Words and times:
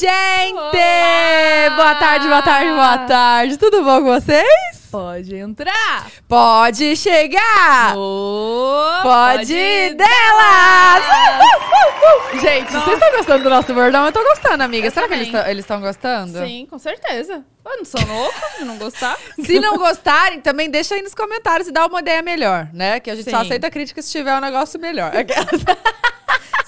gente! 0.00 0.54
Olá! 0.56 1.76
Boa 1.76 1.94
tarde, 1.96 2.26
boa 2.26 2.42
tarde, 2.42 2.70
boa 2.70 2.98
tarde. 2.98 3.56
Tudo 3.58 3.84
bom 3.84 3.98
com 4.00 4.06
vocês? 4.20 4.88
Pode 4.90 5.36
entrar. 5.36 6.10
Pode 6.26 6.96
chegar! 6.96 7.94
Oh, 7.96 9.02
Pode, 9.02 9.94
delas! 9.94 11.04
Gente, 12.40 12.72
vocês 12.72 12.94
estão 12.94 13.12
gostando 13.18 13.44
do 13.44 13.50
nosso 13.50 13.74
bordão? 13.74 14.06
Eu 14.06 14.12
tô 14.12 14.22
gostando, 14.22 14.62
amiga. 14.62 14.86
Eu 14.86 14.90
Será 14.90 15.06
que 15.06 15.12
também. 15.12 15.28
eles 15.28 15.32
tão- 15.40 15.50
eles 15.50 15.64
estão 15.64 15.80
gostando? 15.80 16.38
Sim, 16.38 16.66
com 16.70 16.78
certeza. 16.78 17.44
Eu 17.64 17.76
não 17.76 17.84
sou 17.84 18.00
louco 18.06 18.34
de 18.58 18.64
não 18.64 18.78
gostar. 18.78 19.16
Se 19.44 19.60
não 19.60 19.76
gostarem, 19.76 20.40
também 20.40 20.70
deixa 20.70 20.94
aí 20.94 21.02
nos 21.02 21.14
comentários 21.14 21.68
e 21.68 21.72
dá 21.72 21.86
uma 21.86 22.00
ideia 22.00 22.22
melhor, 22.22 22.68
né? 22.72 22.98
Que 23.00 23.10
a 23.10 23.14
gente 23.14 23.30
só 23.30 23.40
Sim. 23.40 23.46
aceita 23.46 23.70
crítica 23.70 24.00
se 24.00 24.10
tiver 24.10 24.34
um 24.34 24.40
negócio 24.40 24.80
melhor. 24.80 25.12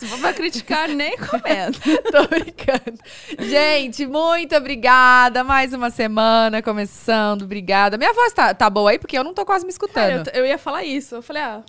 Se 0.02 0.08
for 0.08 0.18
pra 0.18 0.32
criticar, 0.32 0.88
nem 0.90 1.16
comenta. 1.16 1.78
Tô 2.10 2.26
brincando. 2.26 2.98
Gente, 3.38 4.04
muito 4.04 4.56
obrigada. 4.56 5.44
Mais 5.44 5.72
uma 5.72 5.90
semana 5.90 6.60
começando. 6.60 7.42
Obrigada. 7.42 7.96
Minha 7.96 8.12
voz 8.12 8.32
tá, 8.32 8.52
tá 8.52 8.68
boa 8.68 8.90
aí, 8.90 8.98
porque 8.98 9.16
eu 9.16 9.22
não 9.22 9.32
tô 9.32 9.44
quase 9.46 9.64
me 9.64 9.70
escutando. 9.70 10.24
Cara, 10.24 10.36
eu, 10.36 10.42
eu 10.42 10.46
ia 10.48 10.58
falar 10.58 10.82
isso. 10.82 11.14
Eu 11.14 11.22
falei, 11.22 11.40
ah. 11.42 11.62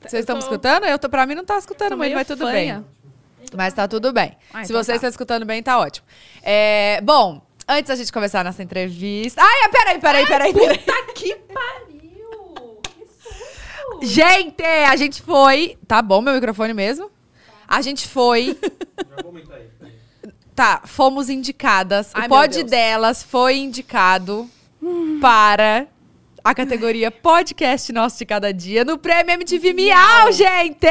Vocês 0.00 0.20
estão 0.20 0.36
me 0.36 0.42
tô- 0.42 0.46
escutando? 0.46 0.84
Eu 0.84 0.96
tô, 0.96 1.08
pra 1.08 1.26
mim 1.26 1.34
não 1.34 1.44
tá 1.44 1.58
escutando 1.58 1.96
muito, 1.96 2.14
mas 2.14 2.26
tudo 2.26 2.44
fanha. 2.44 2.76
bem. 2.76 3.48
Mas 3.56 3.74
tá 3.74 3.88
tudo 3.88 4.12
bem. 4.12 4.36
Ah, 4.54 4.64
Se 4.64 4.70
então 4.70 4.76
vocês 4.76 4.86
tá. 4.86 4.94
estão 4.94 5.10
escutando 5.10 5.44
bem, 5.44 5.60
tá 5.60 5.76
ótimo. 5.78 6.06
É, 6.40 7.00
bom, 7.02 7.42
antes 7.68 7.88
da 7.88 7.96
gente 7.96 8.12
começar 8.12 8.44
nossa 8.44 8.62
entrevista. 8.62 9.42
Ai, 9.42 9.68
peraí, 9.70 9.98
peraí, 9.98 10.26
peraí, 10.26 10.52
peraí. 10.54 10.78
Puta 10.78 11.12
que 11.14 11.34
pariu! 11.52 12.78
Que 12.82 13.06
susto! 13.06 13.98
Gente, 14.06 14.62
a 14.64 14.94
gente 14.96 15.20
foi. 15.20 15.76
Tá 15.86 16.00
bom 16.00 16.20
meu 16.22 16.32
microfone 16.34 16.72
mesmo? 16.72 17.10
A 17.72 17.80
gente 17.80 18.06
foi. 18.06 18.54
Já 19.16 19.54
aí. 19.54 19.92
Tá, 20.54 20.82
fomos 20.84 21.30
indicadas. 21.30 22.10
Ai, 22.12 22.26
o 22.26 22.28
pod 22.28 22.62
delas 22.64 23.22
foi 23.22 23.56
indicado 23.56 24.46
para 25.22 25.86
a 26.44 26.54
categoria 26.54 27.10
Podcast 27.10 27.92
Nosso 27.92 28.18
de 28.18 28.24
Cada 28.26 28.52
Dia 28.52 28.84
no 28.84 28.98
Prêmio 28.98 29.32
MTV 29.34 29.72
Miau, 29.72 30.32
gente! 30.32 30.86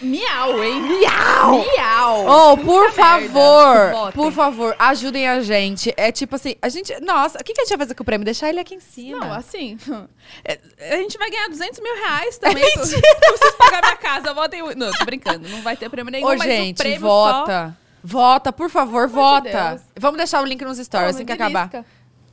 Miau, 0.00 0.64
hein? 0.64 0.80
Miau! 0.80 1.52
Miau! 1.64 2.52
Oh, 2.52 2.56
por 2.56 2.90
favor, 2.92 4.12
por 4.14 4.32
favor, 4.32 4.74
ajudem 4.78 5.28
a 5.28 5.40
gente. 5.42 5.92
É 5.96 6.10
tipo 6.10 6.36
assim, 6.36 6.54
a 6.62 6.68
gente. 6.68 6.98
Nossa, 7.00 7.38
o 7.38 7.44
que, 7.44 7.52
que 7.52 7.60
a 7.60 7.64
gente 7.64 7.76
vai 7.76 7.78
fazer 7.86 7.94
com 7.94 8.02
o 8.02 8.06
prêmio? 8.06 8.24
Deixar 8.24 8.48
ele 8.48 8.60
aqui 8.60 8.74
em 8.74 8.80
cima. 8.80 9.18
Não, 9.26 9.32
assim, 9.32 9.76
é, 10.44 10.58
a 10.92 10.96
gente 10.96 11.18
vai 11.18 11.30
ganhar 11.30 11.48
200 11.48 11.80
mil 11.80 11.94
reais 11.94 12.38
também. 12.38 12.62
eu 12.64 12.76
não 12.76 12.82
preciso 13.38 13.56
pagar 13.58 13.82
minha 13.82 13.96
casa, 13.96 14.32
votem... 14.32 14.62
o- 14.62 14.74
Não, 14.76 14.90
tô 14.92 15.04
brincando, 15.04 15.48
não 15.48 15.60
vai 15.62 15.76
ter 15.76 15.90
prêmio 15.90 16.10
nenhum, 16.10 16.26
Ô, 16.26 16.30
mas 16.30 16.40
o 16.40 16.44
gente, 16.44 16.76
prêmio 16.78 17.00
vota. 17.00 17.76
Vota, 18.02 18.52
por 18.52 18.70
favor, 18.70 19.06
de 19.08 19.12
vota. 19.12 19.68
Deus. 19.70 19.82
Vamos 19.98 20.16
deixar 20.16 20.40
o 20.40 20.46
link 20.46 20.62
nos 20.64 20.76
só... 20.78 20.84
stories 20.84 21.10
Pô, 21.10 21.16
assim 21.16 21.26
que 21.26 21.32
acabar. 21.32 21.68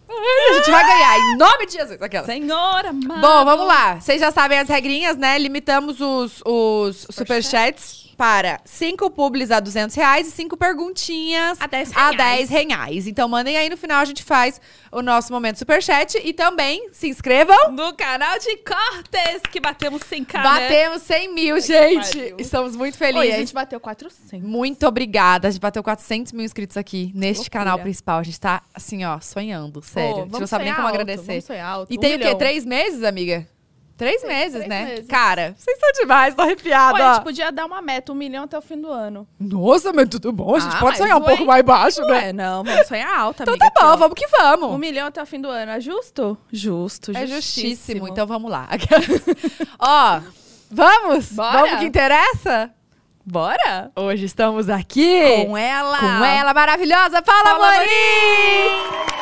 A 0.07 0.53
gente 0.53 0.71
vai 0.71 0.85
ganhar, 0.85 1.19
em 1.19 1.37
nome 1.37 1.65
de 1.65 1.73
Jesus. 1.73 2.01
Aquela. 2.01 2.25
Senhora, 2.25 2.89
amado. 2.89 3.21
Bom, 3.21 3.45
vamos 3.45 3.67
lá. 3.67 3.99
Vocês 3.99 4.19
já 4.19 4.31
sabem 4.31 4.59
as 4.59 4.69
regrinhas, 4.69 5.17
né? 5.17 5.37
Limitamos 5.37 5.99
os, 5.99 6.41
os 6.45 7.07
superchats 7.09 8.04
para 8.15 8.59
cinco 8.65 9.09
publis 9.09 9.51
a 9.51 9.59
200 9.59 9.95
reais 9.95 10.27
e 10.27 10.31
cinco 10.31 10.55
perguntinhas 10.57 11.59
A 11.59 11.67
10 11.67 11.91
a 11.95 12.11
reais. 12.11 12.49
10 12.49 12.49
reais. 12.49 13.07
Então 13.07 13.27
mandem 13.27 13.57
aí, 13.57 13.69
no 13.69 13.77
final 13.77 13.99
a 13.99 14.05
gente 14.05 14.23
faz 14.23 14.59
o 14.91 15.01
nosso 15.01 15.31
momento 15.31 15.57
superchat. 15.57 16.17
E 16.23 16.33
também 16.33 16.89
se 16.91 17.07
inscrevam. 17.07 17.71
No 17.71 17.93
canal 17.93 18.37
de 18.39 18.57
Cortes, 18.57 19.41
que 19.51 19.59
batemos 19.59 20.01
100k, 20.03 20.33
né? 20.35 20.43
Batemos 20.43 21.01
100 21.03 21.33
mil, 21.33 21.55
que 21.55 21.61
gente. 21.61 22.35
Estamos 22.39 22.75
muito 22.75 22.93
Oi, 22.95 22.97
felizes. 22.99 23.33
a 23.33 23.37
gente 23.37 23.53
bateu 23.53 23.79
400. 23.79 24.41
Muito 24.41 24.87
obrigada. 24.87 25.47
A 25.47 25.51
gente 25.51 25.61
bateu 25.61 25.83
400 25.83 26.31
mil 26.31 26.45
inscritos 26.45 26.77
aqui 26.77 27.11
neste 27.13 27.41
Loucura. 27.43 27.59
canal 27.63 27.79
principal. 27.79 28.19
A 28.19 28.23
gente 28.23 28.39
tá, 28.39 28.61
assim, 28.73 29.03
ó, 29.03 29.19
sonhando. 29.19 29.81
Sério. 29.81 30.13
Pô, 30.15 30.21
a 30.21 30.25
gente 30.25 30.39
não 30.39 30.47
sabe 30.47 30.65
nem 30.65 30.73
como 30.73 30.87
alto, 30.87 30.93
agradecer. 30.99 31.43
E 31.89 31.97
Um 31.97 31.99
tem 31.99 32.15
o 32.15 32.17
quê? 32.17 32.23
milhão. 32.25 32.37
Três 32.37 32.65
meses, 32.65 33.03
amiga? 33.03 33.47
Três 33.97 34.23
meses, 34.23 34.55
três 34.57 34.67
né? 34.67 34.85
meses. 34.85 35.07
Cara, 35.07 35.55
vocês 35.57 35.79
são 35.79 35.89
demais, 36.01 36.35
tô 36.35 36.41
arrepiada. 36.41 36.97
Pô, 36.97 37.03
a 37.03 37.13
gente 37.13 37.23
podia 37.23 37.49
dar 37.51 37.65
uma 37.65 37.81
meta, 37.81 38.11
um 38.11 38.15
milhão 38.15 38.43
até 38.43 38.57
o 38.57 38.61
fim 38.61 38.79
do 38.79 38.91
ano. 38.91 39.25
Nossa, 39.39 39.93
mas 39.93 40.09
tudo 40.09 40.33
bom. 40.33 40.53
A 40.55 40.59
gente 40.59 40.75
Ah, 40.75 40.79
pode 40.79 40.97
sonhar 40.97 41.15
um 41.17 41.21
pouco 41.21 41.45
mais 41.45 41.63
baixo, 41.63 42.01
né? 42.01 42.07
Ué, 42.11 42.33
não, 42.33 42.61
vamos 42.63 42.87
sonhar 42.87 43.17
alto, 43.17 43.43
Então 43.43 43.53
amiga. 43.53 43.71
tá 43.71 43.81
bom, 43.81 43.87
aqui, 43.91 43.99
vamos 43.99 44.15
que 44.19 44.27
vamos. 44.27 44.69
Um 44.71 44.77
milhão 44.77 45.07
até 45.07 45.23
o 45.23 45.25
fim 45.25 45.39
do 45.39 45.47
ano, 45.49 45.71
é 45.71 45.79
justo? 45.79 46.37
Justo, 46.51 47.11
é 47.11 47.25
justíssimo. 47.25 47.69
justíssimo, 47.69 48.07
então 48.09 48.27
vamos 48.27 48.51
lá. 48.51 48.67
Ó, 49.79 50.19
vamos? 50.69 51.31
Bora? 51.31 51.51
Vamos 51.61 51.79
que 51.79 51.85
interessa? 51.85 52.69
Bora? 53.25 53.91
Hoje 53.95 54.25
estamos 54.25 54.69
aqui 54.69 55.45
Com 55.47 55.57
ela. 55.57 55.97
com 55.99 56.25
ela 56.25 56.53
maravilhosa, 56.53 57.21
Paula, 57.21 57.43
Paula 57.45 57.67
Amorim! 57.69 59.14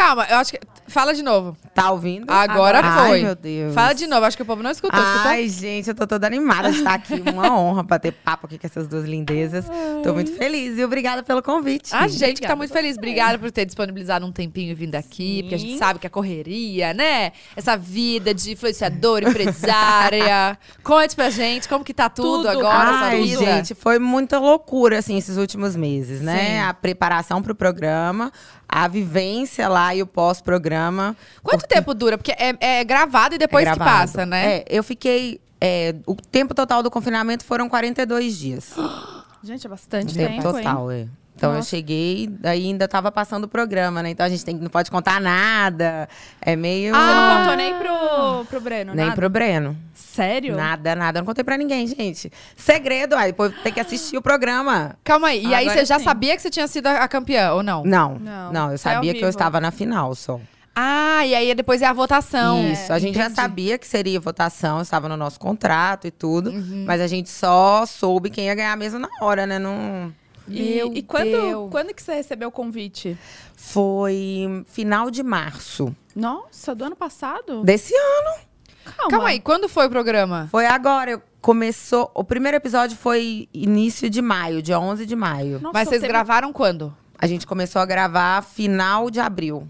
Calma, 0.00 0.26
eu 0.30 0.38
acho 0.38 0.52
que... 0.52 0.60
Fala 0.88 1.12
de 1.12 1.22
novo. 1.22 1.54
Tá 1.74 1.90
ouvindo? 1.92 2.24
Agora 2.28 2.80
Ai, 2.82 3.08
foi. 3.08 3.22
meu 3.22 3.34
Deus. 3.34 3.74
Fala 3.74 3.92
de 3.92 4.06
novo, 4.06 4.24
acho 4.24 4.36
que 4.36 4.42
o 4.42 4.46
povo 4.46 4.62
não 4.62 4.70
escutou. 4.70 4.98
escutou? 4.98 5.30
Ai, 5.30 5.46
gente, 5.48 5.88
eu 5.88 5.94
tô 5.94 6.06
toda 6.06 6.26
animada 6.26 6.72
de 6.72 6.78
estar 6.78 6.94
aqui. 6.94 7.22
Uma 7.30 7.52
honra 7.54 7.84
pra 7.84 7.98
ter 7.98 8.10
papo 8.10 8.46
aqui 8.46 8.58
com 8.58 8.66
essas 8.66 8.88
duas 8.88 9.04
lindezas. 9.04 9.66
Tô 10.02 10.14
muito 10.14 10.32
feliz 10.36 10.76
e 10.78 10.84
obrigada 10.84 11.22
pelo 11.22 11.42
convite. 11.42 11.94
A 11.94 12.08
gente 12.08 12.40
que 12.40 12.46
tá 12.46 12.54
Obrigada 12.54 12.56
muito 12.56 12.72
feliz. 12.72 12.96
Obrigada 12.96 13.38
por 13.38 13.52
ter 13.52 13.66
disponibilizado 13.66 14.26
um 14.26 14.32
tempinho 14.32 14.72
e 14.72 14.74
vindo 14.74 14.96
aqui, 14.96 15.42
porque 15.42 15.54
a 15.54 15.58
gente 15.58 15.78
sabe 15.78 16.00
que 16.00 16.06
a 16.06 16.10
correria, 16.10 16.92
né? 16.92 17.30
Essa 17.54 17.76
vida 17.76 18.34
de 18.34 18.52
influenciadora, 18.52 19.28
empresária. 19.28 20.58
Conte 20.82 21.14
pra 21.14 21.30
gente 21.30 21.68
como 21.68 21.84
que 21.84 21.94
tá 21.94 22.08
tudo, 22.08 22.48
Tudo. 22.48 22.48
agora, 22.48 22.90
essa 22.90 23.04
Ai, 23.04 23.22
vida. 23.22 23.44
gente, 23.44 23.74
foi 23.74 23.98
muita 23.98 24.40
loucura, 24.40 24.98
assim, 24.98 25.16
esses 25.18 25.36
últimos 25.36 25.76
meses, 25.76 26.20
né? 26.20 26.46
Sim. 26.46 26.58
A 26.60 26.74
preparação 26.74 27.40
pro 27.42 27.54
programa, 27.54 28.32
a 28.70 28.86
vivência 28.88 29.68
lá 29.68 29.94
e 29.94 30.02
o 30.02 30.06
pós-programa. 30.06 31.16
Quanto 31.42 31.66
tempo 31.66 31.92
dura? 31.94 32.16
Porque 32.16 32.32
é, 32.32 32.54
é 32.60 32.84
gravado 32.84 33.34
e 33.34 33.38
depois 33.38 33.66
É 33.66 33.70
que 33.72 33.76
gravado. 33.76 33.98
passa, 34.00 34.24
né? 34.26 34.58
É, 34.58 34.64
eu 34.68 34.82
fiquei... 34.82 35.40
é, 35.60 35.94
o 36.06 36.14
tempo 36.14 36.54
total 36.54 36.82
do 36.82 36.90
confinamento 36.90 37.44
foram 37.44 37.68
42 37.68 38.38
dias. 38.38 38.74
Gente, 39.42 39.66
é 39.66 39.70
bastante 39.70 40.14
tempo 40.14 40.34
tempo, 40.42 40.56
hein? 40.56 40.64
total, 40.64 40.90
é. 40.90 41.06
Então 41.40 41.52
eu 41.52 41.56
Nossa. 41.56 41.70
cheguei, 41.70 42.26
daí 42.30 42.66
ainda 42.66 42.86
tava 42.86 43.10
passando 43.10 43.44
o 43.44 43.48
programa, 43.48 44.02
né? 44.02 44.10
Então 44.10 44.26
a 44.26 44.28
gente 44.28 44.44
tem, 44.44 44.54
não 44.56 44.68
pode 44.68 44.90
contar 44.90 45.18
nada. 45.22 46.06
É 46.38 46.54
meio. 46.54 46.94
Você 46.94 47.00
Ah. 47.00 47.14
não 47.30 47.38
contou 47.38 47.56
nem 47.56 47.74
pro, 47.78 48.44
pro 48.44 48.60
Breno, 48.60 48.94
Nem 48.94 49.06
nada? 49.06 49.16
pro 49.16 49.30
Breno. 49.30 49.74
Sério? 49.94 50.54
Nada, 50.54 50.94
nada. 50.94 51.18
Eu 51.18 51.20
não 51.22 51.26
contei 51.26 51.42
pra 51.42 51.56
ninguém, 51.56 51.86
gente. 51.86 52.30
Segredo, 52.54 53.14
aí 53.16 53.30
depois 53.32 53.54
tem 53.62 53.72
que 53.72 53.80
assistir 53.80 54.18
o 54.18 54.22
programa. 54.22 54.96
Calma 55.02 55.28
aí. 55.28 55.46
E 55.46 55.54
aí 55.54 55.64
Agora 55.66 55.78
você 55.80 55.86
já 55.86 55.98
sim. 55.98 56.04
sabia 56.04 56.36
que 56.36 56.42
você 56.42 56.50
tinha 56.50 56.68
sido 56.68 56.88
a 56.88 57.08
campeã, 57.08 57.52
ou 57.52 57.62
não? 57.62 57.84
Não, 57.84 58.18
Não, 58.18 58.52
não, 58.52 58.64
eu 58.66 58.72
ao 58.72 58.78
sabia 58.78 59.14
que 59.14 59.24
eu 59.24 59.28
estava 59.30 59.58
na 59.62 59.70
final 59.70 60.14
só. 60.14 60.38
Ah, 60.76 61.24
e 61.24 61.34
aí 61.34 61.54
depois 61.54 61.80
é 61.80 61.86
a 61.86 61.92
votação. 61.94 62.70
Isso, 62.70 62.92
a 62.92 62.98
gente 62.98 63.14
já 63.14 63.22
entendi. 63.24 63.36
sabia 63.36 63.78
que 63.78 63.86
seria 63.88 64.20
votação, 64.20 64.82
estava 64.82 65.08
no 65.08 65.16
nosso 65.16 65.40
contrato 65.40 66.06
e 66.06 66.10
tudo. 66.10 66.50
Uhum. 66.50 66.84
Mas 66.86 67.00
a 67.00 67.06
gente 67.06 67.30
só 67.30 67.86
soube 67.86 68.28
quem 68.28 68.46
ia 68.46 68.54
ganhar 68.54 68.76
mesmo 68.76 68.98
na 68.98 69.08
hora, 69.22 69.46
né? 69.46 69.58
Não... 69.58 70.12
E, 70.48 70.74
Meu 70.74 70.92
e 70.94 71.02
quando, 71.02 71.30
Deus. 71.30 71.70
quando 71.70 71.94
que 71.94 72.02
você 72.02 72.14
recebeu 72.14 72.48
o 72.48 72.52
convite? 72.52 73.16
Foi 73.56 74.64
final 74.66 75.10
de 75.10 75.22
março 75.22 75.94
Nossa, 76.14 76.74
do 76.74 76.84
ano 76.84 76.96
passado? 76.96 77.62
desse 77.62 77.94
ano. 77.94 78.40
Calma. 78.84 79.10
Calma 79.10 79.28
aí, 79.28 79.40
quando 79.40 79.68
foi 79.68 79.86
o 79.86 79.90
programa? 79.90 80.48
Foi 80.50 80.66
agora. 80.66 81.22
Começou. 81.40 82.10
O 82.14 82.24
primeiro 82.24 82.56
episódio 82.56 82.96
foi 82.96 83.48
início 83.54 84.10
de 84.10 84.20
maio, 84.20 84.60
dia 84.60 84.78
11 84.80 85.06
de 85.06 85.14
maio. 85.16 85.60
Nossa, 85.60 85.72
Mas 85.72 85.88
vocês 85.88 86.00
teve 86.00 86.12
gravaram 86.12 86.52
quando? 86.52 86.94
A 87.18 87.26
gente 87.26 87.46
começou 87.46 87.80
a 87.80 87.86
gravar 87.86 88.42
final 88.42 89.10
de 89.10 89.20
abril. 89.20 89.66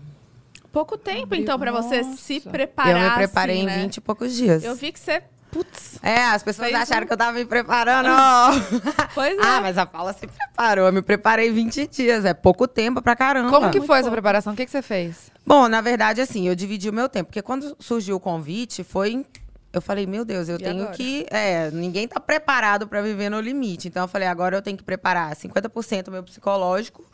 pouco 0.73 0.97
tempo, 0.97 1.35
então, 1.35 1.59
pra 1.59 1.71
você 1.73 2.03
Nossa. 2.03 2.17
se 2.17 2.41
preparar. 2.41 2.97
eu 3.05 3.11
me 3.11 3.15
preparei 3.17 3.57
assim, 3.57 3.65
em 3.65 3.67
né? 3.67 3.83
20 3.83 3.97
e 3.97 4.01
poucos 4.01 4.35
dias. 4.35 4.65
Eu 4.65 4.75
vi 4.75 4.91
que 4.93 4.99
você. 5.01 5.23
Putz. 5.51 5.99
É, 6.03 6.25
as 6.27 6.43
pessoas 6.43 6.73
acharam 6.73 7.03
um- 7.05 7.07
que 7.07 7.13
eu 7.13 7.17
tava 7.17 7.33
me 7.33 7.45
preparando. 7.45 8.09
Pois 9.15 9.37
é. 9.39 9.43
ah, 9.43 9.61
mas 9.61 9.77
a 9.77 9.85
Paula 9.85 10.13
se 10.13 10.27
preparou. 10.27 10.87
Eu 10.87 10.93
me 10.93 11.03
preparei 11.03 11.51
20 11.51 11.87
dias. 11.89 12.25
É 12.25 12.33
pouco 12.33 12.69
tempo 12.69 13.03
pra 13.03 13.17
caramba. 13.17 13.51
Como 13.51 13.71
que 13.71 13.79
Muito 13.79 13.87
foi 13.87 13.97
essa 13.97 14.05
pouco. 14.05 14.15
preparação? 14.15 14.53
O 14.53 14.57
que, 14.57 14.65
que 14.65 14.71
você 14.71 14.81
fez? 14.83 15.31
Bom, 15.45 15.67
na 15.69 15.81
verdade, 15.81 16.21
assim, 16.21 16.47
eu 16.47 16.55
dividi 16.55 16.89
o 16.89 16.93
meu 16.93 17.09
tempo. 17.09 17.27
Porque 17.29 17.43
quando 17.43 17.77
surgiu 17.81 18.17
o 18.17 18.21
convite, 18.21 18.85
foi. 18.85 19.25
Eu 19.73 19.81
falei, 19.81 20.07
meu 20.07 20.25
Deus, 20.25 20.49
eu 20.49 20.57
E 20.57 20.63
tenho 20.63 20.83
agora? 20.83 20.97
que. 20.97 21.27
É, 21.31 21.71
ninguém 21.73 22.07
tá 22.07 22.19
preparado 22.21 22.87
pra 22.87 23.03
viver 23.03 23.29
no 23.29 23.41
limite. 23.41 23.89
Então 23.89 24.03
eu 24.05 24.09
falei, 24.09 24.29
agora 24.29 24.57
eu 24.57 24.63
tenho 24.63 24.77
que 24.77 24.85
preparar 24.85 25.35
50% 25.35 26.11
meu 26.11 26.23
psicológico 26.23 27.05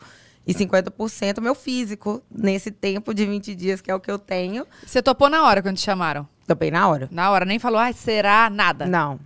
e 0.47 0.53
50% 0.53 1.41
meu 1.41 1.53
físico 1.53 2.23
nesse 2.31 2.71
tempo 2.71 3.13
de 3.13 3.25
20 3.25 3.53
dias, 3.53 3.81
que 3.81 3.91
é 3.91 3.95
o 3.95 3.99
que 3.99 4.09
eu 4.09 4.17
tenho. 4.17 4.65
Você 4.85 5.01
topou 5.01 5.29
na 5.29 5.43
hora 5.43 5.61
quando 5.61 5.75
te 5.75 5.81
chamaram? 5.83 6.27
Topei 6.47 6.71
na 6.71 6.87
hora. 6.87 7.09
Na 7.11 7.29
hora, 7.29 7.43
nem 7.43 7.59
falou, 7.59 7.77
ai, 7.79 7.91
será? 7.93 8.49
Nada. 8.49 8.85
Não. 8.85 9.19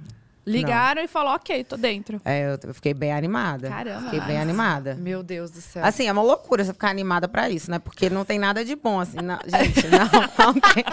Ligaram 0.44 1.04
e 1.04 1.08
falou, 1.08 1.36
ok, 1.36 1.64
tô 1.64 1.78
dentro. 1.78 2.20
É, 2.26 2.58
eu, 2.66 2.74
fiquei 2.74 2.96
bem 2.96 3.14
animada. 3.14 3.70
Caramba. 3.70 4.02
Fiquei 4.06 4.22
bem 4.22 4.40
animada. 4.40 4.96
Meu 4.96 5.22
Deus 5.22 5.52
do 5.52 5.62
céu. 5.62 5.86
Assim, 5.86 6.08
é 6.08 6.12
uma 6.12 6.24
loucura 6.24 6.64
você 6.64 6.74
ficar 6.74 6.90
animada 6.90 7.28
pra 7.28 7.48
isso, 7.48 7.70
né? 7.70 7.78
Porque 7.78 8.10
não 8.10 8.26
tem 8.26 8.40
nada 8.40 8.66
de 8.66 8.76
bom, 8.76 9.00
assim. 9.00 9.18
não- 9.18 9.38
gente, 9.46 9.88
não, 9.88 10.00
não 10.46 10.54
tem. 10.54 10.84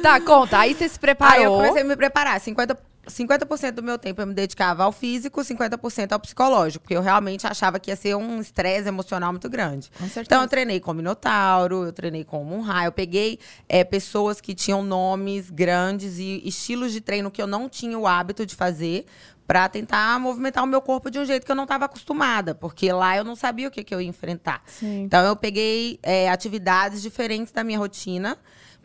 Tá, 0.00 0.20
conta. 0.20 0.58
Aí 0.60 0.74
você 0.74 0.88
se 0.88 0.94
Aí 0.94 0.96
eu 0.96 1.00
preparou. 1.00 1.56
comecei 1.56 1.82
a 1.82 1.84
me 1.84 1.96
preparar. 1.96 2.40
50% 2.40 2.76
50% 3.08 3.72
do 3.72 3.82
meu 3.82 3.98
tempo 3.98 4.20
eu 4.20 4.26
me 4.26 4.34
dedicava 4.34 4.84
ao 4.84 4.92
físico, 4.92 5.40
50% 5.40 6.12
ao 6.12 6.20
psicológico, 6.20 6.82
porque 6.82 6.96
eu 6.96 7.02
realmente 7.02 7.46
achava 7.46 7.78
que 7.78 7.90
ia 7.90 7.96
ser 7.96 8.14
um 8.14 8.40
estresse 8.40 8.88
emocional 8.88 9.32
muito 9.32 9.48
grande. 9.48 9.90
Então 10.26 10.42
eu 10.42 10.48
treinei 10.48 10.80
com 10.80 10.92
Minotauro, 10.92 11.84
eu 11.84 11.92
treinei 11.92 12.24
com 12.24 12.44
Munra, 12.44 12.84
eu 12.84 12.92
peguei 12.92 13.38
é, 13.68 13.82
pessoas 13.84 14.40
que 14.40 14.54
tinham 14.54 14.82
nomes 14.82 15.50
grandes 15.50 16.18
e 16.18 16.42
estilos 16.44 16.92
de 16.92 17.00
treino 17.00 17.30
que 17.30 17.40
eu 17.40 17.46
não 17.46 17.68
tinha 17.68 17.98
o 17.98 18.06
hábito 18.06 18.44
de 18.44 18.54
fazer 18.54 19.06
para 19.48 19.66
tentar 19.66 20.20
movimentar 20.20 20.62
o 20.62 20.66
meu 20.66 20.82
corpo 20.82 21.10
de 21.10 21.18
um 21.18 21.24
jeito 21.24 21.46
que 21.46 21.50
eu 21.50 21.56
não 21.56 21.62
estava 21.64 21.86
acostumada, 21.86 22.54
porque 22.54 22.92
lá 22.92 23.16
eu 23.16 23.24
não 23.24 23.34
sabia 23.34 23.66
o 23.66 23.70
que, 23.70 23.82
que 23.82 23.94
eu 23.94 24.00
ia 24.00 24.06
enfrentar. 24.06 24.60
Sim. 24.66 25.04
Então 25.04 25.24
eu 25.24 25.34
peguei 25.34 25.98
é, 26.02 26.28
atividades 26.28 27.00
diferentes 27.00 27.50
da 27.50 27.64
minha 27.64 27.78
rotina 27.78 28.36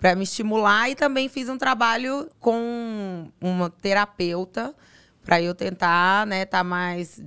para 0.04 0.16
me 0.18 0.24
estimular 0.24 0.90
e 0.90 0.96
também 0.96 1.30
fiz 1.30 1.48
um 1.48 1.58
trabalho 1.58 2.30
com 2.38 3.30
uma 3.40 3.70
terapeuta 3.70 4.76
para 5.24 5.42
eu 5.42 5.56
tentar, 5.56 6.28
né, 6.28 6.42
estar 6.42 6.58
tá 6.58 6.64
mais 6.66 7.24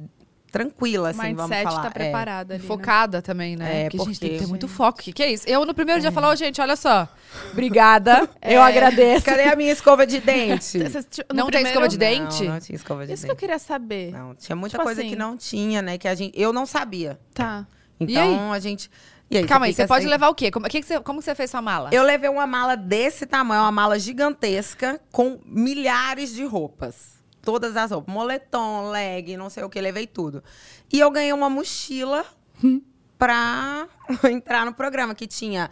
tranquila, 0.53 1.09
assim, 1.09 1.21
Mindset 1.23 1.37
vamos 1.49 1.63
falar. 1.75 1.83
tá 1.83 1.89
É. 1.89 1.91
preparada 1.93 2.55
ali, 2.55 2.63
né? 2.63 2.69
Focada 2.69 3.23
também, 3.23 3.57
né? 3.57 3.85
É, 3.87 3.89
porque 3.89 4.03
a 4.03 4.05
gente 4.05 4.21
tem 4.21 4.29
que 4.29 4.35
ter 4.35 4.39
porque- 4.41 4.51
muito 4.51 4.69
foco. 4.69 5.01
O 5.01 5.03
que, 5.03 5.13
que 5.15 5.23
é 5.23 5.33
isso? 5.33 5.49
Eu, 5.49 5.65
no 5.65 5.73
primeiro 5.73 6.03
dia, 6.03 6.13
falar, 6.13 6.29
ô, 6.29 6.37
gente, 6.37 6.61
olha 6.61 6.77
só. 6.77 7.09
Obrigada. 7.53 8.29
Eu 8.43 8.61
É. 8.61 8.63
agradeço. 8.63 9.25
Cadê 9.25 9.45
a 9.45 9.57
minha 9.57 9.73
escova 9.73 10.07
de 10.07 10.21
dente? 10.21 10.79
Não 11.35 11.49
tem 11.49 11.63
escova 11.63 11.89
de 11.89 11.97
primeiro- 11.97 12.25
dente? 12.29 12.45
Não, 12.45 12.53
não 12.53 12.61
tinha 12.61 12.77
escova 12.77 13.07
de 13.07 13.13
Isso 13.15 13.25
que 13.25 13.31
eu 13.31 13.35
dente. 13.35 13.41
queria 13.41 13.59
saber. 13.59 14.13
Não, 14.13 14.35
tinha 14.35 14.55
muita 14.55 14.73
Tipo 14.77 14.85
coisa 14.85 15.01
assim. 15.01 15.11
que 15.11 15.17
não 15.17 15.35
tinha, 15.35 15.81
né? 15.81 15.97
Que 15.97 16.09
a 16.09 16.15
gente, 16.15 16.39
eu 16.39 16.53
não 16.53 16.67
sabia. 16.67 17.19
Tá. 17.33 17.67
Então 17.99 18.53
a 18.53 18.59
gente. 18.59 18.91
E 19.29 19.39
aí, 19.39 19.47
Calma 19.47 19.67
aí, 19.67 19.75
você 19.75 19.87
pode 19.87 20.07
levar 20.07 20.29
o 20.29 20.35
quê? 20.35 20.51
Como, 20.51 20.69
que 20.69 20.81
que 20.81 20.87
você, 20.87 21.01
como 21.01 21.21
você 21.21 21.35
fez 21.35 21.51
sua 21.51 21.61
mala? 21.61 21.91
Eu 21.93 22.05
levei 22.05 22.31
uma 22.31 22.47
mala 22.47 22.77
desse 22.77 23.27
tamanho, 23.27 23.63
uma 23.63 23.73
mala 23.73 23.99
gigantesca, 23.99 25.01
com 25.11 25.41
milhares 25.45 26.33
de 26.33 26.45
roupas. 26.45 27.17
Todas 27.43 27.77
as 27.77 27.91
roupas. 27.91 28.13
Moletom, 28.15 28.91
leg, 28.91 29.37
não 29.37 29.51
sei 29.51 29.65
o 29.65 29.69
que, 29.69 29.81
levei 29.81 30.07
tudo. 30.07 30.45
E 30.93 31.01
eu 31.01 31.11
ganhei 31.11 31.33
uma 31.33 31.51
mochila 31.51 32.25
pra 33.19 33.89
entrar 34.31 34.65
no 34.65 34.73
programa, 34.73 35.15
que 35.15 35.27
tinha 35.27 35.71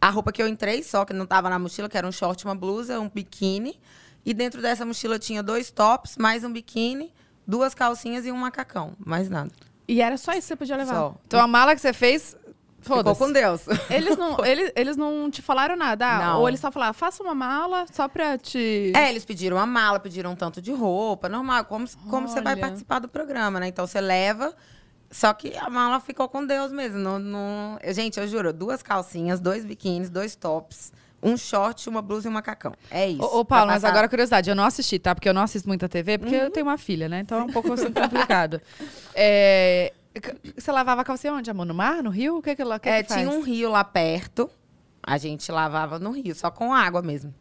a 0.00 0.10
roupa 0.10 0.30
que 0.30 0.40
eu 0.40 0.46
entrei, 0.46 0.82
só 0.82 1.04
que 1.04 1.12
não 1.12 1.26
tava 1.26 1.50
na 1.50 1.58
mochila, 1.58 1.88
que 1.88 1.98
era 1.98 2.06
um 2.06 2.12
short, 2.12 2.44
uma 2.44 2.54
blusa, 2.54 3.00
um 3.00 3.08
biquíni. 3.08 3.80
E 4.24 4.32
dentro 4.32 4.62
dessa 4.62 4.84
mochila 4.84 5.18
tinha 5.18 5.42
dois 5.42 5.70
tops, 5.70 6.16
mais 6.16 6.44
um 6.44 6.52
biquíni, 6.52 7.12
duas 7.46 7.74
calcinhas 7.74 8.26
e 8.26 8.32
um 8.32 8.36
macacão. 8.36 8.94
Mais 8.98 9.28
nada. 9.28 9.50
E 9.88 10.02
era 10.02 10.16
só 10.16 10.32
isso 10.32 10.42
que 10.42 10.46
você 10.48 10.56
podia 10.56 10.76
levar? 10.76 10.94
Só. 10.94 11.14
Então 11.26 11.40
a 11.40 11.46
mala 11.46 11.74
que 11.74 11.80
você 11.80 11.92
fez. 11.92 12.36
Ficou 12.86 13.16
com 13.16 13.32
Deus. 13.32 13.62
Eles 13.90 14.16
não, 14.16 14.42
eles, 14.44 14.72
eles 14.76 14.96
não 14.96 15.30
te 15.30 15.42
falaram 15.42 15.76
nada? 15.76 16.06
Ah, 16.06 16.18
Não. 16.26 16.40
Ou 16.40 16.48
eles 16.48 16.60
só 16.60 16.70
falaram, 16.70 16.94
faça 16.94 17.22
uma 17.22 17.34
mala 17.34 17.86
só 17.92 18.08
pra 18.08 18.38
te... 18.38 18.92
É, 18.94 19.08
eles 19.10 19.24
pediram 19.24 19.56
uma 19.56 19.66
mala, 19.66 19.98
pediram 19.98 20.32
um 20.32 20.36
tanto 20.36 20.62
de 20.62 20.72
roupa, 20.72 21.28
normal, 21.28 21.64
como, 21.64 21.86
como 22.08 22.28
você 22.28 22.40
vai 22.40 22.56
participar 22.56 22.98
do 22.98 23.08
programa, 23.08 23.58
né? 23.60 23.68
Então 23.68 23.86
você 23.86 24.00
leva, 24.00 24.54
só 25.10 25.32
que 25.32 25.56
a 25.56 25.68
mala 25.68 26.00
ficou 26.00 26.28
com 26.28 26.44
Deus 26.44 26.72
mesmo. 26.72 26.98
Não, 26.98 27.18
não... 27.18 27.78
Gente, 27.88 28.18
eu 28.18 28.26
juro, 28.28 28.52
duas 28.52 28.82
calcinhas, 28.82 29.40
dois 29.40 29.64
biquínis, 29.64 30.10
dois 30.10 30.36
tops, 30.36 30.92
um 31.22 31.36
short, 31.36 31.88
uma 31.88 32.00
blusa 32.02 32.28
e 32.28 32.30
um 32.30 32.34
macacão. 32.34 32.72
É 32.90 33.08
isso. 33.08 33.22
Ô, 33.22 33.40
ô, 33.40 33.44
Paulo, 33.44 33.66
mas 33.66 33.84
agora 33.84 34.08
curiosidade, 34.08 34.48
eu 34.48 34.54
não 34.54 34.64
assisti, 34.64 34.98
tá? 34.98 35.14
Porque 35.14 35.28
eu 35.28 35.34
não 35.34 35.42
assisto 35.42 35.66
muita 35.68 35.88
TV, 35.88 36.18
porque 36.18 36.34
eu 36.34 36.50
tenho 36.50 36.66
uma 36.66 36.78
filha, 36.78 37.08
né? 37.08 37.20
Então 37.20 37.40
é 37.40 37.42
um 37.42 37.52
pouco 37.52 37.72
assim 37.74 37.90
complicado. 37.90 38.60
É, 39.14 39.92
Você 40.56 40.70
lavava 40.72 41.02
a 41.02 41.04
calcinha 41.04 41.32
onde, 41.32 41.50
amor? 41.50 41.66
No 41.66 41.74
mar? 41.74 42.02
No 42.02 42.10
rio? 42.10 42.38
O 42.38 42.42
que 42.42 42.54
que 42.56 42.62
ela 42.62 42.78
que 42.78 42.88
É, 42.88 43.02
que 43.02 43.12
tinha 43.14 43.28
um 43.28 43.40
rio 43.40 43.70
lá 43.70 43.84
perto, 43.84 44.50
a 45.02 45.18
gente 45.18 45.50
lavava 45.52 45.98
no 45.98 46.10
rio, 46.10 46.34
só 46.34 46.50
com 46.50 46.72
água 46.72 47.02
mesmo. 47.02 47.34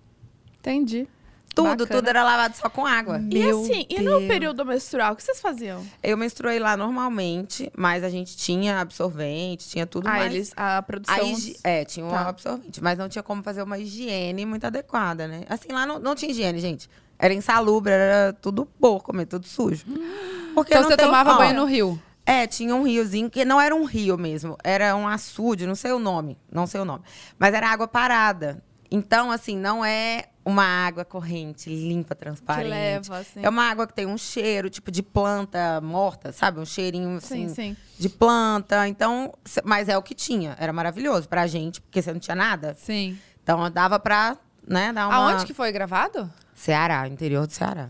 Entendi. 0.60 1.08
Tudo, 1.54 1.70
Bacana. 1.86 1.88
tudo 2.02 2.08
era 2.10 2.22
lavado 2.22 2.58
só 2.58 2.70
com 2.70 2.86
água. 2.86 3.18
E 3.32 3.40
Meu 3.40 3.62
assim, 3.64 3.86
e 3.90 4.02
no 4.02 4.18
Deus. 4.18 4.28
período 4.28 4.66
menstrual, 4.66 5.14
o 5.14 5.16
que 5.16 5.24
vocês 5.24 5.40
faziam? 5.40 5.86
Eu 6.04 6.18
menstruei 6.18 6.60
lá 6.60 6.76
normalmente, 6.76 7.72
mas 7.78 8.04
a 8.04 8.10
gente 8.10 8.36
tinha 8.36 8.82
absorvente, 8.82 9.70
tinha 9.70 9.86
tudo 9.86 10.06
ah, 10.08 10.12
mais. 10.12 10.34
eles, 10.34 10.54
a 10.58 10.82
produção... 10.82 11.16
A 11.16 11.24
higi- 11.24 11.56
É, 11.64 11.86
tinha 11.86 12.06
um 12.06 12.10
Tá. 12.10 12.28
absorvente, 12.28 12.84
mas 12.84 12.98
não 12.98 13.08
tinha 13.08 13.24
como 13.24 13.42
fazer 13.42 13.62
uma 13.64 13.80
higiene 13.80 14.46
muito 14.46 14.66
adequada, 14.68 15.30
né? 15.30 15.44
Assim, 15.48 15.72
lá 15.72 15.86
não, 15.86 15.98
não 15.98 16.14
tinha 16.14 16.30
higiene, 16.30 16.60
gente. 16.60 16.90
Era 17.18 17.34
insalubre, 17.34 17.94
era 17.94 18.34
tudo 18.34 18.66
porco, 18.66 19.14
mesmo, 19.16 19.28
tudo 19.30 19.48
sujo. 19.48 19.86
Porque 20.54 20.74
Então 20.74 20.84
não 20.84 20.90
você 20.90 20.98
tomava 20.98 21.36
ó, 21.36 21.38
banho 21.38 21.54
no 21.56 21.66
rio. 21.66 21.98
É, 22.26 22.48
tinha 22.48 22.76
um 22.76 22.84
riozinho, 22.84 23.30
que 23.30 23.46
não 23.46 23.62
era 23.62 23.76
um 23.76 23.84
rio 23.86 24.18
mesmo, 24.18 24.58
era 24.64 24.96
um 24.96 25.08
açude, 25.08 25.68
não 25.68 25.76
sei 25.76 25.92
o 25.92 26.00
nome, 26.00 26.38
não 26.52 26.66
sei 26.66 26.82
o 26.82 26.86
nome. 26.86 27.04
Mas 27.38 27.54
era 27.54 27.70
água 27.70 27.88
parada. 27.88 28.64
Então, 28.90 29.30
assim, 29.32 29.58
não 29.58 29.84
é 29.84 30.26
uma 30.44 30.64
água 30.64 31.04
corrente, 31.04 31.70
limpa, 31.70 32.16
que 32.16 32.22
transparente. 32.22 32.70
leva, 32.70 33.18
assim. 33.18 33.42
É 33.44 33.50
uma 33.50 33.64
água 33.70 33.86
que 33.88 33.94
tem 33.94 34.06
um 34.06 34.18
cheiro, 34.18 34.70
tipo, 34.70 34.92
de 34.92 35.04
planta 35.04 35.82
morta, 35.82 36.32
sabe? 36.32 36.60
Um 36.60 36.66
cheirinho, 36.66 37.18
assim, 37.18 37.50
Sim, 37.50 37.54
sim. 37.56 37.78
de 38.00 38.10
planta. 38.10 38.88
Então, 38.88 39.34
mas 39.64 39.90
é 39.90 39.98
o 39.98 40.04
que 40.04 40.14
tinha. 40.16 40.56
Era 40.60 40.72
maravilhoso 40.72 41.28
pra 41.28 41.46
gente, 41.48 41.82
porque 41.82 42.02
você 42.02 42.12
não 42.14 42.20
tinha 42.20 42.36
nada. 42.36 42.76
Sim. 42.80 43.18
Então, 43.44 43.70
dava 43.72 44.00
pra, 44.00 44.38
né, 44.68 44.94
dar 44.94 45.08
uma... 45.08 45.16
Aonde 45.32 45.46
que 45.46 45.54
foi 45.54 45.72
gravado? 45.72 46.32
Ceará, 46.54 47.08
interior 47.08 47.46
do 47.48 47.54
Ceará. 47.54 47.90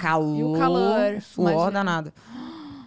calor, 0.00 0.38
E 0.38 0.42
o 0.42 0.58
calor, 0.58 1.20
suor 1.22 1.50
imagina. 1.52 1.70
danado. 1.70 2.12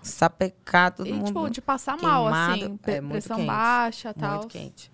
Sapecar, 0.03 0.93
todo 0.93 1.07
E, 1.07 1.13
mundo 1.13 1.27
tipo, 1.27 1.49
de 1.49 1.61
passar 1.61 1.97
mal, 1.97 2.27
assim. 2.27 2.59
queimado. 2.59 2.79
É 2.85 3.01
muito 3.01 3.11
pressão 3.11 3.37
quente, 3.37 3.47
baixa 3.47 4.09
e 4.09 4.13
tal. 4.13 4.39
Muito 4.39 4.47
quente. 4.49 4.91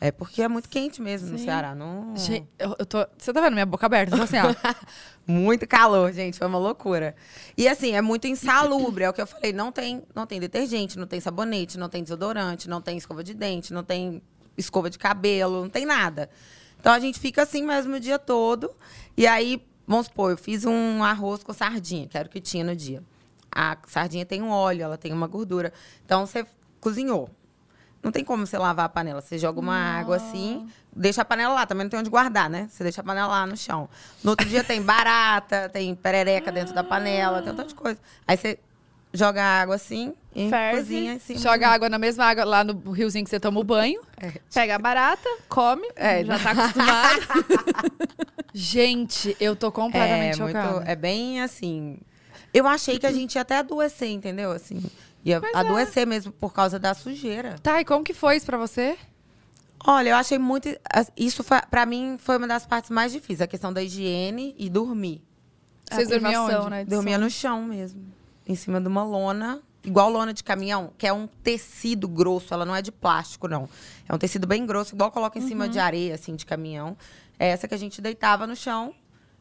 É 0.00 0.10
porque 0.10 0.42
é 0.42 0.48
muito 0.48 0.68
quente 0.68 1.00
mesmo 1.00 1.30
no 1.30 1.38
Sim. 1.38 1.44
Ceará. 1.44 1.74
Não... 1.74 2.14
Gente, 2.16 2.46
eu, 2.58 2.76
eu 2.78 2.84
tô. 2.86 3.06
Você 3.16 3.32
tá 3.32 3.40
vendo 3.40 3.54
minha 3.54 3.64
boca 3.64 3.86
aberta? 3.86 4.12
Eu 4.14 4.18
tô 4.18 4.24
assim, 4.24 4.36
ó. 4.38 4.54
Muito 5.28 5.66
calor, 5.66 6.12
gente, 6.12 6.38
foi 6.38 6.46
uma 6.46 6.58
loucura. 6.58 7.16
E 7.58 7.66
assim, 7.66 7.96
é 7.96 8.00
muito 8.00 8.28
insalubre, 8.28 9.02
é 9.02 9.10
o 9.10 9.12
que 9.12 9.20
eu 9.20 9.26
falei, 9.26 9.52
não 9.52 9.72
tem, 9.72 10.04
não 10.14 10.24
tem 10.24 10.38
detergente, 10.38 10.96
não 10.96 11.06
tem 11.08 11.18
sabonete, 11.18 11.76
não 11.76 11.88
tem 11.88 12.00
desodorante, 12.00 12.68
não 12.68 12.80
tem 12.80 12.96
escova 12.96 13.24
de 13.24 13.34
dente, 13.34 13.72
não 13.74 13.82
tem 13.82 14.22
escova 14.56 14.88
de 14.88 14.96
cabelo, 14.96 15.62
não 15.62 15.68
tem 15.68 15.84
nada. 15.84 16.30
Então 16.78 16.92
a 16.92 17.00
gente 17.00 17.18
fica 17.18 17.42
assim 17.42 17.64
mesmo 17.64 17.96
o 17.96 17.98
dia 17.98 18.20
todo. 18.20 18.70
E 19.16 19.26
aí, 19.26 19.60
vamos 19.84 20.06
supor, 20.06 20.30
eu 20.30 20.36
fiz 20.38 20.64
um 20.64 21.02
arroz 21.02 21.42
com 21.42 21.52
sardinha, 21.52 22.06
que 22.06 22.16
era 22.16 22.28
o 22.28 22.30
que 22.30 22.40
tinha 22.40 22.62
no 22.62 22.76
dia. 22.76 23.02
A 23.58 23.74
sardinha 23.86 24.26
tem 24.26 24.42
um 24.42 24.50
óleo, 24.50 24.82
ela 24.82 24.98
tem 24.98 25.14
uma 25.14 25.26
gordura. 25.26 25.72
Então 26.04 26.26
você 26.26 26.44
cozinhou. 26.78 27.30
Não 28.02 28.12
tem 28.12 28.22
como 28.22 28.46
você 28.46 28.58
lavar 28.58 28.84
a 28.84 28.88
panela. 28.88 29.22
Você 29.22 29.38
joga 29.38 29.58
uma 29.58 29.74
água 29.74 30.16
assim, 30.16 30.68
deixa 30.94 31.22
a 31.22 31.24
panela 31.24 31.54
lá. 31.54 31.64
Também 31.66 31.84
não 31.84 31.90
tem 31.90 31.98
onde 31.98 32.10
guardar, 32.10 32.50
né? 32.50 32.68
Você 32.70 32.82
deixa 32.84 33.00
a 33.00 33.04
panela 33.04 33.28
lá 33.28 33.46
no 33.46 33.56
chão. 33.56 33.88
No 34.22 34.30
outro 34.30 34.46
dia 34.46 34.62
tem 34.62 34.82
barata, 34.82 35.70
tem 35.72 35.94
perereca 35.94 36.52
dentro 36.52 36.74
da 36.74 36.84
panela, 36.84 37.40
tem 37.40 37.50
um 37.52 37.56
tanto 37.56 37.68
de 37.70 37.74
coisa. 37.74 37.98
Aí 38.28 38.36
você 38.36 38.58
joga 39.12 39.42
a 39.42 39.62
água 39.62 39.74
assim 39.76 40.12
e 40.34 40.50
Ferve, 40.50 40.78
cozinha 40.80 41.14
em 41.14 41.18
cima. 41.18 41.38
Joga 41.40 41.68
água 41.68 41.88
na 41.88 41.98
mesma 41.98 42.26
água 42.26 42.44
lá 42.44 42.62
no 42.62 42.92
riozinho 42.92 43.24
que 43.24 43.30
você 43.30 43.40
toma 43.40 43.58
o 43.58 43.64
banho. 43.64 44.02
Pega 44.52 44.74
a 44.74 44.78
barata, 44.78 45.28
come, 45.48 45.88
É, 45.96 46.22
já 46.22 46.38
tá 46.38 46.50
acostumado. 46.50 47.20
Gente, 48.52 49.36
eu 49.40 49.56
tô 49.56 49.68
É, 49.68 49.70
completamente 49.70 50.40
muito, 50.40 50.56
chocada. 50.56 50.84
é 50.90 50.94
bem 50.94 51.42
assim. 51.42 51.98
Eu 52.56 52.66
achei 52.66 52.98
que 52.98 53.06
a 53.06 53.12
gente 53.12 53.34
ia 53.34 53.42
até 53.42 53.58
adoecer, 53.58 54.08
entendeu? 54.08 54.50
Assim, 54.50 54.82
ia 55.22 55.42
é. 55.44 55.58
adoecer 55.58 56.06
mesmo 56.06 56.32
por 56.32 56.54
causa 56.54 56.78
da 56.78 56.94
sujeira. 56.94 57.56
Tá, 57.62 57.82
e 57.82 57.84
como 57.84 58.02
que 58.02 58.14
foi 58.14 58.36
isso 58.36 58.46
pra 58.46 58.56
você? 58.56 58.96
Olha, 59.86 60.10
eu 60.10 60.16
achei 60.16 60.38
muito. 60.38 60.66
Isso, 61.16 61.44
pra 61.70 61.84
mim, 61.84 62.16
foi 62.18 62.38
uma 62.38 62.46
das 62.48 62.64
partes 62.66 62.90
mais 62.90 63.12
difíceis, 63.12 63.42
a 63.42 63.46
questão 63.46 63.70
da 63.72 63.82
higiene 63.82 64.54
e 64.58 64.70
dormir. 64.70 65.22
Vocês 65.90 66.08
dormiam 66.08 66.46
onde? 66.46 66.70
né, 66.70 66.84
Dormia 66.86 67.18
no 67.18 67.28
chão 67.28 67.62
mesmo. 67.62 68.00
Em 68.46 68.54
cima 68.56 68.80
de 68.80 68.88
uma 68.88 69.04
lona, 69.04 69.60
igual 69.84 70.08
lona 70.10 70.32
de 70.32 70.42
caminhão, 70.42 70.92
que 70.96 71.06
é 71.06 71.12
um 71.12 71.26
tecido 71.26 72.08
grosso, 72.08 72.54
ela 72.54 72.64
não 72.64 72.74
é 72.74 72.80
de 72.80 72.90
plástico, 72.90 73.46
não. 73.46 73.68
É 74.08 74.14
um 74.14 74.18
tecido 74.18 74.46
bem 74.46 74.64
grosso, 74.64 74.94
igual 74.94 75.10
coloca 75.12 75.38
em 75.38 75.42
Uhum. 75.42 75.48
cima 75.48 75.68
de 75.68 75.78
areia, 75.78 76.14
assim, 76.14 76.34
de 76.34 76.46
caminhão. 76.46 76.96
É 77.38 77.48
essa 77.48 77.68
que 77.68 77.74
a 77.74 77.78
gente 77.78 78.00
deitava 78.00 78.46
no 78.46 78.56
chão 78.56 78.94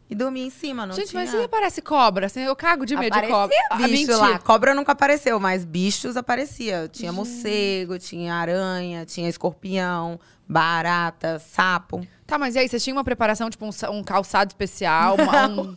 e 0.09 0.13
dormia 0.13 0.45
em 0.45 0.49
cima, 0.51 0.85
não 0.85 0.93
Gente, 0.95 1.09
tinha... 1.09 1.21
mas 1.21 1.31
se 1.31 1.37
aparece 1.37 1.81
cobra? 1.81 2.27
Assim, 2.27 2.41
eu 2.41 2.55
cago 2.55 2.85
de 2.85 2.95
medo 2.95 3.13
de 3.13 3.17
Aparecia 3.17 3.35
cobra. 3.35 3.55
Ah, 3.71 3.75
bicho 3.77 3.91
mentira. 3.91 4.17
lá. 4.17 4.39
Cobra 4.39 4.75
nunca 4.75 4.91
apareceu, 4.91 5.39
mas 5.39 5.65
bichos 5.65 6.15
aparecia. 6.15 6.87
Tinha 6.91 7.11
morcego, 7.11 7.97
tinha 7.97 8.35
aranha, 8.35 9.05
tinha 9.05 9.27
escorpião, 9.27 10.19
barata, 10.47 11.39
sapo. 11.39 12.05
Tá, 12.27 12.37
mas 12.37 12.55
e 12.55 12.59
aí, 12.59 12.69
vocês 12.69 12.83
tinham 12.83 12.97
uma 12.97 13.03
preparação, 13.03 13.49
tipo 13.49 13.65
um, 13.65 13.71
um 13.91 14.03
calçado 14.03 14.51
especial? 14.51 15.15
Uma, 15.15 15.47
um... 15.47 15.75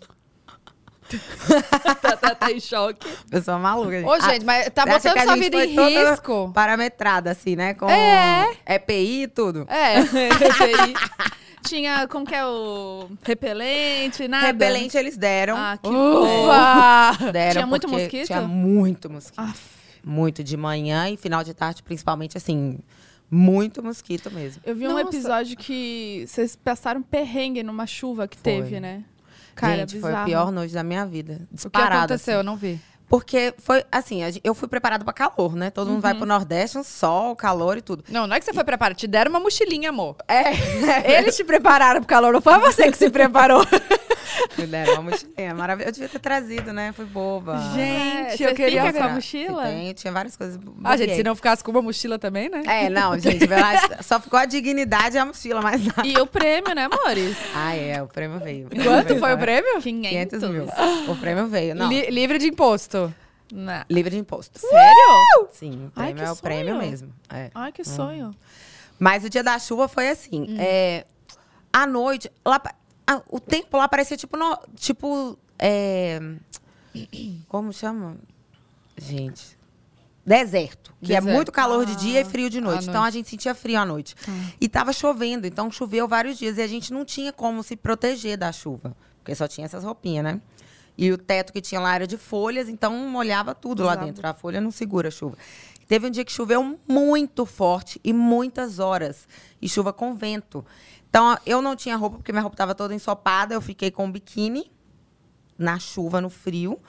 tá, 2.02 2.16
tá, 2.16 2.34
tá 2.34 2.52
em 2.52 2.60
choque. 2.60 3.08
Eu 3.30 3.42
sou 3.42 3.58
maluca, 3.58 3.92
gente. 3.92 4.06
Ô, 4.06 4.12
Ah, 4.12 4.20
gente, 4.20 4.44
mas 4.44 4.68
tá 4.70 4.84
botando 4.84 5.18
sua 5.22 5.36
gente 5.36 5.40
vida 5.40 5.64
em 5.64 5.74
risco. 5.74 6.50
Parametrada, 6.52 7.30
assim, 7.30 7.56
né? 7.56 7.72
Com 7.72 7.88
É. 7.88 8.54
EPI 8.66 9.22
e 9.22 9.28
tudo. 9.28 9.66
É, 9.70 10.00
EPI. 10.04 10.94
Tinha, 11.64 12.06
como 12.08 12.24
que 12.26 12.34
é 12.34 12.46
o 12.46 13.08
repelente, 13.22 14.26
nada? 14.28 14.46
Repelente 14.46 14.96
eles 14.96 15.16
deram. 15.16 15.56
Ah, 15.56 15.78
que 15.82 15.88
Ufa! 15.88 17.30
deram 17.32 17.52
Tinha 17.52 17.66
muito 17.66 17.88
mosquito? 17.88 18.26
Tinha 18.26 18.42
muito 18.42 19.10
mosquito. 19.10 19.38
Aff. 19.38 19.78
Muito 20.04 20.42
de 20.44 20.56
manhã 20.56 21.08
e 21.10 21.16
final 21.16 21.42
de 21.44 21.52
tarde, 21.52 21.82
principalmente, 21.82 22.36
assim, 22.38 22.78
muito 23.30 23.82
mosquito 23.82 24.30
mesmo. 24.30 24.62
Eu 24.64 24.74
vi 24.74 24.86
um 24.88 24.92
Nossa. 24.92 25.02
episódio 25.08 25.56
que 25.56 26.24
vocês 26.26 26.56
passaram 26.56 27.02
perrengue 27.02 27.62
numa 27.62 27.86
chuva 27.86 28.26
que 28.26 28.36
Foi. 28.36 28.42
teve, 28.54 28.80
né? 28.80 29.04
Cara, 29.54 29.78
Gente, 29.78 30.00
foi 30.00 30.14
a 30.14 30.24
pior 30.24 30.52
noite 30.52 30.72
da 30.72 30.84
minha 30.84 31.04
vida. 31.04 31.34
O 31.44 31.46
que 31.48 31.54
Disparado. 31.56 31.96
aconteceu? 31.96 32.34
assim. 32.34 32.38
Eu 32.40 32.44
não 32.44 32.56
vi. 32.56 32.80
Porque 33.08 33.54
foi 33.58 33.84
assim, 33.90 34.20
eu 34.44 34.54
fui 34.54 34.68
preparada 34.68 35.02
pra 35.04 35.12
calor, 35.14 35.54
né? 35.56 35.70
Todo 35.70 35.90
mundo 35.90 36.00
vai 36.02 36.12
Uhum. 36.12 36.18
pro 36.18 36.28
Nordeste, 36.28 36.76
um 36.78 36.82
sol, 36.84 37.34
calor 37.34 37.78
e 37.78 37.80
tudo. 37.80 38.04
Não, 38.08 38.26
não 38.26 38.36
é 38.36 38.38
que 38.38 38.44
você 38.44 38.52
foi 38.52 38.64
preparado. 38.64 38.96
Te 38.96 39.06
deram 39.06 39.30
uma 39.30 39.40
mochilinha, 39.40 39.88
amor. 39.90 40.16
É. 40.28 40.52
Eles 41.18 41.36
te 41.36 41.44
prepararam 41.44 42.00
pro 42.00 42.08
calor, 42.08 42.32
não 42.32 42.40
foi 42.42 42.58
você 42.58 42.90
que 42.90 42.98
se 42.98 43.08
preparou. 43.10 43.64
Me 44.56 44.66
deram 44.66 44.94
uma 44.94 45.10
mochilinha. 45.10 45.54
Maravilhosa. 45.54 45.88
Eu 45.88 45.92
devia 45.92 46.08
ter 46.08 46.18
trazido, 46.18 46.72
né? 46.72 46.92
Fui 46.92 47.04
boba. 47.06 47.56
Gente, 47.74 48.44
É, 48.44 48.50
eu 48.50 48.54
queria... 48.54 48.84
fica 48.86 48.98
com 48.98 49.04
a 49.04 49.08
mochila? 49.14 49.62
Tem, 49.64 49.92
tinha 49.94 50.12
várias 50.12 50.36
coisas. 50.36 50.58
Ah, 50.84 50.96
gente, 50.96 51.14
se 51.16 51.22
não 51.22 51.34
ficasse 51.34 51.64
com 51.64 51.70
uma 51.70 51.82
mochila 51.82 52.18
também, 52.18 52.48
né? 52.48 52.62
É, 52.66 52.88
não, 52.90 53.18
gente, 53.18 53.38
verdade, 53.46 53.80
só 54.04 54.20
ficou 54.20 54.38
a 54.38 54.44
dignidade 54.44 55.16
e 55.16 55.18
a 55.18 55.24
mochila, 55.24 55.62
mas 55.62 55.84
nada. 55.84 56.06
E 56.06 56.16
o 56.20 56.26
prêmio, 56.26 56.74
né, 56.74 56.88
amores? 56.92 57.36
Ah, 57.54 57.74
é, 57.74 58.02
o 58.02 58.06
prêmio 58.06 58.38
veio. 58.38 58.66
O 58.66 58.68
prêmio 58.70 58.90
Quanto 58.90 59.08
veio, 59.08 59.20
foi 59.20 59.34
o 59.34 59.38
prêmio? 59.38 59.80
500 59.80 60.42
mil. 60.50 60.66
O 61.08 61.16
prêmio 61.16 61.46
veio, 61.46 61.74
não. 61.74 61.88
Li- 61.88 62.10
livre 62.10 62.38
de 62.38 62.48
imposto. 62.48 62.97
Não. 63.52 63.84
Livre 63.88 64.10
de 64.10 64.18
imposto. 64.18 64.58
Sério? 64.58 65.48
Sim, 65.52 65.86
o 65.86 65.92
Ai, 65.96 66.12
prêmio 66.12 66.14
que 66.16 66.28
é 66.28 66.32
o 66.32 66.36
prêmio 66.36 66.74
sonho. 66.76 66.90
mesmo. 66.90 67.14
É. 67.30 67.50
Ai, 67.54 67.72
que 67.72 67.84
sonho. 67.84 68.34
Mas 68.98 69.24
o 69.24 69.30
dia 69.30 69.42
da 69.42 69.58
chuva 69.58 69.88
foi 69.88 70.08
assim. 70.10 70.56
É, 70.58 71.06
à 71.72 71.86
noite, 71.86 72.30
lá, 72.44 72.60
a- 73.06 73.22
o 73.30 73.38
tempo 73.40 73.76
lá 73.76 73.88
parecia 73.88 74.16
tipo. 74.16 74.36
no- 74.36 74.58
tipo 74.76 75.38
é, 75.58 76.20
como 77.48 77.72
chama? 77.72 78.16
Gente. 78.96 79.56
Deserto. 80.26 80.92
Que 81.00 81.14
é 81.14 81.20
Deserto. 81.20 81.34
muito 81.34 81.50
calor 81.52 81.86
de 81.86 81.96
dia 81.96 82.20
e 82.20 82.24
frio 82.24 82.50
de 82.50 82.58
à 82.58 82.60
noite. 82.60 82.82
Então 82.82 82.96
a 83.00 83.04
noite. 83.04 83.14
gente 83.14 83.30
sentia 83.30 83.54
frio 83.54 83.78
à 83.80 83.86
noite. 83.86 84.14
E 84.60 84.68
tava 84.68 84.92
chovendo, 84.92 85.46
então 85.46 85.70
choveu 85.70 86.06
vários 86.06 86.36
dias. 86.36 86.58
E 86.58 86.62
a 86.62 86.66
gente 86.66 86.92
não 86.92 87.04
tinha 87.04 87.32
como 87.32 87.62
se 87.62 87.76
proteger 87.76 88.36
da 88.36 88.52
chuva. 88.52 88.94
Porque 89.20 89.34
só 89.34 89.48
tinha 89.48 89.64
essas 89.64 89.84
roupinhas, 89.84 90.24
né? 90.24 90.40
E 90.98 91.12
o 91.12 91.16
teto 91.16 91.52
que 91.52 91.60
tinha 91.60 91.80
lá 91.80 91.94
era 91.94 92.08
de 92.08 92.16
folhas, 92.16 92.68
então 92.68 92.92
molhava 93.08 93.54
tudo 93.54 93.84
lá 93.84 93.92
Exato. 93.92 94.06
dentro. 94.06 94.26
A 94.26 94.34
folha 94.34 94.60
não 94.60 94.72
segura 94.72 95.06
a 95.06 95.10
chuva. 95.12 95.38
Teve 95.86 96.08
um 96.08 96.10
dia 96.10 96.24
que 96.24 96.32
choveu 96.32 96.76
muito 96.88 97.46
forte 97.46 98.00
e 98.02 98.12
muitas 98.12 98.80
horas. 98.80 99.28
E 99.62 99.68
chuva 99.68 99.92
com 99.92 100.16
vento. 100.16 100.66
Então, 101.08 101.38
eu 101.46 101.62
não 101.62 101.76
tinha 101.76 101.96
roupa, 101.96 102.16
porque 102.16 102.32
minha 102.32 102.42
roupa 102.42 102.54
estava 102.54 102.74
toda 102.74 102.92
ensopada. 102.92 103.54
Eu 103.54 103.60
fiquei 103.60 103.92
com 103.92 104.06
um 104.06 104.10
biquíni 104.10 104.70
na 105.56 105.78
chuva, 105.78 106.20
no 106.20 106.28
frio. 106.28 106.80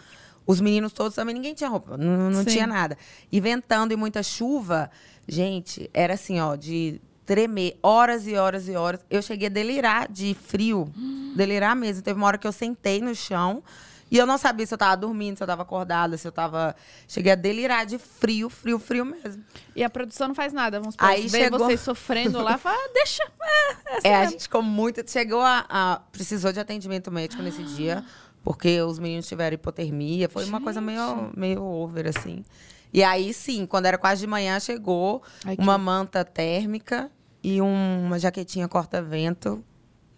Os 0.45 0.59
meninos 0.59 0.91
todos 0.91 1.13
também, 1.13 1.35
ninguém 1.35 1.53
tinha 1.53 1.69
roupa. 1.69 1.95
Não, 1.95 2.31
não 2.31 2.43
tinha 2.43 2.65
nada. 2.65 2.97
E 3.31 3.39
ventando 3.39 3.93
e 3.93 3.95
muita 3.95 4.23
chuva, 4.23 4.89
gente, 5.27 5.87
era 5.93 6.15
assim, 6.15 6.39
ó, 6.39 6.55
de 6.55 6.99
tremer 7.27 7.77
horas 7.83 8.25
e 8.25 8.33
horas 8.33 8.67
e 8.67 8.75
horas. 8.75 9.05
Eu 9.07 9.21
cheguei 9.21 9.47
a 9.47 9.51
delirar 9.51 10.11
de 10.11 10.33
frio. 10.33 10.91
Delirar 11.37 11.75
mesmo. 11.75 12.01
Teve 12.01 12.17
uma 12.17 12.25
hora 12.25 12.39
que 12.39 12.47
eu 12.47 12.51
sentei 12.51 12.99
no 12.99 13.13
chão. 13.13 13.63
E 14.11 14.17
eu 14.17 14.25
não 14.25 14.37
sabia 14.37 14.65
se 14.65 14.73
eu 14.73 14.77
tava 14.77 14.97
dormindo, 14.97 15.37
se 15.37 15.43
eu 15.43 15.47
tava 15.47 15.61
acordada, 15.61 16.17
se 16.17 16.27
eu 16.27 16.31
tava. 16.31 16.75
Cheguei 17.07 17.31
a 17.31 17.35
delirar 17.35 17.85
de 17.85 17.97
frio, 17.99 18.49
frio, 18.49 18.79
frio 18.79 19.05
mesmo. 19.05 19.43
E 19.75 19.83
a 19.83 19.89
produção 19.89 20.29
não 20.29 20.35
faz 20.35 20.51
nada. 20.51 20.79
Vamos 20.79 20.95
supor, 20.95 21.07
Aí 21.09 21.27
ver 21.27 21.43
chegou- 21.43 21.59
vocês 21.59 21.79
sofrendo 21.81 22.41
lá, 22.41 22.57
fala, 22.57 22.75
ah, 22.77 22.89
deixa. 22.93 23.23
É, 24.03 24.15
a 24.15 24.25
gente 24.25 24.43
ficou 24.43 24.61
muito. 24.63 25.07
Chegou 25.09 25.41
a, 25.41 25.65
a- 25.69 26.01
Precisou 26.11 26.51
de 26.51 26.59
atendimento 26.59 27.11
médico 27.11 27.41
nesse 27.43 27.63
dia, 27.63 28.03
porque 28.43 28.81
os 28.81 28.97
meninos 28.99 29.27
tiveram 29.27 29.53
hipotermia. 29.55 30.27
Foi 30.29 30.45
uma 30.45 30.59
coisa 30.61 30.79
meio, 30.81 31.31
meio 31.35 31.63
over, 31.63 32.07
assim. 32.07 32.43
E 32.91 33.03
aí, 33.03 33.33
sim, 33.33 33.65
quando 33.67 33.85
era 33.85 33.97
quase 33.99 34.21
de 34.21 34.27
manhã, 34.27 34.59
chegou 34.59 35.21
Ai, 35.45 35.55
que- 35.55 35.61
uma 35.61 35.77
manta 35.77 36.25
térmica 36.25 37.11
e 37.43 37.61
um- 37.61 38.05
uma 38.05 38.17
jaquetinha 38.17 38.67
corta-vento. 38.67 39.63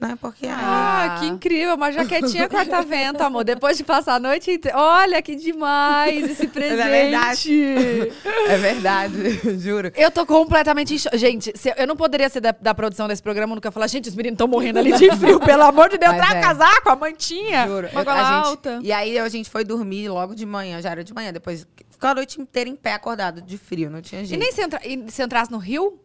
Né? 0.01 0.17
Porque 0.19 0.47
aí. 0.47 0.51
Ah, 0.55 1.17
que 1.19 1.27
incrível. 1.27 1.75
Uma 1.75 1.91
jaquetinha 1.91 2.49
corta-vento, 2.49 3.21
amor. 3.21 3.43
Depois 3.43 3.77
de 3.77 3.83
passar 3.83 4.15
a 4.15 4.19
noite 4.19 4.49
inteira. 4.49 4.75
Olha 4.75 5.21
que 5.21 5.35
demais 5.35 6.27
esse 6.31 6.47
presente. 6.47 6.75
verdade. 6.89 8.11
É 8.47 8.57
verdade, 8.57 9.39
juro. 9.61 9.91
Eu 9.95 10.09
tô 10.09 10.25
completamente. 10.25 10.97
Gente, 11.13 11.53
se 11.55 11.71
eu- 11.77 11.85
não 11.85 11.95
poderia 11.95 12.27
ser 12.29 12.41
da, 12.41 12.51
da 12.51 12.73
produção 12.73 13.07
desse 13.07 13.21
programa, 13.21 13.53
nunca 13.53 13.69
falar, 13.69 13.85
gente, 13.85 14.09
os 14.09 14.15
meninos 14.15 14.33
estão 14.35 14.47
morrendo 14.47 14.79
ali 14.79 14.91
de 14.93 15.15
frio, 15.17 15.37
pelo 15.45 15.61
amor 15.61 15.87
de 15.89 15.99
Deus, 15.99 16.15
traga 16.15 16.39
é. 16.39 16.41
casaco, 16.41 16.89
a 16.89 16.95
mantinha. 16.95 17.67
Juro. 17.67 17.87
Uma 17.91 18.01
Eu- 18.01 18.05
gola 18.05 18.19
a 18.21 18.23
gente- 18.37 18.47
alta. 18.47 18.79
E 18.81 18.91
aí 18.91 19.19
a 19.19 19.29
gente 19.29 19.51
foi 19.51 19.63
dormir 19.63 20.09
logo 20.09 20.33
de 20.33 20.47
manhã, 20.47 20.81
já 20.81 20.89
era 20.89 21.03
de 21.03 21.13
manhã. 21.13 21.31
Depois 21.31 21.67
ficou 21.91 22.09
a 22.09 22.15
noite 22.15 22.41
inteira 22.41 22.67
em 22.67 22.75
pé, 22.75 22.93
acordado, 22.93 23.39
de 23.39 23.55
frio, 23.55 23.87
não 23.91 24.01
tinha 24.01 24.23
E 24.23 24.25
jeito. 24.25 24.41
nem 24.41 24.51
se, 24.51 24.61
entra, 24.61 24.81
e 24.83 25.11
se 25.11 25.21
entrasse 25.21 25.51
no 25.51 25.59
Rio? 25.59 25.99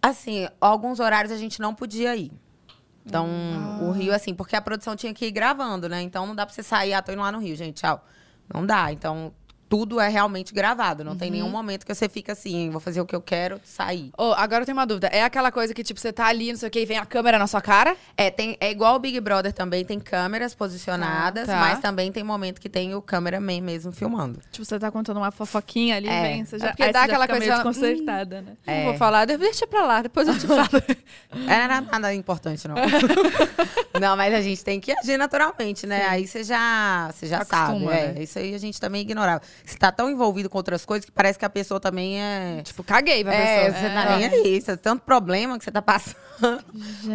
Assim, 0.00 0.46
alguns 0.60 1.00
horários 1.00 1.32
a 1.32 1.36
gente 1.36 1.60
não 1.60 1.74
podia 1.74 2.14
ir. 2.14 2.30
Então, 3.06 3.28
o 3.82 3.90
Rio, 3.90 4.14
assim, 4.14 4.34
porque 4.34 4.56
a 4.56 4.62
produção 4.62 4.96
tinha 4.96 5.12
que 5.12 5.26
ir 5.26 5.30
gravando, 5.30 5.88
né? 5.88 6.00
Então 6.00 6.26
não 6.26 6.34
dá 6.34 6.46
pra 6.46 6.54
você 6.54 6.62
sair, 6.62 6.94
ah, 6.94 7.02
tô 7.02 7.12
indo 7.12 7.20
lá 7.20 7.30
no 7.30 7.38
Rio, 7.38 7.54
gente, 7.54 7.76
tchau. 7.76 8.04
Não 8.52 8.64
dá. 8.64 8.92
Então, 8.92 9.32
tudo 9.74 9.98
é 9.98 10.08
realmente 10.08 10.54
gravado. 10.54 11.02
Não 11.02 11.16
tem 11.16 11.32
nenhum 11.32 11.48
momento 11.48 11.84
que 11.84 11.92
você 11.92 12.08
fica 12.08 12.30
assim, 12.30 12.70
vou 12.70 12.80
fazer 12.80 13.00
o 13.00 13.04
que 13.06 13.16
eu 13.16 13.20
quero, 13.20 13.60
sair. 13.64 14.12
Ô, 14.16 14.32
agora 14.34 14.62
eu 14.62 14.66
tenho 14.66 14.78
uma 14.78 14.86
dúvida. 14.86 15.08
É 15.08 15.24
aquela 15.24 15.50
coisa 15.50 15.74
que, 15.74 15.82
tipo, 15.82 15.98
você 15.98 16.12
tá 16.12 16.26
ali, 16.26 16.52
não 16.52 16.58
sei 16.60 16.68
o 16.68 16.70
que, 16.70 16.78
e 16.78 16.86
vem 16.86 16.96
a 16.96 17.04
câmera 17.04 17.40
na 17.40 17.48
sua 17.48 17.60
cara? 17.60 17.96
É, 18.16 18.30
tem, 18.30 18.56
é 18.60 18.70
igual 18.70 18.94
o 18.94 18.98
Big 19.00 19.18
Brother 19.18 19.52
também, 19.52 19.84
tem 19.84 19.98
câmeras 19.98 20.54
posicionadas, 20.54 21.46
Tá, 21.48 21.54
tá. 21.54 21.58
mas 21.58 21.80
também 21.80 22.12
tem 22.12 22.22
momento 22.22 22.60
que 22.60 22.68
tem 22.68 22.94
o 22.94 23.02
cameraman 23.02 23.60
mesmo 23.62 23.90
filmando. 23.90 24.38
Tipo, 24.52 24.64
você 24.64 24.78
tá 24.78 24.92
contando 24.92 25.16
uma 25.16 25.32
fofoquinha 25.32 25.96
ali, 25.96 26.06
É. 26.08 26.22
vem, 26.22 26.44
você 26.44 26.56
já, 26.56 26.66
É 26.66 26.68
porque 26.70 26.82
aí 26.84 26.92
dá 26.92 27.00
você 27.00 27.06
já 27.08 27.12
aquela 27.12 27.24
fica 27.26 27.38
coisa, 27.38 27.52
meio 27.52 27.64
desconcertada, 27.64 28.42
né? 28.42 28.52
Não 28.64 28.74
É. 28.74 28.84
vou 28.84 28.94
falar, 28.94 29.24
deixa 29.24 29.66
pra 29.66 29.84
lá, 29.84 30.02
depois 30.02 30.28
eu 30.28 30.38
te 30.38 30.46
falo. 30.46 30.82
Era 31.48 31.80
nada 31.80 32.14
importante, 32.14 32.68
não. 32.68 32.76
não, 34.00 34.16
mas 34.16 34.32
a 34.34 34.40
gente 34.40 34.62
tem 34.64 34.78
que 34.80 34.92
agir 34.92 35.16
naturalmente, 35.18 35.84
né? 35.84 36.06
Aí 36.06 36.26
você 36.28 36.44
já, 36.44 37.10
você 37.12 37.26
já 37.26 37.38
Acostuma, 37.38 37.90
sabe. 37.90 38.04
É, 38.04 38.12
né? 38.12 38.22
Isso 38.22 38.38
aí 38.38 38.54
a 38.54 38.58
gente 38.58 38.80
também 38.80 39.02
ignorava. 39.02 39.42
Você 39.64 39.78
tá 39.78 39.90
tão 39.90 40.10
envolvido 40.10 40.50
com 40.50 40.58
outras 40.58 40.84
coisas 40.84 41.06
que 41.06 41.10
parece 41.12 41.38
que 41.38 41.44
a 41.44 41.48
pessoa 41.50 41.80
também 41.80 42.20
é. 42.20 42.60
tipo, 42.62 42.84
caguei 42.84 43.24
pra 43.24 43.32
É, 43.34 43.64
pessoa. 43.70 43.80
você 43.80 43.94
tá 43.94 44.16
nem 44.18 44.26
aí. 44.26 44.60
Você 44.60 44.76
tanto 44.76 45.02
problema 45.02 45.56
que 45.58 45.64
você 45.64 45.72
tá 45.72 45.80
passando. 45.80 46.16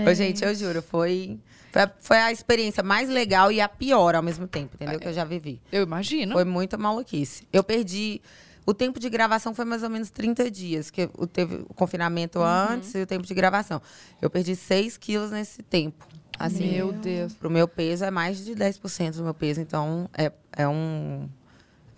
Ô, 0.10 0.14
gente, 0.16 0.44
eu 0.44 0.54
juro, 0.56 0.82
foi, 0.82 1.40
foi, 1.72 1.82
a, 1.84 1.92
foi 2.00 2.18
a 2.18 2.32
experiência 2.32 2.82
mais 2.82 3.08
legal 3.10 3.52
e 3.52 3.62
a 3.62 3.70
pior 3.70 4.16
ao 4.16 4.24
mesmo 4.24 4.48
tempo, 4.48 4.76
entendeu? 4.76 5.00
Que 5.00 5.08
eu 5.08 5.14
já 5.14 5.24
vivi. 5.24 5.62
Eu 5.72 5.84
imagino. 5.84 6.34
Foi 6.34 6.44
muita 6.44 6.78
maluquice. 6.78 7.48
Eu 7.54 7.64
perdi. 7.64 8.22
O 8.66 8.74
tempo 8.74 9.00
de 9.00 9.10
gravação 9.10 9.54
foi 9.54 9.66
mais 9.66 9.82
ou 9.84 9.90
menos 9.90 10.10
30 10.12 10.50
dias, 10.50 10.90
que 10.92 11.10
o- 11.18 11.26
teve 11.28 11.56
o 11.68 11.74
confinamento 11.74 12.40
antes 12.42 12.94
e 12.96 13.02
o 13.02 13.06
tempo 13.06 13.26
de 13.26 13.34
gravação. 13.34 13.82
Eu 14.22 14.30
perdi 14.30 14.56
6 14.56 14.96
quilos 14.98 15.32
nesse 15.32 15.62
tempo. 15.64 16.08
Assim, 16.38 16.72
Meu 16.74 16.92
Deus. 16.94 17.34
Pro 17.34 17.50
meu 17.50 17.68
peso 17.68 18.06
é 18.06 18.12
mais 18.12 18.44
de 18.46 18.56
10% 18.56 19.18
do 19.18 19.24
meu 19.24 19.34
peso, 19.34 19.60
então 19.60 20.10
é, 20.18 20.32
é 20.56 20.68
um. 20.68 21.28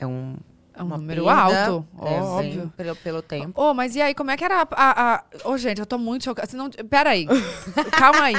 É 0.01 0.07
um. 0.07 0.35
É 0.73 0.81
um 0.81 0.85
uma 0.87 0.97
número 0.97 1.25
perda, 1.25 1.65
alto, 1.65 1.87
é, 1.99 2.03
bem 2.09 2.21
óbvio. 2.21 2.73
Pelo, 2.77 2.95
pelo 2.95 3.21
tempo. 3.21 3.61
Ô, 3.61 3.73
mas 3.73 3.95
e 3.95 4.01
aí, 4.01 4.15
como 4.15 4.31
é 4.31 4.37
que 4.37 4.43
era 4.43 4.61
a... 4.61 4.67
a, 4.71 5.15
a- 5.15 5.23
Ô, 5.43 5.57
gente, 5.57 5.79
eu 5.79 5.85
tô 5.85 5.97
muito 5.97 6.23
chocada. 6.23 6.47
Senão... 6.49 6.69
Peraí. 6.89 7.27
Calma 7.91 8.23
aí. 8.23 8.35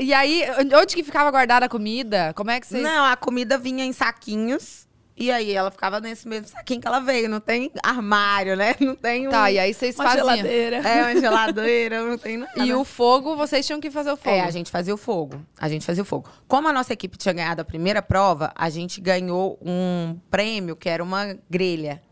E 0.00 0.12
aí, 0.14 0.42
onde 0.74 0.96
que 0.96 1.04
ficava 1.04 1.30
guardada 1.30 1.66
a 1.66 1.68
comida? 1.68 2.32
Como 2.34 2.50
é 2.50 2.58
que 2.58 2.66
vocês... 2.66 2.82
Não, 2.82 3.04
a 3.04 3.16
comida 3.16 3.56
vinha 3.58 3.84
em 3.84 3.92
saquinhos. 3.92 4.85
E 5.16 5.30
aí 5.30 5.52
ela 5.52 5.70
ficava 5.70 5.98
nesse 5.98 6.28
mesmo 6.28 6.48
saquinho 6.48 6.80
que 6.80 6.86
ela 6.86 7.00
veio. 7.00 7.28
Não 7.28 7.40
tem 7.40 7.70
armário, 7.82 8.54
né? 8.54 8.74
Não 8.80 8.94
tem 8.94 9.26
um, 9.26 9.30
Tá, 9.30 9.50
e 9.50 9.58
aí 9.58 9.72
vocês 9.72 9.94
Uma 9.96 10.04
faziam... 10.04 10.26
geladeira. 10.26 10.76
É, 10.76 11.02
uma 11.02 11.20
geladeira, 11.20 12.02
não 12.04 12.18
tem 12.18 12.36
nada. 12.36 12.64
E 12.64 12.74
o 12.74 12.84
fogo, 12.84 13.34
vocês 13.34 13.64
tinham 13.66 13.80
que 13.80 13.90
fazer 13.90 14.12
o 14.12 14.16
fogo. 14.16 14.36
É, 14.36 14.42
a 14.42 14.50
gente 14.50 14.70
fazia 14.70 14.92
o 14.94 14.98
fogo. 14.98 15.40
A 15.58 15.68
gente 15.68 15.86
fazia 15.86 16.02
o 16.02 16.06
fogo. 16.06 16.28
Como 16.46 16.68
a 16.68 16.72
nossa 16.72 16.92
equipe 16.92 17.16
tinha 17.16 17.32
ganhado 17.32 17.62
a 17.62 17.64
primeira 17.64 18.02
prova, 18.02 18.52
a 18.54 18.68
gente 18.68 19.00
ganhou 19.00 19.58
um 19.62 20.18
prêmio 20.30 20.76
que 20.76 20.88
era 20.88 21.02
uma 21.02 21.36
grelha. 21.48 22.02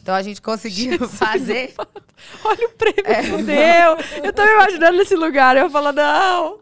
Então 0.00 0.14
a 0.14 0.22
gente 0.22 0.40
conseguiu 0.40 1.08
fazer. 1.08 1.74
Olha 2.44 2.66
o 2.66 2.70
prêmio, 2.70 3.38
fudeu. 3.38 4.24
Eu 4.24 4.32
tô 4.32 4.44
me 4.44 4.52
imaginando 4.52 4.98
nesse 4.98 5.16
lugar. 5.16 5.56
Eu 5.56 5.68
falo, 5.70 5.92
não. 5.92 6.58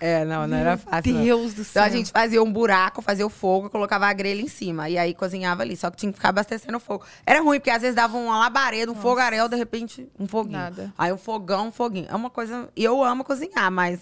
É, 0.00 0.24
não, 0.24 0.46
não 0.46 0.56
era 0.56 0.76
fácil. 0.76 1.14
não. 1.14 1.22
Deus 1.24 1.54
do 1.54 1.62
Então 1.62 1.64
céu. 1.64 1.82
a 1.82 1.88
gente 1.88 2.10
fazia 2.10 2.42
um 2.42 2.52
buraco, 2.52 3.00
fazia 3.02 3.26
o 3.26 3.30
fogo, 3.30 3.70
colocava 3.70 4.06
a 4.06 4.12
grelha 4.12 4.40
em 4.42 4.48
cima. 4.48 4.88
E 4.88 4.98
aí 4.98 5.14
cozinhava 5.14 5.62
ali. 5.62 5.76
Só 5.76 5.90
que 5.90 5.96
tinha 5.96 6.12
que 6.12 6.16
ficar 6.18 6.30
abastecendo 6.30 6.76
o 6.76 6.80
fogo. 6.80 7.04
Era 7.24 7.40
ruim, 7.40 7.58
porque 7.58 7.70
às 7.70 7.80
vezes 7.82 7.94
dava 7.96 8.16
uma 8.16 8.38
labareda, 8.38 8.90
um 8.90 8.94
fogaréu, 8.94 9.48
de 9.48 9.56
repente, 9.56 10.08
um 10.18 10.26
foguinho. 10.26 10.58
Nada. 10.58 10.92
Aí 10.98 11.12
um 11.12 11.18
fogão, 11.18 11.68
um 11.68 11.72
foguinho. 11.72 12.06
É 12.10 12.14
uma 12.14 12.30
coisa. 12.30 12.68
E 12.76 12.82
eu 12.84 13.02
amo 13.02 13.24
cozinhar, 13.24 13.70
mas. 13.70 14.00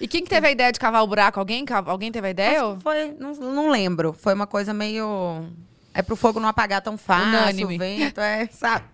E 0.00 0.08
quem 0.08 0.22
que 0.24 0.30
teve 0.30 0.46
a 0.46 0.50
ideia 0.50 0.72
de 0.72 0.80
cavar 0.80 1.02
o 1.02 1.06
buraco? 1.06 1.38
Alguém? 1.38 1.64
Alguém 1.86 2.10
teve 2.10 2.26
a 2.26 2.30
ideia? 2.30 2.64
ou- 2.64 2.80
Foi. 2.80 3.14
Não, 3.18 3.32
não 3.34 3.68
lembro. 3.70 4.12
Foi 4.14 4.32
uma 4.34 4.46
coisa 4.46 4.72
meio. 4.72 5.46
É 5.92 6.00
pro 6.02 6.16
fogo 6.16 6.40
não 6.40 6.48
apagar 6.48 6.80
tão 6.80 6.96
fácil. 6.96 7.28
Unânime. 7.28 7.74
O 7.76 7.78
vento, 7.78 8.20
é, 8.20 8.46
sabe? 8.52 8.84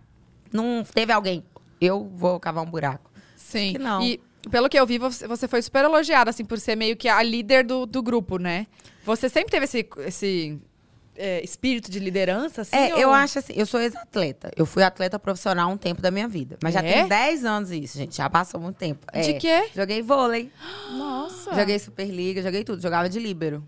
Não 0.52 0.82
teve 0.82 1.12
alguém. 1.12 1.44
Eu 1.80 2.10
vou 2.16 2.40
cavar 2.40 2.64
um 2.64 2.70
buraco. 2.70 3.10
Sim. 3.36 3.72
que 3.74 3.78
não. 3.78 4.02
E 4.02 4.20
pelo 4.50 4.68
que 4.68 4.78
eu 4.78 4.86
vi, 4.86 4.98
você 4.98 5.48
foi 5.48 5.60
super 5.62 5.84
elogiada, 5.84 6.30
assim, 6.30 6.44
por 6.44 6.58
ser 6.58 6.76
meio 6.76 6.96
que 6.96 7.08
a 7.08 7.22
líder 7.22 7.64
do, 7.64 7.86
do 7.86 8.02
grupo, 8.02 8.38
né? 8.38 8.66
Você 9.04 9.28
sempre 9.28 9.50
teve 9.50 9.64
esse, 9.64 9.88
esse 10.06 10.58
é, 11.16 11.42
espírito 11.42 11.90
de 11.90 11.98
liderança, 11.98 12.62
assim? 12.62 12.74
É, 12.76 12.94
ou- 12.94 13.00
eu 13.00 13.12
acho 13.12 13.38
assim, 13.38 13.52
eu 13.56 13.64
sou 13.66 13.80
ex-atleta. 13.80 14.50
Eu 14.56 14.66
fui 14.66 14.82
atleta 14.82 15.18
profissional 15.18 15.70
um 15.70 15.76
tempo 15.76 16.02
da 16.02 16.10
minha 16.10 16.26
vida. 16.28 16.58
Mas 16.62 16.74
já 16.74 16.80
É? 16.80 16.92
tem 16.92 17.08
10 17.08 17.44
anos 17.44 17.70
isso, 17.70 17.96
gente. 17.98 18.16
Já 18.16 18.28
passou 18.28 18.60
muito 18.60 18.76
tempo. 18.76 19.06
De 19.12 19.30
É, 19.30 19.32
quê? 19.34 19.68
Joguei 19.74 20.02
vôlei, 20.02 20.50
Nossa. 20.96 21.54
joguei 21.54 21.78
Superliga, 21.78 22.42
joguei 22.42 22.64
tudo. 22.64 22.82
Jogava 22.82 23.08
de 23.08 23.18
líbero. 23.18 23.62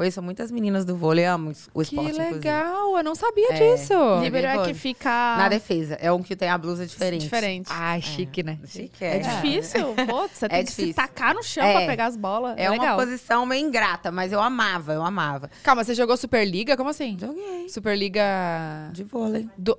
Conheço 0.00 0.22
muitas 0.22 0.50
meninas 0.50 0.86
do 0.86 0.96
vôlei, 0.96 1.26
amo 1.26 1.50
o 1.50 1.52
Que 1.52 1.58
esporte, 1.82 1.90
inclusive. 2.12 2.32
legal, 2.36 2.96
eu 2.96 3.04
não 3.04 3.14
sabia 3.14 3.48
É. 3.52 3.52
disso. 3.76 3.92
Líbero 4.22 4.46
é 4.46 4.64
que 4.64 4.72
fica 4.72 5.10
Na 5.36 5.46
defesa. 5.46 5.92
É 6.00 6.10
um 6.10 6.22
que 6.22 6.34
tem 6.34 6.48
a 6.48 6.56
blusa 6.56 6.86
diferente. 6.86 7.20
diferente. 7.20 7.66
Ai, 7.70 8.00
chique, 8.00 8.42
né? 8.42 8.58
Chique, 8.66 9.04
É 9.04 9.16
é. 9.16 9.18
difícil. 9.18 9.92
Pô, 10.08 10.26
você 10.26 10.48
tem 10.48 10.64
que 10.64 10.70
se 10.72 10.76
difícil. 10.84 10.94
tacar 10.94 11.34
no 11.34 11.42
chão 11.42 11.62
É. 11.66 11.74
pra 11.76 11.86
pegar 11.86 12.06
as 12.06 12.16
bolas. 12.16 12.54
É 12.56 12.70
uma 12.70 12.80
legal. 12.80 12.96
posição 12.98 13.44
meio 13.44 13.60
ingrata, 13.66 14.10
mas 14.10 14.32
eu 14.32 14.40
amava, 14.40 14.94
eu 14.94 15.02
amava. 15.04 15.50
Calma, 15.62 15.84
você 15.84 15.92
jogou 15.94 16.16
Superliga? 16.16 16.78
Como 16.78 16.88
assim? 16.88 17.18
Joguei. 17.20 17.68
Superliga 17.68 18.22
De 18.94 19.04
vôlei. 19.04 19.46
do... 19.58 19.78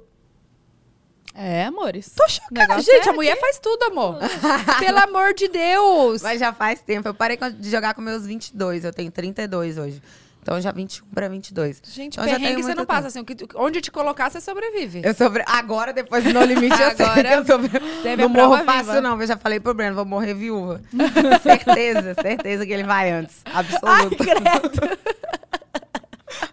É, 1.34 1.66
amores. 1.66 2.12
Tô 2.16 2.28
chocada. 2.28 2.82
Gente, 2.82 3.08
é 3.08 3.10
a 3.10 3.14
mulher 3.14 3.40
faz 3.40 3.60
tudo, 3.60 3.84
amor. 3.84 4.18
Pelo 4.80 5.00
amor 5.00 5.34
de 5.34 5.48
Deus. 5.48 6.22
Mas 6.22 6.40
já 6.40 6.52
faz 6.52 6.82
tempo. 6.82 7.08
Eu 7.08 7.14
parei 7.14 7.38
de 7.38 7.70
jogar 7.70 7.94
com 7.94 8.02
meus 8.02 8.26
22. 8.26 8.86
Eu 8.86 8.94
tenho 8.94 9.12
32 9.12 9.78
hoje. 9.78 10.02
Então 10.42 10.60
já 10.60 10.72
21 10.72 11.06
pra 11.14 11.28
22. 11.30 11.82
Gente, 11.86 12.16
então, 12.16 12.26
já 12.26 12.32
perrengue 12.32 12.56
tenho 12.56 12.66
você 12.66 12.74
não 12.74 12.86
passa, 12.86 13.08
assim. 13.08 13.24
Onde 13.56 13.80
te 13.80 13.92
colocar, 13.92 14.30
você 14.30 14.42
sobrevive. 14.42 15.02
Eu 15.04 15.14
sobre... 15.14 15.44
Agora, 15.46 15.94
depois 15.94 16.24
do 16.24 16.34
No 16.34 16.44
Limite, 16.44 16.82
eu 16.82 16.92
sei 16.98 17.06
Agora 17.06 17.24
que 17.24 17.34
eu 17.34 17.46
sobre... 17.46 17.70
Não 18.18 18.30
morro 18.30 18.64
fácil, 18.64 19.02
não. 19.02 19.22
Eu 19.22 19.28
já 19.28 19.38
falei 19.38 19.60
pro 19.60 19.74
Breno, 19.74 19.96
vou 19.96 20.06
morrer 20.06 20.34
viúva. 20.34 20.82
certeza, 21.44 22.16
certeza 22.20 22.66
que 22.66 22.74
ele 22.74 22.84
vai 22.84 23.12
antes. 23.12 23.38
Absoluto. 23.46 24.18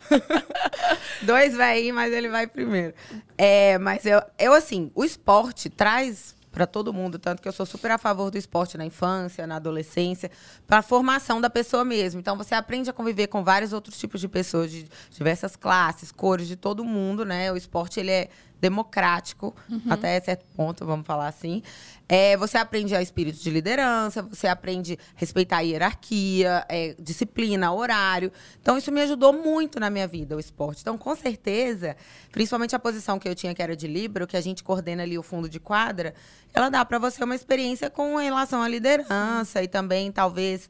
Dois 1.23 1.57
veinhos, 1.57 1.95
mas 1.95 2.12
ele 2.12 2.29
vai 2.29 2.47
primeiro. 2.47 2.95
É, 3.37 3.79
mas 3.79 4.05
eu, 4.05 4.23
eu, 4.38 4.53
assim, 4.53 4.91
o 4.95 5.05
esporte 5.05 5.69
traz 5.69 6.37
pra 6.50 6.67
todo 6.67 6.93
mundo, 6.93 7.19
tanto 7.19 7.41
que 7.41 7.47
eu 7.47 7.53
sou 7.53 7.65
super 7.65 7.91
a 7.91 7.99
favor 7.99 8.31
do 8.31 8.38
esporte 8.38 8.77
na 8.77 8.85
infância, 8.85 9.47
na 9.47 9.57
adolescência, 9.57 10.31
pra 10.67 10.83
formação 10.83 11.41
da 11.41 11.49
pessoa 11.49 11.85
mesmo. 11.85 12.19
Então 12.21 12.37
você 12.37 12.55
aprende 12.55 12.91
a 12.91 12.93
conviver 12.93 13.29
com 13.29 13.45
vários 13.45 13.73
outros 13.73 13.97
tipos 13.99 14.21
de 14.21 14.29
pessoas, 14.29 14.71
de 14.71 14.88
diversas 15.11 15.55
classes, 15.55 16.11
cores, 16.11 16.49
de 16.49 16.57
todo 16.57 16.85
mundo, 16.85 17.25
né? 17.25 17.53
O 17.53 17.57
esporte, 17.57 18.00
ele 18.00 18.11
é 18.11 18.29
democrático, 18.61 19.55
até 19.88 20.21
certo 20.21 20.45
ponto, 20.57 20.85
vamos 20.85 21.07
falar 21.07 21.29
assim. 21.29 21.62
É, 22.09 22.37
você 22.37 22.57
aprende 22.57 22.95
a 22.95 23.03
espírito 23.03 23.38
de 23.38 23.50
liderança, 23.50 24.23
você 24.23 24.47
aprende 24.47 24.95
a 24.95 25.21
respeitar 25.21 25.59
a 25.59 25.61
hierarquia, 25.61 26.65
é, 26.69 26.97
disciplina, 26.99 27.73
horário. 27.73 28.33
Então, 28.61 28.79
isso 28.79 28.91
me 28.91 29.03
ajudou 29.03 29.33
muito 29.33 29.79
na 29.79 29.91
minha 29.91 30.09
vida, 30.09 30.35
o 30.35 30.41
esporte. 30.41 30.81
Então, 30.81 30.97
com 30.97 31.15
certeza, 31.15 31.97
principalmente 32.33 32.75
a 32.75 32.79
posição 32.79 33.19
que 33.19 33.29
eu 33.29 33.35
tinha, 33.35 33.55
que 33.55 33.62
era 33.62 33.77
de 33.77 33.87
Libro, 33.87 34.27
que 34.27 34.37
a 34.37 34.41
gente 34.41 34.65
coordena 34.65 35.03
ali 35.03 35.19
o 35.19 35.23
fundo 35.23 35.49
de 35.49 35.61
quadra, 35.61 36.15
ela 36.55 36.71
dá 36.71 36.85
para 36.85 36.99
você 36.99 37.23
uma 37.23 37.35
experiência 37.35 37.91
com 37.91 38.17
relação 38.17 38.62
à 38.62 38.69
liderança 38.69 39.62
e 39.62 39.69
também, 39.69 40.11
talvez, 40.11 40.69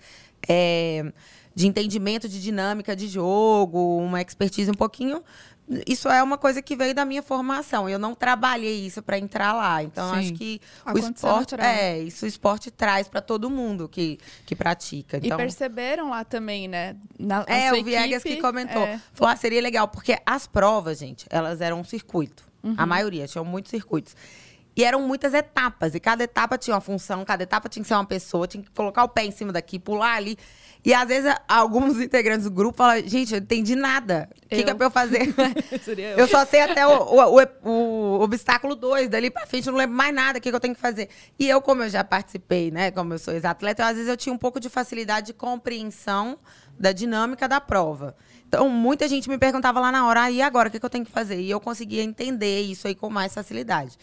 é, 0.49 1.13
de 1.55 1.67
entendimento 1.67 2.29
de 2.29 2.43
dinâmica 2.43 2.97
de 2.97 3.07
jogo, 3.07 3.99
uma 3.99 4.21
expertise 4.21 4.71
um 4.71 4.75
pouquinho 4.75 5.23
isso 5.87 6.09
é 6.09 6.23
uma 6.23 6.39
coisa 6.39 6.63
que 6.63 6.75
veio 6.75 6.95
da 6.95 7.05
minha 7.05 7.23
formação. 7.23 7.89
Eu 7.89 7.99
não 7.99 8.15
trabalhei 8.15 8.87
isso 8.87 9.03
para 9.03 9.19
entrar 9.19 9.53
lá. 9.53 9.83
Então, 9.83 10.13
Sim. 10.15 10.19
acho 10.21 10.33
que 10.35 10.61
o 10.87 10.91
Aconteceu 10.91 11.13
esporte 11.13 11.51
natural. 11.53 11.67
é 11.71 11.99
isso. 12.01 12.25
O 12.25 12.29
esporte 12.29 12.71
traz 12.71 13.09
para 13.09 13.21
todo 13.21 13.51
mundo 13.51 13.89
que, 13.89 14.19
que 14.47 14.57
pratica. 14.57 15.19
E 15.19 15.27
Então, 15.27 15.37
perceberam 15.37 16.11
lá 16.11 16.25
também, 16.25 16.69
né? 16.69 16.97
Na, 17.19 17.45
é 17.47 17.73
o 17.73 17.85
Viegas 17.85 18.25
equipe, 18.25 18.37
que 18.37 18.43
comentou. 18.43 18.83
é. 18.83 19.01
Falou, 19.13 19.33
ah, 19.33 19.37
seria 19.37 19.61
legal 19.61 19.89
porque 19.89 20.19
as 20.25 20.47
provas, 20.47 20.99
gente, 20.99 21.27
elas 21.29 21.61
eram 21.61 21.81
um 21.81 21.85
circuito. 21.85 22.45
Uhum. 22.63 22.75
A 22.77 22.87
maioria 22.87 23.27
tinham 23.27 23.45
muitos 23.45 23.71
circuitos. 23.71 24.17
E 24.75 24.85
eram 24.85 25.03
muitas 25.03 25.35
etapas. 25.35 25.95
E 25.97 26.01
cada 26.01 26.23
etapa 26.23 26.57
tinha 26.57 26.75
uma 26.75 26.81
função, 26.81 27.25
cada 27.25 27.43
etapa 27.43 27.69
tinha 27.69 27.83
que 27.83 27.89
ser 27.89 27.95
uma 27.95 28.05
pessoa, 28.07 28.47
tinha 28.47 28.63
que 28.63 28.71
colocar 28.71 29.03
o 29.03 29.09
pé 29.09 29.25
em 29.25 29.33
cima 29.33 29.53
daqui, 29.53 29.77
pular 29.79 30.15
ali. 30.15 30.39
E 30.85 30.95
às 30.95 31.07
vezes 31.09 31.35
alguns 31.47 32.01
integrantes 32.01 32.45
do 32.45 32.51
grupo 32.51 32.77
falam, 32.79 33.03
gente, 33.07 33.35
eu 33.35 33.41
não 33.41 33.45
entendi 33.45 33.75
nada. 33.75 34.29
O 34.45 34.49
que, 34.49 34.63
que 34.63 34.71
é 34.71 34.75
pra 34.75 34.87
eu 34.87 34.91
fazer? 34.91 35.35
Seria 35.85 36.11
eu. 36.11 36.19
Eu 36.19 36.29
só 36.29 36.45
sei 36.47 36.61
até 36.61 36.87
o, 36.87 36.91
o- 36.91 37.43
o- 37.65 38.19
o 38.19 38.21
obstáculo 38.23 38.75
2, 38.75 39.09
dali 39.09 39.29
pra 39.31 39.45
frente 39.47 39.67
eu 39.67 39.73
não 39.73 39.79
lembro 39.79 39.97
mais 39.97 40.15
nada, 40.15 40.39
o 40.39 40.41
que, 40.43 40.49
que 40.51 40.55
eu 40.57 40.61
tenho 40.61 40.75
que 40.75 40.81
fazer. 40.81 41.09
E 41.39 41.49
eu, 41.49 41.61
como 41.61 41.83
eu 41.83 41.89
já 41.91 42.03
participei, 42.05 42.71
né, 42.71 42.91
como 42.91 43.13
eu 43.13 43.19
sou 43.19 43.35
ex-atleta, 43.35 43.85
às 43.85 43.95
vezes 43.97 44.09
eu 44.09 44.17
tinha 44.17 44.33
um 44.33 44.39
pouco 44.39 44.59
de 44.61 44.69
facilidade 44.69 45.27
de 45.29 45.33
compreensão 45.35 46.39
da 46.79 46.93
dinâmica 46.93 47.47
da 47.49 47.61
prova. 47.61 48.17
Então, 48.47 48.69
muita 48.71 49.07
gente 49.09 49.29
me 49.29 49.37
perguntava 49.37 49.79
lá 49.81 49.93
na 49.93 50.07
hora, 50.07 50.23
ah, 50.23 50.31
e 50.31 50.41
agora, 50.41 50.69
o 50.69 50.73
que, 50.73 50.79
que 50.81 50.87
eu 50.87 50.91
tenho 50.91 51.05
que 51.05 51.11
fazer? 51.13 51.39
E 51.41 51.51
eu 51.51 51.61
conseguia 51.61 52.03
entender 52.03 52.61
isso 52.63 52.87
aí 52.87 52.95
com 52.95 53.11
mais 53.11 53.35
facilidade. 53.35 53.99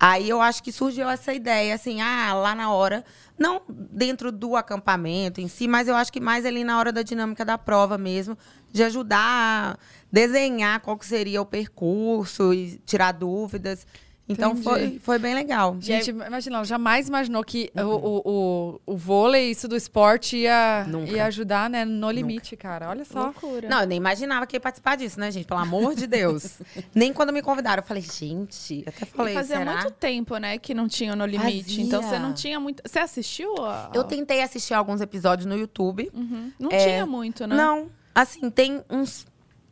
Aí 0.00 0.28
eu 0.28 0.40
acho 0.40 0.62
que 0.62 0.70
surgiu 0.70 1.08
essa 1.08 1.34
ideia, 1.34 1.74
assim, 1.74 2.00
ah, 2.00 2.32
lá 2.32 2.54
na 2.54 2.70
hora, 2.70 3.04
não 3.36 3.62
dentro 3.68 4.30
do 4.30 4.54
acampamento 4.54 5.40
em 5.40 5.48
si, 5.48 5.66
mas 5.66 5.88
eu 5.88 5.96
acho 5.96 6.12
que 6.12 6.20
mais 6.20 6.46
ali 6.46 6.62
na 6.62 6.78
hora 6.78 6.92
da 6.92 7.02
dinâmica 7.02 7.44
da 7.44 7.58
prova 7.58 7.98
mesmo, 7.98 8.38
de 8.70 8.84
ajudar 8.84 9.18
a 9.18 9.78
desenhar 10.10 10.80
qual 10.80 10.96
que 10.96 11.04
seria 11.04 11.42
o 11.42 11.46
percurso 11.46 12.54
e 12.54 12.80
tirar 12.86 13.12
dúvidas. 13.12 13.86
Então 14.28 14.50
Entendi. 14.50 14.64
foi, 14.64 14.98
foi 15.00 15.18
bem 15.18 15.34
legal. 15.34 15.76
Gente, 15.80 16.10
imagina, 16.10 16.56
ela 16.56 16.64
jamais 16.64 17.08
imaginou 17.08 17.42
que 17.42 17.70
o, 17.74 17.80
o, 17.80 18.22
o, 18.24 18.80
o 18.92 18.96
vôlei, 18.96 19.50
isso 19.50 19.66
do 19.66 19.74
esporte, 19.74 20.36
ia, 20.36 20.84
Nunca. 20.86 21.10
ia 21.12 21.24
ajudar, 21.26 21.70
né? 21.70 21.84
No 21.84 22.10
limite, 22.10 22.54
cara. 22.56 22.90
Olha 22.90 23.04
só. 23.06 23.24
Loucura. 23.24 23.68
Não, 23.68 23.80
eu 23.80 23.86
nem 23.86 23.96
imaginava 23.96 24.46
que 24.46 24.54
ia 24.56 24.60
participar 24.60 24.96
disso, 24.96 25.18
né, 25.18 25.30
gente? 25.30 25.46
Pelo 25.46 25.60
amor 25.60 25.94
de 25.94 26.06
Deus. 26.06 26.58
nem 26.94 27.12
quando 27.12 27.32
me 27.32 27.40
convidaram, 27.40 27.82
eu 27.82 27.86
falei, 27.86 28.02
gente, 28.02 28.82
eu 28.86 28.92
até 28.94 29.06
falei, 29.06 29.32
e 29.32 29.36
fazia 29.36 29.56
será? 29.56 29.72
muito 29.72 29.90
tempo, 29.92 30.36
né, 30.36 30.58
que 30.58 30.74
não 30.74 30.86
tinha 30.88 31.16
no 31.16 31.24
limite. 31.24 31.70
Fazia. 31.70 31.84
Então 31.84 32.02
você 32.02 32.18
não 32.18 32.34
tinha 32.34 32.60
muito. 32.60 32.82
Você 32.86 32.98
assistiu? 32.98 33.54
A... 33.64 33.90
Eu 33.94 34.04
tentei 34.04 34.42
assistir 34.42 34.74
alguns 34.74 35.00
episódios 35.00 35.46
no 35.46 35.56
YouTube. 35.56 36.10
Uhum. 36.12 36.52
Não 36.58 36.70
É, 36.70 36.76
tinha 36.84 37.06
muito, 37.06 37.46
né? 37.46 37.56
Não, 37.56 37.88
assim, 38.14 38.50
tem 38.50 38.82
uns. 38.90 39.26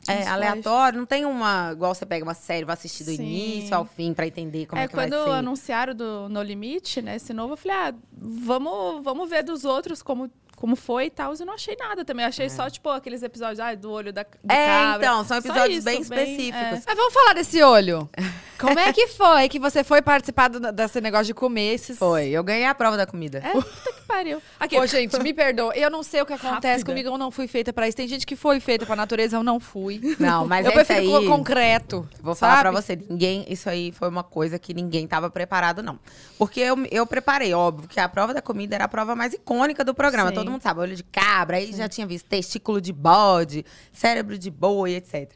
É, 0.08 0.26
aleatório, 0.26 0.98
não 0.98 1.06
tem 1.06 1.24
uma. 1.24 1.72
Igual 1.72 1.94
você 1.94 2.06
pega 2.06 2.24
uma 2.24 2.34
série, 2.34 2.64
vai 2.64 2.74
assistir 2.74 3.04
do 3.04 3.10
Sim. 3.10 3.22
início 3.22 3.76
ao 3.76 3.84
fim 3.84 4.14
pra 4.14 4.26
entender 4.26 4.66
como 4.66 4.80
é, 4.80 4.84
é, 4.84 4.88
que 4.88 4.96
vai 4.96 5.08
quando 5.08 5.24
ser. 5.24 5.30
anunciaram 5.30 5.94
do 5.94 6.28
No 6.28 6.42
Limite, 6.42 7.02
né, 7.02 7.16
esse 7.16 7.32
novo, 7.32 7.54
eu 7.54 7.56
falei, 7.56 7.76
ah, 7.76 7.94
vamos, 8.12 9.02
vamos 9.02 9.28
ver 9.28 9.42
dos 9.42 9.64
outros 9.64 10.02
como, 10.02 10.30
como 10.56 10.74
foi 10.74 11.06
e 11.06 11.10
tal. 11.10 11.32
Eu 11.38 11.46
não 11.46 11.54
achei 11.54 11.76
nada 11.78 12.04
também. 12.04 12.24
Eu 12.24 12.28
achei 12.30 12.48
só, 12.50 12.68
tipo, 12.68 12.88
aqueles 12.88 13.22
episódios 13.22 13.60
ah, 13.60 13.74
do 13.74 13.90
olho 13.90 14.12
da 14.12 14.22
do 14.24 14.28
É, 14.52 14.66
cabra. 14.66 15.06
então, 15.06 15.18
são 15.24 15.40
Só 15.40 15.48
episódios 15.48 15.76
isso, 15.76 15.84
bem 15.84 16.00
específicos. 16.00 16.60
é. 16.60 16.82
Mas 16.86 16.96
vamos 16.96 17.12
falar 17.14 17.34
desse 17.34 17.62
olho. 17.62 18.08
Como 18.58 18.78
é 18.78 18.90
que 18.90 19.06
foi 19.08 19.50
que 19.50 19.58
você 19.58 19.84
foi 19.84 20.00
participar 20.00 20.48
do- 20.48 20.72
desse 20.72 20.98
negócio 20.98 21.26
de 21.26 21.34
comer 21.34 21.74
esses... 21.74 21.98
Foi, 21.98 22.28
eu 22.30 22.42
ganhei 22.42 22.64
a 22.64 22.74
prova 22.74 22.96
da 22.96 23.04
comida. 23.06 23.42
É, 23.44 23.50
puta 23.52 23.68
que 23.92 24.00
pariu. 24.08 24.40
Aqui, 24.58 24.78
Ô, 24.78 24.86
gente, 24.86 25.18
me 25.20 25.34
perdoa. 25.34 25.76
Eu 25.76 25.90
não 25.90 26.02
sei 26.02 26.22
o 26.22 26.26
que 26.26 26.32
acontece 26.32 26.78
Rápida. 26.78 26.86
comigo. 26.86 27.08
Eu 27.10 27.18
não 27.18 27.30
fui 27.30 27.46
feita 27.46 27.70
pra 27.70 27.86
isso. 27.86 27.98
Tem 27.98 28.08
gente 28.08 28.26
que 28.26 28.34
foi 28.34 28.58
feita 28.58 28.86
pra 28.86 28.96
natureza, 28.96 29.36
eu 29.36 29.42
não 29.42 29.60
fui. 29.60 30.00
Não, 30.18 30.46
mas 30.46 30.64
eu 30.64 30.72
esse 30.72 30.84
prefiro 30.86 31.18
aí. 31.18 31.26
co- 31.26 31.36
concreto. 31.36 32.08
Vou 32.22 32.34
falar 32.34 32.52
sabe? 32.56 32.62
pra 32.62 32.70
você, 32.80 32.96
ninguém, 33.10 33.44
isso 33.46 33.68
aí 33.68 33.92
foi 33.92 34.08
uma 34.08 34.24
coisa 34.24 34.58
que 34.58 34.72
ninguém 34.72 35.06
tava 35.06 35.28
preparado, 35.28 35.82
não. 35.82 35.98
Porque 36.38 36.60
eu, 36.60 36.78
eu 36.90 37.06
preparei, 37.06 37.52
óbvio, 37.52 37.86
que 37.86 38.00
a 38.00 38.08
prova 38.08 38.32
da 38.32 38.40
comida 38.40 38.74
era 38.74 38.84
a 38.84 38.88
prova 38.88 39.14
mais 39.14 39.34
icônica 39.34 39.84
do 39.84 39.92
programa. 39.94 40.30
Sim. 40.30 40.34
Todo 40.46 40.52
mundo 40.52 40.62
sabe, 40.62 40.80
olho 40.80 40.96
de 40.96 41.04
cabra, 41.04 41.56
aí 41.56 41.72
já 41.72 41.88
tinha 41.88 42.06
visto 42.06 42.26
testículo 42.26 42.80
de 42.80 42.92
bode, 42.92 43.64
cérebro 43.92 44.38
de 44.38 44.50
boi, 44.50 44.94
etc. 44.94 45.32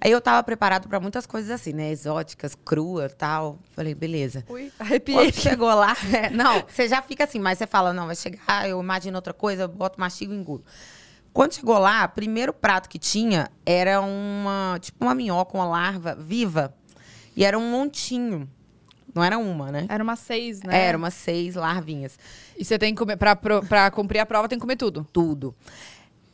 Aí 0.00 0.10
eu 0.10 0.20
tava 0.20 0.42
preparado 0.42 0.88
pra 0.88 0.98
muitas 0.98 1.26
coisas 1.26 1.50
assim, 1.50 1.72
né? 1.72 1.90
Exóticas, 1.90 2.56
crua 2.64 3.08
tal. 3.08 3.60
Falei, 3.70 3.94
beleza. 3.94 4.44
Ui, 4.48 4.72
arrepiei. 4.78 5.30
Quando 5.30 5.34
chegou 5.40 5.72
lá, 5.72 5.96
é, 6.12 6.28
não, 6.34 6.64
você 6.66 6.88
já 6.88 7.00
fica 7.00 7.22
assim, 7.22 7.38
mas 7.38 7.58
você 7.58 7.68
fala, 7.68 7.92
não, 7.92 8.06
vai 8.06 8.16
chegar, 8.16 8.68
eu 8.68 8.80
imagino 8.80 9.16
outra 9.16 9.32
coisa, 9.32 9.62
eu 9.62 9.68
boto 9.68 10.00
mastigo 10.00 10.32
e 10.32 10.36
engulo. 10.36 10.64
Quando 11.32 11.54
chegou 11.54 11.78
lá, 11.78 12.04
o 12.04 12.08
primeiro 12.08 12.52
prato 12.52 12.88
que 12.88 12.98
tinha 12.98 13.48
era 13.64 14.00
uma, 14.00 14.76
tipo 14.80 15.04
uma 15.04 15.14
minhoca, 15.14 15.56
uma 15.56 15.64
larva 15.64 16.14
viva. 16.14 16.74
E 17.36 17.44
era 17.44 17.58
um 17.58 17.70
montinho. 17.70 18.50
Não 19.14 19.22
era 19.22 19.38
uma, 19.38 19.70
né? 19.70 19.86
Era 19.88 20.02
uma 20.02 20.16
seis, 20.16 20.62
né? 20.62 20.86
Era 20.86 20.96
umas 20.96 21.14
seis 21.14 21.54
larvinhas. 21.54 22.18
E 22.56 22.64
você 22.64 22.78
tem 22.78 22.94
que 22.94 22.98
comer, 22.98 23.16
pra, 23.16 23.90
cumprir 23.90 24.20
a 24.20 24.26
prova, 24.26 24.48
tem 24.48 24.58
que 24.58 24.62
comer 24.62 24.76
tudo. 24.76 25.06
Tudo. 25.12 25.54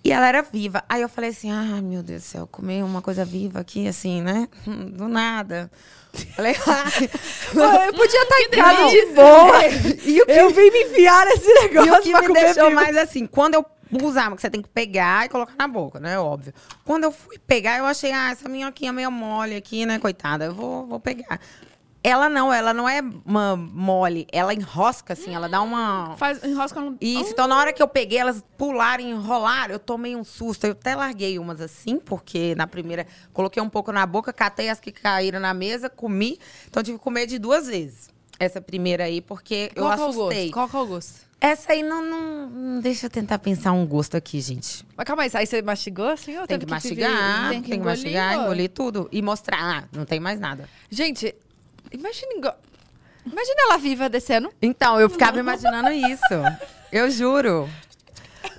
E 0.05 0.13
ela 0.13 0.29
era 0.29 0.43
viva. 0.43 0.85
Aí 0.89 1.03
eu 1.03 1.09
falei 1.09 1.31
assim, 1.31 1.51
ai, 1.51 1.81
meu 1.81 2.03
Deus 2.03 2.23
do 2.23 2.25
céu, 2.25 2.47
comer 2.47 2.85
uma 2.85 3.03
coisa 3.03 3.25
viva 3.25 3.61
aqui, 3.61 3.89
assim, 3.89 4.23
né? 4.23 4.49
Do 4.65 5.09
nada. 5.09 5.71
Falei, 6.37 6.55
ai, 6.67 7.89
eu 7.89 7.93
podia 7.93 8.23
estar 8.23 8.41
em 8.41 8.51
casa 8.51 8.89
de 8.89 9.07
boa. 9.15 9.59
E 10.07 10.23
o 10.23 10.27
que, 10.27 10.33
Eu 10.33 10.51
vim 10.51 10.71
me 10.71 10.85
enfiar 10.85 11.27
nesse 11.27 11.51
e 11.51 11.55
negócio 11.63 12.17
o 12.17 12.21
que 12.21 12.29
me 12.29 12.35
deixou 12.35 12.71
mais 12.71 12.97
assim, 12.97 13.27
quando 13.27 13.55
eu 13.55 13.67
usava, 14.03 14.37
que 14.37 14.43
você 14.43 14.51
tem 14.51 14.63
que 14.63 14.69
pegar 14.69 15.27
e 15.27 15.29
colocar 15.29 15.55
na 15.59 15.67
boca, 15.67 15.99
né? 15.99 16.19
Óbvio. 16.19 16.55
Quando 16.85 17.05
eu 17.05 17.13
fui 17.13 17.39
pegar, 17.39 17.79
eu 17.79 17.87
achei, 17.87 18.13
ah, 18.13 18.31
essa 18.31 18.49
minhoquinha 18.49 18.93
meio 18.93 19.11
mole 19.11 19.57
aqui, 19.57 19.85
né, 19.85 19.99
coitada, 19.99 20.47
eu 20.47 20.55
vou, 20.55 20.87
vou 20.87 21.01
pegar. 21.01 21.41
Ela 22.03 22.29
não, 22.29 22.53
ela 22.53 22.73
não 22.73 22.89
é 22.89 23.01
uma 23.25 23.57
mole. 23.57 24.27
Ela 24.31 24.55
enrosca, 24.55 25.15
assim, 25.15 25.35
ela 25.35 25.49
dá 25.49 25.61
uma. 25.61 26.15
Faz, 26.17 26.43
enrosca 26.45 26.81
no... 26.81 26.97
Isso, 27.01 27.33
então 27.33 27.49
na 27.49 27.59
hora 27.59 27.73
que 27.73 27.83
eu 27.83 27.89
peguei, 27.89 28.19
elas 28.19 28.43
pularam 28.57 29.03
e 29.03 29.11
enrolaram, 29.11 29.73
eu 29.75 29.79
tomei 29.81 30.15
um 30.15 30.23
susto. 30.23 30.65
Eu 30.65 30.73
até 30.73 30.95
larguei 30.95 31.39
umas 31.39 31.61
assim, 31.61 31.99
porque 31.99 32.55
na 32.57 32.67
primeira 32.69 33.07
coloquei 33.33 33.61
um 33.63 33.69
pouco 33.69 33.91
na 33.91 34.07
boca, 34.07 34.33
catei 34.33 34.69
as 34.69 34.79
que 34.79 34.93
caíram 34.93 35.41
na 35.41 35.53
mesa, 35.53 35.91
comi. 35.91 36.39
Então 36.69 36.83
tive 36.83 36.99
que 36.99 37.05
comer 37.05 37.27
de 37.27 37.39
duas 37.39 37.67
vezes. 37.67 38.09
Essa 38.39 38.61
primeira 38.61 39.03
aí, 39.05 39.21
porque 39.21 39.73
eu 39.75 39.83
Qual 39.85 39.95
que 39.97 40.01
é 40.01 40.05
o 40.05 40.09
assustei. 40.09 40.39
gosto? 40.51 40.53
Qual 40.53 40.69
que 40.69 40.77
é 40.77 40.79
o 40.79 40.87
gosto? 40.87 41.29
Essa 41.41 41.73
aí 41.73 41.83
não, 41.83 42.05
não, 42.05 42.49
não- 42.49 42.81
Deixa 42.81 43.07
eu 43.07 43.11
tentar 43.11 43.39
pensar 43.41 43.73
um 43.73 43.85
gosto 43.87 44.17
aqui, 44.17 44.41
gente. 44.41 44.85
Mas 44.97 45.05
calma 45.05 45.25
aí, 45.25 45.31
aí 45.35 45.47
você 45.47 45.61
mastigou 45.63 46.09
assim 46.09 46.37
ou 46.39 46.47
Tem 46.47 46.59
que 46.59 46.65
vir? 46.67 46.71
mastigar, 46.71 47.41
tem 47.43 47.51
tem 47.51 47.63
que 47.63 47.71
que, 47.71 47.77
engolir, 47.77 47.97
mastigar, 47.99 48.35
engolir 48.35 48.71
tudo. 48.71 49.09
E 49.11 49.21
mostrar, 49.21 49.59
ah, 49.61 49.89
não 49.93 50.05
tem 50.05 50.19
mais 50.21 50.39
nada. 50.41 50.69
Gente, 50.91 51.35
imagina... 51.93 52.55
Imagina 53.27 53.63
ela 53.65 53.77
viva 53.77 54.09
descendo. 54.09 54.51
Então, 54.63 54.99
eu 54.99 55.11
ficava 55.11 55.39
imaginando 55.39 55.91
isso. 55.91 56.35
Eu 56.91 57.11
juro. 57.11 57.69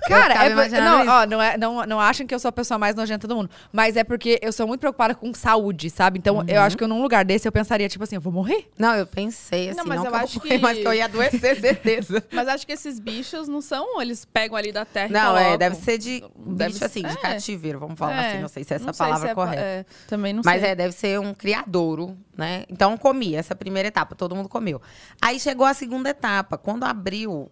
Cara, 0.06 0.34
é, 0.46 0.50
por- 0.54 0.70
não, 0.80 1.06
ó, 1.06 1.26
não, 1.26 1.42
é, 1.42 1.56
não, 1.58 1.86
não 1.86 2.00
achem 2.00 2.26
que 2.26 2.34
eu 2.34 2.38
sou 2.38 2.48
a 2.48 2.52
pessoa 2.52 2.78
mais 2.78 2.94
nojenta 2.94 3.26
do 3.28 3.36
mundo. 3.36 3.50
Mas 3.72 3.96
é 3.96 4.04
porque 4.04 4.38
eu 4.42 4.52
sou 4.52 4.66
muito 4.66 4.80
preocupada 4.80 5.14
com 5.14 5.32
saúde, 5.34 5.90
sabe? 5.90 6.18
Então, 6.18 6.36
Uhum. 6.38 6.44
eu 6.48 6.60
acho 6.62 6.76
que 6.76 6.82
eu, 6.84 6.88
num 6.88 7.02
lugar 7.02 7.24
desse, 7.24 7.46
eu 7.46 7.52
pensaria, 7.52 7.88
tipo 7.88 8.02
assim, 8.04 8.14
eu 8.16 8.20
vou 8.20 8.32
morrer? 8.32 8.68
Não, 8.78 8.94
eu 8.94 9.06
pensei 9.06 9.68
assim, 9.70 9.78
Não, 9.78 9.84
não, 9.84 9.88
mas 9.88 10.04
eu 10.04 10.10
que 10.10 10.16
acho 10.16 10.40
que- 10.40 10.58
mas 10.58 10.78
que 10.78 10.86
eu 10.86 10.94
ia 10.94 11.04
adoecer, 11.04 11.60
certeza. 11.60 12.22
Mas 12.32 12.48
acho 12.48 12.66
que 12.66 12.72
esses 12.72 12.98
bichos 12.98 13.46
não 13.48 13.60
são, 13.60 14.00
eles 14.00 14.24
pegam 14.24 14.56
ali 14.56 14.72
da 14.72 14.84
terra 14.84 15.08
e 15.08 15.12
Não, 15.12 15.36
é, 15.36 15.56
deve 15.58 15.76
ser 15.76 15.98
de 15.98 16.20
Deve 16.36 16.66
bicho 16.72 16.78
ser- 16.78 16.84
assim, 16.86 17.02
de 17.02 17.12
é. 17.12 17.16
cativeiro, 17.16 17.78
vamos 17.78 17.98
falar 17.98 18.22
É, 18.24 18.28
assim, 18.32 18.40
não 18.40 18.48
sei 18.48 18.64
se 18.64 18.72
é 18.72 18.76
essa 18.76 18.86
não 18.86 18.94
palavra 18.94 19.26
se 19.26 19.32
é 19.32 19.34
correta. 19.34 19.62
é, 19.62 19.84
também 20.08 20.32
não 20.32 20.42
Mas 20.44 20.60
sei. 20.62 20.70
é, 20.70 20.74
deve 20.74 20.92
ser 20.92 21.20
um 21.20 21.34
criadouro, 21.34 22.16
né? 22.36 22.64
Então 22.68 22.96
comi 22.96 23.34
essa 23.34 23.54
primeira 23.54 23.88
etapa, 23.88 24.14
todo 24.14 24.34
mundo 24.34 24.48
comeu. 24.48 24.80
Aí 25.20 25.38
chegou 25.38 25.66
a 25.66 25.74
segunda 25.74 26.08
etapa, 26.10 26.56
quando 26.56 26.84
abriu, 26.84 27.50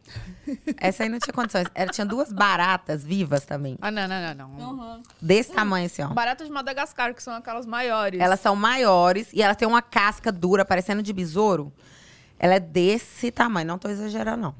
essa 0.78 1.02
aí 1.02 1.08
não 1.08 1.18
tinha 1.18 1.32
condições. 1.32 1.66
Era, 1.74 1.90
tinha 1.90 2.06
duas 2.06 2.32
baratas 2.38 3.04
vivas 3.04 3.44
também, 3.44 3.76
Ah, 3.80 3.90
não, 3.90 4.06
não, 4.08 4.34
não, 4.34 4.48
não. 4.48 4.70
Uhum. 4.70 5.02
desse 5.20 5.52
tamanho 5.52 5.86
assim, 5.86 6.02
ó. 6.02 6.08
Baratas 6.08 6.46
de 6.46 6.52
Madagascar, 6.52 7.12
que 7.14 7.22
são 7.22 7.34
aquelas 7.34 7.66
maiores. 7.66 8.20
Elas 8.20 8.40
são 8.40 8.54
maiores 8.56 9.28
e 9.32 9.42
elas 9.42 9.56
têm 9.56 9.66
uma 9.68 9.82
casca 9.82 10.30
dura, 10.32 10.64
parecendo 10.64 11.02
de 11.02 11.12
besouro. 11.12 11.72
Ela 12.38 12.54
é 12.54 12.60
desse 12.60 13.30
tamanho, 13.30 13.66
não 13.66 13.78
tô 13.78 13.88
exagerando, 13.88 14.40
não. 14.42 14.54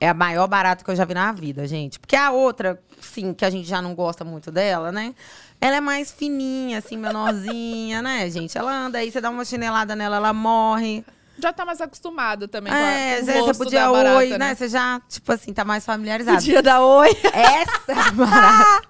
É 0.00 0.08
a 0.08 0.14
maior 0.14 0.48
barata 0.48 0.82
que 0.82 0.90
eu 0.90 0.96
já 0.96 1.04
vi 1.04 1.12
na 1.12 1.30
vida, 1.30 1.66
gente. 1.66 2.00
Porque 2.00 2.16
a 2.16 2.30
outra, 2.30 2.82
sim, 3.02 3.34
que 3.34 3.44
a 3.44 3.50
gente 3.50 3.68
já 3.68 3.82
não 3.82 3.94
gosta 3.94 4.24
muito 4.24 4.50
dela, 4.50 4.90
né? 4.90 5.14
Ela 5.60 5.76
é 5.76 5.80
mais 5.80 6.10
fininha, 6.10 6.78
assim, 6.78 6.96
menorzinha, 6.96 8.00
né, 8.00 8.30
gente? 8.30 8.56
Ela 8.56 8.72
anda 8.72 8.96
aí, 8.96 9.12
você 9.12 9.20
dá 9.20 9.28
uma 9.28 9.44
chinelada 9.44 9.94
nela, 9.94 10.16
ela 10.16 10.32
morre. 10.32 11.04
Já 11.40 11.52
tá 11.52 11.64
mais 11.64 11.80
acostumado 11.80 12.46
também 12.48 12.72
É, 12.72 13.20
com, 13.22 13.30
a, 13.30 13.34
com 13.34 13.40
o 13.40 13.44
você 13.46 13.64
podia 13.64 13.80
da 13.80 13.92
barata, 13.92 14.16
oi, 14.16 14.28
né? 14.30 14.38
né? 14.38 14.54
Você 14.54 14.68
já, 14.68 15.00
tipo 15.08 15.32
assim, 15.32 15.52
tá 15.52 15.64
mais 15.64 15.84
familiarizado. 15.84 16.38
Podia 16.38 16.62
dar 16.62 16.80
oi. 16.82 17.10
Essa 17.32 18.10
barata, 18.12 18.88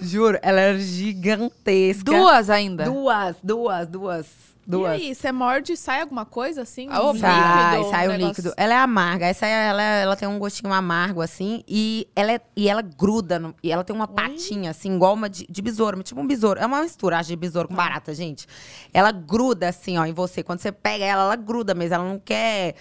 juro, 0.00 0.38
ela 0.42 0.60
era 0.60 0.78
gigantesca. 0.78 2.04
Duas 2.04 2.50
ainda. 2.50 2.84
Duas, 2.84 3.36
duas, 3.42 3.88
duas, 3.88 4.26
duas. 4.66 5.00
E 5.00 5.06
aí, 5.08 5.14
você 5.14 5.32
morde 5.32 5.72
e 5.72 5.76
sai 5.76 6.00
alguma 6.00 6.24
coisa 6.24 6.62
assim? 6.62 6.86
Ah, 6.90 7.02
Um. 7.02 7.18
Sai, 7.18 7.30
líquido, 7.76 7.90
sai 7.90 8.06
um 8.06 8.08
o 8.08 8.12
negócio- 8.12 8.28
líquido. 8.28 8.54
Ela 8.56 8.74
é 8.74 8.76
amarga. 8.78 9.26
Essa 9.26 9.46
é- 9.46 9.68
ela, 9.68 9.82
ela 9.82 10.16
tem 10.16 10.28
um 10.28 10.38
gostinho 10.38 10.72
amargo, 10.72 11.20
assim. 11.20 11.62
E 11.66 12.06
ela, 12.14 12.32
é- 12.32 12.40
e 12.56 12.68
ela 12.68 12.82
gruda. 12.82 13.38
no- 13.38 13.54
e 13.62 13.70
ela 13.72 13.82
tem 13.84 13.94
uma 13.94 14.06
patinha, 14.08 14.70
assim, 14.70 14.94
igual 14.94 15.14
uma 15.14 15.28
de, 15.28 15.46
de 15.48 15.62
besouro. 15.62 16.02
Tipo 16.02 16.20
um 16.20 16.26
besouro. 16.26 16.60
É 16.60 16.66
uma 16.66 16.82
mistura 16.82 17.18
acho, 17.18 17.28
de 17.28 17.36
besouro 17.36 17.68
com 17.68 17.74
barata, 17.74 18.14
gente. 18.14 18.46
Ela 18.92 19.10
gruda, 19.12 19.68
assim, 19.68 19.98
ó, 19.98 20.04
em 20.04 20.12
você. 20.12 20.42
Quando 20.42 20.60
você 20.60 20.70
pega 20.72 21.04
ela, 21.04 21.22
ela 21.24 21.36
gruda 21.36 21.74
mesmo. 21.74 21.94
Ela 21.94 22.04
não 22.04 22.18
quer... 22.18 22.74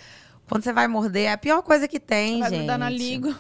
Quando 0.50 0.64
você 0.64 0.74
vai 0.74 0.86
morder, 0.88 1.28
é 1.28 1.32
a 1.32 1.38
pior 1.38 1.62
coisa 1.62 1.88
que 1.88 1.98
tem, 1.98 2.42
Vai 2.42 2.50
gente. 2.50 2.58
grudar 2.60 2.78
na 2.78 2.90
língua. 2.90 3.34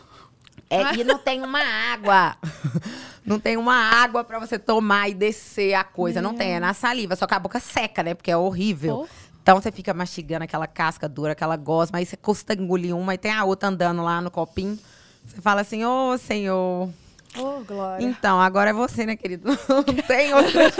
É, 0.71 0.95
e 0.95 1.03
não 1.03 1.17
tem 1.17 1.43
uma 1.43 1.59
água. 1.59 2.37
Não 3.23 3.39
tem 3.39 3.55
uma 3.55 3.75
água 3.75 4.23
pra 4.23 4.39
você 4.39 4.57
tomar 4.57 5.07
e 5.07 5.13
descer 5.13 5.75
a 5.75 5.83
coisa. 5.83 6.23
Não 6.23 6.33
tem, 6.33 6.55
é 6.55 6.59
na 6.59 6.73
saliva. 6.73 7.15
Só 7.15 7.27
que 7.27 7.35
a 7.35 7.39
boca 7.39 7.59
seca, 7.59 8.01
né? 8.01 8.15
Porque 8.15 8.31
é 8.31 8.35
horrível. 8.35 8.97
Pô. 8.97 9.07
Então 9.43 9.61
você 9.61 9.71
fica 9.71 9.93
mastigando 9.93 10.43
aquela 10.43 10.65
casca 10.65 11.07
dura, 11.07 11.33
aquela 11.33 11.55
gosma. 11.55 11.99
Aí 11.99 12.05
você 12.05 12.17
custa 12.17 12.53
engolir 12.53 12.97
uma 12.97 13.13
e 13.13 13.19
tem 13.19 13.31
a 13.31 13.43
outra 13.43 13.69
andando 13.69 14.03
lá 14.03 14.21
no 14.21 14.31
copinho. 14.31 14.77
Você 15.23 15.39
fala 15.39 15.61
assim, 15.61 15.85
ô 15.85 16.17
senhor. 16.17 16.89
Ô, 17.37 17.63
Glória. 17.63 18.03
Então, 18.03 18.41
agora 18.41 18.71
é 18.71 18.73
você, 18.73 19.05
né, 19.05 19.15
querido? 19.15 19.49
Não 19.69 19.83
tem 19.83 20.33
outra. 20.33 20.73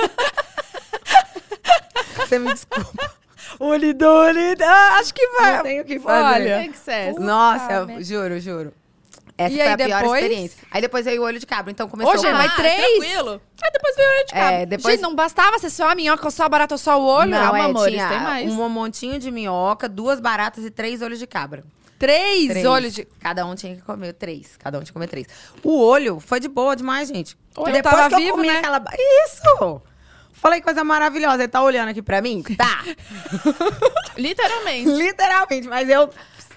você 2.18 2.40
me 2.40 2.52
desculpa. 2.54 3.12
Unidone. 3.60 4.56
Ah, 4.64 4.98
acho 5.00 5.14
que 5.14 5.26
vai. 5.28 5.58
Não 5.58 5.64
tenho 5.64 5.84
o 5.84 5.86
que 5.86 6.00
fazer. 6.00 6.42
Olha. 6.42 6.70
Que. 6.70 7.20
Nossa, 7.20 7.86
merda. 7.86 8.04
juro, 8.04 8.40
juro. 8.40 8.81
Essa 9.46 9.54
E 9.54 9.58
foi 9.58 9.68
aí 9.68 9.74
a 9.74 9.78
pior 9.78 10.02
depois? 10.02 10.24
experiência. 10.24 10.64
Aí 10.72 10.82
depois 10.82 11.06
veio 11.06 11.22
o 11.22 11.26
olho 11.26 11.40
de 11.40 11.46
cabra. 11.46 11.72
Então 11.72 11.88
começou... 11.88 12.14
Ô, 12.14 12.18
gente, 12.18 12.32
mas 12.34 12.52
Ah, 12.52 12.56
três? 12.56 12.76
Tranquilo. 13.00 13.42
Aí 13.64 13.72
depois 13.72 13.96
veio 13.96 14.08
o 14.08 14.12
olho 14.14 14.26
de 14.26 14.34
cabra. 14.34 14.52
É, 14.54 14.66
depois... 14.66 14.94
Gente, 14.96 15.04
não 15.04 15.16
bastava 15.16 15.60
ser 15.60 15.70
só 15.70 15.90
a 15.90 15.96
minhoca, 15.96 16.30
só 16.32 16.44
a 16.44 16.50
barata, 16.50 16.78
só 16.78 17.00
o 17.02 17.06
olho? 17.06 17.32
Calma, 17.32 17.60
é, 17.60 17.62
amores, 17.62 17.94
tinha 17.94 18.08
tem 18.10 18.20
mais. 18.20 18.52
Um 18.52 18.70
montinho 18.70 19.20
de 19.20 19.30
minhoca, 19.32 19.88
duas 19.90 20.20
baratas 20.20 20.64
e 20.66 20.72
três 20.72 21.02
olhos 21.02 21.20
de 21.20 21.28
cabra. 21.28 21.64
Três, 22.00 22.48
Três. 22.50 22.66
olhos 22.66 22.94
de... 22.96 23.06
Cada 23.20 23.46
um 23.46 23.54
tinha 23.54 23.76
que 23.76 23.82
comer 23.84 24.14
três. 24.14 24.58
Cada 24.58 24.78
um 24.80 24.82
tinha 24.82 24.88
que 24.88 24.94
comer 24.94 25.08
três. 25.08 25.28
O 25.64 25.80
olho 25.80 26.20
foi 26.20 26.40
de 26.40 26.48
boa 26.48 26.76
demais, 26.76 27.10
gente. 27.10 27.38
O 27.56 27.62
olho 27.62 27.74
Depois 27.74 27.94
tava 27.96 28.10
que 28.10 28.16
eu 28.16 28.20
vivo, 28.20 28.32
comi 28.38 28.48
né? 28.48 28.58
aquela... 28.58 28.84
Isso! 29.26 29.82
Falei 30.34 30.60
coisa 30.62 30.84
maravilhosa. 30.84 31.44
Ele 31.44 31.48
tá 31.48 31.62
olhando 31.62 31.90
aqui 31.90 32.02
pra 32.02 32.20
mim? 32.20 32.42
Tá. 32.58 32.84
Literalmente. 34.18 34.90
Literalmente. 34.90 35.68
Mas 35.68 35.90
eu... 35.90 36.10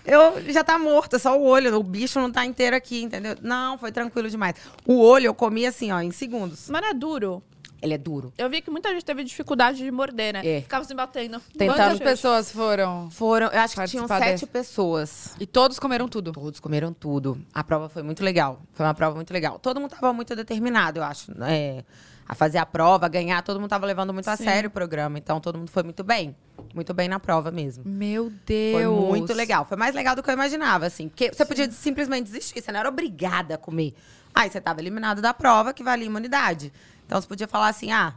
Eu 0.05 0.53
já 0.53 0.63
tá 0.63 0.79
morto, 0.79 1.17
é 1.17 1.19
só 1.19 1.39
o 1.39 1.45
olho. 1.45 1.75
O 1.79 1.83
bicho 1.83 2.21
não 2.21 2.31
tá 2.31 2.45
inteiro 2.45 2.77
aqui, 2.77 3.03
entendeu? 3.03 3.37
Não, 3.41 3.79
foi 3.79 3.91
tranquilo 3.91 4.29
demais. 4.29 4.55
O 4.87 5.01
olho 5.01 5.27
eu 5.27 5.35
comi 5.35 5.67
assim, 5.67 5.91
ó, 5.93 6.01
em 6.01 6.11
segundos. 6.11 6.69
Mas 6.69 6.83
não 6.83 6.89
é 6.89 6.95
duro. 6.95 7.43
Ele 7.85 7.93
é 7.93 7.99
duro. 7.99 8.33
Eu 8.39 8.49
vi 8.49 8.63
que 8.63 8.71
muita 8.71 8.89
gente 8.95 9.05
teve 9.05 9.23
dificuldade 9.23 9.77
de 9.77 9.91
morder, 9.91 10.33
né? 10.33 10.41
É. 10.43 10.61
Ficava 10.63 10.85
se 10.85 10.95
batendo. 10.95 11.41
Quantas 11.57 11.99
pessoas 11.99 12.51
foram? 12.51 13.11
Foram, 13.11 13.49
eu 13.49 13.61
acho 13.61 13.77
que 13.77 13.87
tinham 13.89 14.09
sete 14.09 14.31
dessa. 14.31 14.47
pessoas. 14.47 15.35
E 15.39 15.47
todos 15.47 15.79
comeram 15.79 16.09
tudo. 16.09 16.33
Todos 16.33 16.61
comeram 16.61 16.95
tudo. 16.95 17.39
A 17.53 17.63
prova 17.63 17.91
foi 17.91 18.03
muito 18.03 18.25
legal. 18.25 18.59
Foi 18.73 18.87
uma 18.87 18.95
prova 18.95 19.15
muito 19.17 19.33
legal. 19.33 19.59
Todo 19.59 19.81
mundo 19.81 19.93
estava 19.93 20.15
muito 20.15 20.35
determinado, 20.35 21.01
eu 21.01 21.05
acho, 21.05 21.39
né, 21.39 21.85
a 22.29 22.35
fazer 22.35 22.59
a 22.59 22.67
prova, 22.67 23.07
a 23.07 23.09
ganhar. 23.09 23.43
Todo 23.43 23.57
mundo 23.57 23.67
estava 23.67 23.87
levando 23.87 24.13
muito 24.13 24.29
a 24.29 24.37
Sim. 24.37 24.45
sério 24.45 24.69
o 24.69 24.71
programa. 24.71 25.19
Então, 25.19 25.41
todo 25.41 25.59
mundo 25.59 25.71
foi 25.71 25.83
muito 25.83 26.03
bem. 26.03 26.35
Muito 26.75 26.93
bem 26.95 27.09
na 27.09 27.21
prova 27.21 27.51
mesmo. 27.51 27.85
Meu 27.87 28.33
Deus. 28.47 28.73
Foi 28.73 28.87
muito 28.87 29.33
legal. 29.33 29.65
Foi 29.65 29.77
mais 29.77 29.95
legal 29.95 30.17
do 30.17 30.23
que 30.23 30.31
eu 30.31 30.35
imaginava, 30.35 30.87
assim. 30.87 31.09
Porque 31.09 31.33
você 31.33 31.45
podia 31.45 31.71
simplesmente 31.71 32.25
desistir. 32.25 32.63
Você 32.63 32.73
não 32.73 32.81
era 32.81 32.89
obrigada 32.89 33.55
a 33.55 33.59
comer. 33.59 33.95
Aí 34.35 34.51
você 34.51 34.59
estava 34.59 34.81
eliminado 34.81 35.23
da 35.23 35.33
prova, 35.33 35.73
que 35.73 35.85
valia 35.85 36.07
imunidade. 36.07 36.73
Então, 37.07 37.21
você 37.21 37.29
podia 37.29 37.47
falar 37.47 37.69
assim, 37.69 37.93
ah... 37.93 38.15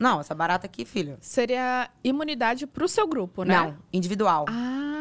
Não, 0.00 0.18
essa 0.20 0.34
barata 0.34 0.66
aqui, 0.66 0.84
filho. 0.84 1.16
Seria 1.20 1.88
imunidade 2.02 2.66
pro 2.66 2.88
seu 2.88 3.06
grupo, 3.06 3.44
né? 3.44 3.56
Não, 3.56 3.76
individual. 3.92 4.44
Ah. 4.48 4.97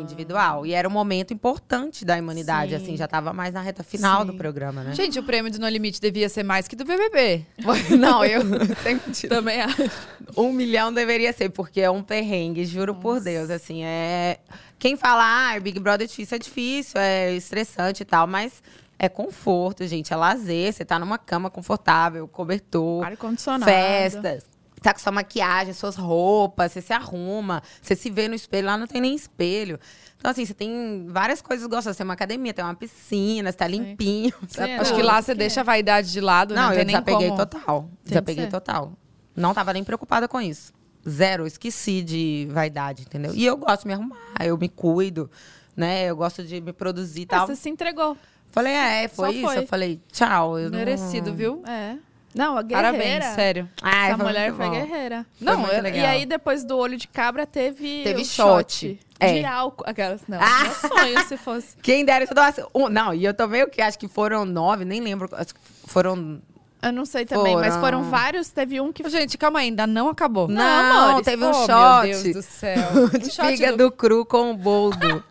Individual. 0.00 0.66
E 0.66 0.72
era 0.72 0.88
um 0.88 0.90
momento 0.90 1.32
importante 1.32 2.04
da 2.04 2.16
imunidade, 2.16 2.70
Sim. 2.70 2.76
assim. 2.76 2.96
Já 2.96 3.06
tava 3.06 3.32
mais 3.32 3.52
na 3.54 3.60
reta 3.60 3.82
final 3.82 4.24
do 4.24 4.32
Sim. 4.32 4.38
programa, 4.38 4.82
né? 4.82 4.94
Gente, 4.94 5.18
o 5.18 5.22
prêmio 5.22 5.50
do 5.50 5.58
No 5.58 5.68
Limite 5.68 6.00
devia 6.00 6.28
ser 6.28 6.42
mais 6.42 6.66
que 6.66 6.76
do 6.76 6.84
BBB. 6.84 7.44
Não, 7.98 8.24
eu. 8.24 8.42
Também 9.28 9.60
acho. 9.60 9.90
Um 10.36 10.52
milhão 10.52 10.92
deveria 10.92 11.32
ser, 11.32 11.50
porque 11.50 11.80
é 11.80 11.90
um 11.90 12.02
perrengue, 12.02 12.64
juro 12.64 12.94
por 12.94 13.20
Deus. 13.20 13.50
Assim, 13.50 13.84
é. 13.84 14.38
Quem 14.78 14.96
fala, 14.96 15.54
ah, 15.54 15.60
Big 15.60 15.78
Brother 15.78 16.04
é 16.04 16.08
difícil, 16.08 16.36
é 16.36 16.38
difícil, 16.38 17.00
é 17.00 17.34
estressante 17.34 18.02
e 18.02 18.06
tal, 18.06 18.26
mas 18.26 18.62
é 18.98 19.08
conforto, 19.08 19.86
gente, 19.86 20.12
é 20.12 20.16
lazer. 20.16 20.72
Você 20.72 20.84
tá 20.84 20.98
numa 20.98 21.18
cama 21.18 21.50
confortável, 21.50 22.28
cobertor, 22.28 23.04
Ar-condicionado. 23.04 23.70
festas. 23.70 24.44
Tá 24.82 24.94
com 24.94 24.98
sua 25.00 25.12
maquiagem, 25.12 25.74
suas 25.74 25.94
roupas, 25.96 26.72
você 26.72 26.80
se 26.80 26.92
arruma, 26.92 27.62
você 27.82 27.94
se 27.94 28.08
vê 28.10 28.28
no 28.28 28.34
espelho, 28.34 28.66
lá 28.66 28.78
não 28.78 28.86
tem 28.86 29.00
nem 29.00 29.14
espelho. 29.14 29.78
Então, 30.16 30.30
assim, 30.30 30.44
você 30.46 30.54
tem 30.54 31.06
várias 31.08 31.42
coisas 31.42 31.66
gostosas. 31.66 31.96
Você 31.96 31.98
tem 32.02 32.04
uma 32.06 32.14
academia, 32.14 32.52
tem 32.54 32.64
uma 32.64 32.74
piscina, 32.74 33.50
você 33.52 33.58
tá 33.58 33.66
limpinho. 33.66 34.32
Sim, 34.48 34.56
tá 34.56 34.68
é, 34.68 34.76
Acho 34.78 34.90
Não, 34.92 34.96
que 34.98 35.02
lá 35.02 35.14
tem 35.14 35.22
você 35.22 35.32
que- 35.32 35.38
deixa 35.38 35.60
a 35.60 35.64
vaidade 35.64 36.10
de 36.12 36.20
lado, 36.20 36.54
Não, 36.54 36.62
não, 36.64 36.70
eu 36.72 36.76
nem 36.78 36.86
desapeguei 36.86 37.28
como. 37.28 37.38
total. 37.38 37.90
que 38.04 38.08
Desapeguei 38.10 38.46
total. 38.46 38.92
Não 39.36 39.52
tava 39.54 39.72
nem 39.72 39.84
preocupada 39.84 40.26
com 40.26 40.40
isso. 40.40 40.72
Zero, 41.08 41.46
esqueci 41.46 42.02
de 42.02 42.48
vaidade, 42.50 43.02
entendeu? 43.02 43.34
E 43.34 43.44
eu 43.46 43.56
gosto 43.56 43.82
de 43.82 43.88
me 43.88 43.94
arrumar, 43.94 44.18
eu 44.40 44.56
me 44.58 44.68
cuido, 44.68 45.30
né? 45.76 46.04
Eu 46.04 46.16
gosto 46.16 46.42
de 46.44 46.60
me 46.60 46.72
produzir 46.74 47.22
e 47.22 47.24
Ah, 47.24 47.36
tal. 47.38 47.46
você 47.46 47.56
se 47.56 47.68
entregou. 47.70 48.16
Falei, 48.50 48.72
é, 48.74 49.08
foi 49.08 49.26
Só 49.28 49.32
isso. 49.32 49.42
foi. 49.46 49.58
Eu 49.58 49.66
falei, 49.66 50.00
tchau. 50.12 50.58
Eu 50.58 50.70
não- 50.70 50.78
Merecido, 50.78 51.32
viu? 51.34 51.62
É. 51.66 51.96
Não, 52.34 52.56
a 52.56 52.62
guerreira. 52.62 52.92
Parabéns, 52.92 53.24
sério. 53.34 53.68
Ai, 53.82 54.08
Essa 54.10 54.16
foi 54.18 54.26
mulher 54.26 54.52
foi 54.54 54.64
bom. 54.66 54.70
guerreira. 54.72 55.26
Não, 55.40 55.66
eu- 55.66 55.82
legal. 55.82 56.00
E 56.00 56.04
aí, 56.06 56.24
depois 56.26 56.62
do 56.64 56.76
olho 56.78 56.96
de 56.96 57.08
cabra, 57.08 57.44
teve. 57.46 58.02
Teve 58.04 58.22
o 58.22 58.24
shot. 58.24 59.00
É. 59.18 59.32
De 59.40 59.44
álcool. 59.44 59.84
Aquelas. 59.86 60.22
Não, 60.28 60.38
Ah. 60.40 60.62
meu 60.62 60.72
sonho 60.74 61.24
se 61.26 61.36
fosse. 61.36 61.76
Quem 61.82 62.04
dera 62.04 62.24
se 62.26 62.32
eu 62.32 62.36
tomasse 62.36 62.64
um. 62.74 62.88
Não, 62.88 63.12
e 63.12 63.24
eu 63.24 63.34
tomei 63.34 63.62
o 63.64 63.68
que? 63.68 63.82
Acho 63.82 63.98
que 63.98 64.06
foram 64.08 64.44
nove, 64.44 64.84
nem 64.84 65.00
lembro. 65.00 65.28
Acho 65.32 65.54
que 65.54 65.60
foram 65.86 66.40
Eu 66.82 66.92
não 66.92 67.04
sei 67.04 67.26
também, 67.26 67.54
mas 67.56 67.74
Foram. 67.74 67.80
foram 67.80 68.02
vários. 68.04 68.48
Teve 68.48 68.80
um 68.80 68.90
que. 68.92 69.06
Gente, 69.10 69.36
calma 69.36 69.58
aí, 69.58 69.66
ainda 69.66 69.86
não 69.86 70.08
acabou. 70.08 70.46
Não, 70.48 71.08
amores. 71.08 71.24
teve 71.26 71.44
um 71.44 71.50
Oh, 71.50 71.52
shot. 71.66 72.06
Meu 72.08 72.22
Deus 72.22 72.34
do 72.36 72.42
céu. 72.42 73.08
de 73.18 73.26
Um 73.26 73.30
shot 73.30 73.46
fígado 73.48 73.76
do- 73.76 73.90
cru 73.92 74.24
com 74.24 74.56
boldo. 74.56 75.22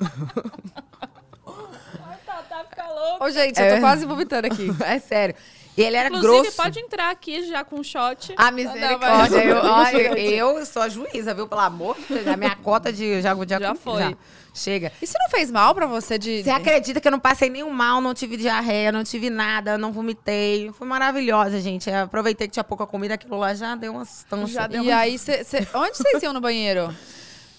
Tá, 2.26 2.42
tá, 2.48 2.64
fica 2.68 2.84
louco. 2.88 3.24
Ô, 3.24 3.30
gente, 3.30 3.58
eu 3.60 3.66
É. 3.66 3.74
tô 3.76 3.80
quase 3.80 4.04
vomitando 4.06 4.46
aqui. 4.46 4.68
é 4.84 4.98
sério. 4.98 5.34
E 5.76 5.80
ele 5.82 5.96
era 5.96 6.08
Inclusive, 6.08 6.42
grosso. 6.42 6.56
pode 6.56 6.80
entrar 6.80 7.10
aqui 7.10 7.46
já 7.46 7.64
com 7.64 7.82
shot. 7.82 8.34
A 8.36 8.50
misericórdia. 8.50 9.42
Eu, 9.42 9.56
olha, 9.56 10.18
eu 10.20 10.66
sou 10.66 10.82
a 10.82 10.88
juíza, 10.88 11.32
viu? 11.32 11.48
Pelo 11.48 11.62
amor 11.62 11.96
de 11.96 12.14
Deus. 12.14 12.26
A 12.26 12.36
minha 12.36 12.54
cota 12.56 12.92
de. 12.92 13.22
Já, 13.22 13.34
já, 13.46 13.58
Já 13.58 13.74
foi. 13.74 14.14
Chega. 14.54 14.92
Isso 15.00 15.14
não 15.18 15.30
fez 15.30 15.50
mal 15.50 15.74
pra 15.74 15.86
você 15.86 16.18
de. 16.18 16.42
Você 16.42 16.50
acredita 16.50 17.00
que 17.00 17.08
eu 17.08 17.12
não 17.12 17.18
passei 17.18 17.48
nenhum 17.48 17.70
mal, 17.70 18.02
não 18.02 18.12
tive 18.12 18.36
diarreia, 18.36 18.92
não 18.92 19.02
tive 19.02 19.30
nada, 19.30 19.78
não 19.78 19.92
vomitei. 19.92 20.70
Foi 20.72 20.86
maravilhosa, 20.86 21.58
gente. 21.58 21.88
Eu 21.88 22.00
aproveitei 22.02 22.46
que 22.48 22.52
tinha 22.52 22.64
pouca 22.64 22.86
comida, 22.86 23.14
aquilo 23.14 23.38
lá 23.38 23.54
já 23.54 23.74
deu 23.74 23.92
umas 23.92 24.24
tanchas. 24.28 24.50
Já 24.50 24.66
deu 24.66 24.84
E 24.84 24.92
aí, 24.92 25.18
cê, 25.18 25.42
cê- 25.42 25.66
onde 25.72 25.96
vocês 25.96 26.22
iam 26.22 26.32
no 26.34 26.40
banheiro? 26.40 26.94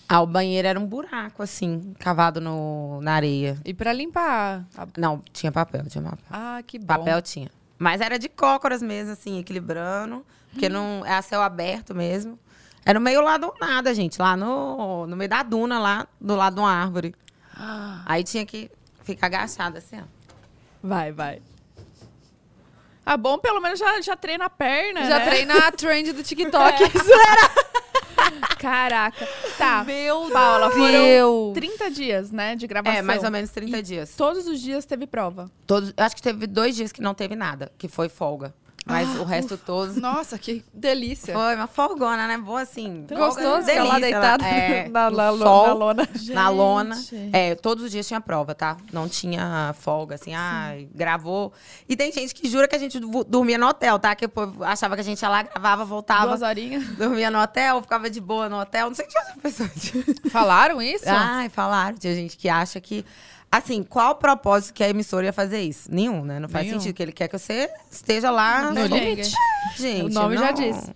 Ah, 0.05 0.21
o 0.21 0.27
banheiro 0.27 0.67
era 0.67 0.77
um 0.79 0.85
buraco, 0.85 1.41
assim, 1.41 1.95
cavado 1.97 2.39
no, 2.41 2.99
na 3.01 3.13
areia. 3.15 3.57
E 3.65 3.73
pra 3.73 3.91
limpar? 3.93 4.63
a- 4.77 4.85
Não, 4.97 5.23
tinha 5.31 5.51
papel, 5.51 5.83
tinha 5.87 6.03
papel. 6.03 6.19
Ah, 6.29 6.61
que 6.67 6.77
bom. 6.77 6.85
Papel 6.85 7.21
tinha. 7.21 7.49
Mas 7.83 7.99
era 7.99 8.17
de 8.17 8.29
cócoras 8.29 8.81
mesmo, 8.81 9.11
assim, 9.11 9.39
equilibrando. 9.39 10.25
Porque 10.49 10.69
não 10.69 11.05
é 11.05 11.15
a 11.15 11.21
céu 11.21 11.41
aberto 11.41 11.93
mesmo. 11.93 12.39
Era 12.85 12.97
no 12.97 13.03
meio 13.03 13.21
lá 13.21 13.37
do 13.37 13.53
nada, 13.59 13.93
gente. 13.93 14.21
Lá 14.21 14.37
no, 14.37 15.05
no 15.05 15.17
meio 15.17 15.29
da 15.29 15.43
duna, 15.43 15.77
lá 15.79 16.07
do 16.19 16.33
lado 16.33 16.53
de 16.53 16.59
uma 16.61 16.71
árvore. 16.71 17.13
Aí 18.05 18.23
tinha 18.23 18.45
que 18.45 18.71
ficar 19.03 19.27
agachada, 19.27 19.79
assim, 19.79 19.99
ó. 19.99 20.03
Vai, 20.81 21.11
vai. 21.11 21.41
Ah, 23.05 23.17
bom, 23.17 23.37
pelo 23.37 23.59
menos 23.59 23.77
já, 23.77 23.99
já 23.99 24.15
treina 24.15 24.45
a 24.45 24.49
perna. 24.49 25.05
Já 25.05 25.19
né? 25.19 25.25
treina 25.25 25.67
a 25.67 25.71
trend 25.73 26.13
do 26.13 26.23
TikTok. 26.23 26.83
Caraca. 28.63 29.27
Tá. 29.57 29.83
Meu 29.83 30.29
Paula, 30.31 30.71
foram 30.71 31.03
Deus. 31.03 31.53
30 31.53 31.91
dias, 31.91 32.31
né, 32.31 32.55
de 32.55 32.65
gravação. 32.65 32.97
É, 32.97 33.01
mais 33.01 33.21
ou 33.21 33.29
menos 33.29 33.49
30 33.49 33.77
E 33.77 33.81
dias. 33.81 34.15
Todos 34.15 34.47
os 34.47 34.61
dias 34.61 34.85
teve 34.85 35.05
prova. 35.05 35.51
Todos, 35.67 35.93
acho 35.97 36.15
que 36.15 36.21
teve 36.21 36.47
dois 36.47 36.73
dias 36.73 36.93
que 36.93 37.01
não 37.01 37.13
teve 37.13 37.35
nada, 37.35 37.73
que 37.77 37.89
foi 37.89 38.07
folga. 38.07 38.55
Mas 38.85 39.15
o 39.17 39.23
resto 39.23 39.57
todos. 39.57 39.95
Nossa, 39.95 40.37
que 40.37 40.63
delícia. 40.73 41.33
Foi 41.33 41.55
uma 41.55 41.67
folgona, 41.67 42.27
né? 42.27 42.37
Boa 42.37 42.61
assim. 42.61 43.05
Gostoso 43.09 43.65
ficar 43.65 43.83
lá 43.83 43.99
delícia, 43.99 44.19
deitado 44.19 44.43
é, 44.43 44.89
na, 44.91 45.09
na, 45.09 45.29
lo- 45.29 45.37
sol, 45.37 45.67
na 45.67 45.73
lona. 45.73 46.09
Na 46.29 46.49
lona. 46.49 46.95
Gente. 46.95 47.29
É, 47.31 47.55
todos 47.55 47.83
os 47.85 47.91
dias 47.91 48.05
tinha 48.07 48.19
prova, 48.19 48.53
tá? 48.53 48.75
Não 48.91 49.07
tinha 49.07 49.73
folga, 49.79 50.15
assim, 50.15 50.33
ai, 50.33 50.87
gravou. 50.93 51.53
E 51.87 51.95
tem 51.95 52.11
gente 52.11 52.35
que 52.35 52.49
jura 52.49 52.67
que 52.67 52.75
a 52.75 52.79
gente 52.79 52.99
dormia 52.99 53.57
no 53.57 53.67
hotel, 53.67 53.97
tá? 53.99 54.13
Que 54.15 54.29
achava 54.61 54.95
que 54.95 55.01
a 55.01 55.05
gente 55.05 55.21
ia 55.21 55.29
lá, 55.29 55.43
gravava, 55.43 55.85
voltava. 55.85 56.27
Duas 56.27 56.41
horinhas. 56.41 56.85
Dormia 56.97 57.31
no 57.31 57.39
hotel, 57.41 57.81
ficava 57.81 58.09
de 58.09 58.19
boa 58.19 58.49
no 58.49 58.59
hotel. 58.59 58.87
Não 58.89 58.95
sei 58.95 59.07
de 59.07 59.17
outra 59.17 59.33
pessoa. 59.41 59.69
Falaram 60.29 60.81
isso? 60.81 61.05
Ai, 61.07 61.47
falaram. 61.49 61.97
Tinha 61.97 62.13
gente 62.15 62.35
que 62.37 62.49
acha 62.49 62.81
que. 62.81 63.05
Assim, 63.55 63.83
qual 63.83 64.13
o 64.13 64.15
propósito 64.15 64.73
que 64.73 64.83
a 64.83 64.89
emissora 64.89 65.27
ia 65.27 65.33
fazer 65.33 65.61
isso? 65.61 65.87
Nenhum, 65.93 66.25
né? 66.25 66.39
Não 66.39 66.49
faz 66.49 66.65
Nenhum. 66.65 66.79
sentido. 66.79 66.95
Que 66.95 67.03
ele 67.03 67.11
quer 67.11 67.27
que 67.27 67.37
você 67.37 67.69
esteja 67.91 68.31
lá 68.31 68.71
No 68.71 68.85
limite. 68.87 69.31
Gente, 69.77 70.05
O 70.05 70.09
nome 70.09 70.37
já 70.37 70.47
não- 70.47 70.53
disse. 70.53 70.95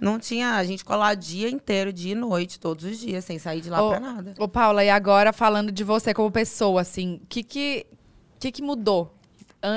Não 0.00 0.18
tinha. 0.18 0.52
A 0.54 0.64
gente 0.64 0.84
colar 0.84 1.14
dia 1.14 1.50
inteiro, 1.50 1.92
dia 1.92 2.12
e 2.12 2.14
noite, 2.14 2.58
todos 2.58 2.84
os 2.84 2.98
dias, 2.98 3.24
sem 3.26 3.38
sair 3.38 3.60
de 3.60 3.68
lá 3.68 3.82
Ô, 3.82 3.90
pra 3.90 4.00
nada. 4.00 4.32
Ô, 4.38 4.48
Paula, 4.48 4.82
e 4.84 4.88
agora 4.88 5.32
falando 5.34 5.70
de 5.70 5.84
você 5.84 6.14
como 6.14 6.30
pessoa, 6.30 6.80
assim, 6.80 7.20
o 7.22 7.26
que 7.28 7.42
que, 7.42 7.86
que 8.40 8.52
que 8.52 8.62
mudou? 8.62 9.12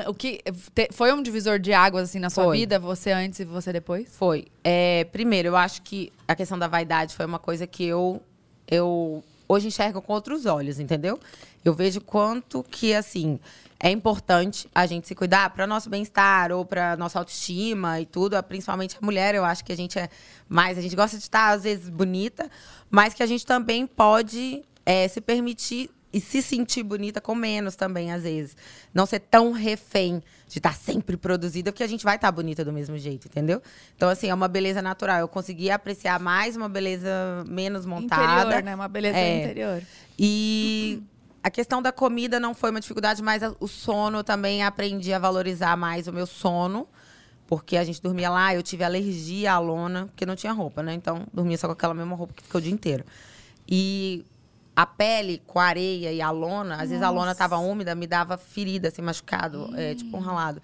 O 0.08 0.14
que, 0.14 0.40
te- 0.76 0.90
foi 0.94 1.12
um 1.12 1.24
divisor 1.24 1.58
de 1.60 1.74
águas, 1.74 2.04
assim, 2.10 2.20
na 2.20 2.30
sua 2.30 2.44
Foi. 2.46 2.58
vida? 2.60 2.78
Você 2.80 3.12
antes 3.12 3.40
e 3.40 3.46
você 3.46 3.74
depois? 3.74 4.16
Foi. 4.16 4.46
É, 4.64 5.06
primeiro, 5.12 5.48
eu 5.50 5.58
acho 5.58 5.82
que 5.82 6.14
a 6.28 6.36
questão 6.36 6.58
da 6.58 6.68
vaidade 6.68 7.16
foi 7.16 7.26
uma 7.26 7.40
coisa 7.40 7.66
que 7.66 7.84
eu, 7.84 8.22
eu 8.70 9.24
hoje 9.50 9.68
enxergo 9.68 10.00
com 10.02 10.14
outros 10.14 10.46
olhos, 10.46 10.80
entendeu? 10.80 11.20
Eu 11.64 11.74
vejo 11.74 12.02
quanto 12.02 12.64
que, 12.64 12.94
assim, 12.94 13.40
é 13.80 13.90
importante 13.90 14.68
a 14.74 14.86
gente 14.86 15.08
se 15.08 15.16
cuidar 15.16 15.50
para 15.52 15.66
nosso 15.68 15.90
bem-estar 15.90 16.52
ou 16.52 16.66
para 16.66 16.96
nossa 16.98 17.20
autoestima 17.20 18.00
e 18.00 18.06
tudo. 18.06 18.36
é, 18.36 18.42
Principalmente 18.42 18.98
a 19.02 19.06
mulher, 19.06 19.36
eu 19.36 19.46
acho 19.46 19.64
que 19.64 19.72
a 19.72 19.78
gente 19.78 19.98
é 20.00 20.10
mais. 20.50 20.78
A 20.78 20.82
gente 20.82 20.96
gosta 20.96 21.18
de 21.18 21.24
estar, 21.24 21.50
às 21.52 21.64
vezes, 21.64 21.90
bonita, 21.90 22.50
mas 22.90 23.14
que 23.14 23.24
a 23.24 23.28
gente 23.28 23.46
também 23.46 23.86
pode 23.86 24.64
é, 24.86 25.08
se 25.08 25.22
permitir 25.22 25.90
e 26.14 26.20
se 26.20 26.42
sentir 26.42 26.84
bonita 26.84 27.22
com 27.22 27.34
menos 27.34 27.76
também, 27.76 28.12
às 28.12 28.24
vezes. 28.24 28.58
Não 28.94 29.06
ser 29.06 29.20
tão 29.20 29.52
refém 29.54 30.22
de 30.48 30.60
estar 30.60 30.76
sempre 30.76 31.16
produzida, 31.16 31.72
porque 31.72 31.84
a 31.84 31.88
gente 31.88 32.04
vai 32.04 32.16
estar 32.18 32.30
bonita 32.34 32.66
do 32.66 32.74
mesmo 32.74 32.98
jeito, 32.98 33.28
entendeu? 33.28 33.62
Então, 33.96 34.10
assim, 34.10 34.28
é 34.30 34.34
uma 34.34 34.50
beleza 34.50 34.82
natural. 34.82 35.20
Eu 35.20 35.28
consegui 35.30 35.72
apreciar 35.72 36.20
mais 36.20 36.58
uma 36.58 36.68
beleza 36.68 37.10
menos 37.48 37.86
montada. 37.86 38.42
Interior, 38.42 38.64
né? 38.64 38.76
Uma 38.76 38.90
beleza 38.90 39.18
É. 39.18 39.44
interior. 39.44 39.82
E 40.20 41.02
a 41.44 41.50
questão 41.50 41.82
da 41.82 41.92
comida 41.92 42.40
não 42.40 42.54
foi 42.54 42.70
uma 42.70 42.80
dificuldade, 42.80 43.22
mas 43.22 43.42
o 43.60 43.68
sono 43.68 44.20
eu 44.20 44.24
também 44.24 44.64
aprendi 44.64 45.12
a 45.14 45.20
valorizar 45.20 45.76
mais 45.76 46.08
o 46.08 46.14
meu 46.14 46.26
sono. 46.26 46.88
Porque 47.48 47.76
a 47.76 47.84
gente 47.84 48.02
dormia 48.02 48.30
lá, 48.30 48.56
eu 48.56 48.64
tive 48.64 48.82
alergia 48.82 49.52
à 49.54 49.60
lona, 49.60 50.06
porque 50.06 50.26
não 50.26 50.38
tinha 50.38 50.54
roupa, 50.54 50.82
né? 50.82 50.94
Então, 50.94 51.28
dormia 51.34 51.58
só 51.58 51.68
com 51.68 51.74
aquela 51.74 51.94
mesma 51.94 52.16
roupa 52.16 52.34
que 52.34 52.44
ficou 52.44 52.60
o 52.60 52.62
dia 52.62 52.72
inteiro. 52.72 53.04
E 53.68 54.26
a 54.74 54.86
pele 54.86 55.42
com 55.46 55.60
a 55.60 55.66
areia 55.66 56.14
e 56.14 56.22
a 56.22 56.32
lona, 56.32 56.76
às 56.76 56.90
vezes 56.90 57.04
a 57.04 57.10
lona 57.10 57.34
estava 57.34 57.58
úmida, 57.58 57.94
me 57.94 58.08
dava 58.08 58.38
ferida, 58.38 58.88
assim, 58.88 59.02
machucado, 59.02 59.70
é, 59.76 59.94
tipo 59.96 60.16
um 60.16 60.22
ralado. 60.22 60.62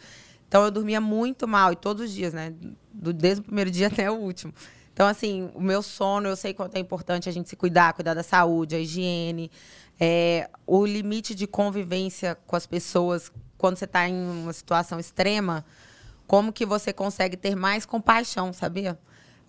Então, 0.48 0.64
eu 0.64 0.72
dormia 0.72 1.02
muito 1.02 1.46
mal, 1.46 1.74
e 1.74 1.76
todos 1.76 2.04
os 2.04 2.12
dias, 2.14 2.34
né? 2.34 2.54
Do- 2.94 3.12
desde 3.12 3.42
o 3.42 3.44
primeiro 3.44 3.70
dia 3.70 3.88
até 3.92 4.10
o 4.10 4.16
último. 4.16 4.54
Então, 4.94 5.06
assim, 5.08 5.50
o 5.54 5.62
meu 5.62 5.82
sono, 5.84 6.30
eu 6.30 6.38
sei 6.38 6.54
quanto 6.54 6.76
é 6.76 6.80
importante 6.80 7.28
a 7.28 7.32
gente 7.34 7.50
se 7.50 7.56
cuidar, 7.58 7.92
cuidar 7.94 8.14
da 8.14 8.24
saúde, 8.24 8.76
a 8.76 8.80
higiene, 8.80 9.52
é, 10.00 10.50
o 10.66 10.86
limite 10.86 11.34
de 11.34 11.48
convivência 11.48 12.38
com 12.46 12.56
as 12.56 12.66
pessoas 12.66 13.32
quando 13.58 13.78
você 13.78 13.86
está 13.86 14.08
em 14.08 14.16
uma 14.16 14.54
situação 14.54 15.00
extrema, 15.00 15.66
como 16.28 16.54
que 16.54 16.66
você 16.66 16.94
consegue 16.94 17.36
ter 17.36 17.56
mais 17.56 17.86
compaixão, 17.86 18.54
sabia? 18.54 19.00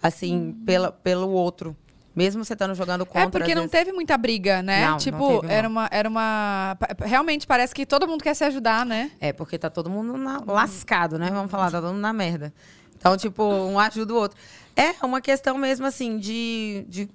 Assim, 0.03 0.57
pela, 0.65 0.93
pelo 0.93 1.29
outro. 1.31 1.77
Mesmo 2.15 2.45
você 2.45 2.55
estando 2.55 2.75
jogando 2.75 3.05
contra. 3.05 3.23
é 3.23 3.31
porque 3.31 3.55
não 3.55 3.63
vezes. 3.63 3.71
teve 3.71 3.93
muita 3.93 4.17
briga, 4.17 4.63
né? 4.63 4.85
Não, 4.85 4.91
não 4.93 4.99
tipo, 4.99 5.29
teve, 5.29 5.47
não. 5.47 5.55
era 5.55 5.69
uma 5.69 5.89
era 5.91 6.09
uma 6.09 6.77
realmente 7.05 7.47
parece 7.47 7.73
que 7.73 7.87
todo 7.87 8.09
mundo 8.09 8.25
quer 8.25 8.35
se 8.35 8.43
ajudar, 8.45 8.85
né? 8.85 9.13
É, 9.21 9.33
porque 9.33 9.57
tá 9.57 9.71
todo 9.71 9.89
mundo 9.89 10.17
na- 10.17 10.43
lascado, 10.45 11.17
né? 11.19 11.31
Vamos 11.31 11.51
falar, 11.51 11.71
tá 11.71 11.81
todo 11.81 11.93
mundo 11.93 12.01
na 12.01 12.13
merda. 12.13 12.53
Então, 12.97 13.17
tipo, 13.17 13.45
um 13.45 13.79
ajuda 13.79 14.13
o 14.13 14.17
outro. 14.17 14.39
É 14.75 14.95
uma 15.05 15.21
questão 15.21 15.57
mesmo, 15.57 15.87
assim, 15.87 16.19
de, 16.19 16.85
de 16.89 17.09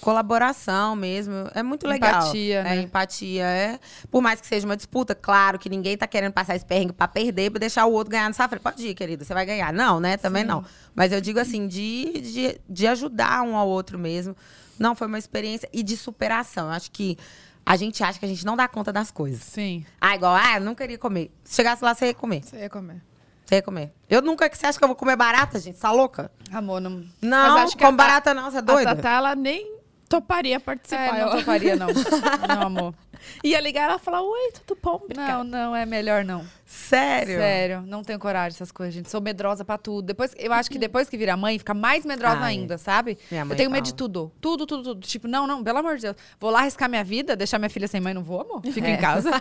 colaboração 0.00 0.96
mesmo. 0.96 1.34
É 1.54 1.62
muito 1.62 1.86
legal. 1.86 2.22
Empatia, 2.22 2.58
é, 2.60 2.62
né? 2.64 2.76
empatia, 2.82 3.44
é. 3.44 3.78
Por 4.10 4.22
mais 4.22 4.40
que 4.40 4.46
seja 4.46 4.66
uma 4.66 4.76
disputa, 4.76 5.14
claro 5.14 5.58
que 5.58 5.68
ninguém 5.68 5.96
tá 5.96 6.06
querendo 6.06 6.32
passar 6.32 6.56
esse 6.56 6.64
perrengue 6.64 6.92
pra 6.92 7.06
perder, 7.08 7.50
pra 7.50 7.58
deixar 7.60 7.86
o 7.86 7.92
outro 7.92 8.10
ganhar 8.10 8.28
nessa 8.28 8.48
frente. 8.48 8.62
Pode 8.62 8.86
ir, 8.86 8.94
querido, 8.94 9.24
você 9.24 9.34
vai 9.34 9.46
ganhar. 9.46 9.72
Não, 9.72 10.00
né? 10.00 10.16
Também 10.16 10.44
não. 10.44 10.64
Mas 10.94 11.12
eu 11.12 11.20
digo 11.20 11.38
assim, 11.38 11.66
de, 11.68 12.20
de, 12.20 12.60
de 12.68 12.86
ajudar 12.86 13.42
um 13.42 13.56
ao 13.56 13.68
outro 13.68 13.98
mesmo. 13.98 14.36
Não, 14.78 14.94
foi 14.94 15.06
uma 15.06 15.18
experiência 15.18 15.68
e 15.72 15.82
de 15.82 15.96
superação. 15.96 16.68
Eu 16.68 16.72
acho 16.72 16.90
que 16.90 17.18
a 17.64 17.76
gente 17.76 18.02
acha 18.02 18.18
que 18.18 18.24
a 18.24 18.28
gente 18.28 18.44
não 18.46 18.56
dá 18.56 18.66
conta 18.66 18.92
das 18.92 19.10
coisas. 19.10 19.42
Sim. 19.42 19.84
Ah, 20.00 20.14
igual, 20.16 20.34
ah, 20.34 20.56
eu 20.56 20.60
não 20.62 20.74
queria 20.74 20.98
comer. 20.98 21.30
Se 21.44 21.56
chegasse 21.56 21.84
lá, 21.84 21.94
você 21.94 22.06
ia 22.06 22.14
comer. 22.14 22.42
Você 22.42 22.56
ia 22.56 22.70
comer. 22.70 23.02
Você 23.44 23.56
ia 23.56 23.62
comer. 23.62 23.92
Eu 24.08 24.22
nunca 24.22 24.48
que 24.48 24.56
você 24.56 24.66
acha 24.66 24.78
que 24.78 24.84
eu 24.84 24.88
vou 24.88 24.96
comer 24.96 25.16
barata, 25.16 25.58
gente? 25.58 25.78
Tá 25.78 25.90
louca? 25.92 26.30
Amor, 26.52 26.80
não. 26.80 27.04
Não, 27.20 27.58
acho 27.58 27.76
que 27.76 27.82
como 27.84 27.94
a- 27.94 27.96
barata 27.96 28.32
não, 28.32 28.50
você 28.50 28.56
é 28.56 28.60
A 28.60 28.62
doida? 28.62 28.96
Tatá, 28.96 29.10
ela 29.10 29.34
nem 29.34 29.79
toparia 30.10 30.58
participar. 30.60 31.16
É, 31.16 31.20
não 31.24 31.28
eu- 31.32 31.38
toparia, 31.38 31.76
não. 31.76 31.86
Não, 32.48 32.62
amor. 32.66 32.94
Ia 33.44 33.60
ligar 33.60 33.84
ela 33.90 33.96
e 33.96 33.98
falar, 33.98 34.22
oi, 34.22 34.52
tudo 34.64 34.78
bom? 34.82 35.02
Não, 35.16 35.44
não, 35.44 35.74
é 35.76 35.84
melhor 35.86 36.24
não. 36.24 36.44
Sério? 36.66 37.36
Sério, 37.38 37.82
não 37.82 38.02
tenho 38.04 38.18
coragem 38.18 38.50
dessas 38.52 38.70
coisas, 38.70 38.94
gente. 38.94 39.10
Sou 39.10 39.20
medrosa 39.20 39.64
pra 39.64 39.76
tudo. 39.76 40.06
Depois, 40.06 40.32
eu 40.38 40.52
acho 40.52 40.70
que 40.70 40.78
depois 40.78 41.08
que 41.08 41.16
vira 41.16 41.36
mãe, 41.36 41.58
fica 41.58 41.74
mais 41.74 42.04
medrosa 42.06 42.42
é. 42.42 42.44
ainda, 42.44 42.78
sabe? 42.78 43.18
Minha 43.30 43.44
mãe 43.44 43.54
eu 43.54 43.56
tenho 43.56 43.70
medo 43.70 43.84
de 43.84 43.94
tudo. 43.94 44.30
Tudo, 44.40 44.66
tudo, 44.66 44.82
tudo. 44.84 45.06
Tipo, 45.06 45.26
não, 45.26 45.46
não, 45.48 45.64
pelo 45.64 45.78
amor 45.78 45.96
de 45.96 46.02
Deus. 46.02 46.16
Vou 46.38 46.50
lá 46.50 46.60
arriscar 46.60 46.88
minha 46.88 47.02
vida, 47.02 47.34
deixar 47.34 47.58
minha 47.58 47.68
filha 47.70 47.88
sem 47.88 48.00
mãe, 48.00 48.14
não 48.14 48.22
vou, 48.22 48.40
amor? 48.42 48.62
Fica 48.72 48.86
É. 48.86 48.92
em 48.92 48.96
casa. 48.98 49.30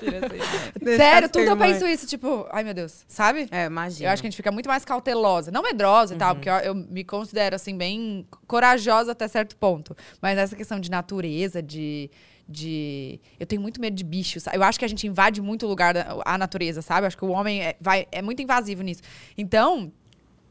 Sério, 0.96 1.28
tudo 1.28 1.44
eu 1.46 1.56
mãe. 1.56 1.72
penso 1.72 1.86
isso, 1.86 2.06
tipo, 2.06 2.46
ai 2.50 2.62
meu 2.64 2.74
Deus, 2.74 3.04
sabe? 3.08 3.48
É, 3.50 3.66
imagina. 3.66 4.08
Eu 4.08 4.12
acho 4.12 4.22
que 4.22 4.26
a 4.26 4.30
gente 4.30 4.36
fica 4.36 4.52
muito 4.52 4.68
mais 4.68 4.84
cautelosa. 4.84 5.50
Não 5.50 5.62
medrosa 5.62 6.12
e 6.12 6.14
Uhum. 6.14 6.18
tal, 6.18 6.34
porque 6.34 6.48
eu, 6.50 6.54
eu 6.56 6.74
me 6.74 7.04
considero, 7.04 7.56
assim, 7.56 7.76
bem 7.76 8.26
corajosa 8.46 9.12
até 9.12 9.26
certo 9.28 9.56
ponto. 9.56 9.96
Mas 10.20 10.36
essa 10.38 10.54
questão 10.56 10.78
de 10.80 10.90
natureza, 10.90 11.62
de. 11.62 12.10
De... 12.50 13.20
Eu 13.38 13.46
tenho 13.46 13.62
muito 13.62 13.80
medo 13.80 13.94
de 13.94 14.04
bichos. 14.04 14.44
Eu 14.52 14.62
acho 14.62 14.78
que 14.78 14.84
a 14.84 14.88
gente 14.88 15.06
invade 15.06 15.40
muito 15.40 15.64
o 15.66 15.68
lugar 15.68 15.94
da 15.94 16.16
a 16.24 16.36
natureza, 16.36 16.82
sabe? 16.82 17.02
Eu 17.04 17.06
acho 17.08 17.16
que 17.16 17.24
o 17.24 17.28
homem 17.30 17.62
é, 17.62 17.76
vai, 17.80 18.06
é 18.10 18.20
muito 18.20 18.42
invasivo 18.42 18.82
nisso. 18.82 19.02
Então, 19.38 19.92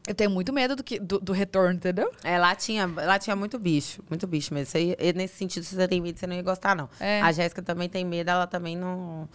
eu 0.08 0.14
tenho 0.14 0.30
muito 0.30 0.52
medo 0.52 0.74
do, 0.74 0.82
que, 0.82 0.98
do, 0.98 1.20
do 1.20 1.32
retorno, 1.32 1.74
entendeu? 1.74 2.10
É, 2.24 2.38
lá 2.38 2.54
tinha, 2.54 2.86
lá 2.86 3.18
tinha 3.18 3.36
muito 3.36 3.58
bicho, 3.58 4.02
muito 4.08 4.26
bicho 4.26 4.52
mesmo. 4.54 4.72
E 4.80 5.12
nesse 5.12 5.36
sentido, 5.36 5.62
se 5.62 5.74
você 5.76 5.86
tem 5.86 6.00
medo, 6.00 6.18
você 6.18 6.26
não 6.26 6.34
ia 6.34 6.42
gostar, 6.42 6.74
não. 6.74 6.88
É. 6.98 7.20
A 7.20 7.30
Jéssica 7.32 7.60
também 7.62 7.88
tem 7.88 8.04
medo, 8.04 8.30
ela 8.30 8.46
também 8.46 8.76
não, 8.76 9.28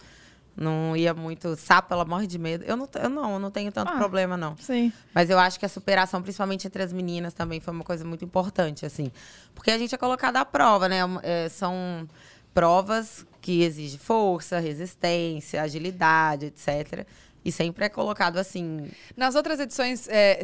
Não 0.56 0.96
ia 0.96 1.12
muito. 1.12 1.54
Sapo, 1.54 1.92
ela 1.92 2.04
morre 2.06 2.26
de 2.26 2.38
medo. 2.38 2.64
Eu 2.64 2.76
não, 2.78 2.88
eu 2.94 3.10
não, 3.10 3.32
eu 3.34 3.38
não 3.38 3.50
tenho 3.50 3.70
tanto 3.70 3.92
Ah. 3.92 3.96
problema, 3.98 4.36
não. 4.38 4.56
Sim. 4.56 4.90
Mas 5.14 5.28
eu 5.28 5.38
acho 5.38 5.58
que 5.60 5.66
a 5.66 5.68
superação, 5.68 6.22
principalmente 6.22 6.66
entre 6.66 6.82
as 6.82 6.92
meninas, 6.94 7.34
também 7.34 7.60
foi 7.60 7.74
uma 7.74 7.84
coisa 7.84 8.04
muito 8.06 8.24
importante, 8.24 8.86
assim. 8.86 9.12
Porque 9.54 9.70
a 9.70 9.76
gente 9.76 9.94
é 9.94 9.98
colocado 9.98 10.36
à 10.38 10.44
prova, 10.46 10.88
né? 10.88 11.00
É, 11.22 11.48
são 11.50 12.08
provas 12.56 13.26
que 13.38 13.62
exigem 13.62 13.98
força, 13.98 14.58
resistência, 14.58 15.60
agilidade, 15.60 16.46
etc. 16.46 17.06
E 17.44 17.52
sempre 17.52 17.84
é 17.84 17.88
colocado 17.90 18.38
assim. 18.38 18.90
Nas 19.14 19.34
outras 19.34 19.60
edições, 19.60 20.08
é, 20.08 20.42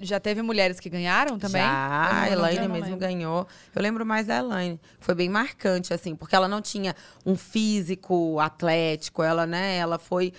já 0.00 0.18
teve 0.18 0.42
mulheres 0.42 0.80
que 0.80 0.90
ganharam 0.90 1.38
também? 1.38 1.62
Já, 1.62 2.22
a 2.22 2.28
Elaine 2.28 2.66
mesmo 2.66 2.96
ganhou. 2.96 3.46
Eu 3.72 3.80
lembro 3.80 4.04
mais 4.04 4.26
da 4.26 4.38
Elaine. 4.38 4.80
Foi 4.98 5.14
bem 5.14 5.28
marcante, 5.28 5.94
assim, 5.94 6.16
porque 6.16 6.34
ela 6.34 6.48
não 6.48 6.60
tinha 6.60 6.92
um 7.24 7.36
físico 7.36 8.40
atlético, 8.40 9.22
ela, 9.22 9.46
né, 9.46 9.76
ela 9.76 9.96
foi. 9.96 10.32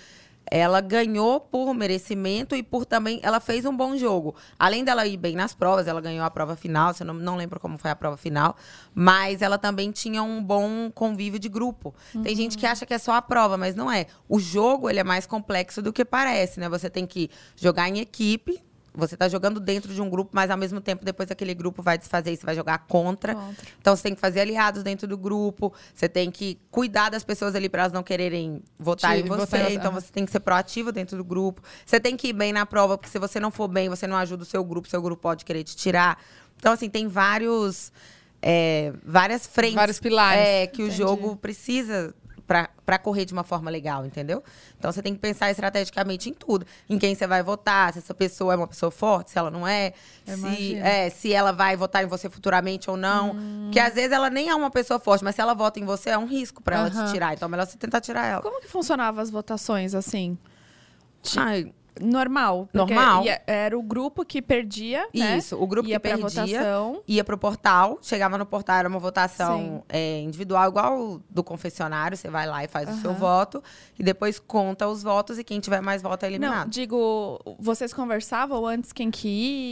Ela 0.50 0.80
ganhou 0.80 1.40
por 1.40 1.74
merecimento 1.74 2.54
e 2.54 2.62
por 2.62 2.84
também. 2.84 3.20
Ela 3.22 3.40
fez 3.40 3.64
um 3.64 3.76
bom 3.76 3.96
jogo. 3.96 4.34
Além 4.58 4.84
dela 4.84 5.06
ir 5.06 5.16
bem 5.16 5.34
nas 5.34 5.54
provas, 5.54 5.86
ela 5.86 6.00
ganhou 6.00 6.24
a 6.24 6.30
prova 6.30 6.56
final. 6.56 6.94
Se 6.94 7.02
eu 7.02 7.06
não, 7.06 7.14
não 7.14 7.36
lembro 7.36 7.58
como 7.58 7.78
foi 7.78 7.90
a 7.90 7.96
prova 7.96 8.16
final. 8.16 8.56
Mas 8.94 9.42
ela 9.42 9.58
também 9.58 9.90
tinha 9.90 10.22
um 10.22 10.42
bom 10.42 10.90
convívio 10.90 11.38
de 11.38 11.48
grupo. 11.48 11.94
Tem 12.22 12.34
gente 12.36 12.56
que 12.56 12.66
acha 12.66 12.86
que 12.86 12.94
é 12.94 12.98
só 12.98 13.12
a 13.14 13.22
prova, 13.22 13.56
mas 13.56 13.74
não 13.74 13.90
é. 13.90 14.06
O 14.28 14.38
jogo 14.38 14.88
ele 14.88 15.00
é 15.00 15.04
mais 15.04 15.26
complexo 15.26 15.82
do 15.82 15.92
que 15.92 16.04
parece, 16.04 16.60
né? 16.60 16.68
Você 16.68 16.88
tem 16.88 17.06
que 17.06 17.30
jogar 17.56 17.88
em 17.88 17.98
equipe. 17.98 18.62
Você 18.96 19.16
tá 19.16 19.28
jogando 19.28 19.60
dentro 19.60 19.92
de 19.92 20.00
um 20.00 20.08
grupo, 20.08 20.30
mas 20.32 20.50
ao 20.50 20.56
mesmo 20.56 20.80
tempo, 20.80 21.04
depois 21.04 21.30
aquele 21.30 21.54
grupo 21.54 21.82
vai 21.82 21.98
desfazer 21.98 22.32
e 22.32 22.36
você 22.36 22.46
vai 22.46 22.54
jogar 22.54 22.78
contra. 22.78 23.34
Contra. 23.34 23.66
Então 23.80 23.94
você 23.94 24.02
tem 24.02 24.14
que 24.14 24.20
fazer 24.20 24.40
aliados 24.40 24.82
dentro 24.82 25.06
do 25.06 25.16
grupo, 25.18 25.72
você 25.94 26.08
tem 26.08 26.30
que 26.30 26.58
cuidar 26.70 27.10
das 27.10 27.22
pessoas 27.22 27.54
ali 27.54 27.68
para 27.68 27.82
elas 27.82 27.92
não 27.92 28.02
quererem 28.02 28.62
votar 28.78 29.18
em 29.18 29.24
você. 29.24 29.58
votar, 29.58 29.72
então 29.72 29.92
você 29.92 30.10
tem 30.10 30.24
que 30.24 30.32
ser 30.32 30.40
proativo 30.40 30.90
dentro 30.90 31.16
do 31.16 31.24
grupo. 31.24 31.62
Você 31.84 32.00
tem 32.00 32.16
que 32.16 32.28
ir 32.28 32.32
bem 32.32 32.52
na 32.52 32.64
prova, 32.64 32.96
porque 32.96 33.10
se 33.10 33.18
você 33.18 33.38
não 33.38 33.50
for 33.50 33.68
bem, 33.68 33.88
você 33.88 34.06
não 34.06 34.16
ajuda 34.16 34.42
o 34.42 34.46
seu 34.46 34.64
grupo, 34.64 34.88
seu 34.88 35.02
grupo 35.02 35.22
pode 35.22 35.44
querer 35.44 35.62
te 35.62 35.76
tirar. 35.76 36.18
Então, 36.56 36.72
assim, 36.72 36.88
tem 36.88 37.06
vários. 37.06 37.92
é, 38.40 38.92
várias 39.04 39.46
frentes. 39.46 39.74
Vários 39.74 40.00
pilares. 40.00 40.42
É, 40.42 40.66
que 40.66 40.82
o 40.82 40.86
Entendi. 40.86 40.98
jogo 40.98 41.36
precisa 41.36 42.14
para 42.46 42.98
correr 42.98 43.24
de 43.24 43.32
uma 43.32 43.42
forma 43.42 43.70
legal, 43.70 44.06
entendeu? 44.06 44.42
Então 44.78 44.90
você 44.92 45.02
tem 45.02 45.12
que 45.12 45.18
pensar 45.18 45.50
estrategicamente 45.50 46.30
em 46.30 46.34
tudo. 46.34 46.64
Em 46.88 46.98
quem 46.98 47.14
você 47.14 47.26
vai 47.26 47.42
votar, 47.42 47.92
se 47.92 47.98
essa 47.98 48.14
pessoa 48.14 48.54
é 48.54 48.56
uma 48.56 48.68
pessoa 48.68 48.90
forte, 48.90 49.32
se 49.32 49.38
ela 49.38 49.50
não 49.50 49.66
é, 49.66 49.92
Eu 50.26 50.36
se, 50.36 50.76
é, 50.76 51.10
se 51.10 51.32
ela 51.32 51.52
vai 51.52 51.76
votar 51.76 52.04
em 52.04 52.06
você 52.06 52.30
futuramente 52.30 52.88
ou 52.88 52.96
não. 52.96 53.36
Porque 53.64 53.80
às 53.80 53.94
vezes 53.94 54.12
ela 54.12 54.30
nem 54.30 54.48
é 54.48 54.54
uma 54.54 54.70
pessoa 54.70 55.00
forte, 55.00 55.24
mas 55.24 55.34
se 55.34 55.40
ela 55.40 55.54
vota 55.54 55.80
em 55.80 55.84
você, 55.84 56.10
é 56.10 56.18
um 56.18 56.26
risco 56.26 56.62
para 56.62 56.76
ela 56.76 56.90
te 56.90 57.12
tirar. 57.12 57.34
Então 57.34 57.46
é 57.46 57.50
melhor 57.50 57.66
você 57.66 57.76
tentar 57.76 58.00
tirar 58.00 58.26
ela. 58.26 58.42
Como 58.42 58.60
que 58.60 58.68
funcionava 58.68 59.20
as 59.20 59.30
votações, 59.30 59.94
assim? 59.94 60.38
Ai, 61.36 61.72
Normal. 62.00 62.68
Normal. 62.72 63.24
ia- 63.24 63.40
era 63.46 63.78
o 63.78 63.82
grupo 63.82 64.24
que 64.24 64.42
perdia, 64.42 65.06
né? 65.14 65.38
Isso, 65.38 65.56
o 65.60 65.66
grupo 65.66 65.88
ia 65.88 65.96
que 65.98 66.08
perdia 66.08 66.22
votação. 66.28 67.02
ia 67.06 67.24
pro 67.24 67.38
portal, 67.38 67.98
chegava 68.02 68.36
no 68.36 68.44
portal, 68.46 68.76
era 68.76 68.88
uma 68.88 68.98
votação 68.98 69.84
é, 69.88 70.20
individual, 70.20 70.68
igual 70.68 71.20
do 71.30 71.42
confessionário, 71.42 72.16
você 72.16 72.28
vai 72.28 72.46
lá 72.46 72.62
e 72.64 72.68
faz 72.68 72.88
o 72.90 73.00
seu 73.00 73.14
voto, 73.14 73.62
e 73.98 74.02
depois 74.02 74.38
conta 74.38 74.86
os 74.88 75.02
votos, 75.02 75.38
e 75.38 75.44
quem 75.44 75.60
tiver 75.60 75.80
mais 75.80 76.02
voto 76.02 76.22
é 76.24 76.28
Não, 76.28 76.34
eliminado. 76.36 76.68
digo, 76.70 77.40
vocês 77.58 77.92
conversavam 77.92 78.66
antes 78.66 78.92
quem 78.92 79.10
que 79.10 79.28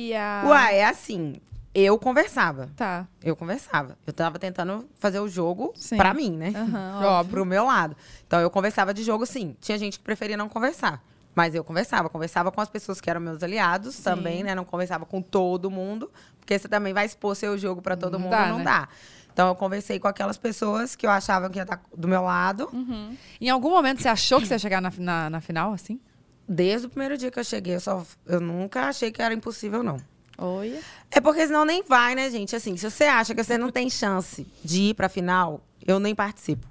ia? 0.08 0.42
Uai, 0.46 0.76
é 0.78 0.86
assim, 0.86 1.34
eu 1.74 1.98
conversava, 1.98 2.70
Tá. 2.76 3.06
eu 3.22 3.34
conversava. 3.34 3.98
Eu 4.06 4.12
tava 4.12 4.38
tentando 4.38 4.88
fazer 4.94 5.18
o 5.20 5.28
jogo 5.28 5.72
Sim. 5.74 5.96
pra 5.96 6.14
mim, 6.14 6.30
né? 6.36 6.52
Aham, 6.54 7.04
Óbvio. 7.18 7.30
Pro 7.32 7.44
meu 7.44 7.64
lado. 7.64 7.96
Então 8.26 8.40
eu 8.40 8.48
conversava 8.48 8.94
de 8.94 9.02
jogo, 9.02 9.26
sim. 9.26 9.56
Tinha 9.60 9.76
gente 9.76 9.98
que 9.98 10.04
preferia 10.04 10.36
não 10.36 10.48
conversar. 10.48 11.02
Mas 11.34 11.54
eu 11.54 11.64
conversava, 11.64 12.08
conversava 12.08 12.52
com 12.52 12.60
as 12.60 12.68
pessoas 12.68 13.00
que 13.00 13.10
eram 13.10 13.20
meus 13.20 13.42
aliados 13.42 13.96
Sim. 13.96 14.02
também, 14.02 14.42
né? 14.44 14.54
Não 14.54 14.64
conversava 14.64 15.04
com 15.04 15.20
todo 15.20 15.70
mundo, 15.70 16.10
porque 16.38 16.58
você 16.58 16.68
também 16.68 16.92
vai 16.92 17.06
expor 17.06 17.34
seu 17.34 17.58
jogo 17.58 17.82
pra 17.82 17.96
todo 17.96 18.12
Não 18.14 18.20
mundo, 18.20 18.30
dá, 18.30 18.46
não 18.48 18.58
né? 18.58 18.64
dá. 18.64 18.88
Então 19.32 19.48
eu 19.48 19.54
conversei 19.56 19.98
com 19.98 20.06
aquelas 20.06 20.36
pessoas 20.36 20.94
que 20.94 21.04
eu 21.04 21.10
achava 21.10 21.50
que 21.50 21.58
ia 21.58 21.62
estar 21.64 21.82
do 21.96 22.06
meu 22.06 22.22
lado, 22.22 22.68
Uhum. 22.72 23.16
Em 23.40 23.50
algum 23.50 23.70
momento 23.70 24.00
você 24.00 24.08
achou 24.08 24.40
que 24.40 24.46
você 24.46 24.54
ia 24.54 24.58
chegar 24.60 24.80
na, 24.80 24.92
na, 24.96 25.30
na 25.30 25.40
final, 25.40 25.72
assim? 25.72 25.98
desde 26.46 26.86
o 26.86 26.90
primeiro 26.90 27.16
dia 27.16 27.30
que 27.30 27.38
eu 27.40 27.44
cheguei. 27.44 27.74
Eu, 27.76 27.80
só, 27.80 28.04
eu 28.26 28.38
nunca 28.38 28.82
achei 28.88 29.10
que 29.10 29.22
era 29.22 29.32
impossível, 29.34 29.82
não. 29.82 29.96
Oi. 30.36 30.78
É 31.10 31.18
porque 31.20 31.46
senão 31.46 31.64
nem 31.64 31.82
vai, 31.82 32.14
né, 32.14 32.28
gente? 32.30 32.54
Assim, 32.54 32.76
se 32.76 32.88
você 32.90 33.04
acha 33.04 33.34
que 33.34 33.42
você 33.42 33.56
não 33.56 33.70
tem 33.70 33.88
chance 33.88 34.46
de 34.62 34.82
ir 34.90 34.94
pra 34.94 35.08
final, 35.08 35.62
eu 35.86 35.98
nem 35.98 36.14
participo. 36.14 36.66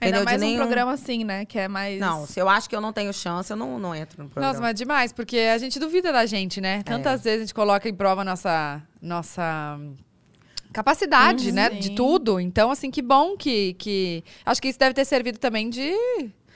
Ainda 0.00 0.24
mais 0.24 0.40
de 0.40 0.44
um 0.44 0.48
nenhum... 0.48 0.60
programa 0.60 0.92
assim, 0.92 1.24
né? 1.24 1.44
Que 1.44 1.58
é 1.58 1.68
mais. 1.68 1.98
Não, 2.00 2.26
se 2.26 2.38
eu 2.40 2.48
acho 2.48 2.68
que 2.68 2.74
eu 2.76 2.80
não 2.80 2.92
tenho 2.92 3.12
chance, 3.12 3.50
eu 3.50 3.56
não, 3.56 3.78
não 3.78 3.94
entro 3.94 4.22
no 4.22 4.28
programa. 4.28 4.52
Nossa, 4.52 4.60
mas 4.60 4.70
é 4.70 4.74
demais, 4.74 5.12
porque 5.12 5.38
a 5.38 5.58
gente 5.58 5.78
duvida 5.78 6.12
da 6.12 6.26
gente, 6.26 6.60
né? 6.60 6.82
Tantas 6.82 7.22
vezes 7.24 7.38
a 7.38 7.42
gente 7.44 7.54
coloca 7.54 7.88
em 7.88 7.94
prova 7.94 8.24
nossa, 8.24 8.82
nossa 9.00 9.78
capacidade, 10.72 11.48
Uhum. 11.48 11.54
né? 11.54 11.70
Sim. 11.70 11.78
De 11.78 11.90
tudo. 11.90 12.40
Então, 12.40 12.70
assim, 12.70 12.90
que 12.90 13.00
bom 13.00 13.36
que, 13.36 13.74
que... 13.74 14.24
Acho 14.44 14.60
que 14.60 14.68
isso 14.68 14.78
deve 14.78 14.92
ter 14.94 15.04
servido 15.04 15.38
também 15.38 15.70
de... 15.70 15.92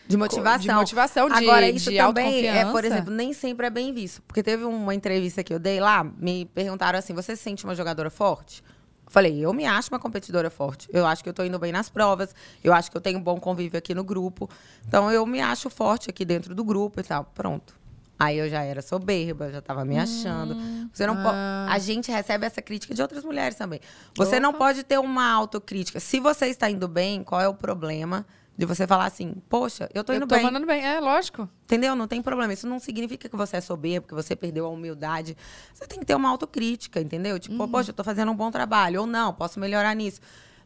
De 0.08 0.16
motivação. 0.16 0.60
De 0.66 0.72
motivação, 0.72 1.28
de, 1.28 1.34
Agora, 1.34 1.68
isso 1.68 1.90
de 1.90 1.98
também, 1.98 2.46
é, 2.46 2.64
por 2.64 2.82
exemplo, 2.82 3.12
nem 3.12 3.34
sempre 3.34 3.66
é 3.66 3.70
bem 3.70 3.92
visto. 3.92 4.22
Porque 4.22 4.42
teve 4.42 4.64
uma 4.64 4.94
entrevista 4.94 5.44
que 5.44 5.52
eu 5.52 5.58
dei 5.58 5.80
lá, 5.80 6.02
me 6.02 6.46
perguntaram 6.46 6.98
assim: 6.98 7.12
você 7.12 7.36
se 7.36 7.42
sente 7.42 7.62
uma 7.64 7.74
jogadora 7.74 8.08
forte? 8.08 8.62
Eu 9.08 9.12
falei, 9.12 9.38
eu 9.38 9.54
me 9.54 9.64
acho 9.64 9.88
uma 9.90 9.98
competidora 9.98 10.50
forte. 10.50 10.86
Eu 10.92 11.06
acho 11.06 11.22
que 11.22 11.30
eu 11.30 11.32
tô 11.32 11.42
indo 11.42 11.58
bem 11.58 11.72
nas 11.72 11.88
provas, 11.88 12.34
eu 12.62 12.74
acho 12.74 12.90
que 12.90 12.96
eu 12.96 13.00
tenho 13.00 13.18
um 13.18 13.22
bom 13.22 13.40
convívio 13.40 13.78
aqui 13.78 13.94
no 13.94 14.04
grupo. 14.04 14.50
Então, 14.86 15.10
eu 15.10 15.24
me 15.24 15.40
acho 15.40 15.70
forte 15.70 16.10
aqui 16.10 16.26
dentro 16.26 16.54
do 16.54 16.62
grupo 16.62 17.00
e 17.00 17.02
tal. 17.02 17.24
Pronto. 17.34 17.74
Aí 18.18 18.36
eu 18.36 18.50
já 18.50 18.62
era 18.62 18.82
soberba, 18.82 19.50
já 19.50 19.62
tava 19.62 19.84
me 19.84 19.98
achando. 19.98 20.56
Você 20.92 21.06
não 21.06 21.16
Ah. 21.16 21.68
A 21.70 21.78
gente 21.78 22.10
recebe 22.10 22.44
essa 22.44 22.60
crítica 22.60 22.92
de 22.92 23.00
outras 23.00 23.24
mulheres 23.24 23.56
também. 23.56 23.80
Você 24.14 24.38
não 24.38 24.52
pode 24.52 24.82
ter 24.82 24.98
uma 24.98 25.30
autocrítica. 25.30 26.00
Se 26.00 26.20
você 26.20 26.46
está 26.46 26.68
indo 26.68 26.88
bem, 26.88 27.22
qual 27.22 27.40
é 27.40 27.48
o 27.48 27.54
problema 27.54 28.26
de 28.58 28.66
você 28.66 28.88
falar 28.88 29.06
assim, 29.06 29.34
poxa, 29.48 29.88
eu 29.94 30.02
tô 30.02 30.12
indo 30.12 30.24
Eu 30.24 30.26
tô 30.26 30.34
bem. 30.34 30.44
mandando 30.44 30.66
bem, 30.66 30.84
é 30.84 30.98
lógico. 30.98 31.48
Entendeu? 31.64 31.94
Não 31.94 32.08
tem 32.08 32.20
problema. 32.20 32.52
Isso 32.52 32.66
não 32.66 32.80
significa 32.80 33.28
que 33.28 33.36
você 33.36 33.58
é 33.58 33.60
soberbo, 33.60 34.08
que 34.08 34.14
você 34.14 34.34
perdeu 34.34 34.66
a 34.66 34.68
humildade. 34.68 35.36
Você 35.72 35.86
tem 35.86 36.00
que 36.00 36.04
ter 36.04 36.16
uma 36.16 36.28
autocrítica, 36.28 37.00
entendeu? 37.00 37.38
Tipo, 37.38 37.54
Uhum. 37.62 37.68
poxa, 37.70 37.90
eu 37.90 37.94
tô 37.94 38.02
fazendo 38.02 38.32
um 38.32 38.34
bom 38.34 38.50
trabalho. 38.50 39.02
Ou 39.02 39.06
não, 39.06 39.32
posso 39.32 39.60
melhorar 39.60 39.94
nisso. 39.94 40.20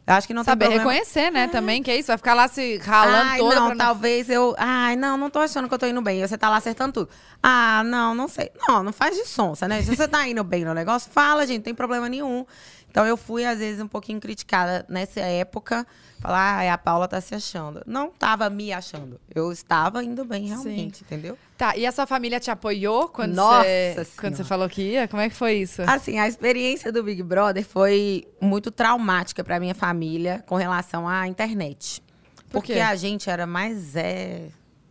Eu 0.05 0.14
acho 0.14 0.26
que 0.26 0.35
não 0.35 0.42
Saber 0.42 0.64
tem 0.66 0.74
problema. 0.78 0.90
reconhecer, 0.94 1.31
né? 1.31 1.46
Também, 1.46 1.81
que 1.81 1.88
é 1.90 1.96
isso. 1.96 2.09
Vai 2.09 2.16
ficar 2.16 2.35
lá 2.35 2.48
se 2.48 2.76
ralando 2.78 3.31
Ai, 3.31 3.38
toda 3.38 3.55
não, 3.55 3.76
talvez 3.76 4.28
eu. 4.28 4.52
Ai, 4.59 4.96
não, 4.96 5.16
não 5.16 5.31
tô 5.31 5.38
achando 5.38 5.68
que 5.68 5.74
eu 5.74 5.78
tô 5.78 5.87
indo 5.87 6.02
bem. 6.02 6.26
Você 6.26 6.37
tá 6.37 6.48
lá 6.48 6.57
acertando 6.57 6.92
tudo. 6.92 7.09
Ah, 7.40 7.85
não, 7.85 8.12
não 8.12 8.26
sei. 8.26 8.50
Não, 8.66 8.83
não 8.83 8.92
faz 8.92 9.14
de 9.16 9.24
sonsa, 9.28 9.68
né? 9.68 9.81
Se 9.83 9.94
você 9.94 10.09
tá 10.09 10.26
indo 10.26 10.42
bem 10.42 10.64
no 10.64 10.74
negócio, 10.74 11.09
fala, 11.12 11.46
gente, 11.46 11.59
não 11.59 11.62
tem 11.64 11.74
problema 11.74 12.09
nenhum. 12.09 12.44
Então 12.92 13.07
eu 13.07 13.16
fui, 13.16 13.42
às 13.46 13.59
vezes, 13.59 13.81
um 13.81 13.88
pouquinho 13.88 14.20
criticada 14.20 14.85
nessa 14.87 15.20
época. 15.20 15.87
Falar, 16.20 16.59
ai, 16.59 16.68
a 16.68 16.76
Paula 16.76 17.09
tá 17.09 17.22
se 17.22 17.35
achando. 17.35 17.83
Não 17.87 18.11
tava 18.11 18.50
me 18.50 18.70
achando. 18.70 19.18
Eu 19.35 19.50
estava 19.50 20.05
indo 20.05 20.26
bem 20.26 20.46
realmente, 20.46 21.02
entendeu? 21.02 21.38
Tá, 21.57 21.74
e 21.74 21.87
a 21.87 21.90
sua 21.90 22.07
família 22.07 22.38
te 22.38 22.50
apoiou 22.50 23.09
quando, 23.09 23.35
você, 23.35 24.07
quando 24.20 24.37
você 24.37 24.44
falou 24.44 24.68
que 24.68 24.83
ia? 24.83 25.09
Como 25.09 25.22
é 25.22 25.31
que 25.31 25.35
foi 25.35 25.55
isso? 25.55 25.81
Assim, 25.87 26.18
a 26.18 26.28
experiência 26.28 26.92
do 26.92 27.02
Big 27.02 27.22
Brother 27.22 27.64
foi 27.64 28.28
muito 28.38 28.70
traumática 28.70 29.42
pra 29.42 29.59
minha 29.59 29.74
família 29.74 30.44
com 30.46 30.57
relação 30.57 31.09
à 31.09 31.26
internet. 31.26 32.02
Por 32.37 32.61
Porque 32.61 32.74
quê? 32.74 32.81
a 32.81 32.94
gente 32.94 33.31
era 33.31 33.46
mais 33.46 33.96
é, 33.96 34.48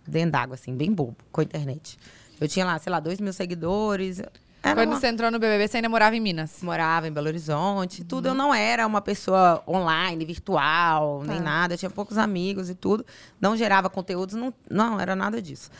dentro 0.07 0.31
d'água, 0.31 0.55
assim, 0.55 0.75
bem 0.75 0.91
bobo 0.91 1.15
com 1.31 1.41
a 1.41 1.43
internet. 1.43 1.99
Eu 2.39 2.47
tinha 2.47 2.65
lá, 2.65 2.79
sei 2.79 2.91
lá, 2.91 2.99
dois 2.99 3.21
mil 3.21 3.31
seguidores. 3.31 4.23
Era 4.63 4.75
Quando 4.75 4.89
uma- 4.89 4.99
você 4.99 5.07
entrou 5.07 5.31
no 5.31 5.39
BBB, 5.39 5.67
você 5.67 5.77
ainda 5.77 5.89
morava 5.89 6.15
em 6.15 6.19
Minas. 6.19 6.61
morava 6.61 7.07
em 7.07 7.11
Belo 7.11 7.27
Horizonte, 7.27 8.03
tudo. 8.03 8.25
Uhum. 8.27 8.31
Eu 8.31 8.35
não 8.35 8.53
era 8.53 8.85
uma 8.85 9.01
pessoa 9.01 9.63
online, 9.67 10.23
virtual, 10.23 11.23
nem 11.25 11.37
Tá. 11.37 11.43
nada. 11.43 11.73
Eu 11.73 11.77
tinha 11.79 11.89
poucos 11.89 12.17
amigos 12.17 12.69
e 12.69 12.75
tudo. 12.75 13.03
Não 13.39 13.57
gerava 13.57 13.89
conteúdos, 13.89 14.35
não, 14.35 14.53
não 14.69 14.99
era 14.99 15.15
nada 15.15 15.41
disso. 15.41 15.71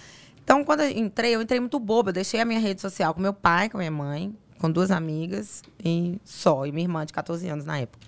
Então, 0.44 0.64
quando 0.64 0.82
eu 0.82 0.90
entrei, 0.90 1.36
eu 1.36 1.42
entrei 1.44 1.60
muito 1.60 1.80
boba. 1.80 2.10
Eu 2.10 2.14
deixei 2.14 2.40
a 2.42 2.46
minha 2.46 2.60
rede 2.60 2.82
social 2.82 3.14
com 3.14 3.22
meu 3.22 3.34
pai, 3.34 3.70
com 3.70 3.78
minha 3.78 3.92
mãe, 3.92 4.36
com 4.58 4.70
duas 4.72 4.90
amigas 4.90 5.62
e 5.86 6.20
só. 6.26 6.66
E 6.66 6.72
minha 6.72 6.86
irmã 6.86 7.06
de 7.06 7.14
14 7.14 7.48
anos 7.48 7.64
na 7.66 7.78
época. 7.78 8.08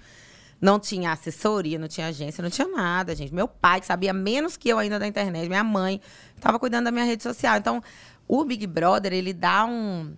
Não 0.60 0.80
tinha 0.80 1.12
assessoria, 1.12 1.78
não 1.78 1.88
tinha 1.88 2.08
agência, 2.08 2.42
não 2.42 2.50
tinha 2.50 2.68
nada, 2.68 3.14
gente. 3.16 3.34
Meu 3.34 3.48
pai, 3.48 3.80
que 3.80 3.86
sabia 3.86 4.12
menos 4.14 4.58
que 4.58 4.70
eu 4.70 4.80
ainda 4.80 4.98
da 4.98 5.06
internet, 5.06 5.48
minha 5.48 5.64
mãe, 5.64 6.02
estava 6.36 6.58
cuidando 6.58 6.86
da 6.86 6.92
minha 6.92 7.06
rede 7.06 7.22
social. 7.22 7.58
Então, 7.58 7.84
o 8.28 8.44
Big 8.44 8.66
Brother, 8.66 9.14
ele 9.14 9.34
dá 9.34 9.66
um, 9.66 10.14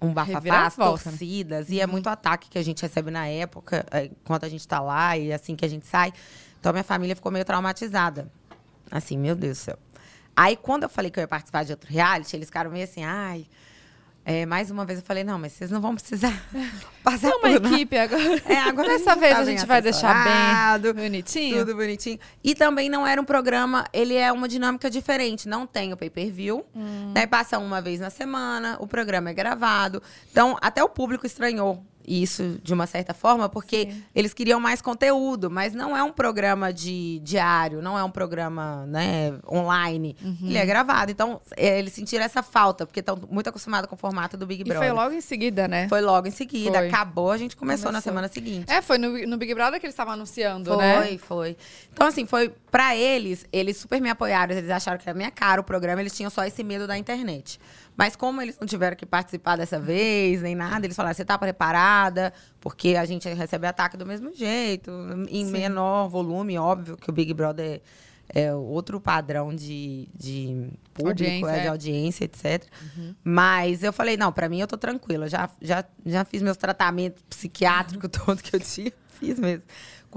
um 0.00 0.12
bafafá, 0.12 0.64
né? 0.64 0.70
torcidas. 0.70 1.70
E 1.70 1.80
é 1.80 1.86
muito 1.86 2.08
ataque 2.08 2.48
que 2.48 2.58
a 2.58 2.62
gente 2.62 2.82
recebe 2.82 3.10
na 3.10 3.26
época, 3.26 3.84
é, 3.90 4.06
enquanto 4.06 4.44
a 4.44 4.48
gente 4.48 4.66
tá 4.66 4.80
lá 4.80 5.16
e 5.16 5.32
assim 5.32 5.56
que 5.56 5.64
a 5.64 5.68
gente 5.68 5.86
sai. 5.86 6.12
Então, 6.60 6.72
minha 6.72 6.84
família 6.84 7.14
ficou 7.14 7.30
meio 7.30 7.44
traumatizada. 7.44 8.30
Assim, 8.90 9.18
meu 9.18 9.34
Deus 9.36 9.58
do 9.58 9.60
céu. 9.60 9.78
Aí, 10.36 10.56
quando 10.56 10.84
eu 10.84 10.88
falei 10.88 11.10
que 11.10 11.18
eu 11.18 11.22
ia 11.22 11.28
participar 11.28 11.64
de 11.64 11.72
outro 11.72 11.90
reality, 11.92 12.36
eles 12.36 12.48
ficaram 12.48 12.70
meio 12.70 12.84
assim, 12.84 13.04
ai... 13.04 13.46
É, 14.30 14.44
mais 14.44 14.70
uma 14.70 14.84
vez 14.84 14.98
eu 14.98 15.04
falei, 15.06 15.24
não, 15.24 15.38
mas 15.38 15.54
vocês 15.54 15.70
não 15.70 15.80
vão 15.80 15.94
precisar 15.94 16.34
passar 17.02 17.30
É 17.30 17.34
uma 17.36 17.50
equipe 17.50 17.96
agora. 17.96 18.42
É, 18.44 18.58
agora 18.58 18.88
Dessa 18.88 19.16
vez 19.16 19.32
tá 19.34 19.40
a 19.40 19.44
gente 19.46 19.64
vai 19.64 19.80
deixar 19.80 20.78
bem 20.82 20.92
bonitinho. 20.92 21.60
Tudo 21.60 21.74
bonitinho. 21.74 22.18
E 22.44 22.54
também 22.54 22.90
não 22.90 23.06
era 23.06 23.18
um 23.18 23.24
programa, 23.24 23.86
ele 23.90 24.14
é 24.14 24.30
uma 24.30 24.46
dinâmica 24.46 24.90
diferente. 24.90 25.48
Não 25.48 25.66
tem 25.66 25.94
o 25.94 25.96
pay-per-view, 25.96 26.62
Hum. 26.76 27.12
né? 27.14 27.26
Passa 27.26 27.58
uma 27.58 27.80
vez 27.80 28.00
na 28.00 28.10
semana, 28.10 28.76
o 28.80 28.86
programa 28.86 29.30
é 29.30 29.32
gravado. 29.32 30.02
Então, 30.30 30.58
até 30.60 30.84
o 30.84 30.90
público 30.90 31.24
estranhou 31.24 31.82
isso 32.08 32.58
de 32.62 32.72
uma 32.72 32.86
certa 32.86 33.12
forma, 33.12 33.48
porque 33.48 33.88
eles 34.14 34.32
queriam 34.32 34.58
mais 34.58 34.80
conteúdo, 34.80 35.50
mas 35.50 35.74
não 35.74 35.96
é 35.96 36.02
um 36.02 36.12
programa 36.12 36.72
de 36.72 37.20
diário, 37.20 37.82
não 37.82 37.98
é 37.98 38.02
um 38.02 38.10
programa 38.10 38.86
né, 38.86 39.38
online. 39.50 40.16
Uhum. 40.22 40.48
Ele 40.48 40.58
é 40.58 40.64
gravado. 40.66 41.10
Então, 41.10 41.40
é, 41.56 41.78
eles 41.78 41.92
sentiram 41.92 42.24
essa 42.24 42.42
falta, 42.42 42.86
porque 42.86 43.00
estão 43.00 43.18
muito 43.30 43.48
acostumados 43.48 43.88
com 43.88 43.94
o 43.94 43.98
formato 43.98 44.36
do 44.36 44.46
Big 44.46 44.62
E 44.62 44.64
Brother. 44.64 44.88
foi 44.88 44.92
logo 44.92 45.14
em 45.14 45.20
seguida, 45.20 45.68
né? 45.68 45.88
Foi 45.88 46.00
logo 46.00 46.26
em 46.26 46.30
seguida. 46.30 46.78
Foi. 46.78 46.88
Acabou, 46.88 47.30
a 47.30 47.36
gente 47.36 47.56
começou, 47.56 47.92
na 47.92 48.00
Começou. 48.00 48.10
semana 48.10 48.28
seguinte. 48.28 48.70
É, 48.72 48.80
foi 48.80 48.98
no, 48.98 49.10
no 49.26 49.36
Big 49.36 49.54
Brother 49.54 49.78
que 49.78 49.86
eles 49.86 49.94
estavam 49.94 50.14
anunciando, 50.14 50.70
Foi, 50.74 50.76
né? 50.78 51.18
foi. 51.18 51.56
Então, 51.92 52.06
assim, 52.06 52.26
foi 52.26 52.52
pra 52.70 52.96
eles, 52.96 53.44
eles 53.52 53.76
super 53.76 54.00
me 54.00 54.08
apoiaram, 54.10 54.54
eles 54.56 54.70
acharam 54.70 54.98
que 54.98 55.08
era 55.08 55.16
minha 55.16 55.30
cara 55.30 55.60
o 55.60 55.64
programa, 55.64 56.00
eles 56.00 56.14
tinham 56.16 56.30
só 56.30 56.44
esse 56.44 56.62
medo 56.64 56.86
da 56.86 56.96
internet. 56.96 57.58
Mas 57.98 58.14
como 58.14 58.40
eles 58.40 58.56
não 58.60 58.66
tiveram 58.68 58.96
que 58.96 59.04
participar 59.04 59.56
dessa 59.56 59.80
vez, 59.80 60.40
nem 60.40 60.54
nada, 60.54 60.86
eles 60.86 60.94
falaram, 60.94 61.16
você 61.16 61.24
tá 61.24 61.36
preparada? 61.36 62.32
Porque 62.60 62.94
a 62.94 63.04
gente 63.04 63.28
recebe 63.28 63.66
ataque 63.66 63.96
do 63.96 64.06
mesmo 64.06 64.32
jeito, 64.32 64.92
em 65.28 65.44
menor 65.44 66.06
volume, 66.06 66.56
óbvio, 66.56 66.96
que 66.96 67.10
o 67.10 67.12
Big 67.12 67.34
Brother 67.34 67.82
é 68.28 68.54
outro 68.54 69.00
padrão 69.00 69.52
de, 69.52 70.08
de 70.14 70.70
público, 70.94 71.08
Audiência, 71.08 71.50
é, 71.50 71.60
de 71.60 71.66
é. 71.66 71.68
audiência, 71.70 72.24
etc. 72.24 72.64
Mas 73.24 73.82
eu 73.82 73.92
falei, 73.92 74.16
não, 74.16 74.30
pra 74.32 74.48
mim 74.48 74.60
eu 74.60 74.68
tô 74.68 74.76
tranquila. 74.76 75.28
Já, 75.28 75.50
já, 75.60 75.84
já 76.06 76.24
fiz 76.24 76.40
meus 76.40 76.56
tratamentos 76.56 77.24
psiquiátricos 77.28 78.10
todo 78.24 78.40
que 78.40 78.54
eu 78.54 78.60
tinha. 78.60 78.92
Fiz 79.18 79.40
mesmo. 79.40 79.64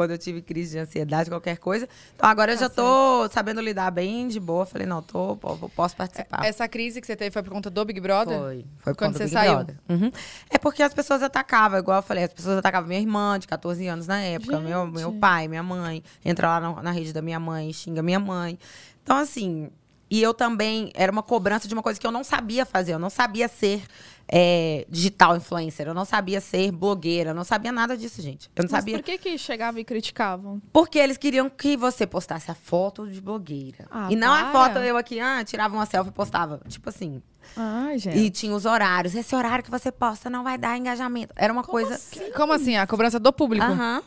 Quando 0.01 0.11
eu 0.11 0.17
tive 0.17 0.41
crise 0.41 0.71
de 0.71 0.79
ansiedade, 0.79 1.29
qualquer 1.29 1.57
coisa. 1.57 1.87
Então 2.15 2.27
agora 2.27 2.53
eu 2.53 2.57
já 2.57 2.67
tô 2.69 3.29
sabendo 3.29 3.61
lidar 3.61 3.91
bem 3.91 4.27
de 4.27 4.39
boa. 4.39 4.65
Falei, 4.65 4.87
não, 4.87 5.01
tô, 5.01 5.35
po- 5.37 5.69
posso 5.69 5.95
participar. 5.95 6.43
Essa 6.43 6.67
crise 6.67 6.99
que 6.99 7.05
você 7.05 7.15
teve 7.15 7.31
foi 7.31 7.43
por 7.43 7.51
conta 7.51 7.69
do 7.69 7.85
Big 7.85 7.99
Brother? 7.99 8.39
Foi. 8.39 8.65
Foi 8.79 8.93
por 8.93 8.97
Quando 8.99 9.13
conta 9.13 9.17
você 9.19 9.23
Big 9.25 9.33
saiu? 9.33 9.53
Brother. 9.55 9.75
Uhum. 9.89 10.11
É 10.49 10.57
porque 10.57 10.81
as 10.81 10.93
pessoas 10.93 11.21
atacavam, 11.21 11.77
igual 11.77 11.97
eu 11.99 12.03
falei, 12.03 12.23
as 12.23 12.33
pessoas 12.33 12.57
atacavam 12.57 12.87
minha 12.87 12.99
irmã, 12.99 13.37
de 13.37 13.47
14 13.47 13.87
anos 13.87 14.07
na 14.07 14.19
época, 14.21 14.59
meu, 14.59 14.87
meu 14.87 15.13
pai, 15.13 15.47
minha 15.47 15.61
mãe. 15.63 16.03
Entra 16.25 16.47
lá 16.47 16.59
na, 16.59 16.81
na 16.83 16.91
rede 16.91 17.13
da 17.13 17.21
minha 17.21 17.39
mãe, 17.39 17.71
xinga 17.71 18.01
minha 18.01 18.19
mãe. 18.19 18.57
Então, 19.03 19.17
assim. 19.17 19.69
E 20.11 20.21
eu 20.21 20.33
também. 20.33 20.91
Era 20.93 21.09
uma 21.09 21.23
cobrança 21.23 21.69
de 21.69 21.73
uma 21.73 21.81
coisa 21.81 21.97
que 21.97 22.05
eu 22.05 22.11
não 22.11 22.21
sabia 22.21 22.65
fazer. 22.65 22.93
Eu 22.93 22.99
não 22.99 23.09
sabia 23.09 23.47
ser 23.47 23.81
é, 24.27 24.85
digital 24.89 25.37
influencer. 25.37 25.87
Eu 25.87 25.93
não 25.93 26.03
sabia 26.03 26.41
ser 26.41 26.69
blogueira. 26.69 27.29
Eu 27.29 27.33
não 27.33 27.45
sabia 27.45 27.71
nada 27.71 27.95
disso, 27.95 28.21
gente. 28.21 28.51
Eu 28.53 28.63
não 28.63 28.69
Mas 28.69 28.81
sabia. 28.81 28.97
por 28.97 29.05
que 29.05 29.17
que 29.17 29.37
chegavam 29.37 29.79
e 29.79 29.85
criticavam? 29.85 30.61
Porque 30.73 30.99
eles 30.99 31.17
queriam 31.17 31.49
que 31.49 31.77
você 31.77 32.05
postasse 32.05 32.51
a 32.51 32.53
foto 32.53 33.07
de 33.07 33.21
blogueira. 33.21 33.85
Ah, 33.89 34.09
e 34.11 34.17
não 34.17 34.33
a 34.33 34.43
para. 34.43 34.51
foto 34.51 34.79
eu 34.79 34.97
aqui, 34.97 35.17
ah, 35.17 35.41
tirava 35.45 35.73
uma 35.73 35.85
selfie 35.85 36.09
e 36.09 36.13
postava. 36.13 36.59
Tipo 36.67 36.89
assim. 36.89 37.23
Ai, 37.55 37.97
gente. 37.97 38.17
E 38.17 38.29
tinha 38.29 38.53
os 38.53 38.65
horários. 38.65 39.15
Esse 39.15 39.33
horário 39.33 39.63
que 39.63 39.71
você 39.71 39.93
posta 39.93 40.29
não 40.29 40.43
vai 40.43 40.57
dar 40.57 40.77
engajamento. 40.77 41.33
Era 41.37 41.53
uma 41.53 41.63
coisa. 41.63 41.97
Como 42.35 42.51
assim? 42.51 42.75
A 42.75 42.85
cobrança 42.85 43.17
do 43.17 43.31
público? 43.31 43.65
Aham. 43.65 44.03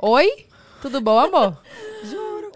Oi? 0.00 0.46
Tudo 0.82 1.00
bom, 1.00 1.16
amor? 1.16 1.62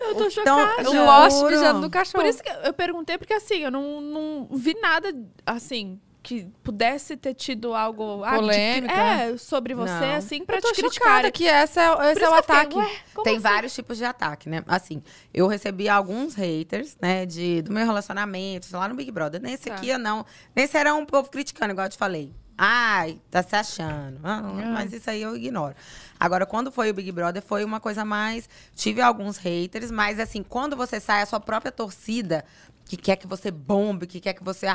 Eu 0.08 0.14
tô 0.14 0.24
Então, 0.28 0.30
chocada. 0.30 0.88
Um 0.88 0.92
Juro. 0.92 1.06
poste 1.06 1.44
mijando 1.44 1.80
no 1.80 1.90
cachorro. 1.90 2.22
Por 2.24 2.28
isso 2.28 2.42
que 2.42 2.50
eu 2.64 2.72
perguntei, 2.72 3.18
porque 3.18 3.32
assim, 3.34 3.56
eu 3.58 3.70
não, 3.70 4.00
não 4.00 4.48
vi 4.52 4.74
nada, 4.80 5.14
assim, 5.46 6.00
que 6.22 6.46
pudesse 6.62 7.16
ter 7.16 7.34
tido 7.34 7.74
algo... 7.74 8.22
ah, 8.24 8.36
Polêmica. 8.36 8.92
é, 8.94 9.36
sobre 9.36 9.74
você, 9.74 9.90
Não. 9.92 10.14
assim, 10.14 10.44
pra 10.44 10.58
eu 10.58 10.62
tô 10.62 10.68
te 10.72 10.80
criticar. 10.80 11.08
chocada 11.08 11.30
que 11.32 11.48
essa 11.48 11.80
é, 11.80 12.12
esse 12.12 12.22
é 12.22 12.28
o 12.28 12.36
fiquei, 12.36 12.54
ataque. 12.56 12.74
como 13.12 13.24
Tem 13.24 13.32
assim? 13.34 13.42
vários 13.42 13.74
tipos 13.74 13.98
de 13.98 14.04
ataque, 14.04 14.48
né? 14.48 14.62
Assim, 14.68 15.02
eu 15.34 15.48
recebi 15.48 15.88
alguns 15.88 16.34
haters, 16.34 16.96
né, 17.02 17.26
de, 17.26 17.62
do 17.62 17.72
meu 17.72 17.84
relacionamento, 17.84 18.68
lá 18.72 18.86
no 18.88 18.94
Big 18.94 19.10
Brother. 19.10 19.40
Nesse 19.42 19.64
Tá. 19.68 19.74
aqui 19.74 19.88
eu 19.88 19.98
não. 19.98 20.24
Nesse 20.54 20.76
era 20.76 20.94
um 20.94 21.04
povo 21.04 21.28
criticando, 21.28 21.72
igual 21.72 21.86
eu 21.86 21.90
te 21.90 21.98
falei. 21.98 22.32
Ai, 22.56 23.18
tá 23.28 23.42
se 23.42 23.56
achando. 23.56 24.20
Ah, 24.22 24.40
Mas 24.74 24.92
isso 24.92 25.10
aí 25.10 25.22
eu 25.22 25.34
ignoro. 25.34 25.74
Agora, 26.22 26.46
quando 26.46 26.70
foi 26.70 26.88
o 26.88 26.94
Big 26.94 27.10
Brother, 27.10 27.42
foi 27.42 27.64
uma 27.64 27.80
coisa 27.80 28.04
mais. 28.04 28.48
Tive 28.76 29.00
alguns 29.00 29.38
haters, 29.38 29.90
mas 29.90 30.20
assim, 30.20 30.40
quando 30.40 30.76
você 30.76 31.00
sai, 31.00 31.20
a 31.20 31.26
sua 31.26 31.40
própria 31.40 31.72
torcida, 31.72 32.44
que 32.84 32.96
quer 32.96 33.16
que 33.16 33.26
você 33.26 33.50
bombe, 33.50 34.06
que 34.06 34.20
quer 34.20 34.32
que 34.32 34.44
você. 34.44 34.68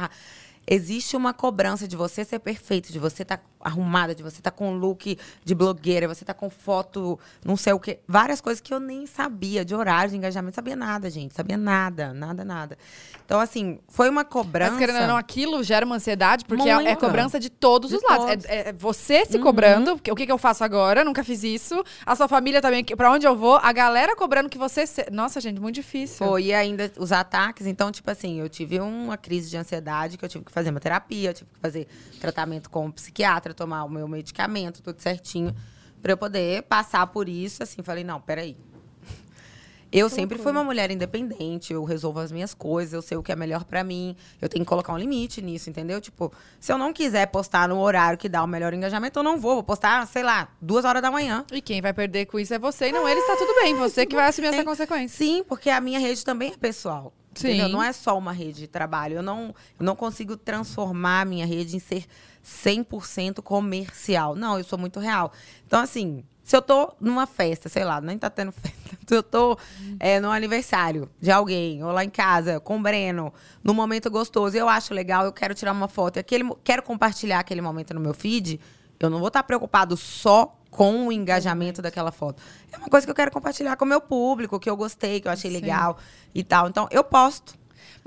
Existe 0.69 1.15
uma 1.15 1.33
cobrança 1.33 1.87
de 1.87 1.95
você 1.95 2.25
ser 2.25 2.39
perfeito, 2.39 2.91
de 2.91 2.99
você 2.99 3.23
estar 3.23 3.41
arrumada, 3.60 4.14
de 4.16 4.24
você 4.24 4.38
estar 4.39 4.51
com 4.51 4.76
look 4.78 5.18
de 5.43 5.55
blogueira, 5.55 6.08
você 6.08 6.24
estar 6.24 6.34
com 6.34 6.49
foto, 6.49 7.20
não 7.43 7.58
sei 7.58 7.74
o 7.74 7.80
quê. 7.80 7.99
Várias 8.08 8.39
coisas 8.41 8.62
que 8.62 8.74
eu 8.74 8.80
nem 8.80 9.05
sabia, 9.05 9.64
de 9.66 9.74
horário, 9.76 10.12
de 10.12 10.18
engajamento, 10.18 10.55
sabia 10.55 10.76
nada, 10.76 11.10
gente. 11.10 11.34
Sabia 11.34 11.58
nada, 11.58 12.14
nada, 12.14 12.45
nada. 12.45 12.78
Então, 13.26 13.39
assim, 13.39 13.80
foi 13.89 14.10
uma 14.10 14.24
cobrança. 14.24 14.72
Mas 14.72 14.80
querendo 14.80 15.01
ou 15.01 15.08
não, 15.08 15.18
aquilo 15.18 15.62
gera 15.64 15.86
uma 15.86 15.95
ansiedade, 15.95 16.45
porque 16.45 16.70
é, 16.70 16.91
é 16.91 16.95
cobrança 16.95 17.39
de 17.39 17.49
todos 17.49 17.89
De 17.89 17.97
os 17.97 18.03
lados. 18.03 18.26
todos. 18.26 18.45
É, 18.45 18.70
é 18.70 18.74
você 18.74 19.26
se 19.26 19.38
cobrando, 19.39 19.95
porque 19.97 20.12
o 20.12 20.16
que, 20.16 20.26
que 20.26 20.32
eu 20.32 20.38
faço 20.38 20.64
agora? 20.64 21.03
Nunca 21.03 21.24
fiz 21.24 21.43
isso. 21.43 21.84
A 22.05 22.16
sua 22.16 22.28
família 22.28 22.62
também, 22.62 22.84
pra 22.86 23.12
onde 23.12 23.28
eu 23.28 23.36
vou? 23.36 23.58
A 23.62 23.72
galera 23.74 24.16
cobrando 24.16 24.47
que 24.49 24.58
você. 24.58 24.88
se- 24.88 25.08
Nossa, 25.12 25.41
gente, 25.41 25.60
muito 25.60 25.76
difícil. 25.76 26.26
Foi, 26.26 26.43
e 26.45 26.53
ainda 26.53 26.91
os 26.97 27.12
ataques. 27.12 27.66
Então, 27.68 27.91
tipo 27.91 28.10
assim, 28.10 28.39
eu 28.39 28.47
tive 28.47 28.80
uma 28.80 29.18
crise 29.18 29.49
de 29.49 29.58
ansiedade 29.58 30.18
que 30.18 30.24
eu 30.24 30.30
tive 30.30 30.45
que 30.45 30.51
fazer 30.51 30.70
uma 30.70 30.80
terapia, 30.80 31.32
eu 31.32 31.34
tive 31.34 31.49
que 31.51 31.60
fazer 31.60 31.88
tratamento 32.22 32.70
com 32.70 32.86
um 32.86 32.91
psiquiatra, 32.91 33.53
tomar 33.58 33.84
o 33.84 33.89
meu 33.89 34.08
medicamento, 34.08 34.82
tudo 34.82 35.01
certinho, 35.01 35.53
pra 36.01 36.14
eu 36.14 36.18
poder 36.18 36.64
passar 36.64 37.05
por 37.08 37.28
isso. 37.28 37.62
Assim, 37.64 37.82
falei, 37.82 38.03
não, 38.03 38.22
peraí. 38.22 38.55
Eu 39.89 40.10
sempre 40.10 40.38
fui 40.38 40.51
uma 40.51 40.66
mulher 40.66 40.91
independente, 40.91 41.72
eu 41.72 41.82
resolvo 41.86 42.20
as 42.20 42.30
minhas 42.30 42.53
coisas, 42.53 42.91
eu 42.91 43.01
sei 43.01 43.18
o 43.18 43.24
que 43.24 43.32
é 43.32 43.36
melhor 43.38 43.64
pra 43.64 43.86
mim. 43.86 44.18
Eu 44.41 44.49
tenho 44.49 44.66
que 44.66 44.70
colocar 44.70 44.91
um 44.91 44.97
limite 44.97 45.41
nisso, 45.41 45.70
entendeu? 45.70 46.01
Tipo, 46.01 46.30
se 46.60 46.74
eu 46.74 46.78
não 46.78 46.91
quiser 46.91 47.26
postar 47.28 47.70
no 47.70 47.80
horário 47.80 48.18
que 48.18 48.28
dá 48.28 48.43
o 48.43 48.47
melhor 48.47 48.74
engajamento, 48.74 49.18
eu 49.18 49.24
não 49.24 49.39
vou. 49.39 49.55
Vou 49.55 49.64
postar, 49.64 50.05
sei 50.05 50.24
lá, 50.24 50.49
duas 50.62 50.84
horas 50.84 51.01
da 51.01 51.10
manhã. 51.10 51.45
E 51.53 51.62
quem 51.62 51.82
vai 51.82 51.93
perder 51.93 52.26
com 52.26 52.38
isso 52.38 52.53
é 52.53 52.60
você 52.60 52.89
e 52.89 52.91
não 52.91 53.08
eles, 53.08 53.26
tá 53.26 53.38
tudo 53.38 53.55
bem. 53.62 53.76
Você 53.76 54.05
que 54.05 54.14
vai 54.14 54.28
assumir 54.28 54.47
essa 54.47 54.58
Tem- 54.58 54.66
consequência. 54.66 55.18
Sim, 55.18 55.41
porque 55.47 55.70
a 55.70 55.80
minha 55.80 55.99
rede 55.99 56.24
também 56.26 56.51
é 56.51 56.58
pessoal. 56.58 57.14
Sim. 57.34 57.49
Entendeu? 57.49 57.70
Não 57.70 57.82
é 57.82 57.93
só 57.93 58.18
uma 58.18 58.34
rede 58.34 58.60
de 58.60 58.68
trabalho. 58.68 59.16
Eu 59.16 59.24
não, 59.24 59.55
eu 59.80 59.86
não 59.86 59.95
consigo 59.95 60.36
transformar 60.36 61.22
a 61.22 61.26
minha 61.26 61.45
rede 61.45 61.78
em 61.78 61.80
ser 61.80 62.03
100% 62.47 63.41
comercial. 63.41 64.35
Não, 64.35 64.57
eu 64.57 64.63
sou 64.63 64.79
muito 64.79 64.99
real. 64.99 65.31
Então, 65.65 65.81
assim, 65.81 66.23
se 66.43 66.55
eu 66.55 66.61
tô 66.61 66.93
numa 66.99 67.27
festa, 67.27 67.67
sei 67.67 67.83
lá, 67.83 67.99
nem 67.99 68.17
tá 68.17 68.29
tendo 68.29 68.53
festa. 68.53 68.97
Se 69.05 69.15
eu 69.15 69.21
tô 69.21 69.57
é, 69.99 70.19
no 70.19 70.31
aniversário 70.31 71.09
de 71.19 71.29
alguém, 71.29 71.83
ou 71.83 71.91
lá 71.91 72.05
em 72.05 72.09
casa, 72.09 72.59
com 72.59 72.77
o 72.77 72.81
Breno, 72.81 73.33
num 73.61 73.73
momento 73.73 74.09
gostoso, 74.09 74.55
eu 74.55 74.69
acho 74.69 74.93
legal, 74.93 75.25
eu 75.25 75.33
quero 75.33 75.53
tirar 75.53 75.73
uma 75.73 75.87
foto, 75.87 76.17
e 76.17 76.19
aquele, 76.19 76.49
quero 76.63 76.81
compartilhar 76.81 77.39
aquele 77.39 77.61
momento 77.61 77.93
no 77.93 77.99
meu 77.99 78.13
feed, 78.13 78.59
eu 78.99 79.09
não 79.09 79.19
vou 79.19 79.27
estar 79.27 79.43
preocupado 79.43 79.95
só 79.97 80.57
com 80.71 81.07
o 81.07 81.11
engajamento 81.11 81.81
daquela 81.81 82.11
foto. 82.11 82.41
É 82.71 82.77
uma 82.77 82.87
coisa 82.87 83.05
que 83.05 83.11
eu 83.11 83.15
quero 83.15 83.31
compartilhar 83.31 83.75
com 83.75 83.85
o 83.85 83.87
meu 83.87 84.01
público, 84.01 84.59
que 84.59 84.69
eu 84.69 84.75
gostei, 84.75 85.19
que 85.19 85.27
eu 85.27 85.31
achei 85.31 85.51
Sim. 85.51 85.57
legal 85.57 85.97
e 86.33 86.43
tal. 86.43 86.67
Então, 86.67 86.87
eu 86.91 87.03
posto. 87.03 87.57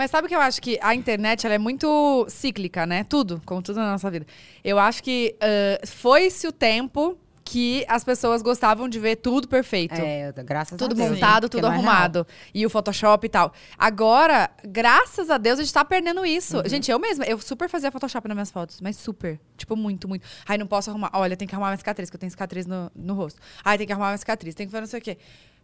Mas 0.00 0.10
sabe 0.10 0.28
que 0.28 0.34
eu 0.34 0.40
acho 0.40 0.62
que 0.62 0.78
a 0.80 0.94
internet 0.94 1.44
ela 1.44 1.56
é 1.56 1.58
muito 1.58 2.24
cíclica, 2.26 2.86
né? 2.86 3.04
Tudo, 3.04 3.42
como 3.44 3.60
tudo 3.60 3.76
na 3.80 3.92
nossa 3.92 4.10
vida. 4.10 4.26
Eu 4.64 4.78
acho 4.78 5.02
que 5.02 5.36
ah, 5.42 5.86
foi-se 5.86 6.48
o 6.48 6.52
tempo 6.52 7.18
que 7.44 7.84
as 7.86 8.02
pessoas 8.02 8.40
gostavam 8.40 8.88
de 8.88 8.98
ver 8.98 9.16
tudo 9.16 9.46
perfeito. 9.46 10.00
É, 10.00 10.32
graças 10.42 10.78
Tudo 10.78 10.92
a 10.92 10.96
Deus. 10.96 11.10
montado, 11.10 11.50
tudo 11.50 11.64
não 11.64 11.68
é 11.68 11.72
real. 11.72 11.84
arrumado. 11.84 12.26
E 12.54 12.64
o 12.64 12.70
Photoshop 12.70 13.26
e 13.26 13.28
tal. 13.28 13.52
Agora, 13.76 14.48
graças 14.64 15.28
a 15.28 15.36
Deus, 15.36 15.58
a 15.58 15.62
gente 15.64 15.74
tá 15.74 15.84
perdendo 15.84 16.24
isso. 16.24 16.56
Uhum. 16.56 16.62
Gente, 16.66 16.90
eu 16.90 16.98
mesma, 16.98 17.26
eu 17.26 17.38
super 17.38 17.68
fazia 17.68 17.92
Photoshop 17.92 18.26
nas 18.26 18.34
minhas 18.34 18.50
fotos, 18.50 18.80
mas 18.80 18.96
super. 18.96 19.38
Tipo, 19.54 19.76
muito, 19.76 20.08
muito. 20.08 20.26
Ai, 20.48 20.56
não 20.56 20.66
posso 20.66 20.88
arrumar. 20.88 21.10
Olha, 21.12 21.36
tem 21.36 21.46
que 21.46 21.54
arrumar 21.54 21.68
minha 21.68 21.76
cicatriz, 21.76 22.08
que 22.08 22.16
eu 22.16 22.20
tenho 22.20 22.30
cicatriz 22.30 22.66
no, 22.66 22.90
no 22.96 23.12
rosto. 23.12 23.38
Ai, 23.62 23.76
tem 23.76 23.86
que 23.86 23.92
arrumar 23.92 24.06
minha 24.06 24.18
cicatriz, 24.18 24.54
tem 24.54 24.66
que 24.66 24.70
fazer 24.70 24.80
não 24.80 24.88
sei 24.88 24.98
o 24.98 25.02
quê. 25.02 25.18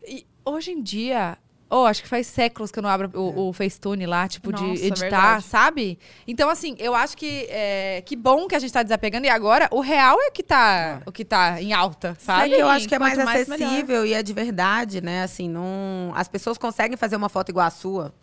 E 0.06 0.26
hoje 0.44 0.72
em 0.72 0.82
dia. 0.82 1.38
Oh, 1.68 1.84
acho 1.84 2.00
que 2.02 2.08
faz 2.08 2.28
séculos 2.28 2.70
que 2.70 2.78
eu 2.78 2.82
não 2.82 2.88
abro 2.88 3.10
o, 3.12 3.48
o 3.48 3.52
Facetune 3.52 4.06
lá, 4.06 4.28
tipo, 4.28 4.52
Nossa, 4.52 4.64
de 4.64 4.70
editar, 4.86 5.00
verdade. 5.00 5.44
sabe? 5.44 5.98
Então, 6.26 6.48
assim, 6.48 6.76
eu 6.78 6.94
acho 6.94 7.16
que 7.16 7.46
é, 7.50 8.02
que 8.06 8.14
bom 8.14 8.46
que 8.46 8.54
a 8.54 8.58
gente 8.60 8.72
tá 8.72 8.84
desapegando. 8.84 9.26
E 9.26 9.28
agora, 9.28 9.68
o 9.72 9.80
real 9.80 10.16
é 10.22 10.30
que 10.30 10.44
tá, 10.44 11.02
o 11.04 11.10
que 11.10 11.24
tá 11.24 11.60
em 11.60 11.72
alta, 11.72 12.16
Sabe 12.20 12.50
que 12.50 12.54
eu 12.54 12.68
acho 12.68 12.86
que 12.88 12.94
é 12.94 12.98
mais 13.00 13.18
mais, 13.18 13.50
acessível 13.50 14.06
e 14.06 14.12
é 14.14 14.22
de 14.22 14.32
verdade, 14.32 15.00
né? 15.00 15.24
Assim, 15.24 15.48
não... 15.48 16.12
as 16.14 16.28
pessoas 16.28 16.56
conseguem 16.56 16.96
fazer 16.96 17.16
uma 17.16 17.28
foto 17.28 17.48
igual 17.48 17.66
a 17.66 17.70
sua. 17.70 18.14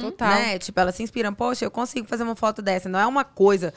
Total. 0.00 0.28
Né? 0.28 0.58
Tipo, 0.60 0.78
elas 0.78 0.94
se 0.94 1.02
inspiram. 1.02 1.34
Poxa, 1.34 1.64
eu 1.64 1.70
consigo 1.72 2.06
fazer 2.06 2.22
uma 2.22 2.36
foto 2.36 2.62
dessa. 2.62 2.88
Não 2.88 3.00
é 3.00 3.06
uma 3.06 3.24
coisa 3.24 3.74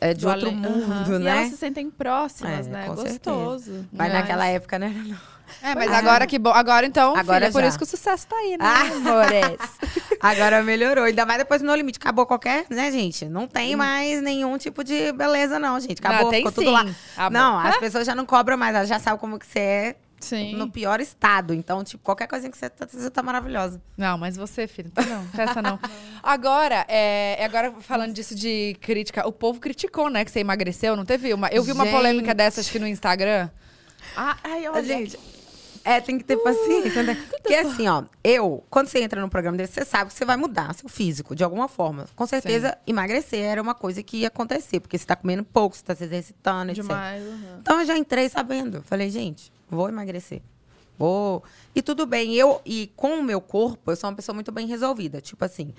é, 0.00 0.14
de 0.14 0.20
Do 0.20 0.28
outro 0.30 0.46
além- 0.48 0.56
mundo, 0.60 1.16
E 1.16 1.18
né? 1.18 1.30
elas 1.32 1.48
se 1.50 1.56
sentem 1.56 1.90
próximas, 1.90 2.66
É, 2.68 2.70
né? 2.70 2.86
com 2.86 2.94
certeza. 2.96 3.18
Gostoso. 3.18 3.72
Mas 3.92 4.08
Mas- 4.08 4.12
naquela 4.12 4.46
época, 4.46 4.78
né? 4.78 5.02
Não. 5.04 5.31
É, 5.62 5.74
mas 5.74 5.92
agora 5.92 6.26
que 6.26 6.38
bom. 6.38 6.50
Agora 6.50 6.86
então, 6.86 7.16
Agora 7.16 7.40
filha, 7.46 7.52
por 7.52 7.64
isso 7.64 7.76
que 7.76 7.84
o 7.84 7.86
sucesso 7.86 8.26
tá 8.26 8.36
aí, 8.36 8.56
né, 8.58 8.64
Ah. 8.64 8.80
amores? 8.82 9.58
Agora 10.20 10.62
melhorou. 10.62 11.04
Ainda 11.04 11.26
mais 11.26 11.38
depois 11.38 11.60
do 11.60 11.66
No 11.66 11.74
Limite. 11.74 11.98
Acabou 11.98 12.24
qualquer, 12.26 12.64
né, 12.70 12.90
gente? 12.92 13.24
Não 13.24 13.46
tem 13.48 13.74
mais 13.76 14.22
nenhum 14.22 14.56
tipo 14.56 14.84
de 14.84 15.12
beleza, 15.12 15.58
não, 15.58 15.78
gente. 15.80 15.98
Acabou, 15.98 16.24
Não, 16.24 16.30
tem 16.30 16.46
ficou 16.46 16.52
sim. 16.52 16.64
tudo 16.64 16.70
lá. 16.72 16.86
Ah, 17.16 17.28
não, 17.30 17.58
as 17.58 17.76
pessoas 17.78 18.06
já 18.06 18.14
não 18.14 18.24
cobram 18.24 18.56
mais. 18.56 18.74
Elas 18.74 18.88
já 18.88 18.98
sabem 18.98 19.18
como 19.18 19.38
que 19.38 19.46
você 19.46 19.58
é 19.58 19.96
Sim. 20.20 20.54
no 20.54 20.70
pior 20.70 21.00
estado. 21.00 21.52
Então, 21.52 21.82
tipo, 21.82 22.02
qualquer 22.04 22.28
coisinha 22.28 22.50
que 22.50 22.56
você 22.56 22.70
tá, 22.70 22.86
você 22.86 23.10
tá 23.10 23.22
maravilhosa. 23.22 23.82
Não, 23.96 24.16
mas 24.16 24.36
você, 24.36 24.68
filho, 24.68 24.90
tá 24.90 25.02
não, 25.02 25.26
peça 25.26 25.60
não. 25.60 25.78
Agora, 26.22 26.84
é, 26.88 27.44
agora 27.44 27.72
falando 27.80 28.12
disso 28.12 28.32
de 28.36 28.76
crítica, 28.80 29.26
o 29.26 29.32
povo 29.32 29.58
criticou, 29.58 30.08
né, 30.08 30.24
que 30.24 30.30
você 30.30 30.38
emagreceu, 30.38 30.94
não 30.94 31.04
teve 31.04 31.34
uma? 31.34 31.48
Eu 31.48 31.64
vi 31.64 31.72
uma 31.72 31.84
Gente. 31.84 31.94
polêmica 31.94 32.32
dessa, 32.32 32.60
acho 32.60 32.70
que 32.70 32.78
no 32.78 32.86
Instagram. 32.86 33.50
Ah, 34.16 34.36
ai, 34.44 34.68
olha. 34.68 34.84
Gente, 34.84 35.18
é, 35.84 36.00
tem 36.00 36.18
que 36.18 36.24
ter 36.24 36.36
paciência, 36.36 37.02
né? 37.02 37.14
Porque 37.30 37.54
assim, 37.54 37.88
ó, 37.88 38.04
eu, 38.22 38.62
quando 38.70 38.88
você 38.88 39.02
entra 39.02 39.20
num 39.20 39.28
programa 39.28 39.56
desse, 39.56 39.74
você 39.74 39.84
sabe 39.84 40.10
que 40.10 40.16
você 40.16 40.24
vai 40.24 40.36
mudar 40.36 40.74
seu 40.74 40.88
físico 40.88 41.34
de 41.34 41.42
alguma 41.42 41.68
forma. 41.68 42.06
Com 42.14 42.26
certeza, 42.26 42.76
emagrecer 42.86 43.40
era 43.40 43.60
uma 43.60 43.74
coisa 43.74 44.02
que 44.02 44.18
ia 44.18 44.28
acontecer, 44.28 44.80
porque 44.80 44.96
você 44.96 45.06
tá 45.06 45.16
comendo 45.16 45.44
pouco, 45.44 45.76
você 45.76 45.84
tá 45.84 45.94
se 45.94 46.04
exercitando, 46.04 46.72
etc. 46.72 46.82
Demais. 46.82 47.22
uhum. 47.24 47.58
Então 47.60 47.80
eu 47.80 47.86
já 47.86 47.96
entrei 47.96 48.28
sabendo. 48.28 48.82
Falei, 48.82 49.10
gente, 49.10 49.52
vou 49.68 49.88
emagrecer. 49.88 50.42
Vou. 50.98 51.42
E 51.74 51.82
tudo 51.82 52.06
bem, 52.06 52.34
eu 52.34 52.60
e 52.64 52.90
com 52.94 53.18
o 53.18 53.22
meu 53.22 53.40
corpo, 53.40 53.90
eu 53.90 53.96
sou 53.96 54.08
uma 54.08 54.16
pessoa 54.16 54.34
muito 54.34 54.52
bem 54.52 54.66
resolvida. 54.66 55.20
Tipo 55.20 55.44
assim, 55.44 55.74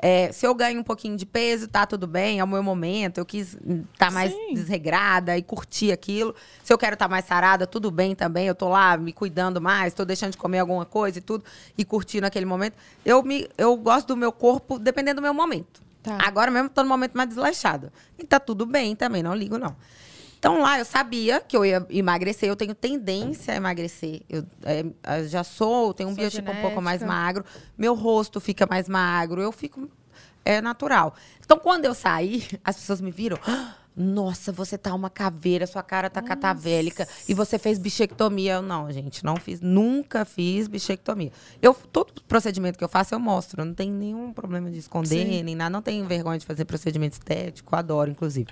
é, 0.00 0.30
se 0.30 0.46
eu 0.46 0.54
ganho 0.54 0.80
um 0.80 0.82
pouquinho 0.84 1.16
de 1.16 1.26
peso, 1.26 1.66
tá 1.66 1.84
tudo 1.84 2.06
bem, 2.06 2.38
é 2.38 2.44
o 2.44 2.46
meu 2.46 2.62
momento. 2.62 3.18
Eu 3.18 3.26
quis 3.26 3.56
estar 3.92 4.12
mais 4.12 4.32
Sim. 4.32 4.54
desregrada 4.54 5.36
e 5.36 5.42
curtir 5.42 5.90
aquilo. 5.90 6.34
Se 6.62 6.72
eu 6.72 6.78
quero 6.78 6.94
estar 6.94 7.08
mais 7.08 7.24
sarada, 7.24 7.66
tudo 7.66 7.90
bem 7.90 8.14
também. 8.14 8.46
Eu 8.46 8.54
tô 8.54 8.68
lá 8.68 8.96
me 8.96 9.12
cuidando 9.12 9.60
mais, 9.60 9.92
tô 9.92 10.04
deixando 10.04 10.32
de 10.32 10.38
comer 10.38 10.60
alguma 10.60 10.84
coisa 10.84 11.18
e 11.18 11.20
tudo, 11.20 11.44
e 11.76 11.84
curtindo 11.84 12.26
aquele 12.26 12.46
momento. 12.46 12.74
Eu, 13.04 13.22
me, 13.24 13.48
eu 13.58 13.76
gosto 13.76 14.08
do 14.08 14.16
meu 14.16 14.30
corpo 14.30 14.78
dependendo 14.78 15.20
do 15.20 15.22
meu 15.22 15.34
momento. 15.34 15.82
Tá. 16.00 16.16
Agora 16.24 16.50
mesmo 16.50 16.68
tô 16.68 16.82
no 16.82 16.88
momento 16.88 17.14
mais 17.14 17.28
desleixado. 17.28 17.92
E 18.16 18.24
tá 18.24 18.38
tudo 18.38 18.64
bem 18.64 18.94
também, 18.94 19.22
não 19.22 19.34
ligo, 19.34 19.58
não. 19.58 19.74
Então 20.38 20.60
lá 20.60 20.78
eu 20.78 20.84
sabia 20.84 21.40
que 21.40 21.56
eu 21.56 21.64
ia 21.64 21.84
emagrecer, 21.90 22.48
eu 22.48 22.54
tenho 22.54 22.74
tendência 22.74 23.52
a 23.52 23.56
emagrecer. 23.56 24.22
Eu, 24.28 24.44
é, 24.62 25.24
já 25.24 25.42
sou, 25.42 25.92
tenho 25.92 26.08
um 26.08 26.14
Sua 26.14 26.22
biotipo 26.22 26.50
um 26.50 26.60
pouco 26.60 26.80
mais 26.80 27.02
magro, 27.02 27.44
meu 27.76 27.94
rosto 27.94 28.40
fica 28.40 28.66
mais 28.66 28.88
magro, 28.88 29.42
eu 29.42 29.50
fico. 29.50 29.88
É 30.50 30.62
natural. 30.62 31.14
Então, 31.44 31.58
quando 31.58 31.84
eu 31.84 31.92
saí, 31.94 32.42
as 32.64 32.76
pessoas 32.76 33.00
me 33.02 33.10
viram. 33.10 33.38
"Ah, 33.46 33.74
Nossa, 34.00 34.52
você 34.52 34.78
tá 34.78 34.94
uma 34.94 35.10
caveira, 35.10 35.66
sua 35.66 35.82
cara 35.82 36.08
tá 36.08 36.22
catavélica. 36.22 37.06
E 37.28 37.34
você 37.34 37.58
fez 37.58 37.80
bichectomia. 37.80 38.52
Eu, 38.54 38.62
não, 38.62 38.92
gente, 38.92 39.24
não 39.24 39.34
fiz. 39.34 39.60
Nunca 39.60 40.24
fiz 40.24 40.68
bichectomia. 40.68 41.32
Eu, 41.60 41.74
todo 41.74 42.22
procedimento 42.28 42.78
que 42.78 42.84
eu 42.84 42.88
faço, 42.88 43.12
eu 43.12 43.18
mostro. 43.18 43.60
Eu 43.60 43.64
não 43.66 43.74
tenho 43.74 43.92
nenhum 43.92 44.32
problema 44.32 44.70
de 44.70 44.78
esconder, 44.78 45.26
Sim. 45.26 45.42
nem 45.42 45.56
nada. 45.56 45.70
Não 45.70 45.82
tenho 45.82 46.04
vergonha 46.06 46.38
de 46.38 46.46
fazer 46.46 46.64
procedimento 46.64 47.14
estético. 47.14 47.74
Adoro, 47.74 48.08
inclusive. 48.08 48.46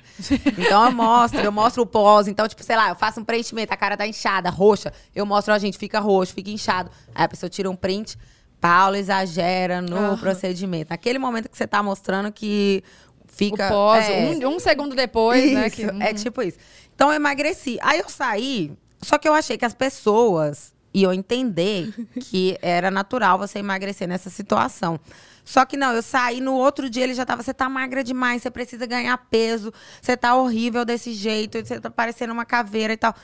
Então, 0.59 0.85
eu 0.85 0.91
mostro. 0.93 1.39
Eu 1.41 1.53
mostro 1.53 1.85
o 1.85 1.87
pós. 1.87 2.27
Então, 2.27 2.49
tipo, 2.49 2.65
sei 2.65 2.75
lá, 2.75 2.89
eu 2.89 2.97
faço 2.97 3.21
um 3.21 3.25
preenchimento. 3.25 3.73
A 3.73 3.77
cara 3.77 3.97
tá 3.97 4.05
inchada, 4.05 4.51
roxa. 4.51 4.93
Eu 5.15 5.25
mostro, 5.25 5.55
ó, 5.55 5.59
gente, 5.59 5.79
fica 5.79 6.01
roxo, 6.01 6.35
fica 6.35 6.51
inchado. 6.51 6.91
Aí 7.15 7.25
a 7.25 7.29
pessoa 7.29 7.49
tira 7.49 7.71
um 7.71 7.77
print. 7.77 8.19
Paula 8.61 8.99
exagera 8.99 9.81
no 9.83 10.17
procedimento. 10.19 10.91
Naquele 10.91 11.19
momento 11.19 11.49
que 11.49 11.57
você 11.57 11.67
tá 11.67 11.83
mostrando 11.83 12.33
que 12.33 12.83
fica. 13.27 13.67
o 13.67 13.69
pós, 13.69 14.05
é, 14.09 14.27
um, 14.27 14.57
um 14.57 14.59
segundo 14.59 14.95
depois, 14.95 15.53
né? 15.53 15.67
isso, 15.67 15.77
Que, 15.77 15.83
É 16.03 16.15
tipo 16.15 16.43
isso. 16.43 16.59
Então 16.95 17.11
eu 17.11 17.17
emagreci. 17.17 17.79
Aí 17.83 18.01
eu 18.01 18.09
saí, 18.09 18.73
só 19.03 19.19
que 19.19 19.29
eu 19.29 19.35
achei 19.35 19.59
que 19.59 19.65
as 19.65 19.75
pessoas 19.75 20.75
iam 20.93 21.13
entender 21.13 21.93
que 22.21 22.57
era 22.63 22.91
natural 22.91 23.39
você 23.39 23.59
emagrecer 23.59 24.09
nessa 24.09 24.31
situação. 24.31 24.99
Só 25.45 25.65
que 25.65 25.77
não, 25.77 25.93
eu 25.93 26.03
saí 26.03 26.41
no 26.41 26.55
outro 26.55 26.91
dia, 26.91 27.05
ele 27.05 27.15
já 27.15 27.25
tava, 27.25 27.43
você 27.43 27.55
tá 27.55 27.69
magra 27.69 28.03
demais, 28.03 28.43
você 28.43 28.51
precisa 28.51 28.85
ganhar 28.85 29.17
peso, 29.31 29.73
você 30.03 30.17
tá 30.17 30.35
horrível 30.35 30.85
desse 30.85 31.13
jeito, 31.13 31.65
você 31.65 31.79
tá 31.79 31.89
parecendo 31.89 32.33
uma 32.33 32.45
caveira 32.45 32.93
e 32.93 32.97
tal. 32.97 33.15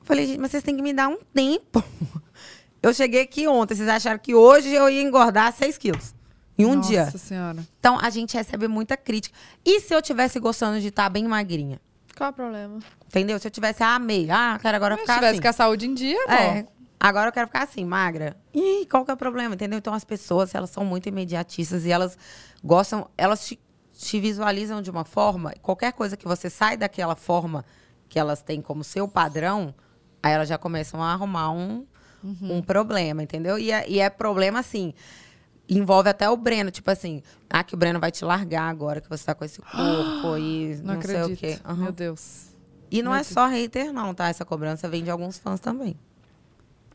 Eu 0.00 0.06
falei, 0.06 0.26
gente, 0.26 0.38
mas 0.38 0.52
vocês 0.52 0.62
têm 0.62 0.74
que 0.74 0.82
me 0.82 0.94
dar 0.94 1.08
um 1.08 1.18
tempo. 1.34 1.84
Eu 2.84 2.92
cheguei 2.92 3.22
aqui 3.22 3.48
ontem, 3.48 3.74
vocês 3.74 3.88
acharam 3.88 4.18
que 4.18 4.34
hoje 4.34 4.68
eu 4.68 4.90
ia 4.90 5.00
engordar 5.00 5.50
6 5.54 5.78
quilos. 5.78 6.14
Em 6.58 6.66
um 6.66 6.74
Nossa 6.74 6.88
dia. 6.88 7.10
senhora. 7.12 7.66
Então, 7.80 7.98
a 7.98 8.10
gente 8.10 8.36
recebe 8.36 8.68
muita 8.68 8.94
crítica. 8.94 9.34
E 9.64 9.80
se 9.80 9.94
eu 9.94 10.02
tivesse 10.02 10.38
gostando 10.38 10.78
de 10.78 10.88
estar 10.88 11.08
bem 11.08 11.26
magrinha? 11.26 11.80
Qual 12.14 12.28
é 12.28 12.30
o 12.30 12.34
problema? 12.34 12.78
Entendeu? 13.06 13.38
Se 13.38 13.46
eu 13.46 13.50
tivesse, 13.50 13.82
ah, 13.82 13.94
amei. 13.94 14.30
Ah, 14.30 14.58
quero 14.60 14.76
agora 14.76 14.96
Se 14.96 15.00
ficar 15.00 15.14
tivesse 15.14 15.32
assim. 15.32 15.40
com 15.42 15.48
a 15.48 15.52
saúde 15.54 15.86
em 15.86 15.94
dia, 15.94 16.18
É. 16.28 16.62
bom. 16.62 16.68
Agora 17.00 17.28
eu 17.28 17.32
quero 17.32 17.46
ficar 17.46 17.62
assim, 17.62 17.86
magra. 17.86 18.36
Ih, 18.52 18.86
qual 18.90 19.02
que 19.02 19.10
é 19.10 19.14
o 19.14 19.16
problema? 19.16 19.54
Entendeu? 19.54 19.78
Então, 19.78 19.94
as 19.94 20.04
pessoas, 20.04 20.54
elas 20.54 20.68
são 20.68 20.84
muito 20.84 21.08
imediatistas 21.08 21.86
e 21.86 21.90
elas 21.90 22.18
gostam... 22.62 23.08
Elas 23.16 23.46
te, 23.46 23.58
te 23.94 24.20
visualizam 24.20 24.82
de 24.82 24.90
uma 24.90 25.06
forma... 25.06 25.54
Qualquer 25.62 25.94
coisa 25.94 26.18
que 26.18 26.28
você 26.28 26.50
sai 26.50 26.76
daquela 26.76 27.16
forma 27.16 27.64
que 28.10 28.18
elas 28.18 28.42
têm 28.42 28.60
como 28.60 28.84
seu 28.84 29.08
padrão, 29.08 29.74
aí 30.22 30.32
elas 30.34 30.48
já 30.50 30.58
começam 30.58 31.02
a 31.02 31.12
arrumar 31.14 31.50
um, 31.50 31.86
Uhum. 32.24 32.56
um 32.56 32.62
problema, 32.62 33.22
entendeu? 33.22 33.58
E 33.58 33.70
é, 33.70 33.88
e 33.88 34.00
é 34.00 34.08
problema, 34.10 34.58
assim... 34.58 34.94
Envolve 35.66 36.10
até 36.10 36.28
o 36.28 36.36
Breno, 36.36 36.70
tipo 36.70 36.90
assim, 36.90 37.22
ah, 37.48 37.64
que 37.64 37.74
o 37.74 37.78
Breno 37.78 37.98
vai 37.98 38.10
te 38.10 38.22
largar 38.22 38.68
agora 38.68 39.00
que 39.00 39.08
você 39.08 39.24
tá 39.24 39.34
com 39.34 39.46
esse 39.46 39.62
corpo 39.64 40.36
e 40.36 40.78
Não, 40.82 40.92
não, 40.94 41.00
sei 41.00 41.16
acredito. 41.16 41.38
o 41.38 41.40
quê. 41.40 41.58
Aham. 41.64 41.82
Meu 41.84 41.92
Deus. 41.92 42.48
E 42.90 43.02
não 43.02 43.14
é 43.14 43.22
só 43.22 43.46
hater, 43.48 43.90
não, 43.90 44.12
tá? 44.12 44.28
Essa 44.28 44.44
cobrança 44.44 44.90
vem 44.90 45.02
de 45.02 45.08
alguns 45.10 45.38
fãs 45.38 45.60
também. 45.60 45.96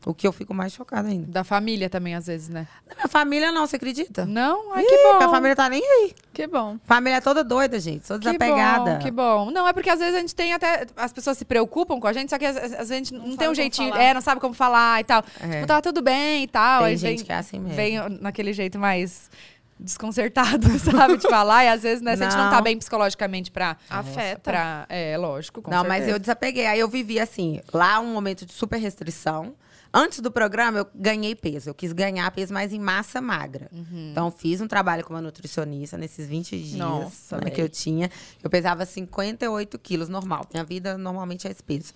O 0.06 0.14
que 0.14 0.26
eu 0.26 0.32
fico 0.32 0.54
mais 0.54 0.72
chocada 0.72 1.08
ainda. 1.08 1.26
Da 1.30 1.44
família 1.44 1.90
também, 1.90 2.14
às 2.14 2.26
vezes, 2.26 2.48
né? 2.48 2.66
Da 2.88 2.94
minha 2.94 3.08
família, 3.08 3.52
não, 3.52 3.66
você 3.66 3.76
acredita? 3.76 4.24
Não? 4.24 4.72
Ai, 4.72 4.82
Ih, 4.82 4.86
que 4.86 4.96
bom. 4.96 5.16
Minha 5.18 5.28
família 5.28 5.54
tá 5.56 5.68
nem 5.68 5.82
aí. 5.84 6.14
Que 6.32 6.46
bom. 6.46 6.78
Família 6.84 7.18
é 7.18 7.20
toda 7.20 7.44
doida, 7.44 7.78
gente. 7.78 8.06
Toda 8.08 8.18
Que 8.18 8.38
desapegada. 8.38 8.92
bom, 8.92 8.98
que 8.98 9.10
bom. 9.10 9.50
Não, 9.50 9.68
é 9.68 9.74
porque 9.74 9.90
às 9.90 9.98
vezes 9.98 10.14
a 10.14 10.20
gente 10.20 10.34
tem 10.34 10.54
até. 10.54 10.86
As 10.96 11.12
pessoas 11.12 11.36
se 11.36 11.44
preocupam 11.44 12.00
com 12.00 12.06
a 12.06 12.14
gente, 12.14 12.30
só 12.30 12.38
que 12.38 12.46
às, 12.46 12.54
vezes 12.54 12.90
a 12.90 12.94
gente 12.94 13.12
não, 13.12 13.28
Não 13.28 13.36
tem 13.36 13.50
um 13.50 13.54
jeitinho. 13.54 13.90
falar. 13.90 14.02
É, 14.02 14.14
não 14.14 14.22
sabe 14.22 14.40
como 14.40 14.54
falar 14.54 15.00
e 15.00 15.04
tal. 15.04 15.22
É. 15.38 15.50
Tipo, 15.50 15.66
tá 15.66 15.82
tudo 15.82 16.00
bem 16.00 16.44
e 16.44 16.48
tal. 16.48 16.80
Tem 16.80 16.88
aí 16.88 16.96
gente 16.96 17.16
vem, 17.18 17.26
que 17.26 17.32
é 17.32 17.36
assim 17.36 17.58
mesmo. 17.58 17.76
Vem 17.76 17.98
naquele 18.22 18.54
jeito 18.54 18.78
mais 18.78 19.30
desconcertado, 19.78 20.66
sabe? 20.80 21.18
De 21.18 21.28
falar. 21.28 21.64
E 21.64 21.68
às 21.68 21.82
vezes, 21.82 22.02
né, 22.02 22.16
se 22.16 22.22
a 22.22 22.30
gente 22.30 22.38
não 22.38 22.50
tá 22.50 22.60
bem 22.62 22.78
psicologicamente 22.78 23.50
pra. 23.50 23.76
Afeta. 23.88 24.40
pra 24.40 24.86
é, 24.88 25.16
lógico. 25.18 25.60
Com 25.60 25.70
não, 25.70 25.82
mas 25.84 25.98
certeza. 25.98 26.10
eu 26.12 26.18
desapeguei. 26.18 26.66
Aí 26.66 26.80
eu 26.80 26.88
vivi 26.88 27.20
assim, 27.20 27.60
lá 27.72 28.00
um 28.00 28.12
momento 28.14 28.46
de 28.46 28.52
super 28.54 28.78
restrição. 28.78 29.54
Antes 29.92 30.20
do 30.20 30.30
programa, 30.30 30.78
eu 30.78 30.86
ganhei 30.94 31.34
peso. 31.34 31.70
Eu 31.70 31.74
quis 31.74 31.92
ganhar 31.92 32.30
peso, 32.30 32.54
mas 32.54 32.72
em 32.72 32.78
massa 32.78 33.20
magra. 33.20 33.68
Então, 33.92 34.30
fiz 34.30 34.60
um 34.60 34.68
trabalho 34.68 35.04
com 35.04 35.12
uma 35.12 35.20
nutricionista 35.20 35.98
nesses 35.98 36.28
20 36.28 36.58
dias 36.58 36.78
Nossa, 36.78 37.38
né, 37.38 37.50
que 37.50 37.60
eu 37.60 37.68
tinha. 37.68 38.08
Eu 38.42 38.48
pesava 38.48 38.86
58 38.86 39.78
quilos, 39.80 40.08
normal. 40.08 40.46
Minha 40.52 40.64
vida 40.64 40.96
normalmente 40.96 41.48
é 41.48 41.50
esse 41.50 41.62
peso. 41.62 41.92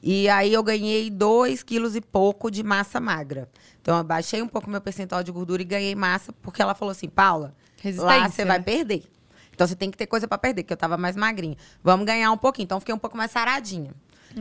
E 0.00 0.28
aí, 0.28 0.52
eu 0.52 0.62
ganhei 0.62 1.10
2 1.10 1.62
quilos 1.64 1.96
e 1.96 2.00
pouco 2.00 2.50
de 2.50 2.62
massa 2.62 3.00
magra. 3.00 3.48
Então, 3.80 3.98
eu 3.98 4.04
baixei 4.04 4.40
um 4.40 4.48
pouco 4.48 4.70
meu 4.70 4.80
percentual 4.80 5.22
de 5.24 5.32
gordura 5.32 5.62
e 5.62 5.64
ganhei 5.64 5.94
massa, 5.96 6.32
porque 6.42 6.62
ela 6.62 6.74
falou 6.74 6.92
assim, 6.92 7.08
Paula, 7.08 7.54
lá 7.96 8.28
você 8.28 8.44
vai 8.44 8.62
perder. 8.62 9.04
Então, 9.52 9.66
você 9.66 9.74
tem 9.74 9.90
que 9.90 9.96
ter 9.96 10.06
coisa 10.06 10.28
pra 10.28 10.38
perder, 10.38 10.62
que 10.62 10.72
eu 10.72 10.76
tava 10.76 10.96
mais 10.96 11.16
magrinha. 11.16 11.56
Vamos 11.82 12.06
ganhar 12.06 12.30
um 12.30 12.38
pouquinho. 12.38 12.64
Então, 12.64 12.78
fiquei 12.78 12.94
um 12.94 12.98
pouco 12.98 13.16
mais 13.16 13.32
saradinha. 13.32 13.92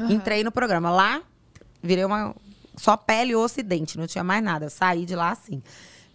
Entrei 0.10 0.43
no 0.43 0.52
programa. 0.52 0.91
Lá, 0.91 1.22
virei 1.82 2.06
uma. 2.06 2.36
Só 2.78 2.96
pele 2.96 3.32
e 3.32 3.36
osso 3.36 3.60
e 3.60 3.64
dente, 3.64 3.98
não 3.98 4.08
tinha 4.08 4.24
mais 4.24 4.44
nada. 4.44 4.66
Eu 4.66 4.70
saí 4.70 5.06
de 5.06 5.16
lá 5.16 5.32
assim. 5.32 5.62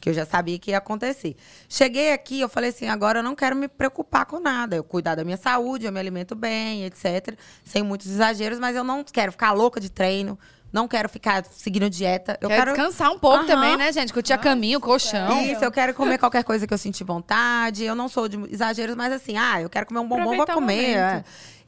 Que 0.01 0.11
eu 0.11 0.15
já 0.15 0.27
sabia 0.27 0.59
que 0.59 0.71
ia 0.73 0.79
acontecer. 0.79 1.35
Cheguei 1.69 2.13
aqui, 2.13 2.41
eu 2.41 2.49
falei 2.49 2.71
assim: 2.71 2.87
agora 2.87 3.21
eu 3.21 3.23
não 3.23 3.35
quero 3.35 3.57
me 3.57 3.67
preocupar 3.67 4.27
com 4.27 4.39
nada. 4.39 4.77
Eu 4.77 4.85
cuidar 4.85 5.15
da 5.15 5.25
minha 5.25 5.37
saúde, 5.39 5.87
eu 5.87 5.93
me 5.93 5.99
alimento 5.99 6.35
bem, 6.35 6.85
etc. 6.85 7.37
Sem 7.65 7.83
muitos 7.83 8.07
exageros, 8.09 8.59
mas 8.59 8.77
eu 8.77 8.85
não 8.85 9.03
quero 9.03 9.33
ficar 9.33 9.53
louca 9.53 9.81
de 9.81 9.91
treino. 9.91 10.39
Não 10.73 10.87
quero 10.87 11.09
ficar 11.09 11.43
seguindo 11.47 11.89
dieta. 11.89 12.37
Eu 12.41 12.49
Quer 12.49 12.57
quero 12.59 12.73
descansar 12.73 13.11
um 13.11 13.19
pouco 13.19 13.39
Aham. 13.39 13.47
também, 13.47 13.77
né, 13.79 13.91
gente? 13.93 14.13
Curtir 14.13 14.35
a 14.35 14.39
caminho, 14.39 14.79
colchão. 14.81 15.41
isso, 15.45 15.65
eu 15.65 15.71
quero 15.71 15.95
comer 15.95 16.19
qualquer 16.19 16.45
coisa 16.45 16.67
que 16.67 16.75
eu 16.75 16.79
sentir 16.79 17.03
vontade. 17.05 17.83
Eu 17.85 17.95
não 17.95 18.09
sou 18.09 18.29
de 18.29 18.37
exageros, 18.53 18.95
mas 18.95 19.13
assim, 19.13 19.39
ah, 19.39 19.63
eu 19.63 19.71
quero 19.71 19.87
comer 19.87 20.01
um 20.01 20.07
bombom, 20.09 20.25
vou 20.25 20.43
Aproveitar 20.43 20.55
comer. 20.55 20.97
é. 20.99 21.25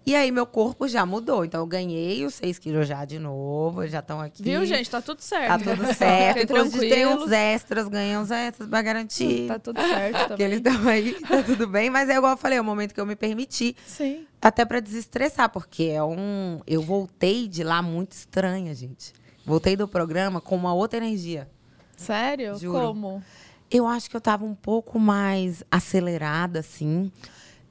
E 0.09 0.17
aí, 0.17 0.33
meu 0.33 0.47
corpo 0.47 0.89
já 0.89 1.05
mudou. 1.05 1.45
Então, 1.45 1.61
eu 1.61 1.67
ganhei 1.67 2.25
os 2.25 2.33
6 2.37 2.59
quilos 2.59 2.89
já 2.89 3.05
de 3.05 3.19
novo. 3.19 3.87
Já 3.87 3.99
estão 3.99 4.19
aqui. 4.19 4.43
Viu, 4.43 4.65
gente? 4.65 4.89
Tá 4.89 5.03
tudo 5.03 5.21
certo. 5.21 5.65
Tá 5.65 5.77
tudo 5.77 5.85
certo. 5.95 6.43
Inclusive, 6.45 6.89
tem 6.89 7.07
uns 7.07 7.31
extras, 7.31 7.89
ganhei 7.89 8.17
uns 8.17 8.31
extras 8.31 8.71
pra 8.71 8.81
garantir. 8.81 9.47
Tá 9.49 9.59
tudo 9.59 9.79
certo 9.79 10.33
que 10.37 10.43
eles 10.43 10.63
também. 10.63 10.77
estão 10.79 10.89
aí, 10.91 11.43
tá 11.43 11.43
tudo 11.43 11.67
bem. 11.67 11.91
Mas 11.91 12.09
é 12.09 12.17
igual 12.17 12.33
eu 12.33 12.37
falei, 12.39 12.57
é 12.57 12.61
o 12.61 12.65
momento 12.65 12.95
que 12.95 13.01
eu 13.01 13.05
me 13.05 13.15
permiti. 13.15 13.77
Sim. 13.87 14.27
Até 14.41 14.65
pra 14.65 14.81
desestressar, 14.81 15.51
porque 15.51 15.85
é 15.85 16.03
um. 16.03 16.61
Eu 16.67 16.81
voltei 16.81 17.47
de 17.47 17.63
lá 17.63 17.83
muito 17.83 18.13
estranha, 18.13 18.75
gente. 18.75 19.13
Voltei 19.45 19.77
do 19.77 19.87
programa 19.87 20.41
com 20.41 20.57
uma 20.57 20.73
outra 20.73 20.97
energia. 20.99 21.51
Sério? 21.99 22.57
Juro. 22.59 22.79
Como? 22.79 23.23
Eu 23.71 23.87
acho 23.87 24.09
que 24.09 24.17
eu 24.17 24.21
tava 24.23 24.47
um 24.47 24.55
pouco 24.55 24.99
mais 24.99 25.63
acelerada, 25.71 26.61
assim. 26.61 27.13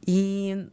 E. 0.07 0.67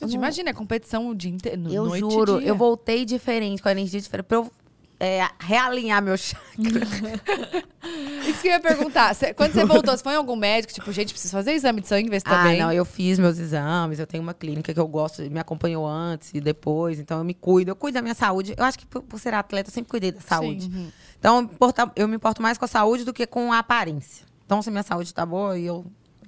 Gente, 0.00 0.14
imagina, 0.14 0.50
é 0.50 0.52
competição 0.52 1.08
o 1.08 1.14
dia 1.14 1.30
inteiro. 1.30 1.62
Eu 1.72 1.84
noite 1.86 2.04
e 2.06 2.10
juro, 2.10 2.38
dia. 2.38 2.48
eu 2.48 2.54
voltei 2.56 3.04
diferente, 3.04 3.62
com 3.62 3.68
a 3.68 3.72
energia 3.72 4.00
diferente. 4.00 4.26
Pra 4.26 4.36
eu 4.38 4.50
é, 4.98 5.26
realinhar 5.38 6.02
meu 6.02 6.16
chakra. 6.16 6.42
Isso 8.26 8.40
que 8.42 8.48
eu 8.48 8.52
ia 8.52 8.60
perguntar. 8.60 9.14
Cê- 9.14 9.32
quando 9.32 9.52
você 9.52 9.64
voltou, 9.64 9.96
você 9.96 10.02
foi 10.02 10.12
em 10.12 10.16
algum 10.16 10.36
médico? 10.36 10.72
Tipo, 10.72 10.92
gente, 10.92 11.12
preciso 11.12 11.32
fazer 11.32 11.52
exame 11.52 11.80
de 11.80 11.88
sangue, 11.88 12.08
ver 12.10 12.20
se 12.20 12.24
tá 12.24 12.40
Ah, 12.40 12.44
bem. 12.44 12.58
não, 12.60 12.70
eu 12.72 12.84
fiz 12.84 13.18
meus 13.18 13.38
exames, 13.38 13.98
eu 13.98 14.06
tenho 14.06 14.22
uma 14.22 14.34
clínica 14.34 14.72
que 14.74 14.78
eu 14.80 14.86
gosto, 14.86 15.22
me 15.30 15.38
acompanhou 15.40 15.86
antes 15.86 16.32
e 16.34 16.40
depois, 16.40 16.98
então 16.98 17.18
eu 17.18 17.24
me 17.24 17.32
cuido, 17.34 17.70
eu 17.70 17.76
cuido 17.76 17.94
da 17.94 18.02
minha 18.02 18.14
saúde. 18.14 18.54
Eu 18.56 18.64
acho 18.64 18.78
que 18.78 18.86
por, 18.86 19.02
por 19.02 19.18
ser 19.18 19.32
atleta, 19.34 19.70
eu 19.70 19.74
sempre 19.74 19.90
cuidei 19.90 20.12
da 20.12 20.20
saúde. 20.20 20.70
Então, 21.18 21.36
eu 21.36 21.42
me 21.42 21.48
importa- 21.54 21.92
eu 21.96 22.06
me 22.08 22.16
importo 22.16 22.42
mais 22.42 22.56
com 22.58 22.64
a 22.64 22.68
saúde 22.68 23.04
do 23.04 23.12
que 23.12 23.26
com 23.26 23.52
a 23.52 23.58
aparência. 23.58 24.24
Então, 24.44 24.60
se 24.62 24.70
minha 24.70 24.82
saúde 24.82 25.14
tá 25.14 25.24
boa, 25.24 25.58
eu, 25.58 25.84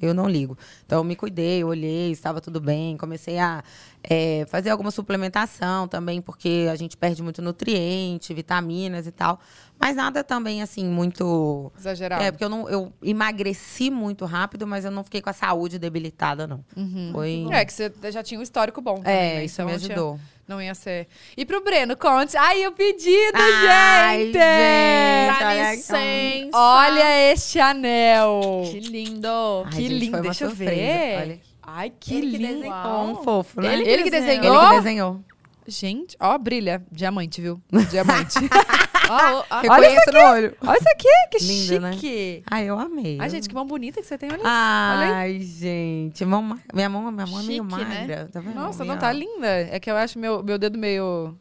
eu 0.07 0.15
não 0.15 0.29
ligo. 0.29 0.57
Então, 0.85 0.99
eu 0.99 1.05
me 1.05 1.15
cuidei, 1.17 1.63
eu 1.63 1.69
olhei, 1.69 2.11
estava 2.11 2.41
tudo 2.41 2.61
bem, 2.61 2.97
comecei 2.97 3.39
a 3.39 3.63
é, 4.03 4.45
fazer 4.49 4.71
alguma 4.71 4.91
suplementação 4.91 5.87
também, 5.87 6.21
porque 6.21 6.69
a 6.71 6.75
gente 6.77 6.97
perde 6.97 7.23
muito 7.23 7.41
nutriente, 7.41 8.35
vitaminas 8.35 9.07
e 9.07 9.13
tal. 9.13 9.39
Mas 9.79 9.97
nada 9.97 10.23
também, 10.23 10.63
assim, 10.63 10.85
muito... 10.85 11.73
Exagerado. 11.79 12.23
É, 12.23 12.31
porque 12.31 12.45
eu, 12.45 12.49
não, 12.49 12.69
eu 12.69 12.93
emagreci 13.03 13.91
muito 13.91 14.25
rápido, 14.25 14.67
mas 14.67 14.85
eu 14.85 14.91
não 14.91 15.03
fiquei 15.03 15.21
com 15.21 15.31
a 15.31 15.33
saúde 15.33 15.79
debilitada, 15.79 16.47
não. 16.47 16.65
Foi. 17.13 17.47
É, 17.51 17.65
que 17.65 17.73
você 17.73 17.93
já 18.13 18.23
tinha 18.23 18.39
um 18.39 18.43
histórico 18.43 18.81
bom. 18.81 18.97
também, 18.97 19.13
É, 19.13 19.35
né? 19.37 19.45
isso 19.45 19.55
Então 19.61 19.67
me 19.67 19.73
não 19.73 19.79
tinha- 19.81 19.95
ajudou. 19.97 20.21
Não 20.53 20.61
ia 20.61 20.75
ser. 20.75 21.09
E 21.35 21.47
pro 21.47 21.65
Breno, 21.65 21.97
conte. 21.97 22.37
Ai, 22.37 22.67
o 22.67 22.73
pedido, 22.73 23.33
Ai, 23.35 24.21
gente! 24.21 24.33
gente, 24.33 25.39
Dá 25.41 25.49
olha 25.49 25.71
licença. 25.75 26.59
Olha 26.59 27.33
este 27.33 27.59
anel. 27.59 28.41
Que 28.71 28.81
lindo. 28.81 29.29
Ai, 29.65 29.71
que 29.71 29.77
gente, 29.83 29.95
lindo. 29.95 30.21
Deixa 30.21 30.45
eu 30.45 30.49
surpresa. 30.51 30.75
ver. 30.75 31.17
Olha 31.23 31.35
aqui. 31.35 31.43
Ai, 31.63 31.93
que 31.99 32.15
Ele 32.15 32.37
lindo. 32.37 32.55
desenhou. 32.57 32.71
Uau. 32.77 33.07
Um 33.07 33.15
fofo, 33.25 33.61
né? 33.63 33.73
Ele, 33.73 33.89
ele 33.89 34.03
que 34.03 34.11
desenhou? 34.11 34.55
Ele 34.61 34.69
que 34.69 34.77
desenhou. 34.77 35.21
Gente, 35.67 36.17
ó, 36.21 36.37
brilha. 36.37 36.83
Diamante, 36.93 37.41
viu? 37.41 37.59
Diamante. 37.91 38.39
Ó, 39.09 39.15
ó, 39.41 39.45
ó. 39.51 39.61
Reconheço 39.61 40.13
no 40.13 40.21
olho. 40.21 40.57
Olha 40.67 40.79
isso 40.79 40.89
aqui, 40.91 41.09
que 41.31 41.45
Lindo, 41.45 41.81
né? 41.81 41.93
chique. 41.93 42.43
Ai, 42.51 42.65
eu 42.69 42.79
amei. 42.79 43.19
Ai, 43.21 43.29
gente, 43.31 43.49
que 43.49 43.55
mão 43.55 43.67
bonita 43.67 44.01
que 44.01 44.07
você 44.07 44.17
tem. 44.17 44.31
Olha 44.31 44.39
isso. 44.39 44.47
Olha. 44.47 45.15
Ai, 45.17 45.41
gente. 45.41 46.25
Mão, 46.25 46.59
minha 46.73 46.89
mão, 46.89 47.11
minha 47.13 47.27
mão 47.27 47.41
é 47.41 47.43
meio 47.43 47.65
Chique, 47.65 47.85
né? 47.85 47.99
magra. 47.99 48.29
Tá 48.33 48.41
vendo? 48.41 48.55
Nossa, 48.55 48.83
Minha- 48.85 48.95
não 48.95 49.01
tá 49.01 49.13
linda. 49.13 49.47
É 49.49 49.79
que 49.81 49.91
eu 49.91 49.97
acho 49.97 50.19
meu, 50.19 50.43
meu 50.43 50.59
dedo 50.59 50.79
meio 50.79 51.37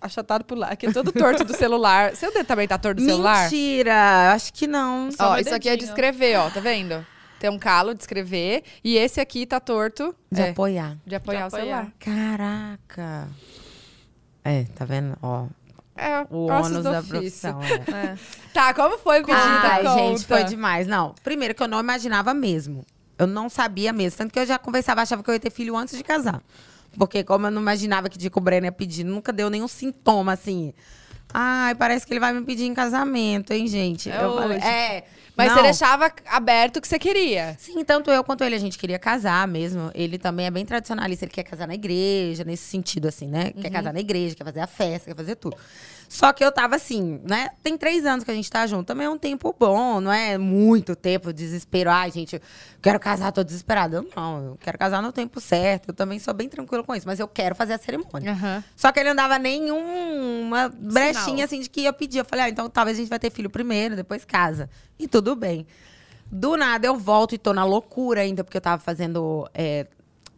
achatado 0.00 0.44
por 0.44 0.56
lá. 0.58 0.68
Aqui 0.68 0.86
é 0.86 0.92
todo 0.92 1.12
torto 1.12 1.44
do 1.44 1.54
celular. 1.56 2.14
Seu 2.16 2.32
dedo 2.32 2.46
também 2.46 2.66
tá 2.68 2.76
torto 2.78 3.00
do 3.00 3.06
celular? 3.06 3.44
Mentira, 3.44 4.32
acho 4.32 4.52
que 4.52 4.66
não. 4.66 5.10
Só 5.10 5.30
Ó, 5.32 5.38
isso 5.38 5.54
aqui 5.54 5.68
é 5.68 5.76
de 5.76 5.84
escrever, 5.84 6.36
ó, 6.38 6.50
tá 6.50 6.60
vendo? 6.60 7.04
Tem 7.40 7.50
um 7.50 7.58
calo 7.58 7.94
de 7.94 8.00
escrever. 8.02 8.62
E 8.82 8.96
esse 8.96 9.20
aqui 9.20 9.44
tá 9.46 9.60
torto. 9.60 10.14
De 10.32 10.40
é, 10.40 10.50
apoiar. 10.50 10.96
de 11.06 11.14
apoiar 11.14 11.48
De 11.48 11.54
o 11.54 11.58
celular. 11.58 11.92
Caraca. 11.98 13.28
É, 14.42 14.64
tá 14.74 14.84
vendo? 14.84 15.16
Ó, 15.22 15.46
É, 15.96 16.26
o 16.28 16.46
ônus 16.46 16.70
do 16.70 16.82
da 16.82 17.02
profissão. 17.02 17.60
É. 17.62 18.12
É. 18.12 18.18
Tá, 18.52 18.74
como 18.74 18.98
foi 18.98 19.20
o 19.20 19.24
pedido? 19.24 19.42
Ai, 19.42 19.82
Conta. 19.82 19.98
gente, 19.98 20.26
foi 20.26 20.44
demais. 20.44 20.86
Não, 20.86 21.14
primeiro 21.22 21.54
que 21.54 21.62
eu 21.62 21.68
não 21.68 21.78
imaginava 21.80 22.34
mesmo. 22.34 22.84
Eu 23.16 23.26
não 23.26 23.48
sabia 23.48 23.92
mesmo. 23.92 24.18
Tanto 24.18 24.32
que 24.32 24.38
eu 24.38 24.46
já 24.46 24.58
conversava, 24.58 25.02
achava 25.02 25.22
que 25.22 25.30
eu 25.30 25.34
ia 25.34 25.40
ter 25.40 25.50
filho 25.50 25.76
antes 25.76 25.96
de 25.96 26.02
casar. 26.02 26.42
Porque 26.98 27.22
como 27.22 27.46
eu 27.46 27.50
não 27.50 27.62
imaginava 27.62 28.08
que 28.08 28.18
dia 28.18 28.30
que 28.30 28.38
o 28.38 28.40
Breno 28.40 28.66
ia 28.66 28.72
pedir, 28.72 29.04
nunca 29.04 29.32
deu 29.32 29.48
nenhum 29.50 29.68
sintoma, 29.68 30.32
assim. 30.32 30.72
Ai, 31.32 31.74
parece 31.74 32.06
que 32.06 32.12
ele 32.12 32.20
vai 32.20 32.32
me 32.32 32.44
pedir 32.44 32.64
em 32.64 32.74
casamento, 32.74 33.52
hein, 33.52 33.66
gente? 33.66 34.10
É 34.10 34.22
eu 34.22 34.34
falei, 34.34 34.58
hoje. 34.58 34.66
é. 34.66 35.04
Mas 35.36 35.48
não. 35.48 35.56
você 35.56 35.62
deixava 35.62 36.12
aberto 36.26 36.76
o 36.76 36.80
que 36.80 36.86
você 36.86 36.98
queria. 36.98 37.56
Sim, 37.58 37.84
tanto 37.84 38.10
eu 38.10 38.22
quanto 38.22 38.44
ele, 38.44 38.54
a 38.54 38.58
gente 38.58 38.78
queria 38.78 38.98
casar 38.98 39.46
mesmo. 39.48 39.90
Ele 39.94 40.16
também 40.16 40.46
é 40.46 40.50
bem 40.50 40.64
tradicionalista, 40.64 41.24
ele 41.24 41.32
quer 41.32 41.42
casar 41.42 41.66
na 41.66 41.74
igreja, 41.74 42.44
nesse 42.44 42.64
sentido, 42.64 43.08
assim, 43.08 43.26
né? 43.26 43.52
Quer 43.52 43.70
casar 43.70 43.92
na 43.92 44.00
igreja, 44.00 44.34
quer 44.34 44.44
fazer 44.44 44.60
a 44.60 44.66
festa, 44.66 45.10
quer 45.10 45.16
fazer 45.16 45.34
tudo. 45.36 45.56
Só 46.14 46.32
que 46.32 46.44
eu 46.44 46.52
tava 46.52 46.76
assim, 46.76 47.20
né? 47.24 47.48
Tem 47.60 47.76
três 47.76 48.06
anos 48.06 48.24
que 48.24 48.30
a 48.30 48.34
gente 48.34 48.48
tá 48.48 48.64
junto, 48.68 48.86
também 48.86 49.04
é 49.04 49.10
um 49.10 49.18
tempo 49.18 49.52
bom, 49.58 50.00
não 50.00 50.12
é 50.12 50.38
muito 50.38 50.94
tempo, 50.94 51.32
desespero. 51.32 51.90
Ai, 51.90 52.08
gente, 52.12 52.40
quero 52.80 53.00
casar, 53.00 53.32
tô 53.32 53.42
desesperada. 53.42 53.96
Eu 53.96 54.08
não, 54.14 54.44
eu 54.44 54.58
quero 54.60 54.78
casar 54.78 55.02
no 55.02 55.10
tempo 55.10 55.40
certo. 55.40 55.88
Eu 55.88 55.92
também 55.92 56.20
sou 56.20 56.32
bem 56.32 56.48
tranquila 56.48 56.84
com 56.84 56.94
isso, 56.94 57.04
mas 57.04 57.18
eu 57.18 57.26
quero 57.26 57.56
fazer 57.56 57.72
a 57.72 57.78
cerimônia. 57.78 58.30
Aham. 58.30 58.62
Só 58.76 58.92
que 58.92 59.00
ele 59.00 59.08
não 59.08 59.16
dava 59.16 59.40
nenhuma 59.40 60.68
brechinha 60.68 61.46
assim 61.46 61.58
de 61.58 61.68
que 61.68 61.84
eu 61.84 61.92
pedia. 61.92 62.20
Eu 62.20 62.24
falei, 62.24 62.44
ah, 62.44 62.48
então 62.48 62.70
talvez 62.70 62.96
a 62.96 63.00
gente 63.00 63.10
vai 63.10 63.18
ter 63.18 63.32
filho 63.32 63.50
primeiro, 63.50 63.96
depois 63.96 64.24
casa. 64.24 64.70
E 64.96 65.08
tudo 65.08 65.34
bem. 65.34 65.66
Do 66.30 66.56
nada 66.56 66.86
eu 66.86 66.96
volto 66.96 67.34
e 67.34 67.38
tô 67.38 67.52
na 67.52 67.64
loucura 67.64 68.20
ainda, 68.20 68.44
porque 68.44 68.56
eu 68.56 68.62
tava 68.62 68.80
fazendo. 68.80 69.50
É, 69.52 69.88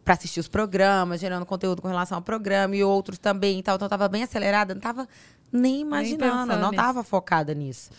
pra 0.07 0.13
assistir 0.13 0.39
os 0.39 0.47
programas, 0.47 1.19
gerando 1.19 1.45
conteúdo 1.45 1.81
com 1.81 1.87
relação 1.89 2.17
ao 2.17 2.21
programa 2.21 2.73
e 2.77 2.81
outros 2.81 3.17
também 3.19 3.59
e 3.59 3.61
tal. 3.61 3.75
Então 3.75 3.85
eu 3.85 3.89
tava 3.89 4.07
bem 4.07 4.23
acelerada, 4.23 4.73
não 4.73 4.79
tava 4.79 5.05
nem 5.51 5.81
imaginando, 5.81 6.47
pensando 6.47 6.61
não 6.61 6.71
nisso. 6.71 6.83
tava 6.83 7.03
focada 7.03 7.53
nisso. 7.53 7.89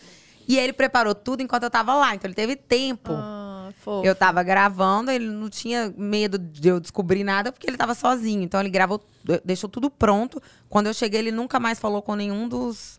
E 0.47 0.59
ele 0.59 0.73
preparou 0.73 1.15
tudo 1.15 1.43
enquanto 1.43 1.65
eu 1.65 1.71
tava 1.71 1.95
lá, 1.95 2.15
então 2.15 2.27
ele 2.27 2.35
teve 2.35 2.57
tempo. 2.57 3.13
Ah. 3.13 3.71
Eu 4.03 4.15
tava 4.15 4.43
gravando, 4.43 5.11
ele 5.11 5.27
não 5.27 5.51
tinha 5.51 5.93
medo 5.97 6.39
de 6.39 6.69
eu 6.69 6.81
descobrir 6.81 7.23
nada, 7.23 7.53
porque 7.53 7.69
ele 7.69 7.77
tava 7.77 7.95
sozinho. 7.95 8.43
Então 8.43 8.59
ele 8.61 8.71
gravou, 8.71 9.03
deixou 9.45 9.69
tudo 9.69 9.91
pronto. 9.91 10.43
Quando 10.69 10.87
eu 10.87 10.95
cheguei, 10.95 11.21
ele 11.21 11.33
nunca 11.33 11.61
mais 11.61 11.79
falou 11.79 12.01
com 12.01 12.15
nenhum 12.15 12.49
dos, 12.49 12.99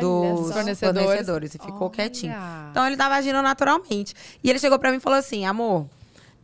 dos. 0.00 0.52
Fornecedores. 0.52 1.06
fornecedores. 1.06 1.54
E 1.54 1.58
ficou 1.58 1.82
Olha. 1.82 1.90
quietinho. 1.90 2.34
Então 2.70 2.86
ele 2.86 2.96
tava 2.96 3.14
agindo 3.14 3.40
naturalmente. 3.40 4.14
E 4.44 4.50
ele 4.50 4.58
chegou 4.58 4.78
pra 4.78 4.90
mim 4.90 4.98
e 4.98 5.00
falou 5.00 5.18
assim: 5.18 5.46
amor. 5.46 5.86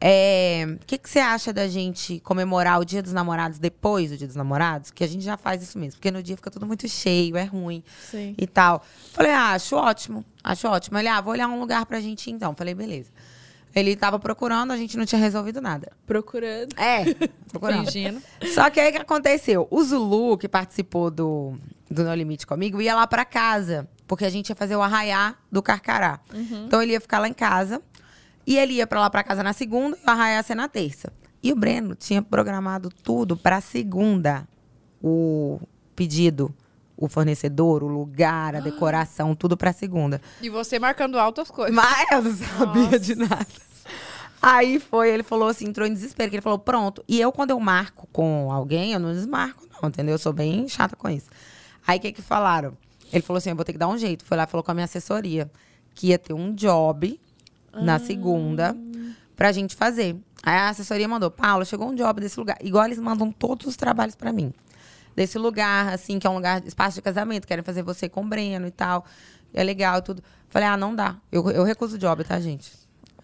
É, 0.05 0.67
O 0.83 0.85
que, 0.85 0.99
que 0.99 1.09
você 1.09 1.21
acha 1.21 1.53
da 1.53 1.69
gente 1.69 2.19
comemorar 2.21 2.81
o 2.81 2.85
Dia 2.85 3.01
dos 3.01 3.13
Namorados 3.13 3.61
depois 3.61 4.11
do 4.11 4.17
Dia 4.17 4.27
dos 4.27 4.35
Namorados? 4.35 4.91
Que 4.91 5.05
a 5.05 5.07
gente 5.07 5.25
já 5.25 5.37
faz 5.37 5.63
isso 5.63 5.79
mesmo. 5.79 5.93
Porque 5.99 6.11
no 6.11 6.21
dia 6.21 6.37
fica 6.37 6.51
tudo 6.51 6.67
muito 6.67 6.89
cheio, 6.89 7.37
é 7.37 7.45
ruim 7.45 7.85
Sim. 8.11 8.35
e 8.37 8.47
tal. 8.47 8.85
Falei, 9.13 9.31
ah, 9.31 9.53
acho 9.53 9.77
ótimo, 9.77 10.25
acho 10.43 10.67
ótimo. 10.67 10.99
Ele, 10.99 11.07
ah, 11.07 11.21
vou 11.21 11.33
olhar 11.33 11.47
um 11.47 11.61
lugar 11.61 11.87
pra 11.87 12.01
gente 12.01 12.29
ir 12.29 12.33
então. 12.33 12.53
Falei, 12.55 12.75
beleza. 12.75 13.11
Ele 13.75 13.95
tava 13.97 14.19
procurando, 14.19 14.73
a 14.73 14.77
gente 14.77 14.99
não 14.99 15.07
tinha 15.07 15.21
resolvido 15.21 15.61
nada. 15.61 15.93
Procurando. 16.05 16.79
É, 16.79 17.05
procurando. 17.49 17.87
Fingindo. 17.87 18.21
Só 18.53 18.69
que 18.71 18.81
aí 18.81 18.91
o 18.91 18.93
que 18.93 18.99
aconteceu? 18.99 19.69
O 19.71 19.83
Zulu, 19.83 20.37
que 20.37 20.49
participou 20.49 21.11
do, 21.11 21.57
do 21.91 22.03
No 22.05 22.15
Limite 22.15 22.47
comigo, 22.47 22.83
ia 22.83 22.95
lá 22.95 23.07
pra 23.07 23.25
casa. 23.25 23.89
Porque 24.07 24.25
a 24.25 24.31
gente 24.31 24.51
ia 24.51 24.57
fazer 24.57 24.77
o 24.77 24.83
arraiá 24.83 25.37
do 25.51 25.63
Carcará. 25.63 26.21
Então 26.67 26.83
ele 26.83 26.93
ia 26.93 27.01
ficar 27.01 27.19
lá 27.19 27.29
em 27.29 27.33
casa. 27.33 27.81
E 28.47 28.59
ele 28.59 28.75
ia 28.75 28.87
pra 28.87 29.01
lá 29.01 29.11
pra 29.11 29.23
casa 29.23 29.43
na 29.43 29.53
segunda 29.53 29.97
e 29.97 30.07
o 30.07 30.11
arraiá 30.11 30.37
ia 30.37 30.43
ser 30.43 30.55
na 30.55 30.69
terça. 30.69 31.13
E 31.43 31.53
o 31.53 31.57
Breno 31.57 31.95
tinha 31.95 32.23
programado 32.23 32.89
tudo 33.03 33.37
pra 33.37 33.61
segunda. 33.61 34.47
O 35.03 35.61
pedido, 35.97 36.55
o 36.97 37.09
fornecedor, 37.09 37.83
o 37.83 37.89
lugar, 37.89 38.55
a 38.55 38.61
decoração, 38.61 39.35
tudo 39.35 39.57
pra 39.57 39.73
segunda. 39.73 40.21
E 40.41 40.49
você 40.49 40.79
marcando 40.79 41.19
altas 41.19 41.51
coisas. 41.51 41.75
Mas 41.75 42.11
eu 42.13 42.23
não 42.23 42.35
sabia 42.35 42.99
de 42.99 43.15
nada. 43.17 43.47
Aí 44.41 44.81
foi, 44.81 45.11
ele 45.11 45.23
falou 45.23 45.49
assim, 45.49 45.67
entrou 45.67 45.87
em 45.87 45.93
desespero, 45.93 46.31
que 46.31 46.37
ele 46.37 46.43
falou, 46.43 46.59
pronto. 46.59 47.05
E 47.07 47.21
eu, 47.21 47.31
quando 47.31 47.51
eu 47.51 47.61
marco 47.61 48.09
com 48.13 48.51
alguém, 48.51 48.93
eu 48.93 48.99
não 48.99 49.13
desmarco, 49.13 49.65
não, 49.81 49.89
entendeu? 49.89 50.15
Eu 50.15 50.19
sou 50.19 50.33
bem 50.33 50.69
chata 50.69 50.97
com 50.97 51.09
isso. 51.09 51.31
Aí, 51.87 51.99
o 51.99 52.01
que 52.01 52.13
que 52.13 52.23
falaram? 52.23 52.77
Ele 53.13 53.23
falou 53.23 53.39
assim, 53.39 53.51
eu 53.51 53.57
vou 53.57 53.65
ter 53.65 53.73
que 53.73 53.79
dar 53.79 53.89
um 53.89 53.97
jeito. 53.97 54.25
Foi 54.25 54.37
lá 54.37 54.43
e 54.45 54.47
falou 54.49 54.65
com 54.65 54.73
a 54.73 54.75
minha 54.75 54.85
assessoria, 54.85 55.49
que 55.95 56.09
ia 56.09 56.19
ter 56.19 56.33
um 56.33 56.53
job 56.55 57.21
na 57.75 57.99
segunda 57.99 58.77
pra 59.37 59.53
gente 59.53 59.75
fazer. 59.75 60.17
Aí 60.43 60.57
a 60.57 60.69
assessoria 60.69 61.09
mandou, 61.09 61.31
Paula, 61.31 61.65
chegou 61.65 61.89
um 61.89 61.95
job 61.95 62.21
desse 62.21 62.39
lugar. 62.39 62.57
Igual 62.61 62.85
eles 62.85 62.99
mandam 62.99 63.31
todos 63.31 63.67
os 63.67 63.77
trabalhos 63.77 64.15
pra 64.15 64.33
mim. 64.33 64.53
Desse 65.15 65.39
lugar, 65.39 65.93
assim, 65.93 66.19
que 66.19 66.27
é 66.27 66.31
um 66.31 66.35
lugar, 66.35 66.65
espaço 66.67 66.97
de 66.97 67.03
casamento, 67.03 67.47
querem 67.47 67.63
fazer 67.63 67.83
você 67.83 68.09
com 68.09 68.23
o 68.23 68.27
Breno 68.27 68.67
e 68.67 68.71
tal. 68.71 69.05
É 69.53 69.63
legal 69.63 69.99
e 69.99 70.03
tudo. 70.03 70.23
Falei, 70.49 70.69
ah, 70.69 70.77
não 70.77 70.95
dá. 70.95 71.17
Eu, 71.31 71.49
eu 71.51 71.65
recuso 71.65 71.97
o 71.97 71.99
job, 71.99 72.25
tá, 72.25 72.41
gente? 72.41 72.73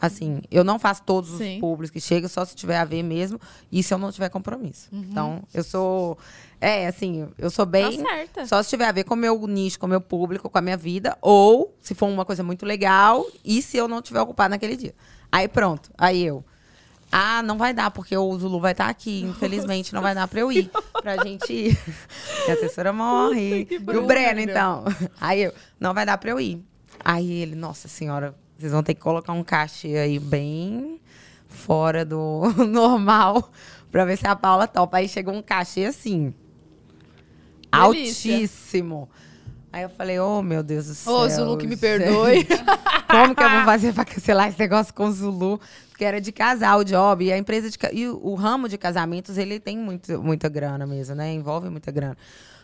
Assim, 0.01 0.41
eu 0.51 0.63
não 0.63 0.79
faço 0.79 1.03
todos 1.03 1.33
os 1.33 1.39
Sim. 1.39 1.59
públicos 1.61 1.91
que 1.91 2.01
chegam, 2.01 2.29
só 2.29 2.45
se 2.45 2.55
tiver 2.55 2.79
a 2.79 2.85
ver 2.85 3.03
mesmo. 3.03 3.41
E 3.71 3.83
se 3.83 3.93
eu 3.93 3.99
não 3.99 4.13
tiver 4.13 4.29
compromisso. 4.29 4.89
Então, 4.93 5.43
eu 5.53 5.65
sou. 5.65 6.17
É, 6.61 6.87
assim, 6.87 7.29
eu 7.37 7.51
sou 7.51 7.67
bem. 7.67 8.03
Tá 8.03 8.09
certa. 8.09 8.47
Só 8.47 8.63
se 8.63 8.69
tiver 8.69 8.87
a 8.87 8.93
ver 8.93 9.05
com 9.05 9.15
o 9.15 9.17
meu 9.17 9.47
nicho, 9.47 9.79
com 9.79 9.87
o 9.87 9.89
meu 9.89 10.01
público, 10.01 10.49
com 10.49 10.59
a 10.59 10.61
minha 10.61 10.77
vida. 10.77 11.19
Ou 11.21 11.75
se 11.81 11.95
for 11.95 12.07
uma 12.07 12.25
coisa 12.25 12.45
muito 12.45 12.65
legal 12.65 13.27
e 13.45 13.61
se 13.61 13.77
eu 13.77 13.89
não 13.89 14.01
tiver 14.01 14.21
ocupado 14.21 14.51
naquele 14.51 14.77
dia. 14.77 14.95
Aí 15.33 15.49
pronto. 15.49 15.91
Aí 15.99 16.25
eu. 16.25 16.45
Ah, 17.11 17.43
não 17.43 17.57
vai 17.57 17.73
dar, 17.73 17.91
porque 17.91 18.17
o 18.17 18.39
Zulu 18.39 18.61
vai 18.61 18.73
estar 18.73 18.89
aqui. 18.89 19.23
Infelizmente, 19.29 19.93
não 19.95 20.03
vai 20.03 20.15
dar 20.15 20.29
pra 20.29 20.41
eu 20.41 20.53
ir. 20.53 20.71
Pra 21.03 21.17
gente 21.25 21.53
ir. 21.53 21.79
Minha 22.45 22.57
assessora 22.57 22.93
morre. 22.93 23.67
E 23.69 23.97
o 23.97 24.07
Breno, 24.07 24.41
então. 24.41 24.85
Aí 25.21 25.43
eu, 25.43 25.53
não 25.81 25.93
vai 25.93 26.07
dar 26.07 26.19
pra 26.19 26.31
eu 26.31 26.39
ir. 26.41 26.63
Aí 27.05 27.31
ele, 27.31 27.55
nossa 27.55 27.89
senhora, 27.89 28.35
vocês 28.59 28.73
vão 28.73 28.83
ter 28.83 28.95
que 28.95 29.01
colocar 29.01 29.33
um 29.33 29.45
cachê 29.45 29.97
aí 29.97 30.19
bem 30.19 31.01
fora 31.47 32.05
do 32.05 32.43
normal 32.67 33.51
pra 33.91 34.05
ver 34.05 34.19
se 34.19 34.27
a 34.27 34.35
Paula 34.35 34.67
topa. 34.67 34.97
Aí 34.97 35.09
chegou 35.09 35.33
um 35.33 35.41
cachê 35.41 35.85
assim. 35.85 36.35
Delícia. 37.71 38.33
Altíssimo. 38.33 39.09
Aí 39.73 39.83
eu 39.83 39.91
falei, 39.91 40.19
oh 40.19 40.43
meu 40.43 40.63
Deus 40.63 40.87
do 40.87 40.95
céu. 40.95 41.13
Ô, 41.13 41.29
Zulu, 41.29 41.57
que 41.57 41.67
me 41.67 41.77
gente. 41.77 41.81
perdoe. 41.81 42.47
Como 43.09 43.35
que 43.35 43.43
eu 43.43 43.51
vou 43.51 43.65
fazer 43.65 43.93
pra 43.93 44.05
cancelar 44.05 44.49
esse 44.49 44.59
negócio 44.59 44.93
com 44.93 45.05
o 45.07 45.13
Zulu? 45.13 45.61
Porque 45.91 46.05
era 46.05 46.21
de 46.21 46.33
casar 46.33 46.79
o 46.79 46.85
job. 46.85 47.25
E 47.25 47.33
a 47.33 47.39
empresa 47.39 47.71
de. 47.71 47.79
E 47.93 48.09
o, 48.09 48.19
o 48.23 48.35
ramo 48.35 48.69
de 48.69 48.77
casamentos, 48.77 49.39
ele 49.39 49.61
tem 49.61 49.79
muito, 49.79 50.23
muita 50.23 50.49
grana 50.49 50.87
mesmo, 50.87 51.15
né? 51.15 51.33
Envolve 51.33 51.69
muita 51.69 51.93
grana. 51.93 52.17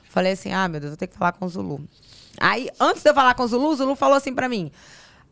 Falei 0.09 0.33
assim, 0.33 0.53
ah, 0.53 0.67
meu 0.67 0.81
Deus, 0.81 0.93
vou 0.93 0.97
ter 0.97 1.07
que 1.07 1.17
falar 1.17 1.33
com 1.33 1.45
o 1.45 1.49
Zulu. 1.49 1.81
Aí, 2.41 2.69
antes 2.81 3.03
de 3.03 3.11
eu 3.11 3.15
falar 3.15 3.35
com 3.35 3.43
o 3.43 3.49
Zulu, 3.49 3.69
o 3.69 3.77
Zulu 3.77 3.95
falou 3.95 4.17
assim 4.17 4.35
pra 4.35 4.49
mim. 4.49 4.73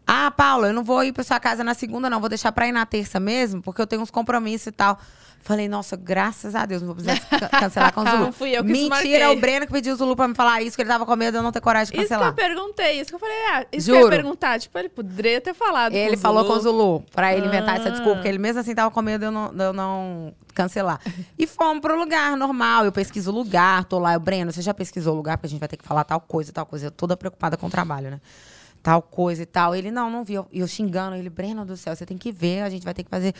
Ah, 0.06 0.30
Paula, 0.30 0.68
eu 0.68 0.72
não 0.74 0.82
vou 0.84 1.02
ir 1.04 1.12
pra 1.12 1.22
sua 1.24 1.38
casa 1.40 1.62
na 1.62 1.74
segunda, 1.74 2.10
não. 2.10 2.20
Vou 2.20 2.28
deixar 2.28 2.52
pra 2.52 2.66
ir 2.66 2.72
na 2.72 2.84
terça 2.84 3.18
mesmo, 3.20 3.62
porque 3.62 3.80
eu 3.80 3.86
tenho 3.86 4.02
uns 4.02 4.10
compromissos 4.10 4.66
e 4.68 4.72
tal. 4.72 4.98
Falei, 5.44 5.68
nossa, 5.68 5.96
graças 5.96 6.54
a 6.54 6.64
Deus, 6.64 6.82
não 6.82 6.94
vou 6.94 6.96
precisar 6.96 7.18
ca- 7.40 7.48
cancelar 7.48 7.92
com 7.92 8.02
o 8.02 8.08
Zulu. 8.08 8.24
Não 8.26 8.32
fui 8.32 8.56
eu 8.56 8.62
que 8.64 8.70
Mentira, 8.72 9.24
é 9.24 9.28
o 9.28 9.34
Breno 9.40 9.66
que 9.66 9.72
pediu 9.72 9.92
o 9.92 9.96
Zulu 9.96 10.14
pra 10.14 10.28
me 10.28 10.36
falar 10.36 10.62
isso, 10.62 10.76
que 10.76 10.82
ele 10.82 10.88
tava 10.88 11.04
com 11.04 11.16
medo 11.16 11.32
de 11.32 11.38
eu 11.38 11.42
não 11.42 11.50
ter 11.50 11.60
coragem 11.60 11.92
de 11.92 11.98
Isso 12.00 12.08
que 12.08 12.14
eu 12.14 12.18
cancelar. 12.18 12.34
perguntei, 12.36 13.00
isso 13.00 13.10
que 13.10 13.14
eu 13.16 13.18
falei, 13.18 13.34
ah, 13.52 13.66
isso 13.72 13.86
que 13.86 13.90
eu 13.90 13.94
ia 13.96 14.00
Juro. 14.02 14.10
perguntar. 14.14 14.60
Tipo, 14.60 14.78
ele 14.78 14.88
poderia 14.88 15.40
ter 15.40 15.52
falado. 15.52 15.94
Ele 15.94 16.10
com 16.10 16.16
o 16.16 16.20
falou 16.20 16.42
Zulu. 16.44 16.52
com 16.54 16.58
o 16.58 16.62
Zulu, 16.62 17.04
pra 17.12 17.34
ele 17.34 17.46
inventar 17.46 17.76
essa 17.76 17.88
Ah. 17.88 17.90
desculpa, 17.90 18.14
porque 18.16 18.28
ele 18.28 18.38
mesmo 18.38 18.60
assim 18.60 18.72
tava 18.72 18.88
com 18.92 19.02
medo 19.02 19.18
de 19.20 19.26
eu 19.26 19.32
não, 19.32 19.52
de 19.52 19.64
eu 19.64 19.72
não 19.72 20.32
cancelar. 20.54 21.00
E 21.36 21.44
fomos 21.44 21.80
pro 21.80 21.98
lugar 21.98 22.36
normal, 22.36 22.84
eu 22.84 22.92
pesquiso 22.92 23.32
o 23.32 23.34
lugar, 23.34 23.84
tô 23.84 23.98
lá, 23.98 24.14
eu, 24.14 24.20
Breno, 24.20 24.52
você 24.52 24.62
já 24.62 24.72
pesquisou 24.72 25.12
o 25.12 25.16
lugar, 25.16 25.38
porque 25.38 25.46
a 25.48 25.50
gente 25.50 25.58
vai 25.60 25.68
ter 25.68 25.76
que 25.76 25.84
falar 25.84 26.04
tal 26.04 26.20
coisa, 26.20 26.52
tal 26.52 26.66
coisa. 26.66 26.86
Eu 26.86 26.90
toda 26.92 27.16
preocupada 27.16 27.56
com 27.56 27.66
o 27.66 27.70
trabalho, 27.70 28.12
né? 28.12 28.20
Tal 28.82 29.00
coisa 29.00 29.42
e 29.42 29.46
tal. 29.46 29.74
Ele, 29.74 29.90
não, 29.90 30.10
não 30.10 30.24
vi. 30.24 30.34
E 30.50 30.58
eu 30.60 30.66
xingando 30.66 31.14
ele, 31.16 31.30
Breno 31.30 31.64
do 31.64 31.76
céu, 31.76 31.94
você 31.94 32.04
tem 32.04 32.18
que 32.18 32.32
ver, 32.32 32.62
a 32.62 32.70
gente 32.70 32.84
vai 32.84 32.92
ter 32.94 33.04
que 33.04 33.10
fazer. 33.10 33.32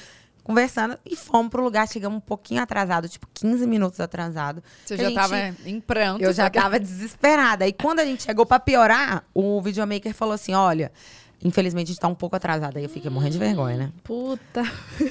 Conversando 0.45 0.99
e 1.07 1.15
fomos 1.15 1.51
pro 1.51 1.63
lugar, 1.63 1.87
chegamos 1.87 2.19
um 2.19 2.21
pouquinho 2.21 2.61
atrasado, 2.61 3.09
tipo 3.09 3.29
15 3.33 3.65
minutos 3.67 4.01
atrasado. 4.01 4.61
Você 4.85 4.97
já 4.97 5.05
gente- 5.05 5.15
tava 5.15 5.39
em 5.65 5.81
pranto. 5.81 6.23
eu 6.23 6.33
já 6.33 6.51
que- 6.51 6.59
tava 6.61 6.81
desesperada. 6.81 7.67
E 7.67 7.73
quando 7.73 8.01
a 8.01 8.05
gente 8.05 8.25
chegou 8.25 8.45
pra 8.45 8.59
piorar, 8.59 9.25
o 9.33 9.61
videomaker 9.63 10.13
falou 10.13 10.35
assim: 10.35 10.53
olha, 10.53 10.91
infelizmente 11.45 11.87
a 11.87 11.93
gente 11.93 12.01
tá 12.01 12.09
um 12.09 12.15
pouco 12.15 12.35
atrasada. 12.35 12.77
Aí 12.81 12.85
eu 12.85 12.91
fiquei 12.91 13.09
morrendo 13.09 13.35
de 13.35 13.39
vergonha, 13.39 13.77
né? 13.77 13.93
Puta. 14.03 14.65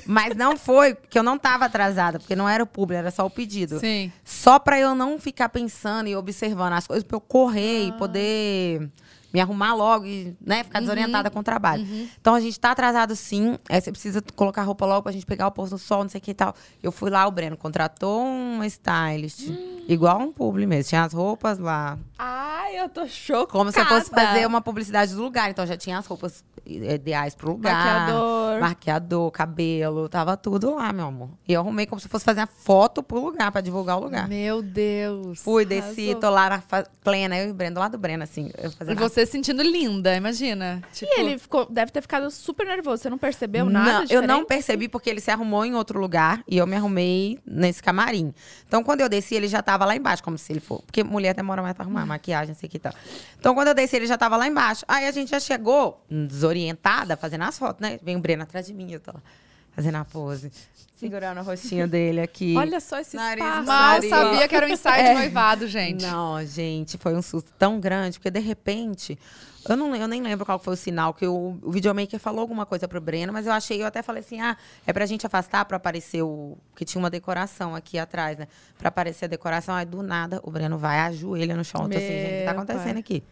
Mas 0.06 0.36
não 0.36 0.58
foi, 0.58 0.96
porque 0.96 1.18
eu 1.18 1.24
não 1.24 1.38
tava 1.38 1.64
atrasada, 1.64 2.20
porque 2.20 2.36
não 2.36 2.48
era 2.50 2.62
o 2.62 2.68
público, 2.68 3.00
era 3.00 3.10
só 3.12 3.26
o 3.26 3.30
pedido. 3.30 3.80
Sim. 3.80 4.12
Só 4.26 4.60
pra 4.60 4.78
eu 4.82 4.94
não 4.94 5.18
ficar 5.18 5.48
pensando 5.48 6.08
e 6.10 6.16
observando 6.16 6.74
as 6.74 6.86
coisas, 6.88 7.06
pra 7.06 7.16
eu 7.16 7.22
correr 7.22 7.88
e 7.88 7.92
poder 7.94 8.90
me 9.34 9.40
arrumar 9.40 9.74
logo 9.74 10.06
e 10.06 10.36
né, 10.42 10.64
ficar 10.64 10.80
desorientada 10.80 11.30
com 11.30 11.40
o 11.40 11.44
trabalho. 11.44 11.86
Então 12.20 12.36
a 12.36 12.40
gente 12.40 12.60
tá 12.60 12.72
atrasado 12.72 13.16
sim. 13.16 13.58
Aí 13.70 13.80
você 13.82 13.92
precisa 13.92 14.22
colocar 14.36 14.64
roupa 14.64 14.86
logo 14.86 15.04
pra 15.04 15.12
gente 15.12 15.26
pegar 15.26 15.48
o 15.48 15.52
posto 15.52 15.74
no 15.74 15.78
sol, 15.78 16.04
não 16.04 16.10
sei 16.10 16.20
o 16.20 16.22
que 16.22 16.32
e 16.32 16.34
tal. 16.34 16.54
Eu 16.82 16.92
fui 16.92 17.10
lá, 17.10 17.26
o 17.28 17.32
Breno 17.32 17.56
contratou 17.58 18.22
uma 18.22 18.66
stylist. 18.68 19.50
Igual 19.88 20.20
um 20.20 20.32
publi 20.32 20.66
mesmo. 20.66 20.90
Tinha 20.90 21.04
as 21.04 21.14
roupas 21.14 21.58
lá. 21.60 21.98
Ai, 22.18 22.80
eu 22.80 22.90
tô 22.90 23.08
chocada. 23.08 23.48
Como 23.52 23.72
se 23.72 23.80
eu 23.80 23.86
fosse 23.86 24.10
fazer 24.10 24.46
uma 24.46 24.62
publicidade 24.62 25.14
do 25.14 25.22
lugar. 25.22 25.50
Então 25.50 25.66
já 25.66 25.76
tinha 25.78 25.98
as 25.98 26.06
roupas 26.06 26.44
ideais 26.66 27.36
pro 27.36 27.52
lugar. 27.52 27.74
Maquiador. 27.74 28.60
Maquiador, 28.60 29.32
cabelo, 29.32 30.08
tava 30.08 30.38
tudo 30.38 30.76
lá, 30.76 30.94
meu 30.94 31.08
amor. 31.08 31.30
E 31.48 31.54
eu 31.54 31.62
arrumei 31.62 31.86
como 31.86 32.00
se 32.00 32.08
fosse 32.08 32.24
fazer 32.24 32.42
a 32.42 32.48
foto 32.48 33.02
pro 33.02 33.20
lugar, 33.20 33.52
pra 33.52 33.62
divulgar 33.62 33.98
o 33.98 34.04
lugar. 34.04 34.28
Meu 34.28 34.62
Deus. 34.62 35.40
Fui, 35.42 35.66
desci, 35.66 36.12
Arrasou. 36.12 36.20
tô 36.22 36.30
lá 36.30 36.50
na 36.50 36.64
plena, 37.04 37.38
eu 37.38 37.48
e 37.48 37.52
o 37.52 37.54
Breno, 37.54 37.76
do 37.76 37.80
lado 37.80 37.94
do 37.94 37.98
Breno, 37.98 38.24
assim. 38.24 38.52
Eu 38.58 38.70
E 38.70 38.74
fazendo 38.74 38.98
você 39.26 39.32
sentindo 39.32 39.62
linda, 39.62 40.16
imagina. 40.16 40.82
Tipo, 40.92 41.12
E 41.16 41.20
ele 41.20 41.38
ficou, 41.38 41.66
deve 41.70 41.92
ter 41.92 42.02
ficado 42.02 42.30
super 42.32 42.66
nervoso. 42.66 43.04
Você 43.04 43.10
não 43.10 43.18
percebeu 43.18 43.66
nada 43.66 44.00
Não, 44.00 44.06
eu 44.10 44.22
não 44.22 44.46
percebi 44.46 44.88
porque 44.88 45.10
ele 45.10 45.22
se 45.22 45.30
arrumou 45.32 45.64
em 45.66 45.76
outro 45.76 46.00
lugar 46.00 46.44
e 46.48 46.58
eu 46.58 46.68
me 46.68 46.76
arrumei 46.76 47.40
nesse 47.46 47.82
camarim. 47.82 48.34
Então, 48.68 48.84
quando 48.84 49.02
eu 49.02 49.10
desci, 49.10 49.36
ele 49.36 49.48
já 49.48 49.62
tava 49.62 49.86
lá 49.86 49.96
embaixo, 49.96 50.24
como 50.24 50.38
se 50.38 50.52
ele 50.52 50.60
for. 50.60 50.82
Porque 50.82 51.04
mulher 51.04 51.34
demora 51.34 51.62
mais 51.62 51.74
pra 51.74 51.84
arrumar, 51.86 52.06
maquiagem, 52.06 52.56
sei 52.56 52.68
que 52.68 52.80
tal. 52.80 52.94
Então, 53.40 53.54
quando 53.54 53.70
eu 53.70 53.74
desci, 53.74 53.96
ele 53.96 54.08
já 54.08 54.18
tava 54.18 54.38
lá 54.38 54.48
embaixo. 54.48 54.84
Aí 54.88 55.08
a 55.08 55.12
gente 55.12 55.30
já 55.30 55.40
chegou 55.40 56.04
desorientada, 56.10 57.16
fazendo 57.16 57.44
as 57.44 57.58
fotos, 57.58 57.82
né? 57.82 58.00
Vem 58.02 58.16
o 58.16 58.20
Breno 58.20 58.44
atrás 58.44 58.66
de 58.66 58.74
mim, 58.74 58.92
eu 58.92 59.00
tô 59.00 59.12
lá 59.12 59.22
fazendo 59.72 59.96
a 59.96 60.06
pose. 60.06 60.52
Segurando 60.98 61.40
o 61.40 61.44
rostinho 61.44 61.88
dele 61.88 62.22
aqui. 62.22 62.56
Olha 62.56 62.80
só 62.80 63.00
esse 63.00 63.16
Nariz 63.16 63.44
espaço. 63.44 63.66
mal 63.68 63.92
Nariz. 63.94 64.10
sabia 64.10 64.48
que 64.48 64.56
era 64.56 64.68
um 64.68 64.70
ensaio 64.70 65.04
É. 65.04 65.10
de 65.10 65.14
noivado, 65.16 65.68
gente. 65.68 66.06
Não, 66.06 66.46
gente, 66.46 66.96
foi 67.00 67.16
um 67.16 67.24
susto 67.24 67.52
tão 67.58 67.80
grande, 67.80 68.20
porque 68.20 68.30
de 68.30 68.40
repente, 68.40 69.18
eu, 69.68 69.76
não, 69.76 69.96
eu 69.96 70.08
nem 70.08 70.22
lembro 70.22 70.46
qual 70.46 70.60
foi 70.60 70.76
o 70.76 70.78
sinal, 70.78 71.12
que 71.12 71.26
o, 71.26 71.58
o 71.64 71.72
videomaker 71.72 72.20
falou 72.20 72.42
alguma 72.42 72.68
coisa 72.68 72.88
pro 72.88 73.02
Breno, 73.02 73.34
mas 73.34 73.48
eu 73.48 73.52
achei, 73.54 73.82
eu 73.82 73.88
até 73.88 74.04
falei 74.04 74.20
assim, 74.20 74.40
ah, 74.42 74.56
é 74.86 74.94
pra 74.94 75.08
gente 75.08 75.26
afastar 75.26 75.66
pra 75.66 75.78
aparecer 75.78 76.22
o. 76.22 76.56
Porque 76.70 76.86
tinha 76.86 77.00
uma 77.02 77.10
decoração 77.10 77.74
aqui 77.76 77.98
atrás, 77.98 78.38
né? 78.38 78.48
Pra 78.78 78.90
aparecer 78.90 79.26
a 79.26 79.28
decoração, 79.28 79.74
aí 79.74 79.86
do 79.88 80.04
nada 80.04 80.40
o 80.44 80.52
Breno 80.52 80.78
vai, 80.78 81.00
ajoelha 81.00 81.56
no 81.56 81.66
chão. 81.66 81.82
Eu 81.86 81.90
tô 81.90 81.98
assim, 81.98 82.06
gente, 82.08 82.26
o 82.26 82.30
que 82.40 82.46
tá 82.46 82.52
Meu 82.54 82.62
acontecendo 82.62 82.92
pai. 82.92 83.00
aqui? 83.00 83.24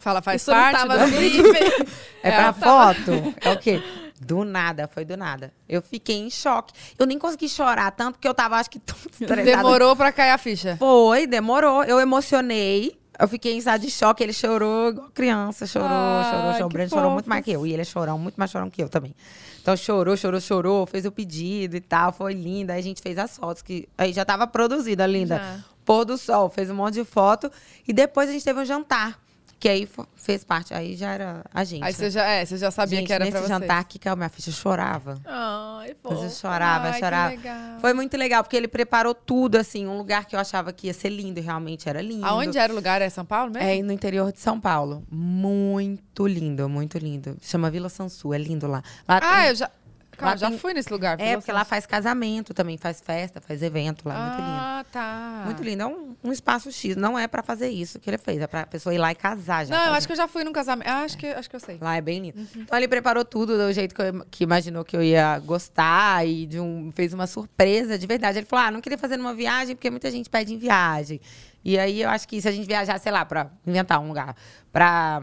Fala, 0.00 0.20
faz 0.20 0.42
Isso 0.42 0.50
não 0.50 0.58
parte 0.58 0.78
tava 0.80 0.98
do 1.06 1.12
briefing. 1.16 1.94
É, 2.24 2.30
pra 2.32 2.52
foto? 2.54 3.12
É 3.40 3.50
o 3.52 3.58
quê? 3.58 3.80
Do 4.20 4.44
nada, 4.44 4.88
foi 4.88 5.04
do 5.04 5.16
nada. 5.16 5.52
Eu 5.68 5.82
fiquei 5.82 6.16
em 6.16 6.30
choque. 6.30 6.72
Eu 6.98 7.04
nem 7.06 7.18
consegui 7.18 7.48
chorar 7.48 7.90
tanto, 7.90 8.14
porque 8.14 8.28
eu 8.28 8.34
tava, 8.34 8.56
acho 8.56 8.70
que, 8.70 8.78
tão 8.78 8.96
estressada. 9.10 9.42
Demorou 9.42 9.96
pra 9.96 10.12
cair 10.12 10.30
a 10.30 10.38
ficha. 10.38 10.76
Foi, 10.76 11.26
demorou. 11.26 11.82
Eu 11.84 12.00
emocionei. 12.00 12.98
Eu 13.18 13.28
fiquei 13.28 13.52
em 13.54 13.58
estado 13.58 13.80
de 13.80 13.90
choque. 13.90 14.22
Ele 14.22 14.32
chorou 14.32 14.90
igual 14.90 15.10
criança. 15.10 15.66
Chorou, 15.66 15.88
Ai, 15.90 16.30
chorou, 16.30 16.52
chorou. 16.52 16.66
O 16.66 16.68
Breno 16.68 16.90
chorou 16.90 17.10
muito 17.10 17.28
mais 17.28 17.44
que 17.44 17.50
eu. 17.52 17.66
E 17.66 17.72
ele 17.72 17.82
é 17.82 17.84
chorão, 17.84 18.18
muito 18.18 18.36
mais 18.36 18.50
chorão 18.50 18.70
que 18.70 18.82
eu 18.82 18.88
também. 18.88 19.14
Então 19.62 19.76
chorou, 19.76 20.16
chorou, 20.16 20.40
chorou. 20.40 20.86
Fez 20.86 21.04
o 21.04 21.12
pedido 21.12 21.76
e 21.76 21.80
tal. 21.80 22.12
Foi 22.12 22.34
linda. 22.34 22.72
Aí 22.72 22.80
a 22.80 22.82
gente 22.82 23.00
fez 23.02 23.16
as 23.18 23.36
fotos. 23.36 23.62
que 23.62 23.88
Aí 23.96 24.12
já 24.12 24.24
tava 24.24 24.46
produzida, 24.46 25.06
linda. 25.06 25.36
Já. 25.38 25.58
Pôr 25.84 26.04
do 26.04 26.16
sol. 26.16 26.48
Fez 26.48 26.70
um 26.70 26.74
monte 26.74 26.94
de 26.94 27.04
foto. 27.04 27.50
E 27.86 27.92
depois 27.92 28.28
a 28.28 28.32
gente 28.32 28.44
teve 28.44 28.60
um 28.60 28.64
jantar. 28.64 29.18
Que 29.58 29.68
aí 29.68 29.88
fez 30.16 30.44
parte. 30.44 30.74
Aí 30.74 30.94
já 30.96 31.12
era 31.12 31.44
a 31.52 31.64
gente. 31.64 31.82
Aí 31.82 31.92
né? 31.92 31.92
você 31.92 32.10
já, 32.10 32.24
é, 32.26 32.44
você 32.44 32.58
já 32.58 32.70
sabia 32.70 32.98
gente, 32.98 33.06
que 33.06 33.12
era 33.12 33.24
nesse 33.24 33.32
pra 33.36 33.46
vocês. 33.46 33.60
jantar 33.60 33.78
aqui, 33.80 33.98
que 33.98 34.08
a 34.08 34.14
minha 34.16 34.28
ficha 34.28 34.50
chorava. 34.50 35.18
Ai, 35.24 35.90
eu 35.92 35.96
fofo. 36.16 36.30
chorava, 36.30 36.86
Ai, 36.88 36.92
que 36.94 36.98
chorava. 36.98 37.30
legal. 37.30 37.80
Foi 37.80 37.94
muito 37.94 38.16
legal, 38.16 38.42
porque 38.42 38.56
ele 38.56 38.68
preparou 38.68 39.14
tudo, 39.14 39.56
assim, 39.56 39.86
um 39.86 39.96
lugar 39.96 40.26
que 40.26 40.36
eu 40.36 40.40
achava 40.40 40.72
que 40.72 40.88
ia 40.88 40.94
ser 40.94 41.08
lindo, 41.08 41.38
e 41.38 41.42
realmente 41.42 41.88
era 41.88 42.02
lindo. 42.02 42.26
Aonde 42.26 42.58
era 42.58 42.72
o 42.72 42.76
lugar? 42.76 43.00
É 43.00 43.08
São 43.08 43.24
Paulo 43.24 43.52
mesmo? 43.52 43.68
É 43.68 43.82
no 43.82 43.92
interior 43.92 44.32
de 44.32 44.40
São 44.40 44.60
Paulo. 44.60 45.02
Muito 45.10 46.26
lindo, 46.26 46.68
muito 46.68 46.98
lindo. 46.98 47.36
Chama 47.40 47.70
Vila 47.70 47.88
Sansu, 47.88 48.32
é 48.34 48.38
lindo 48.38 48.66
lá. 48.66 48.82
lá 49.08 49.16
Ah, 49.18 49.20
tem- 49.42 49.48
eu 49.50 49.54
já. 49.54 49.70
Calma, 50.16 50.32
lá 50.32 50.36
já 50.36 50.48
tem- 50.48 50.58
fui 50.58 50.74
nesse 50.74 50.90
lugar. 50.92 51.20
É, 51.20 51.36
porque 51.36 51.50
lá 51.52 51.64
faz 51.64 51.86
casamento 51.86 52.52
também, 52.54 52.76
faz 52.78 53.00
festa, 53.00 53.40
faz 53.40 53.62
evento 53.62 54.08
lá, 54.08 54.14
muito 54.26 54.36
lindo. 54.36 54.58
Ah, 54.60 54.84
tá. 54.92 55.42
Muito 55.44 55.62
lindo. 55.62 55.82
É 55.82 55.86
um, 55.86 56.16
um 56.24 56.32
espaço 56.32 56.70
X. 56.72 56.96
Não 56.96 57.18
é 57.18 57.26
pra 57.26 57.42
fazer 57.42 57.68
isso 57.68 57.98
que 57.98 58.08
ele 58.10 58.18
fez, 58.18 58.40
é 58.40 58.46
pra 58.46 58.66
pessoa 58.66 58.94
ir 58.94 58.98
lá 58.98 59.10
e 59.12 59.14
casar 59.14 59.64
já. 59.66 59.74
Não, 59.74 59.80
eu 59.82 59.84
fazer. 59.86 59.98
acho 59.98 60.06
que 60.06 60.12
eu 60.12 60.16
já 60.16 60.28
fui 60.28 60.44
num 60.44 60.52
casamento. 60.52 60.88
Ah, 60.88 61.00
acho 61.02 61.16
que, 61.18 61.26
acho 61.26 61.48
que 61.50 61.56
eu 61.56 61.60
sei. 61.60 61.78
Lá 61.80 61.96
é 61.96 62.00
bem 62.00 62.20
lindo. 62.20 62.46
Então 62.56 62.78
ele 62.78 62.88
preparou 62.88 63.24
tudo 63.24 63.56
do 63.56 63.72
jeito 63.72 63.94
que, 63.94 64.02
eu, 64.02 64.24
que 64.30 64.44
imaginou 64.44 64.84
que 64.84 64.96
eu 64.96 65.02
ia 65.02 65.38
gostar 65.40 66.26
e 66.26 66.46
de 66.46 66.60
um, 66.60 66.92
fez 66.94 67.12
uma 67.12 67.26
surpresa 67.26 67.98
de 67.98 68.06
verdade. 68.06 68.38
Ele 68.38 68.46
falou: 68.46 68.66
ah, 68.66 68.70
não 68.70 68.80
queria 68.80 68.98
fazer 68.98 69.16
numa 69.16 69.34
viagem 69.34 69.74
porque 69.74 69.90
muita 69.90 70.10
gente 70.10 70.28
pede 70.30 70.52
em 70.54 70.58
viagem. 70.58 71.20
E 71.64 71.78
aí 71.78 72.02
eu 72.02 72.10
acho 72.10 72.28
que 72.28 72.40
se 72.42 72.46
a 72.48 72.52
gente 72.52 72.66
viajar, 72.66 72.98
sei 73.00 73.10
lá, 73.10 73.24
pra 73.24 73.48
inventar 73.66 73.98
um 73.98 74.08
lugar, 74.08 74.36
pra 74.70 75.22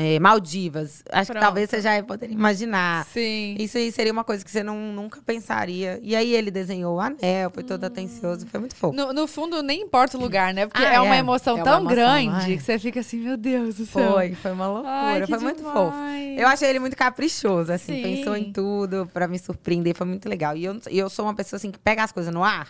é, 0.00 0.16
Maldivas, 0.20 1.02
acho 1.10 1.26
que 1.26 1.32
Pronto. 1.32 1.42
talvez 1.42 1.68
você 1.68 1.80
já 1.80 2.00
poderia 2.04 2.32
imaginar. 2.32 3.04
Sim. 3.06 3.56
Isso 3.58 3.76
aí 3.76 3.90
seria 3.90 4.12
uma 4.12 4.22
coisa 4.22 4.44
que 4.44 4.50
você 4.50 4.62
não, 4.62 4.76
nunca 4.92 5.20
pensaria. 5.26 5.98
E 6.04 6.14
aí 6.14 6.32
ele 6.32 6.52
desenhou 6.52 6.94
o 6.96 7.00
anel, 7.00 7.50
foi 7.52 7.64
todo 7.64 7.82
atencioso, 7.82 8.46
foi 8.46 8.60
muito 8.60 8.76
fofo. 8.76 8.94
No, 8.96 9.12
no 9.12 9.26
fundo, 9.26 9.60
nem 9.60 9.82
importa 9.82 10.16
o 10.16 10.20
lugar, 10.20 10.54
né? 10.54 10.68
Porque 10.68 10.80
Ah, 10.84 10.94
é 10.94 11.00
uma 11.00 11.16
é. 11.16 11.18
emoção 11.18 11.54
É 11.54 11.56
uma 11.56 11.64
tão 11.64 11.80
emoção, 11.80 11.96
grande 11.96 12.28
ai. 12.52 12.56
que 12.56 12.62
você 12.62 12.78
fica 12.78 13.00
assim, 13.00 13.16
meu 13.18 13.36
Deus 13.36 13.74
do 13.74 13.86
céu. 13.86 14.12
Foi, 14.12 14.34
foi 14.36 14.52
uma 14.52 14.68
loucura, 14.68 14.88
Ai, 14.92 15.20
que 15.22 15.26
foi 15.26 15.38
muito 15.40 15.62
fofo. 15.64 15.96
Eu 16.36 16.46
achei 16.46 16.68
ele 16.68 16.78
muito 16.78 16.96
caprichoso, 16.96 17.72
assim, 17.72 17.96
Sim. 17.96 18.02
pensou 18.02 18.36
em 18.36 18.52
tudo 18.52 19.10
pra 19.12 19.26
me 19.26 19.36
surpreender, 19.36 19.96
foi 19.96 20.06
muito 20.06 20.28
legal. 20.28 20.56
E 20.56 20.64
eu, 20.64 20.80
eu 20.92 21.10
sou 21.10 21.24
uma 21.24 21.34
pessoa 21.34 21.56
assim 21.58 21.72
que 21.72 21.78
pega 21.80 22.04
as 22.04 22.12
coisas 22.12 22.32
no 22.32 22.44
ar, 22.44 22.68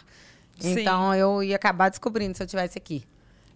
Sim. 0.59 0.81
então 0.81 1.15
eu 1.15 1.43
ia 1.43 1.57
acabar 1.57 1.91
descobrindo 1.91 2.35
se 2.35 2.43
eu 2.43 2.47
tivesse 2.47 2.79
aqui. 2.79 3.05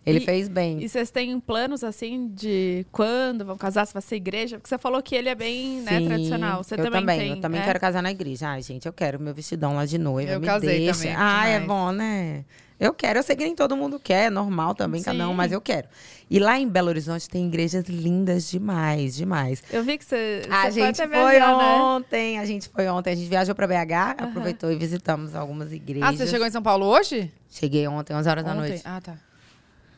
Ele 0.04 0.18
E- 0.18 0.24
fez 0.24 0.48
bem. 0.48 0.82
E 0.82 0.88
vocês 0.88 1.10
têm 1.12 1.38
planos, 1.38 1.84
assim, 1.84 2.28
de 2.34 2.84
quando 2.90 3.44
vão 3.44 3.56
casar, 3.56 3.86
se 3.86 3.92
vai 3.92 4.02
ser 4.02 4.16
igreja? 4.16 4.56
Porque 4.58 4.68
você 4.68 4.76
falou 4.76 5.00
que 5.00 5.14
ele 5.14 5.28
é 5.28 5.34
bem, 5.34 5.80
né, 5.80 6.00
Sim, 6.00 6.06
tradicional. 6.08 6.64
Você 6.64 6.74
eu 6.74 6.78
também, 6.78 7.00
também, 7.00 7.18
tem, 7.20 7.30
eu 7.30 7.40
também 7.40 7.60
né? 7.60 7.66
quero 7.66 7.78
casar 7.78 8.02
na 8.02 8.10
igreja. 8.10 8.48
Ai, 8.48 8.62
gente, 8.62 8.84
eu 8.86 8.92
quero 8.92 9.20
meu 9.20 9.32
vestidão 9.32 9.76
lá 9.76 9.86
de 9.86 9.98
noiva. 9.98 10.32
Eu 10.32 10.40
me 10.40 10.46
casei 10.46 10.80
deixa. 10.80 10.98
também, 10.98 11.14
Ah, 11.16 11.46
é 11.46 11.60
bom, 11.60 11.92
né? 11.92 12.44
Eu 12.80 12.92
quero, 12.92 13.20
eu 13.20 13.22
sei 13.22 13.36
que 13.36 13.44
nem 13.44 13.54
todo 13.54 13.76
mundo 13.76 14.00
quer, 14.00 14.24
é 14.24 14.30
normal 14.30 14.74
também, 14.74 15.00
cada 15.04 15.24
um, 15.28 15.30
Sim. 15.30 15.36
mas 15.36 15.52
eu 15.52 15.60
quero. 15.60 15.86
E 16.28 16.40
lá 16.40 16.58
em 16.58 16.66
Belo 16.68 16.88
Horizonte 16.88 17.28
tem 17.28 17.46
igrejas 17.46 17.84
lindas 17.84 18.50
demais, 18.50 19.14
demais. 19.14 19.62
Eu 19.70 19.84
vi 19.84 19.96
que 19.98 20.04
você, 20.04 20.42
A 20.50 20.62
você 20.68 20.72
gente 20.72 20.96
foi 20.96 21.08
viajar, 21.08 21.56
né? 21.58 21.80
ontem, 21.80 22.38
a 22.40 22.44
gente 22.44 22.68
foi 22.68 22.88
ontem, 22.88 23.12
a 23.12 23.14
gente 23.14 23.28
viajou 23.28 23.54
pra 23.54 23.68
BH, 23.68 24.16
aproveitou 24.18 24.72
e 24.72 24.74
visitamos 24.74 25.36
algumas 25.36 25.72
igrejas. 25.72 26.08
Ah, 26.08 26.12
você 26.12 26.26
chegou 26.26 26.44
em 26.44 26.50
São 26.50 26.60
Paulo 26.62 26.84
hoje? 26.86 27.32
Cheguei 27.48 27.86
ontem, 27.86 28.14
11 28.16 28.28
horas 28.28 28.44
da 28.44 28.50
Ontem? 28.50 28.70
noite. 28.70 28.82
Ah, 28.84 29.00
tá. 29.00 29.16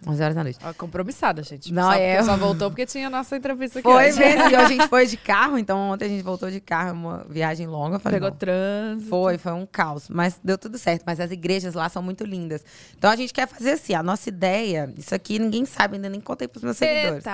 11 0.06 0.22
horas 0.22 0.34
da 0.34 0.42
noite. 0.42 0.58
Ó, 0.64 0.72
compromissada, 0.74 1.42
gente. 1.42 1.72
Não, 1.72 1.84
só, 1.90 1.92
é. 1.94 2.22
só 2.22 2.36
voltou 2.36 2.70
porque 2.70 2.84
tinha 2.86 3.06
a 3.06 3.10
nossa 3.10 3.36
entrevista 3.36 3.78
aqui 3.78 3.88
Foi 3.88 4.08
hoje. 4.08 4.18
mesmo, 4.18 4.50
e 4.50 4.54
a 4.56 4.64
gente 4.68 4.86
foi 4.88 5.06
de 5.06 5.16
carro, 5.16 5.58
então 5.58 5.78
ontem 5.90 6.04
a 6.06 6.08
gente 6.08 6.22
voltou 6.22 6.50
de 6.50 6.60
carro, 6.60 6.92
uma 6.92 7.26
viagem 7.28 7.66
longa. 7.66 7.98
Falei, 7.98 8.20
Pegou 8.20 8.30
trânsito. 8.36 9.08
Foi, 9.08 9.38
foi 9.38 9.52
um 9.52 9.66
caos, 9.66 10.08
mas 10.08 10.38
deu 10.42 10.58
tudo 10.58 10.78
certo. 10.78 11.02
Mas 11.06 11.20
as 11.20 11.30
igrejas 11.30 11.74
lá 11.74 11.88
são 11.88 12.02
muito 12.02 12.24
lindas. 12.24 12.64
Então 12.98 13.10
a 13.10 13.16
gente 13.16 13.32
quer 13.32 13.46
fazer 13.48 13.72
assim, 13.72 13.94
a 13.94 14.02
nossa 14.02 14.28
ideia, 14.28 14.92
isso 14.96 15.14
aqui 15.14 15.38
ninguém 15.38 15.64
sabe, 15.64 15.96
ainda 15.96 16.08
nem 16.08 16.20
contei 16.20 16.46
pros 16.48 16.62
meus 16.62 16.76
seguidores. 16.76 17.24
Eita. 17.26 17.32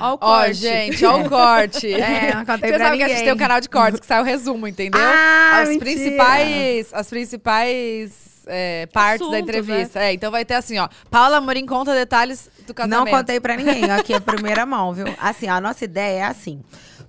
Ó 0.00 0.10
o 0.10 0.14
Ó, 0.14 0.16
corte. 0.18 0.54
gente, 0.54 1.04
ó 1.06 1.20
o 1.20 1.28
corte. 1.28 1.92
É, 1.92 2.34
não 2.34 2.44
contei 2.44 2.70
Você 2.72 2.78
sabe 2.78 2.96
que 2.96 3.02
a 3.02 3.08
gente 3.08 3.16
ninguém. 3.18 3.24
tem 3.24 3.32
um 3.34 3.36
canal 3.36 3.60
de 3.60 3.68
cortes 3.68 4.00
que 4.00 4.06
sai 4.06 4.20
o 4.20 4.24
resumo, 4.24 4.66
entendeu? 4.68 5.00
Ah, 5.02 5.60
as 5.62 5.68
mentira. 5.68 5.84
principais, 5.90 6.88
as 6.92 7.08
principais 7.08 8.12
é, 8.46 8.86
partes 8.86 9.28
da 9.28 9.36
Assuntos, 9.36 9.56
entrevista. 9.56 10.00
É, 10.00 10.12
então 10.12 10.30
vai 10.30 10.44
ter 10.44 10.54
assim, 10.54 10.78
ó. 10.78 10.88
Paula 11.10 11.38
Amorim 11.38 11.66
conta 11.66 11.94
detalhes 11.94 12.50
do 12.66 12.74
casamento. 12.74 13.04
Não 13.04 13.18
contei 13.18 13.40
pra 13.40 13.56
ninguém, 13.56 13.90
aqui 13.90 14.12
é 14.12 14.16
a 14.16 14.20
primeira 14.20 14.64
mão, 14.64 14.92
viu? 14.92 15.06
Assim, 15.18 15.48
a 15.48 15.60
nossa 15.60 15.84
ideia 15.84 16.20
é 16.20 16.24
assim. 16.24 16.62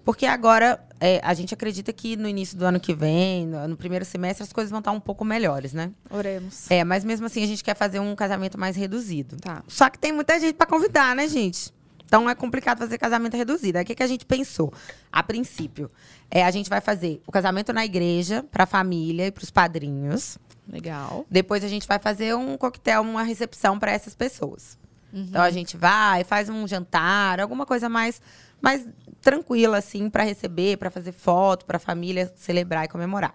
Porque 0.04 0.26
agora 0.26 0.80
é, 1.00 1.20
a 1.24 1.34
gente 1.34 1.54
acredita 1.54 1.92
que 1.92 2.16
no 2.16 2.28
início 2.28 2.58
do 2.58 2.64
ano 2.64 2.80
que 2.80 2.94
vem, 2.94 3.48
no, 3.48 3.68
no 3.70 3.76
primeiro 3.76 4.06
semestre, 4.06 4.44
as 4.44 4.54
coisas 4.54 4.70
vão 4.70 4.80
estar 4.80 4.92
um 4.92 5.00
pouco 5.00 5.26
melhores, 5.26 5.74
né? 5.74 5.92
Oremos. 6.10 6.70
É, 6.70 6.84
mas 6.84 7.04
mesmo 7.04 7.26
assim 7.26 7.44
a 7.44 7.48
gente 7.48 7.64
quer 7.64 7.76
fazer 7.76 8.00
um 8.00 8.16
casamento 8.16 8.60
mais 8.60 8.76
reduzido. 8.76 9.38
Tá. 9.38 9.64
Só 9.68 9.90
que 9.90 9.98
tem 9.98 10.12
muita 10.12 10.40
gente 10.40 10.54
pra 10.54 10.68
convidar, 10.68 11.16
né, 11.16 11.28
gente? 11.28 11.74
Então 12.06 12.30
é 12.30 12.36
complicado 12.36 12.78
fazer 12.78 12.98
casamento 12.98 13.36
reduzido. 13.36 13.78
Aí 13.78 13.84
o 13.84 13.88
que, 13.88 13.96
que 13.96 14.04
a 14.04 14.08
gente 14.08 14.26
pensou? 14.26 14.72
A 15.12 15.24
princípio, 15.24 15.90
é, 16.30 16.46
a 16.46 16.52
gente 16.52 16.70
vai 16.70 16.80
fazer 16.80 17.22
o 17.26 17.32
casamento 17.32 17.74
na 17.74 17.84
igreja, 17.84 18.44
pra 18.52 18.66
família 18.66 19.28
e 19.28 19.32
pros 19.32 19.50
padrinhos. 19.50 20.38
Legal. 20.68 21.26
Depois 21.30 21.64
a 21.64 21.68
gente 21.68 21.88
vai 21.88 22.00
fazer 22.00 22.36
um 22.36 22.58
coquetel, 22.58 23.02
uma 23.02 23.24
recepção 23.24 23.78
para 23.80 23.92
essas 23.92 24.16
pessoas. 24.16 24.78
Então 25.16 25.42
a 25.42 25.50
gente 25.50 25.78
vai, 25.78 26.26
faz 26.26 26.50
um 26.50 26.68
jantar, 26.68 27.40
alguma 27.40 27.66
coisa 27.66 27.88
mais, 27.88 28.22
mais 28.62 28.86
tranquila 29.22 29.78
assim 29.78 30.10
para 30.10 30.24
receber, 30.24 30.78
para 30.78 30.92
fazer 30.92 31.14
foto, 31.14 31.66
para 31.66 31.78
a 31.78 31.80
família 31.80 32.32
celebrar 32.36 32.84
e 32.84 32.90
comemorar. 32.90 33.34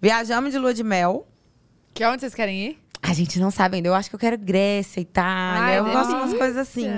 Viajamos 0.00 0.52
de 0.52 0.58
lua 0.58 0.72
de 0.72 0.84
mel. 0.84 1.26
Que 1.92 2.04
onde 2.04 2.20
vocês 2.20 2.34
querem 2.34 2.66
ir? 2.66 2.78
A 3.02 3.12
gente 3.12 3.40
não 3.40 3.50
sabe 3.50 3.76
ainda. 3.76 3.88
Eu 3.88 3.94
acho 3.94 4.08
que 4.08 4.14
eu 4.14 4.20
quero 4.20 4.38
Grécia, 4.38 5.00
Itália. 5.00 5.62
Ai, 5.62 5.78
eu 5.80 5.84
gosto 5.84 6.10
de 6.10 6.14
umas 6.14 6.34
coisas 6.34 6.56
assim, 6.56 6.88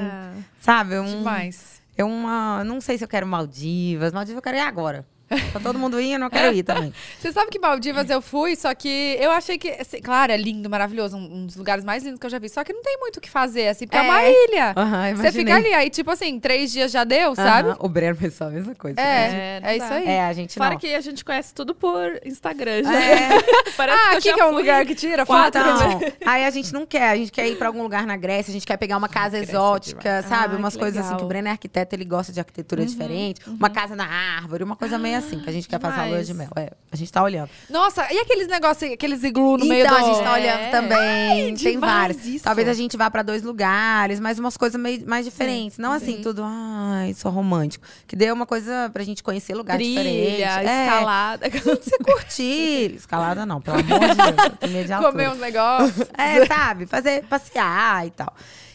sabe? 0.61 0.99
Um, 0.99 1.19
Demais. 1.19 1.81
eu 1.97 2.07
uma, 2.07 2.63
não 2.63 2.79
sei 2.81 2.99
se 2.99 3.05
eu 3.05 3.09
quero 3.09 3.27
Maldivas. 3.27 4.13
Maldivas 4.13 4.37
eu 4.37 4.43
quero 4.43 4.59
ir 4.59 4.61
agora. 4.61 5.07
Tá 5.53 5.61
todo 5.61 5.79
mundo 5.79 6.01
indo, 6.01 6.25
eu 6.25 6.31
quero 6.31 6.55
ir 6.57 6.65
também. 6.65 6.93
Você 7.21 7.31
sabe 7.33 7.51
que 7.51 7.59
Maldivas 7.59 8.11
eu 8.11 8.21
fui, 8.21 8.57
só 8.57 8.75
que 8.75 9.17
eu 9.21 9.31
achei 9.31 9.57
que, 9.57 9.69
assim, 9.71 10.01
claro, 10.01 10.33
é 10.33 10.37
lindo, 10.37 10.69
maravilhoso, 10.69 11.17
um, 11.17 11.21
um 11.43 11.47
dos 11.47 11.55
lugares 11.55 11.85
mais 11.85 12.03
lindos 12.03 12.19
que 12.19 12.27
eu 12.27 12.31
já 12.31 12.39
vi. 12.39 12.49
Só 12.49 12.65
que 12.65 12.73
não 12.73 12.83
tem 12.83 12.99
muito 12.99 13.19
o 13.19 13.21
que 13.21 13.31
fazer, 13.31 13.69
assim, 13.69 13.87
porque 13.87 13.97
é, 13.99 14.03
uma 14.03 14.23
É. 14.23 14.33
ilha. 14.47 14.75
Aham, 14.77 15.15
Você 15.15 15.31
fica 15.33 15.55
ali, 15.55 15.73
aí, 15.73 15.89
tipo 15.89 16.11
assim, 16.11 16.41
três 16.41 16.73
dias 16.73 16.91
já 16.91 17.05
deu, 17.05 17.35
sabe? 17.37 17.69
Aham, 17.71 17.77
O 17.81 17.89
Breno 17.89 18.17
pensou 18.17 18.49
a 18.49 18.51
mesma 18.51 18.75
coisa. 18.75 19.01
É, 19.01 19.05
É, 19.05 19.61
é, 19.63 19.79
não 19.79 19.85
isso 19.85 19.93
aí. 19.95 20.07
É, 20.07 20.25
a 20.25 20.33
gente 20.33 20.55
Fora 20.55 20.71
não. 20.71 20.79
que 20.79 20.93
a 20.95 21.01
gente 21.01 21.25
conhece 21.25 21.55
tudo 21.55 21.75
por 21.77 22.21
Instagram 22.25 22.83
já. 22.83 23.01
É. 23.01 23.29
Parece 23.77 23.99
ah, 23.99 24.09
que 24.09 24.15
eu 24.15 24.19
aqui 24.19 24.29
já 24.31 24.35
que 24.35 24.41
é 24.41 24.47
um 24.47 24.49
fui 24.49 24.59
lugar 24.59 24.85
que 24.85 24.95
tira 24.97 25.25
foto. 25.25 25.57
Então, 25.57 26.01
aí 26.27 26.45
a 26.45 26.51
gente 26.51 26.73
não 26.73 26.85
quer, 26.85 27.09
a 27.11 27.17
gente 27.17 27.31
quer 27.31 27.47
ir 27.49 27.57
pra 27.57 27.69
algum 27.69 27.83
lugar 27.83 28.05
na 28.05 28.17
Grécia, 28.17 28.51
a 28.51 28.53
gente 28.53 28.67
quer 28.67 28.77
pegar 28.77 28.97
uma 28.97 29.09
casa 29.09 29.37
Grécia 29.37 29.53
é 29.53 29.55
exótica, 29.55 30.23
sabe? 30.29 30.57
Ah, 30.57 30.59
Umas 30.59 30.77
coisas 30.77 31.05
assim, 31.07 31.17
que 31.17 31.23
o 31.23 31.27
Breno 31.27 31.47
é 31.49 31.53
arquiteto, 31.53 31.95
ele 31.95 32.05
gosta 32.05 32.33
de 32.33 32.41
arquitetura 32.41 32.85
diferente. 32.85 33.41
Uma 33.47 33.71
casa 33.71 33.95
na 33.95 34.07
árvore, 34.07 34.65
uma 34.65 34.75
coisa 34.77 34.99
meio 34.99 35.20
assim, 35.21 35.39
que 35.39 35.49
a 35.49 35.53
gente 35.53 35.69
quer 35.69 35.81
fazer 35.81 36.01
a 36.01 36.05
lua 36.07 36.23
de 36.25 36.35
mel. 36.35 36.49
É, 36.57 36.73
a 36.93 36.97
gente 36.97 37.11
tá 37.13 37.23
olhando. 37.23 37.49
Nossa, 37.71 38.13
e 38.13 38.19
aqueles 38.19 38.49
negócios, 38.49 38.93
aqueles 38.93 39.23
iglu 39.23 39.57
no 39.57 39.65
meio 39.65 39.87
então, 39.87 39.99
do... 39.99 40.05
a 40.05 40.09
gente 40.15 40.25
tá 40.25 40.39
É. 40.39 40.41
olhando 40.43 40.71
também, 40.71 41.55
tem 41.55 41.73
demais 41.75 41.93
vários. 41.95 42.27
isso. 42.27 42.45
Talvez 42.45 42.69
a 42.69 42.75
gente 42.75 42.97
vá 42.97 43.11
pra 43.11 43.23
dois 43.23 43.43
lugares, 43.43 44.19
mas 44.21 44.39
umas 44.39 44.57
coisas 44.57 44.81
meio, 44.81 45.09
mais 45.09 45.25
diferentes. 45.25 45.79
Não 45.79 45.93
assim, 45.93 46.21
tudo, 46.23 46.43
ai, 46.45 47.15
só 47.15 47.31
romântico. 47.31 47.87
Que 48.07 48.17
dê 48.17 48.31
uma 48.33 48.47
coisa 48.47 48.91
pra 48.93 49.03
gente 49.05 49.23
conhecer 49.23 49.55
lugares 49.55 49.87
diferentes. 49.87 50.33
Trilha, 50.35 50.63
É, 50.63 50.85
escalada. 50.85 51.49
você 51.51 51.99
curtir. 51.99 52.95
Escalada 52.97 53.47
não, 53.47 53.61
pelo 53.61 53.79
amor 53.79 54.01
de 54.01 54.15
Deus. 54.87 55.01
Comer 55.01 55.31
uns 55.31 55.39
negócios. 55.39 56.07
É, 56.17 56.47
sabe? 56.47 56.87
Fazer, 56.87 57.25
passear 57.25 58.07
e 58.07 58.11
tal. 58.11 58.33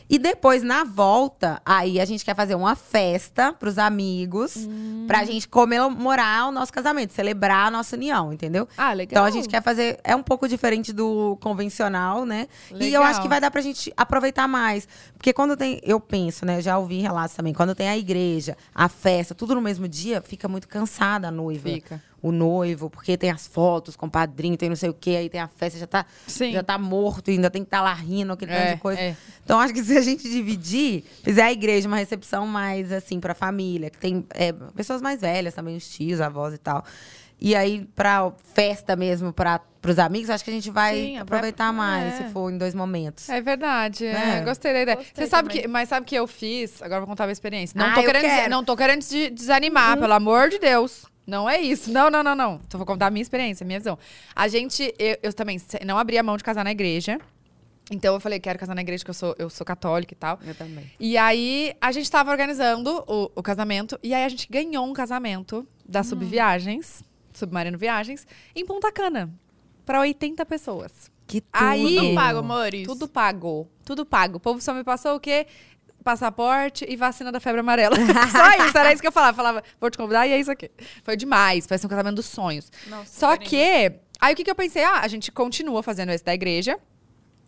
E 0.07 0.19
depois, 0.19 0.61
na 0.61 0.83
volta, 0.83 1.59
aí 1.65 1.99
a 1.99 2.05
gente 2.05 2.23
quer 2.23 2.35
fazer 2.35 2.53
uma 2.53 2.75
festa 2.75 3.51
pros 3.51 3.77
amigos, 3.79 4.55
Hum. 4.55 5.05
pra 5.07 5.23
gente 5.25 5.47
comemorar 5.47 6.47
o 6.47 6.51
nosso 6.51 6.71
casamento, 6.71 7.11
celebrar 7.11 7.67
a 7.67 7.71
nossa 7.71 7.95
união, 7.95 8.31
entendeu? 8.31 8.67
Ah, 8.77 8.93
legal. 8.93 9.11
Então 9.11 9.25
a 9.25 9.31
gente 9.31 9.49
quer 9.49 9.63
fazer. 9.63 9.99
É 10.03 10.15
um 10.15 10.21
pouco 10.21 10.47
diferente 10.47 10.93
do 10.93 11.37
convencional, 11.41 12.23
né? 12.25 12.47
E 12.69 12.73
eu 12.73 12.79
Legal. 12.79 13.03
acho 13.03 13.21
que 13.21 13.27
vai 13.27 13.41
dar 13.41 13.49
pra 13.49 13.61
gente 13.61 13.91
aproveitar 13.97 14.47
mais. 14.47 14.87
Porque 15.17 15.33
quando 15.33 15.57
tem. 15.57 15.79
Eu 15.83 15.99
penso, 15.99 16.45
né? 16.45 16.61
Já 16.61 16.77
ouvi 16.77 16.99
relatos 17.01 17.35
também. 17.35 17.53
Quando 17.53 17.73
tem 17.73 17.87
a 17.89 17.97
igreja, 17.97 18.55
a 18.73 18.87
festa, 18.87 19.33
tudo 19.33 19.55
no 19.55 19.61
mesmo 19.61 19.87
dia, 19.87 20.21
fica 20.21 20.47
muito 20.47 20.67
cansada 20.67 21.29
a 21.29 21.31
noiva. 21.31 21.67
Fica. 21.69 22.01
O 22.27 22.31
noivo, 22.31 22.89
porque 22.89 23.15
tem 23.17 23.29
as 23.29 23.45
fotos 23.45 23.95
com 23.95 24.07
o 24.07 24.09
padrinho, 24.09 24.57
tem 24.57 24.67
não 24.67 24.75
sei 24.75 24.89
o 24.89 24.93
quê, 24.95 25.11
aí 25.11 25.29
tem 25.29 25.39
a 25.39 25.47
festa, 25.47 25.77
já 25.77 25.85
tá, 25.85 26.05
Sim. 26.25 26.53
já 26.53 26.63
tá 26.63 26.75
morto, 26.75 27.29
ainda 27.29 27.51
tem 27.51 27.61
que 27.61 27.67
estar 27.67 27.77
tá 27.77 27.83
lá 27.83 27.93
rindo, 27.93 28.33
aquele 28.33 28.51
tanto 28.51 28.63
É, 28.63 28.73
de 28.73 28.81
coisa. 28.81 28.99
é. 28.99 29.15
Então, 29.43 29.59
acho 29.59 29.71
que 29.73 29.83
se 29.83 29.95
a 29.95 30.01
gente 30.01 30.23
dividir, 30.27 31.03
fizer 31.23 31.43
a 31.43 31.51
igreja 31.51 31.87
uma 31.87 31.97
recepção 31.97 32.47
mais, 32.47 32.91
assim, 32.91 33.19
pra 33.19 33.35
família, 33.35 33.91
que 33.91 33.99
tem 33.99 34.25
é, 34.33 34.51
pessoas 34.75 35.03
mais 35.03 35.21
velhas 35.21 35.53
também, 35.53 35.77
os 35.77 35.87
tios, 35.87 36.19
avós 36.19 36.55
e 36.55 36.57
tal. 36.57 36.83
E 37.39 37.53
aí, 37.55 37.85
pra 37.95 38.31
festa 38.55 38.95
mesmo, 38.95 39.31
para 39.31 39.59
pros 39.79 39.99
amigos, 39.99 40.31
acho 40.31 40.43
que 40.43 40.49
a 40.49 40.53
gente 40.53 40.71
vai 40.71 40.95
Sim, 40.95 41.17
aproveitar 41.19 41.65
vai- 41.65 41.73
mais, 41.75 42.13
é. 42.15 42.17
se 42.23 42.33
for 42.33 42.49
em 42.51 42.57
dois 42.57 42.73
momentos. 42.73 43.29
É 43.29 43.39
verdade, 43.39 44.05
Né? 44.05 44.39
é, 44.39 44.43
gostei 44.43 44.73
da 44.73 44.81
ideia. 44.81 44.97
Gostei 44.97 45.13
Você 45.25 45.29
sabe 45.29 45.49
também. 45.49 45.61
que, 45.63 45.67
mas 45.67 45.89
sabe 45.89 46.05
que 46.07 46.15
eu 46.15 46.25
fiz? 46.25 46.81
Agora 46.81 46.95
eu 46.95 47.01
vou 47.01 47.07
contar 47.09 47.25
a 47.25 47.27
minha 47.27 47.33
experiência. 47.33 47.77
Não 47.77 47.85
Ah, 47.91 47.93
tô 47.93 48.01
querendo, 48.03 48.21
quero. 48.23 48.49
não 48.49 48.63
tô 48.63 48.75
querendo 48.75 49.01
de- 49.07 49.29
desanimar, 49.29 49.95
pelo 49.99 50.13
amor 50.13 50.49
de 50.49 50.57
Deus. 50.57 51.05
Não 51.25 51.49
é 51.49 51.59
isso. 51.59 51.91
Não, 51.91 52.09
não, 52.09 52.23
não, 52.23 52.35
não. 52.35 52.61
Então 52.67 52.77
vou 52.77 52.85
contar 52.85 53.07
a 53.07 53.09
minha 53.11 53.21
experiência, 53.21 53.63
a 53.63 53.67
minha 53.67 53.79
visão. 53.79 53.97
A 54.35 54.47
gente, 54.47 54.93
eu, 54.99 55.17
eu 55.23 55.33
também 55.33 55.59
não 55.85 55.97
abri 55.97 56.17
a 56.17 56.23
mão 56.23 56.37
de 56.37 56.43
casar 56.43 56.63
na 56.63 56.71
igreja. 56.71 57.17
Então 57.91 58.15
eu 58.15 58.19
falei, 58.19 58.39
quero 58.39 58.57
casar 58.57 58.73
na 58.75 58.81
igreja, 58.81 59.03
que 59.03 59.09
eu 59.09 59.13
sou, 59.13 59.35
eu 59.37 59.49
sou 59.49 59.65
católica 59.65 60.13
e 60.13 60.17
tal. 60.17 60.39
Eu 60.45 60.55
também. 60.55 60.89
E 60.99 61.17
aí 61.17 61.75
a 61.79 61.91
gente 61.91 62.09
tava 62.09 62.31
organizando 62.31 63.03
o, 63.07 63.31
o 63.35 63.43
casamento. 63.43 63.99
E 64.01 64.13
aí 64.13 64.23
a 64.23 64.29
gente 64.29 64.47
ganhou 64.49 64.85
um 64.85 64.93
casamento 64.93 65.67
da 65.87 66.01
Subviagens, 66.03 67.03
Submarino 67.33 67.77
Viagens, 67.77 68.25
em 68.55 68.65
Punta 68.65 68.91
Cana. 68.91 69.31
Pra 69.85 69.99
80 69.99 70.43
pessoas. 70.47 71.11
Que 71.27 71.41
tudo. 71.41 71.51
Aí- 71.63 71.95
Tudo 71.95 72.15
pago, 72.15 72.39
amores. 72.39 72.87
Tudo 72.87 73.07
pago. 73.07 73.67
Tudo 73.83 74.05
pago. 74.05 74.37
O 74.37 74.39
povo 74.39 74.59
só 74.61 74.73
me 74.73 74.83
passou 74.83 75.15
o 75.15 75.19
quê? 75.19 75.45
Passaporte 76.05 76.85
e 76.87 76.95
vacina 76.95 77.31
da 77.31 77.39
febre 77.39 77.61
amarela. 77.61 77.95
só 78.31 78.65
isso, 78.67 78.77
era 78.77 78.93
isso 78.93 79.01
que 79.01 79.07
eu 79.07 79.11
falava. 79.11 79.35
Falava, 79.35 79.63
vou 79.81 79.89
te 79.89 79.97
convidar 79.97 80.27
e 80.27 80.33
é 80.33 80.39
isso 80.39 80.51
aqui. 80.51 80.69
Foi 81.03 81.17
demais. 81.17 81.65
Ser 81.65 81.83
um 81.83 81.89
casamento 81.89 82.17
dos 82.17 82.27
sonhos. 82.27 82.71
Nossa, 82.85 83.19
Só 83.19 83.35
que, 83.35 83.91
aí 84.21 84.33
o 84.33 84.35
que, 84.35 84.43
que 84.43 84.51
eu 84.51 84.55
pensei? 84.55 84.83
Ah, 84.83 84.99
a 84.99 85.07
gente 85.07 85.31
continua 85.31 85.81
fazendo 85.81 86.11
esse 86.11 86.23
da 86.23 86.31
igreja. 86.31 86.77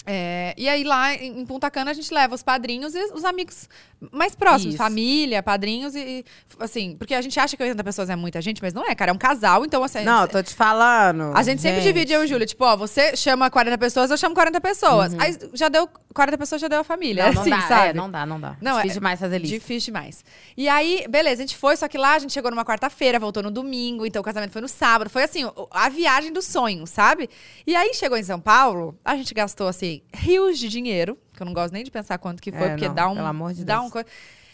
É, 0.09 0.53
e 0.57 0.69
aí 0.69 0.85
lá 0.85 1.13
em 1.13 1.45
Punta 1.45 1.69
Cana 1.69 1.91
a 1.91 1.93
gente 1.93 2.13
leva 2.13 2.33
os 2.33 2.41
padrinhos 2.41 2.95
e 2.95 3.11
os 3.13 3.25
amigos 3.25 3.67
mais 4.09 4.33
próximos, 4.35 4.75
Isso. 4.75 4.77
família, 4.77 5.43
padrinhos 5.43 5.95
e, 5.95 5.99
e, 5.99 6.25
assim, 6.59 6.95
porque 6.97 7.13
a 7.13 7.21
gente 7.21 7.37
acha 7.37 7.57
que 7.57 7.63
80 7.63 7.83
pessoas 7.83 8.09
é 8.09 8.15
muita 8.15 8.41
gente, 8.41 8.61
mas 8.61 8.73
não 8.73 8.85
é, 8.85 8.95
cara, 8.95 9.11
é 9.11 9.13
um 9.13 9.17
casal, 9.17 9.65
então 9.65 9.83
assim, 9.83 10.03
Não, 10.03 10.25
tô 10.25 10.41
te 10.41 10.53
falando. 10.55 11.35
a 11.35 11.43
gente 11.43 11.61
sempre 11.61 11.81
divide, 11.81 12.13
eu 12.13 12.23
e 12.23 12.27
Júlia. 12.27 12.47
Tipo, 12.47 12.63
ó, 12.63 12.77
você 12.77 13.17
chama 13.17 13.49
40 13.49 13.77
pessoas, 13.77 14.09
eu 14.09 14.17
chamo 14.17 14.33
40 14.33 14.61
pessoas. 14.61 15.13
Aí 15.19 15.37
já 15.53 15.67
deu 15.67 15.89
40 16.13 16.37
pessoas, 16.37 16.61
já 16.61 16.67
deu 16.67 16.79
a 16.79 16.83
família. 16.83 17.25
Uhum. 17.25 17.29
Não, 17.29 17.35
não 17.35 17.41
assim, 17.41 17.49
dá, 17.49 17.61
sabe? 17.67 17.89
é, 17.89 17.93
não 17.93 18.09
dá, 18.09 18.25
não 18.25 18.39
dá. 18.39 18.55
Não, 18.61 18.75
Difícil 18.77 18.91
é 18.91 18.93
demais 18.93 19.19
fazer 19.19 19.37
lista. 19.39 19.55
Difícil 19.55 19.93
demais. 19.93 20.23
E 20.55 20.69
aí, 20.69 21.05
beleza, 21.09 21.43
a 21.43 21.45
gente 21.45 21.57
foi, 21.57 21.75
só 21.75 21.87
que 21.87 21.97
lá 21.97 22.13
a 22.13 22.19
gente 22.19 22.31
chegou 22.31 22.49
numa 22.49 22.63
quarta-feira, 22.63 23.19
voltou 23.19 23.43
no 23.43 23.51
domingo, 23.51 24.05
então 24.05 24.21
o 24.21 24.25
casamento 24.25 24.51
foi 24.51 24.61
no 24.61 24.67
sábado. 24.69 25.09
Foi 25.09 25.23
assim, 25.23 25.43
a 25.71 25.89
viagem 25.89 26.31
dos 26.31 26.45
sonhos, 26.45 26.89
sabe? 26.91 27.29
E 27.65 27.75
aí 27.75 27.93
chegou 27.93 28.17
em 28.17 28.23
São 28.23 28.39
Paulo, 28.39 28.97
a 29.03 29.15
gente 29.15 29.33
gastou, 29.33 29.67
assim, 29.67 29.96
rios 30.13 30.57
de 30.59 30.67
dinheiro, 30.69 31.17
que 31.33 31.41
eu 31.41 31.45
não 31.45 31.53
gosto 31.53 31.73
nem 31.73 31.83
de 31.83 31.91
pensar 31.91 32.17
quanto 32.17 32.41
que 32.41 32.51
foi, 32.51 32.67
É, 32.67 32.69
porque 32.69 32.87
não, 32.87 32.95
dá 32.95 33.07
um. 33.09 33.15
pelo 33.15 33.27
amor 33.27 33.53
de 33.53 33.63
dá 33.65 33.79
Deus. 33.79 33.91
um 33.93 34.03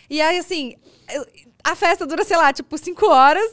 E 0.09 0.21
aí, 0.21 0.37
assim, 0.37 0.75
a 1.63 1.75
festa 1.75 2.05
dura, 2.05 2.23
sei 2.23 2.37
lá, 2.37 2.51
tipo, 2.53 2.77
cinco 2.77 3.07
horas. 3.07 3.49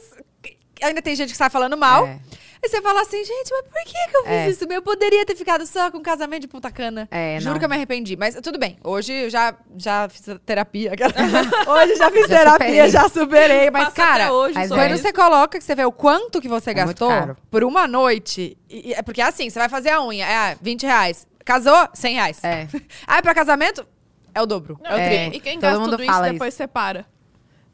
Ainda 0.83 1.01
tem 1.01 1.15
gente 1.15 1.29
que 1.31 1.37
sai 1.37 1.49
falando 1.49 1.77
mal. 1.77 2.07
É. 2.07 2.19
E 2.63 2.69
você 2.69 2.79
fala 2.79 3.01
assim, 3.01 3.23
gente, 3.23 3.49
mas 3.51 3.61
por 3.63 3.83
que, 3.83 4.11
que 4.11 4.17
eu 4.17 4.21
fiz 4.23 4.31
É. 4.31 4.49
isso? 4.49 4.63
Eu 4.65 4.81
poderia 4.83 5.25
ter 5.25 5.35
ficado 5.35 5.65
só 5.65 5.89
com 5.89 5.99
casamento 5.99 6.41
de 6.41 6.47
Punta 6.47 6.69
Cana. 6.71 7.07
É, 7.09 7.39
Juro 7.39 7.53
não. 7.53 7.59
que 7.59 7.65
eu 7.65 7.69
me 7.69 7.75
arrependi. 7.75 8.15
Mas 8.15 8.35
tudo 8.35 8.59
bem. 8.59 8.77
Hoje 8.83 9.11
eu 9.13 9.29
já, 9.31 9.55
já 9.77 10.07
fiz 10.09 10.23
terapia. 10.45 10.91
Hoje 11.67 11.95
já 11.95 12.11
fiz 12.11 12.27
Já 12.27 12.37
terapia, 12.37 12.67
superei. 12.67 12.89
já 12.89 13.09
superei. 13.09 13.71
Mas, 13.71 13.83
Passa 13.85 13.95
cara, 13.95 14.31
hoje, 14.33 14.53
mas 14.53 14.69
quando 14.69 14.91
isso. 14.93 15.01
você 15.03 15.11
coloca 15.13 15.57
que 15.57 15.63
você 15.63 15.73
vê 15.73 15.85
o 15.85 15.91
quanto 15.91 16.39
que 16.39 16.47
você 16.47 16.69
É 16.69 16.73
gastou 16.75 17.09
por 17.49 17.63
uma 17.63 17.87
noite. 17.87 18.55
e- 18.69 18.89
e- 18.89 18.93
é 18.93 19.01
porque 19.01 19.21
é 19.21 19.25
assim, 19.25 19.49
você 19.49 19.57
vai 19.57 19.69
fazer 19.69 19.89
a 19.89 20.03
unha, 20.03 20.25
é 20.25 20.57
20 20.61 20.83
reais. 20.85 21.25
Casou, 21.45 21.87
100 21.93 22.13
reais. 22.15 22.43
É. 22.43 22.67
Aí 23.07 23.21
pra 23.23 23.33
casamento, 23.33 23.85
é 24.33 24.41
o 24.41 24.45
dobro. 24.45 24.79
Não, 24.83 24.91
é 24.91 24.95
o 24.95 24.97
É. 24.97 25.09
triplo. 25.09 25.35
E 25.35 25.39
quem 25.39 25.53
todo 25.53 25.61
gasta 25.61 25.79
mundo 25.79 25.91
tudo 25.97 26.03
isso 26.03 26.21
depois 26.23 26.53
separa. 26.53 27.05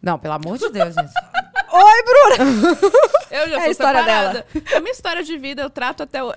Não, 0.02 0.18
pelo 0.20 0.36
amor 0.36 0.58
de 0.58 0.70
Deus, 0.70 0.94
gente. 0.94 1.12
Oi, 1.70 2.04
Bruna! 2.04 2.78
Eu 3.30 3.50
já 3.50 3.56
É 3.56 3.60
a 3.60 3.62
sou 3.64 3.72
história 3.72 4.00
separada. 4.00 4.46
A 4.76 4.80
minha 4.80 4.92
história 4.92 5.24
de 5.24 5.38
vida 5.38 5.62
eu 5.62 5.70
trato 5.70 6.02
até 6.04 6.24
o, 6.24 6.32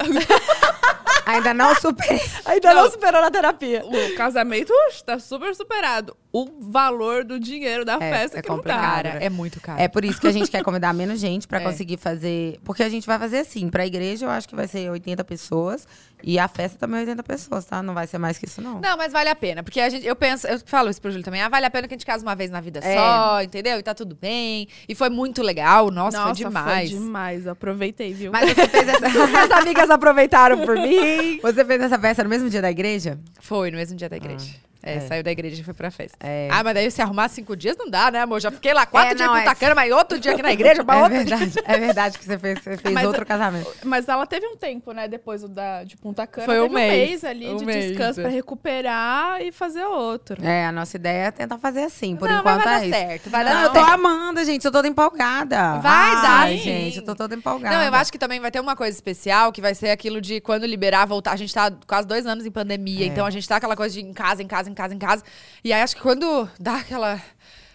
Ainda 1.26 1.54
não 1.54 1.74
superei. 1.76 2.20
Ainda 2.44 2.74
não, 2.74 2.84
Não. 2.84 2.90
superou 2.90 3.20
na 3.20 3.30
terapia. 3.30 3.84
o 3.84 4.16
casamento. 4.16 4.72
ux, 4.88 5.02
tá 5.02 5.18
super 5.18 5.54
superado. 5.54 6.16
o 6.32 6.48
valor 6.60 7.24
do 7.24 7.38
dinheiro 7.38 7.84
da 7.84 7.94
É, 7.94 7.98
festa 8.12 8.38
é 8.38 8.42
que 8.42 8.48
complicado. 8.48 8.80
Cara, 8.80 9.14
né? 9.14 9.26
é 9.26 9.30
muito 9.30 9.60
caro. 9.60 9.80
É 9.80 9.86
por 9.88 10.04
isso 10.04 10.20
que 10.20 10.26
a 10.26 10.32
gente 10.32 10.50
quer 10.50 10.62
convidar 10.64 10.92
menos 10.92 11.20
gente 11.20 11.46
pra 11.46 11.60
É. 11.60 11.64
conseguir 11.64 11.96
fazer. 11.98 12.58
Porque 12.64 12.82
a 12.82 12.88
gente 12.88 13.06
vai 13.06 13.18
fazer 13.18 13.38
assim. 13.40 13.68
Pra 13.68 13.86
igreja, 13.86 14.26
eu 14.26 14.30
acho 14.30 14.48
que 14.48 14.56
vai 14.56 14.66
ser 14.66 14.90
80 14.90 15.22
pessoas. 15.24 15.86
E 16.22 16.38
a 16.38 16.46
festa 16.48 16.78
também 16.78 16.98
é 16.98 17.02
80 17.02 17.22
pessoas, 17.22 17.64
tá? 17.64 17.82
Não 17.82 17.94
vai 17.94 18.06
ser 18.06 18.18
mais 18.18 18.38
que 18.38 18.46
isso, 18.46 18.60
não. 18.60 18.80
Não, 18.80 18.96
mas 18.96 19.12
vale 19.12 19.28
a 19.28 19.34
pena. 19.34 19.62
Porque 19.62 19.80
a 19.80 19.88
gente, 19.88 20.06
eu 20.06 20.14
penso, 20.16 20.46
eu 20.46 20.60
falo 20.64 20.90
isso 20.90 21.00
pro 21.00 21.10
Júlio 21.10 21.24
também. 21.24 21.40
Ah, 21.42 21.48
vale 21.48 21.66
a 21.66 21.70
pena 21.70 21.86
que 21.88 21.94
a 21.94 21.96
gente 21.96 22.06
casa 22.06 22.22
uma 22.24 22.34
vez 22.34 22.50
na 22.50 22.60
vida 22.60 22.80
É. 22.82 22.96
só, 22.96 23.42
entendeu? 23.42 23.78
E 23.78 23.82
tá 23.82 23.94
tudo 23.94 24.16
bem. 24.20 24.68
E 24.88 24.94
foi 24.94 25.08
muito 25.10 25.42
legal. 25.42 25.90
Nossa, 25.90 26.18
Nossa, 26.18 26.34
foi 26.34 26.44
demais. 26.44 26.90
Foi 26.90 26.98
demais. 27.00 27.46
Eu 27.46 27.52
aproveitei, 27.52 28.12
viu? 28.14 28.32
Mas 28.32 28.54
você 28.54 28.68
fez 28.68 28.88
essa. 28.88 29.08
Minhas 29.26 29.50
amigas 29.50 29.90
aproveitaram 29.90 30.58
por 30.64 30.76
mim. 30.76 31.38
você 31.42 31.64
fez 31.64 31.80
essa 31.82 31.98
festa 31.98 32.22
no 32.24 32.30
mesmo 32.30 32.48
dia 32.50 32.62
da 32.62 32.70
igreja? 32.70 33.18
Foi, 33.40 33.70
no 33.70 33.76
mesmo 33.76 33.96
dia 33.96 34.08
da 34.08 34.16
igreja. 34.16 34.54
É, 34.82 34.94
é. 34.96 35.00
saiu 35.00 35.22
da 35.22 35.30
igreja 35.30 35.60
e 35.60 35.64
foi 35.64 35.74
pra 35.74 35.90
festa. 35.90 36.16
É. 36.20 36.48
Ah, 36.50 36.62
mas 36.64 36.74
daí 36.74 36.90
se 36.90 37.00
arrumar 37.02 37.28
cinco 37.28 37.56
dias 37.56 37.76
não 37.78 37.88
dá, 37.88 38.10
né, 38.10 38.20
amor? 38.20 38.40
Já 38.40 38.50
fiquei 38.50 38.72
lá 38.72 38.86
quatro 38.86 39.12
É, 39.12 39.14
dias 39.14 39.28
não, 39.28 39.36
em 39.36 39.40
Punta 39.40 39.52
é- 39.52 39.54
Cana, 39.54 39.74
mas 39.74 39.92
outro 39.92 40.18
dia 40.18 40.32
aqui 40.32 40.42
na 40.42 40.52
igreja, 40.52 40.82
mas 40.84 40.98
É 41.00 41.02
outro 41.02 41.16
verdade, 41.18 41.52
é 41.64 41.78
verdade 41.78 42.18
que 42.18 42.24
você 42.24 42.38
fez, 42.38 42.58
você 42.62 42.76
fez 42.76 42.94
Mas 42.94 43.06
outro 43.06 43.24
casamento. 43.26 43.70
Mas 43.84 44.08
ela 44.08 44.26
teve 44.26 44.46
um 44.46 44.56
tempo, 44.56 44.92
né? 44.92 45.08
Depois 45.08 45.42
da, 45.48 45.84
de 45.84 45.96
Punta 45.96 46.26
Cana. 46.26 46.44
Foi 46.46 46.60
um 46.60 46.64
teve 46.64 46.74
mês. 46.74 47.24
ali 47.24 47.48
Um 47.48 47.56
de 47.56 47.64
mês, 47.66 47.86
descanso 47.88 48.20
é. 48.20 48.22
pra 48.24 48.32
recuperar 48.32 49.42
e 49.42 49.50
fazer 49.52 49.84
outro. 49.84 50.44
É, 50.44 50.66
a 50.66 50.72
nossa 50.72 50.96
ideia 50.96 51.26
é 51.26 51.30
tentar 51.30 51.58
fazer 51.58 51.82
assim, 51.84 52.16
por 52.16 52.28
não, 52.28 52.40
enquanto 52.40 52.56
mas 52.56 52.64
vai 52.64 52.74
é 52.74 52.78
dar 52.78 52.86
isso. 52.86 52.96
certo, 53.08 53.30
vai 53.30 53.44
dar 53.44 53.54
Não, 53.54 53.62
eu 53.62 53.72
certo. 53.72 53.86
tô 53.86 53.92
amando, 53.92 54.44
gente. 54.44 54.64
Eu 54.64 54.70
tô 54.72 54.78
toda 54.78 54.88
empolgada. 54.88 55.78
Vai 55.78 56.14
Ai, 56.14 56.22
dar, 56.22 56.48
gente. 56.50 56.92
sim. 56.94 56.98
Eu 56.98 57.04
tô 57.04 57.14
toda 57.14 57.34
empolgada. 57.34 57.76
Não, 57.76 57.82
eu 57.84 57.94
acho 57.94 58.10
que 58.12 58.18
também 58.18 58.40
vai 58.40 58.50
ter 58.50 58.60
uma 58.60 58.76
coisa 58.76 58.96
especial, 58.96 59.52
que 59.52 59.60
vai 59.60 59.74
ser 59.74 59.90
aquilo 59.90 60.20
de 60.20 60.40
quando 60.40 60.64
liberar, 60.66 61.06
voltar. 61.06 61.32
A 61.32 61.36
gente 61.36 61.52
tá 61.52 61.70
quase 61.86 62.06
dois 62.06 62.26
anos 62.26 62.46
em 62.46 62.50
pandemia, 62.50 63.04
É. 63.04 63.08
então 63.08 63.26
a 63.26 63.30
gente 63.30 63.46
tá 63.48 63.56
aquela 63.56 63.76
coisa 63.76 63.94
de 63.94 64.00
em 64.00 64.12
casa, 64.12 64.42
em 64.42 64.46
casa, 64.46 64.69
em 64.70 64.74
casa, 64.74 64.94
em 64.94 64.98
casa. 64.98 65.22
E 65.64 65.72
aí 65.72 65.82
acho 65.82 65.96
que 65.96 66.02
quando 66.02 66.48
dá 66.58 66.76
aquela 66.76 67.20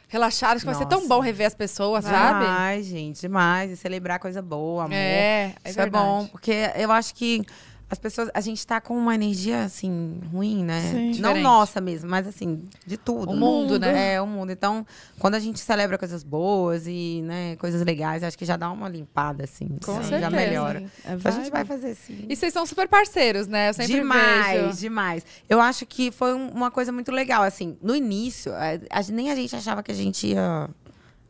relaxada, 0.07 0.53
acho 0.53 0.61
que 0.61 0.71
vai 0.71 0.75
ser 0.75 0.87
tão 0.87 0.99
Nossa. 0.99 1.09
bom 1.09 1.19
rever 1.19 1.47
as 1.47 1.55
pessoas, 1.55 2.05
sabe? 2.05 2.45
Ai, 2.47 2.81
gente, 2.83 3.21
demais. 3.21 3.71
E 3.71 3.77
celebrar 3.77 4.19
coisa 4.19 4.41
boa, 4.41 4.85
amor. 4.85 4.95
É, 4.95 5.53
é 5.63 5.69
Isso 5.69 5.79
é 5.79 5.83
verdade. 5.83 6.05
bom, 6.05 6.27
porque 6.27 6.71
eu 6.75 6.91
acho 6.91 7.13
que 7.13 7.41
as 7.89 7.99
pessoas. 7.99 8.29
A 8.33 8.41
gente 8.41 8.65
tá 8.65 8.81
com 8.81 8.97
uma 8.97 9.13
energia, 9.15 9.63
assim, 9.63 10.19
ruim, 10.31 10.63
né? 10.63 10.81
Sim. 10.81 11.05
Não 11.05 11.11
Diferente. 11.11 11.41
nossa 11.43 11.79
mesmo, 11.81 12.09
mas 12.09 12.27
assim, 12.27 12.63
de 12.85 12.97
tudo. 12.97 13.31
O 13.31 13.35
mundo, 13.35 13.77
né? 13.79 14.13
É, 14.15 14.21
o 14.21 14.25
mundo. 14.27 14.51
Então, 14.51 14.85
quando 15.19 15.35
a 15.35 15.39
gente 15.39 15.59
celebra 15.59 15.97
coisas 15.97 16.23
boas 16.23 16.85
e, 16.87 17.21
né, 17.23 17.55
coisas 17.57 17.81
legais, 17.83 18.23
acho 18.23 18.37
que 18.37 18.45
já 18.45 18.57
dá 18.57 18.71
uma 18.71 18.89
limpada, 18.89 19.43
assim. 19.43 19.67
Com 19.83 19.93
sabe? 19.93 20.05
certeza. 20.05 20.21
Já 20.21 20.29
melhora. 20.29 20.83
É 21.05 21.13
Então, 21.13 21.31
a 21.31 21.35
gente 21.35 21.51
vai 21.51 21.63
fazer 21.65 21.95
sim. 21.95 22.25
E 22.27 22.35
vocês 22.35 22.51
são 22.51 22.65
super 22.65 22.87
parceiros, 22.87 23.47
né? 23.47 23.69
Eu 23.69 23.73
sempre 23.73 23.93
demais, 23.93 24.61
vejo. 24.67 24.77
demais. 24.79 25.25
Eu 25.47 25.61
acho 25.61 25.85
que 25.85 26.11
foi 26.11 26.33
um- 26.33 26.49
uma 26.49 26.71
coisa 26.71 26.91
muito 26.91 27.11
legal. 27.11 27.43
Assim, 27.43 27.77
no 27.81 27.95
início, 27.95 28.51
a- 28.53 28.79
a- 28.99 29.11
nem 29.11 29.31
a 29.31 29.35
gente 29.35 29.55
achava 29.55 29.83
que 29.83 29.91
a 29.91 29.95
gente 29.95 30.27
ia. 30.27 30.69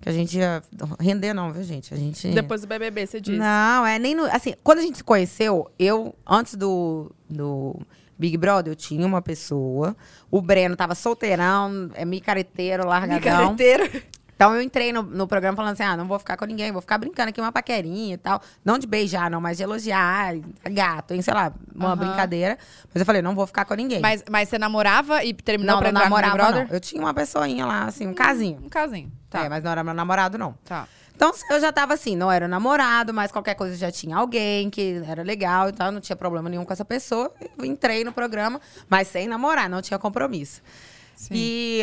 Que 0.05 0.09
a 0.09 0.13
gente 0.13 0.37
ia 0.37 0.61
render, 0.99 1.33
não, 1.33 1.51
viu, 1.51 1.63
gente? 1.63 1.91
A 1.91 1.97
gente. 1.97 2.27
Depois 2.27 2.61
do 2.61 2.67
BBB, 2.67 3.07
você 3.07 3.19
disse. 3.19 3.39
Não, 3.39 3.83
é 3.83 3.97
nem 3.97 4.13
no. 4.13 4.25
Assim, 4.25 4.53
quando 4.63 4.77
a 4.77 4.81
gente 4.83 4.97
se 4.97 5.03
conheceu, 5.03 5.67
eu, 5.79 6.13
antes 6.27 6.53
do, 6.53 7.11
do 7.27 7.75
Big 8.15 8.37
Brother, 8.37 8.71
eu 8.71 8.75
tinha 8.75 9.03
uma 9.03 9.19
pessoa. 9.19 9.97
O 10.29 10.43
Breno 10.43 10.75
tava 10.75 10.93
solteirão, 10.93 11.89
é 11.95 12.05
micareteiro, 12.05 12.85
largadão. 12.85 13.53
Micareteiro. 13.53 14.03
Então 14.35 14.53
eu 14.53 14.61
entrei 14.61 14.91
no, 14.91 15.01
no 15.01 15.27
programa 15.27 15.55
falando 15.55 15.73
assim: 15.73 15.83
ah, 15.83 15.95
não 15.95 16.05
vou 16.07 16.19
ficar 16.19 16.35
com 16.37 16.45
ninguém, 16.45 16.71
vou 16.71 16.81
ficar 16.81 16.97
brincando 16.97 17.29
aqui 17.29 17.39
uma 17.39 17.51
paquerinha 17.51 18.15
e 18.15 18.17
tal. 18.17 18.41
Não 18.63 18.77
de 18.77 18.85
beijar, 18.85 19.29
não, 19.31 19.39
mas 19.39 19.57
de 19.57 19.63
elogiar, 19.63 19.97
ai, 19.99 20.43
gato, 20.71 21.13
hein, 21.13 21.21
sei 21.21 21.33
lá, 21.33 21.53
uma 21.73 21.87
Aham. 21.89 21.95
brincadeira. 21.97 22.57
Mas 22.93 22.99
eu 22.99 23.05
falei: 23.05 23.21
não 23.21 23.33
vou 23.33 23.47
ficar 23.47 23.63
com 23.65 23.73
ninguém. 23.75 24.01
Mas, 24.01 24.23
mas 24.29 24.49
você 24.49 24.57
namorava 24.57 25.23
e 25.23 25.33
terminou 25.33 25.75
não, 25.75 25.81
pra 25.81 25.91
não 25.91 26.01
entrar 26.01 26.09
namorava, 26.09 26.35
Brother? 26.51 26.67
não. 26.67 26.73
Eu 26.75 26.79
tinha 26.81 27.01
uma 27.01 27.13
pessoinha 27.13 27.65
lá, 27.65 27.83
assim, 27.85 28.07
um 28.07 28.13
casinho. 28.13 28.59
Um 28.63 28.69
casinho. 28.69 29.11
Tá, 29.29 29.43
É, 29.45 29.49
mas 29.49 29.63
não 29.63 29.71
era 29.71 29.83
meu 29.83 29.93
namorado, 29.93 30.37
não. 30.37 30.53
tá. 30.65 30.87
Então, 31.15 31.31
eu 31.49 31.61
já 31.61 31.71
tava 31.71 31.93
assim, 31.93 32.13
não 32.13 32.29
era 32.29 32.45
namorado, 32.45 33.13
mas 33.13 33.31
qualquer 33.31 33.53
coisa 33.55 33.73
já 33.77 33.89
tinha 33.89 34.17
alguém 34.17 34.69
que 34.69 35.01
era 35.07 35.23
legal 35.23 35.69
e 35.69 35.71
tal, 35.71 35.89
não 35.89 36.01
tinha 36.01 36.13
problema 36.17 36.49
nenhum 36.49 36.65
com 36.65 36.73
essa 36.73 36.83
pessoa. 36.83 37.33
Eu 37.57 37.63
entrei 37.63 38.03
no 38.03 38.11
programa, 38.11 38.59
mas 38.89 39.07
sem 39.07 39.25
namorar, 39.25 39.69
não 39.69 39.81
tinha 39.81 39.97
compromisso. 39.97 40.61
Sim. 41.15 41.33
E, 41.33 41.81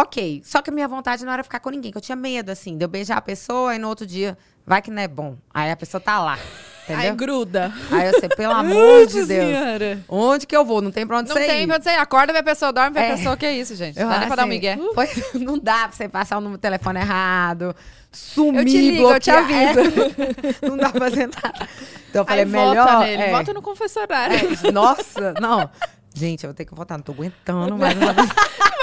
ok. 0.00 0.42
Só 0.44 0.60
que 0.60 0.70
a 0.70 0.72
minha 0.72 0.88
vontade 0.88 1.24
não 1.24 1.32
era 1.32 1.42
ficar 1.42 1.60
com 1.60 1.70
ninguém, 1.70 1.90
que 1.92 1.96
eu 1.98 2.02
tinha 2.02 2.16
medo, 2.16 2.50
assim, 2.50 2.76
de 2.76 2.84
eu 2.84 2.88
beijar 2.88 3.16
a 3.16 3.22
pessoa 3.22 3.74
e 3.74 3.78
no 3.78 3.88
outro 3.88 4.06
dia, 4.06 4.36
vai 4.66 4.82
que 4.82 4.90
não 4.90 5.00
é 5.02 5.08
bom. 5.08 5.36
Aí 5.52 5.70
a 5.70 5.76
pessoa 5.76 6.00
tá 6.00 6.18
lá, 6.22 6.34
Aí 6.88 6.94
entendeu? 6.94 7.16
gruda. 7.16 7.72
Aí 7.90 8.06
eu 8.08 8.20
sei, 8.20 8.28
pelo 8.36 8.52
amor 8.52 9.06
de 9.06 9.24
Deus, 9.24 9.26
Senhora. 9.56 9.98
onde 10.08 10.46
que 10.46 10.56
eu 10.56 10.64
vou? 10.64 10.82
Não 10.82 10.90
tem 10.90 11.06
pra 11.06 11.18
onde 11.18 11.28
Não 11.30 11.36
você 11.36 11.46
tem 11.46 11.66
pra 11.66 11.76
onde 11.76 11.84
você 11.84 11.90
ir. 11.90 11.96
Acorda, 11.98 12.32
vê 12.32 12.40
a 12.40 12.42
pessoa, 12.42 12.72
dorme, 12.72 12.90
vê 12.92 13.00
a 13.00 13.02
É. 13.04 13.16
pessoa. 13.16 13.36
Que 13.36 13.46
é 13.46 13.56
isso, 13.56 13.74
gente? 13.74 13.98
Eu 13.98 14.04
Não 14.06 14.12
dá 14.12 14.18
nem 14.18 14.26
pra 14.26 14.36
dar 14.36 14.42
um 14.42 14.44
assim, 14.44 14.54
migué. 14.54 14.76
não 15.40 15.58
dá 15.58 15.88
pra 15.88 15.92
você 15.92 16.08
passar 16.08 16.36
o 16.38 16.40
número 16.40 16.58
do 16.58 16.60
telefone 16.60 16.98
errado, 17.00 17.74
sumir, 18.12 18.58
Eu 18.60 18.64
te 18.66 18.76
ligo, 18.90 19.10
eu 19.10 19.20
te 19.20 19.30
bloquear. 19.30 19.44
aviso. 19.70 19.80
É, 20.62 20.66
não 20.68 20.76
dá 20.76 20.90
pra 20.90 21.00
fazer 21.10 21.26
nada. 21.28 21.68
Então 22.10 22.22
eu 22.22 22.26
falei, 22.26 22.44
Aí 22.44 22.48
melhor... 22.50 22.76
vota 22.86 22.98
nele. 23.00 23.22
é, 23.22 23.30
Vota 23.30 23.52
no 23.54 23.62
confessionário. 23.62 24.36
é, 24.64 24.70
nossa, 24.72 25.34
não. 25.40 25.68
Gente, 26.14 26.44
eu 26.44 26.48
vou 26.50 26.54
ter 26.54 26.64
que 26.64 26.74
votar, 26.74 26.96
não 26.96 27.02
tô 27.02 27.12
aguentando 27.12 27.76
mais. 27.78 27.96
uma 27.96 28.12
vez. 28.12 28.28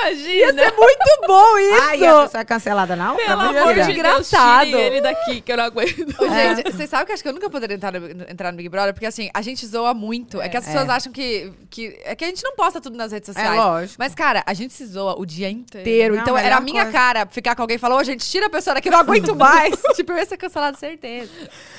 Imagina. 0.02 0.64
Muito 0.76 1.28
bom 1.28 1.58
isso! 1.60 1.82
Ai, 1.84 1.98
pessoa 2.00 2.42
é 2.42 2.44
cancelada, 2.44 2.96
não? 2.96 3.16
Pelo 3.16 3.28
Pra 3.28 3.62
amor 3.62 3.68
de 3.74 3.74
Deus, 3.76 3.88
engraçado. 3.90 4.68
ele 4.76 5.00
daqui, 5.00 5.42
que 5.42 5.52
eu 5.52 5.58
não 5.58 5.64
aguento. 5.66 6.16
Ô, 6.20 6.28
Gente, 6.28 6.72
vocês 6.74 6.90
sabem 6.90 7.06
que 7.06 7.12
acho 7.14 7.22
que 7.22 7.30
eu 7.30 7.34
nunca 7.34 7.50
poderia 7.52 7.76
entrar 7.76 7.92
no, 7.94 8.08
entrar 8.30 8.52
no 8.52 8.58
Big 8.58 8.68
Brother, 8.68 8.94
porque 8.94 9.06
assim, 9.06 9.30
a 9.34 9.42
gente 9.44 9.66
zoa 9.68 9.94
muito. 9.94 10.42
É, 10.42 10.50
que 10.50 10.58
as 10.58 10.66
pessoas 10.66 10.90
É. 10.90 10.92
acham 10.92 11.12
que, 11.14 11.54
que. 11.70 12.00
É 12.04 12.16
que 12.16 12.26
a 12.26 12.28
gente 12.28 12.44
não 12.44 12.56
posta 12.56 12.82
tudo 12.82 12.98
nas 12.98 13.12
redes 13.12 13.28
sociais. 13.28 13.56
lógico. 13.56 13.96
Mas, 14.00 14.16
cara, 14.16 14.44
a 14.46 14.54
gente 14.56 14.74
se 14.74 14.86
zoa 14.88 15.20
o 15.20 15.26
dia 15.26 15.50
inteiro. 15.50 16.16
Não, 16.16 16.22
então 16.24 16.38
era 16.38 16.58
a 16.58 16.62
minha 16.62 16.84
coisa. 16.84 16.98
cara 16.98 17.28
ficar 17.28 17.56
com 17.56 17.62
alguém 17.62 17.76
e 17.76 17.80
falar, 17.80 17.96
ô, 17.98 18.04
gente, 18.04 18.26
tira 18.28 18.48
a 18.48 18.50
pessoa 18.50 18.74
daqui, 18.74 18.88
eu 18.90 18.94
não 18.94 19.00
aguento 19.00 19.36
mais. 19.36 19.76
tipo, 19.96 20.12
eu 20.14 20.18
ia 20.18 20.26
ser 20.26 20.38
cancelado, 20.38 20.78
certeza. 20.78 21.30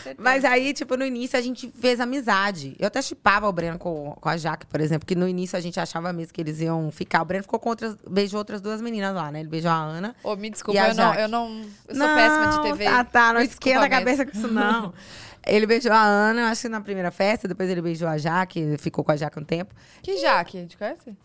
certeza. 0.03 0.17
Mas 0.23 0.45
aí, 0.45 0.73
tipo, 0.73 0.97
no 0.97 1.05
início 1.05 1.37
a 1.37 1.43
gente 1.43 1.73
fez 1.81 1.99
amizade. 1.99 2.77
Eu 2.79 2.87
até 2.87 3.03
chipava 3.03 3.49
o 3.49 3.53
Breno 3.53 3.79
com, 3.79 4.17
com 4.21 4.29
a 4.29 4.37
Jaque, 4.37 4.65
por 4.67 4.81
exemplo, 4.81 5.05
que 5.07 5.17
no 5.17 5.27
início 5.27 5.42
a 5.51 5.61
gente 5.61 5.79
achava 5.79 6.13
mesmo 6.13 6.33
que 6.33 6.41
eles 6.41 6.61
iam 6.61 6.91
ficar. 6.91 7.23
O 7.23 7.25
Breno 7.25 7.43
ficou 7.43 7.59
com 7.59 7.69
outras, 7.69 7.97
beijou 8.09 8.39
outras 8.39 8.61
duas 8.61 8.81
meninas 8.81 9.15
lá, 9.15 9.31
né? 9.31 9.41
Ele 9.41 9.49
beijou 9.49 9.71
a 9.71 9.77
Ana. 9.77 10.15
Ô, 10.23 10.37
me 10.37 10.51
desculpa, 10.51 10.81
eu 10.81 10.95
não, 10.95 11.15
eu 11.15 11.29
não. 11.29 11.65
Eu 11.89 11.97
sou 11.97 12.07
péssima 12.07 12.47
de 12.49 12.63
TV. 12.63 12.85
Tá, 12.85 13.05
tá, 13.05 13.33
não 13.33 13.41
Me 13.41 13.47
esquenta 13.47 13.85
a 13.85 13.89
cabeça 13.89 14.25
com 14.25 14.33
isso, 14.33 14.49
não. 14.49 14.93
Ele 15.45 15.67
beijou 15.67 15.93
a 15.93 16.01
Ana, 16.01 16.51
acho 16.51 16.63
que 16.63 16.69
na 16.69 16.81
primeira 16.81 17.11
festa, 17.11 17.49
depois 17.49 17.69
ele 17.69 17.83
beijou 17.83 18.07
a 18.07 18.17
Jaque, 18.17 18.77
ficou 18.79 19.03
com 19.03 19.11
a 19.11 19.17
Jaque 19.17 19.41
um 19.41 19.45
tempo. 19.45 19.75
Que 20.01 20.17
Jaque? 20.19 20.57
A 20.57 20.61
gente 20.61 20.79
conhece? 20.79 21.17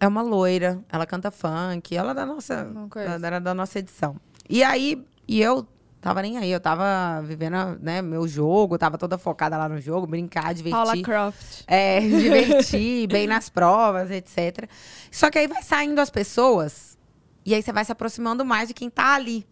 É 0.00 0.08
uma 0.08 0.22
loira, 0.22 0.82
ela 0.90 1.04
canta 1.04 1.30
funk, 1.30 1.94
ela 1.94 2.12
é 2.12 2.14
da 2.14 2.24
nossa, 2.24 2.64
Não 2.64 2.88
da, 2.88 3.26
era 3.26 3.38
da 3.38 3.52
nossa 3.52 3.78
edição. 3.78 4.16
E 4.48 4.64
aí, 4.64 5.04
e 5.28 5.42
eu 5.42 5.66
tava 6.06 6.22
nem 6.22 6.38
aí, 6.38 6.52
eu 6.52 6.60
tava 6.60 7.20
vivendo, 7.24 7.76
né, 7.82 8.00
meu 8.00 8.28
jogo, 8.28 8.78
tava 8.78 8.96
toda 8.96 9.18
focada 9.18 9.56
lá 9.56 9.68
no 9.68 9.80
jogo, 9.80 10.06
brincar, 10.06 10.44
Paula 10.44 10.54
divertir. 10.54 11.02
Croft. 11.02 11.64
É, 11.66 11.98
divertir, 12.06 13.08
bem 13.08 13.26
nas 13.26 13.48
provas, 13.48 14.08
etc. 14.12 14.68
Só 15.10 15.30
que 15.30 15.38
aí 15.40 15.48
vai 15.48 15.64
saindo 15.64 16.00
as 16.00 16.08
pessoas, 16.08 16.96
e 17.44 17.52
aí 17.52 17.60
você 17.60 17.72
vai 17.72 17.84
se 17.84 17.90
aproximando 17.90 18.44
mais 18.44 18.68
de 18.68 18.74
quem 18.74 18.88
tá 18.88 19.16
ali. 19.16 19.44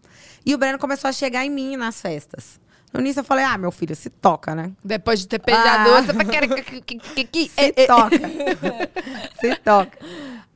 E 0.46 0.54
o 0.54 0.58
Breno 0.58 0.78
começou 0.78 1.08
a 1.08 1.12
chegar 1.12 1.44
em 1.44 1.50
mim 1.50 1.76
nas 1.76 2.00
festas. 2.00 2.60
No 2.92 3.00
início 3.00 3.18
eu 3.18 3.24
falei, 3.24 3.44
ah, 3.44 3.58
meu 3.58 3.72
filho, 3.72 3.96
se 3.96 4.08
toca, 4.08 4.54
né? 4.54 4.70
Depois 4.84 5.18
de 5.18 5.26
ter 5.26 5.42
beijado 5.44 5.90
Ah. 5.90 5.96
outra, 5.96 6.12
você 6.12 6.24
quer 6.24 6.46
que, 6.46 6.80
que, 6.80 6.98
que, 7.00 7.24
que, 7.24 7.50
Se 7.50 7.72
toca. 7.88 8.16
Se 9.40 9.56
toca. 9.56 9.98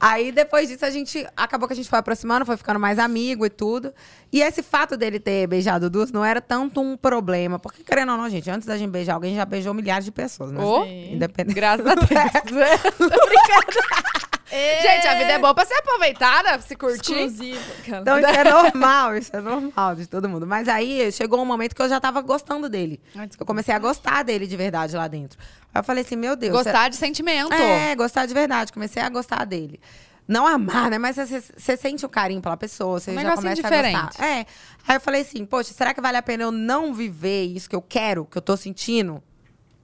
Aí, 0.00 0.30
depois 0.30 0.68
disso, 0.68 0.84
a 0.84 0.90
gente. 0.90 1.26
Acabou 1.36 1.66
que 1.66 1.72
a 1.72 1.76
gente 1.76 1.88
foi 1.88 1.98
aproximando, 1.98 2.46
foi 2.46 2.56
ficando 2.56 2.78
mais 2.78 2.98
amigo 2.98 3.44
e 3.44 3.50
tudo. 3.50 3.92
E 4.32 4.40
esse 4.40 4.62
fato 4.62 4.96
dele 4.96 5.18
ter 5.18 5.46
beijado 5.46 5.90
duas 5.90 6.12
não 6.12 6.24
era 6.24 6.40
tanto 6.40 6.80
um 6.80 6.96
problema. 6.96 7.58
Porque, 7.58 7.82
querendo 7.82 8.12
ou 8.12 8.18
não, 8.18 8.28
gente, 8.28 8.48
antes 8.50 8.66
da 8.66 8.76
gente 8.76 8.90
beijar 8.90 9.14
alguém, 9.14 9.34
já 9.34 9.44
beijou 9.44 9.74
milhares 9.74 10.04
de 10.04 10.12
pessoas, 10.12 10.52
né? 10.52 10.60
Sim. 10.60 11.14
Independente. 11.14 11.54
Graças 11.54 11.86
a 11.86 11.94
Deus. 11.96 12.80
Tô 12.96 14.27
brincando. 14.48 14.82
Gente, 14.82 15.06
a 15.06 15.14
vida 15.14 15.32
é 15.32 15.38
boa 15.38 15.54
pra 15.54 15.64
ser 15.64 15.74
aproveitada, 15.74 16.58
se 16.60 16.76
curtir. 16.76 17.12
Exclusivo. 17.14 17.72
Então, 17.86 18.18
isso 18.18 18.28
é 18.28 18.44
normal, 18.44 19.16
isso 19.16 19.36
é 19.36 19.40
normal 19.40 19.94
de 19.94 20.06
todo 20.06 20.28
mundo. 20.28 20.46
Mas 20.46 20.68
aí 20.68 21.10
chegou 21.12 21.40
um 21.40 21.44
momento 21.44 21.74
que 21.74 21.82
eu 21.82 21.88
já 21.88 22.00
tava 22.00 22.20
gostando 22.20 22.68
dele. 22.68 23.00
Ai. 23.16 23.28
Eu 23.38 23.46
comecei 23.46 23.74
a 23.74 23.78
gostar 23.78 24.22
dele 24.22 24.46
de 24.46 24.56
verdade 24.56 24.96
lá 24.96 25.06
dentro. 25.08 25.38
Aí 25.74 25.80
eu 25.80 25.84
falei 25.84 26.02
assim, 26.04 26.16
meu 26.16 26.34
Deus. 26.36 26.52
Gostar 26.52 26.88
de 26.88 26.96
sentimento. 26.96 27.52
É, 27.52 27.94
gostar 27.94 28.26
de 28.26 28.34
verdade. 28.34 28.72
Comecei 28.72 29.02
a 29.02 29.08
gostar 29.08 29.44
dele. 29.44 29.80
Não 30.26 30.46
amar, 30.46 30.90
né? 30.90 30.98
Mas 30.98 31.16
você, 31.16 31.76
sente 31.76 32.04
o 32.04 32.08
carinho 32.08 32.42
pela 32.42 32.56
pessoa, 32.56 33.00
você 33.00 33.12
Um 33.12 33.14
já 33.14 33.34
começa 33.34 33.48
a 33.48 33.54
diferente. 33.54 33.98
gostar. 33.98 34.24
É. 34.26 34.46
Aí 34.86 34.96
eu 34.96 35.00
falei 35.00 35.22
assim, 35.22 35.46
poxa, 35.46 35.72
será 35.72 35.94
que 35.94 36.00
vale 36.02 36.18
a 36.18 36.22
pena 36.22 36.42
eu 36.42 36.52
não 36.52 36.92
viver 36.92 37.44
isso 37.44 37.68
que 37.68 37.74
eu 37.74 37.80
quero, 37.80 38.26
que 38.26 38.36
eu 38.36 38.42
tô 38.42 38.54
sentindo? 38.54 39.22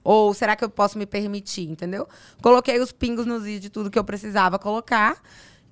Ou 0.05 0.33
será 0.35 0.55
que 0.55 0.63
eu 0.63 0.69
posso 0.69 0.97
me 0.99 1.05
permitir, 1.07 1.67
entendeu? 1.67 2.07
Coloquei 2.41 2.79
os 2.79 2.91
pingos 2.91 3.25
nos 3.25 3.45
i 3.47 3.59
de 3.59 3.69
tudo 3.71 3.89
que 3.89 3.97
eu 3.99 4.03
precisava 4.03 4.59
colocar. 4.59 5.17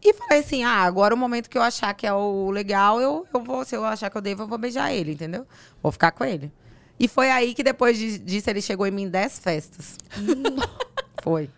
E 0.04 0.12
falei 0.16 0.40
assim, 0.40 0.64
ah, 0.64 0.82
agora 0.82 1.14
o 1.14 1.18
momento 1.18 1.48
que 1.50 1.58
eu 1.58 1.62
achar 1.62 1.94
que 1.94 2.06
é 2.08 2.12
o 2.14 2.50
legal, 2.50 3.00
eu, 3.00 3.26
eu 3.34 3.42
vou, 3.44 3.64
se 3.64 3.76
eu 3.76 3.86
achar 3.86 4.10
que 4.10 4.18
eu 4.18 4.22
devo, 4.22 4.42
eu 4.44 4.48
vou 4.48 4.58
beijar 4.58 4.92
ele, 4.92 5.14
entendeu? 5.14 5.46
Vou 5.84 5.92
ficar 5.92 6.12
com 6.12 6.26
ele. 6.26 6.52
E 7.00 7.08
foi 7.08 7.30
aí 7.30 7.54
que 7.54 7.64
depois 7.64 7.96
de- 7.98 8.18
disso 8.18 8.50
ele 8.50 8.62
chegou 8.62 8.86
em 8.88 8.92
mim 8.92 9.04
em 9.04 9.10
10 9.10 9.40
festas. 9.40 9.98
foi. 11.24 11.50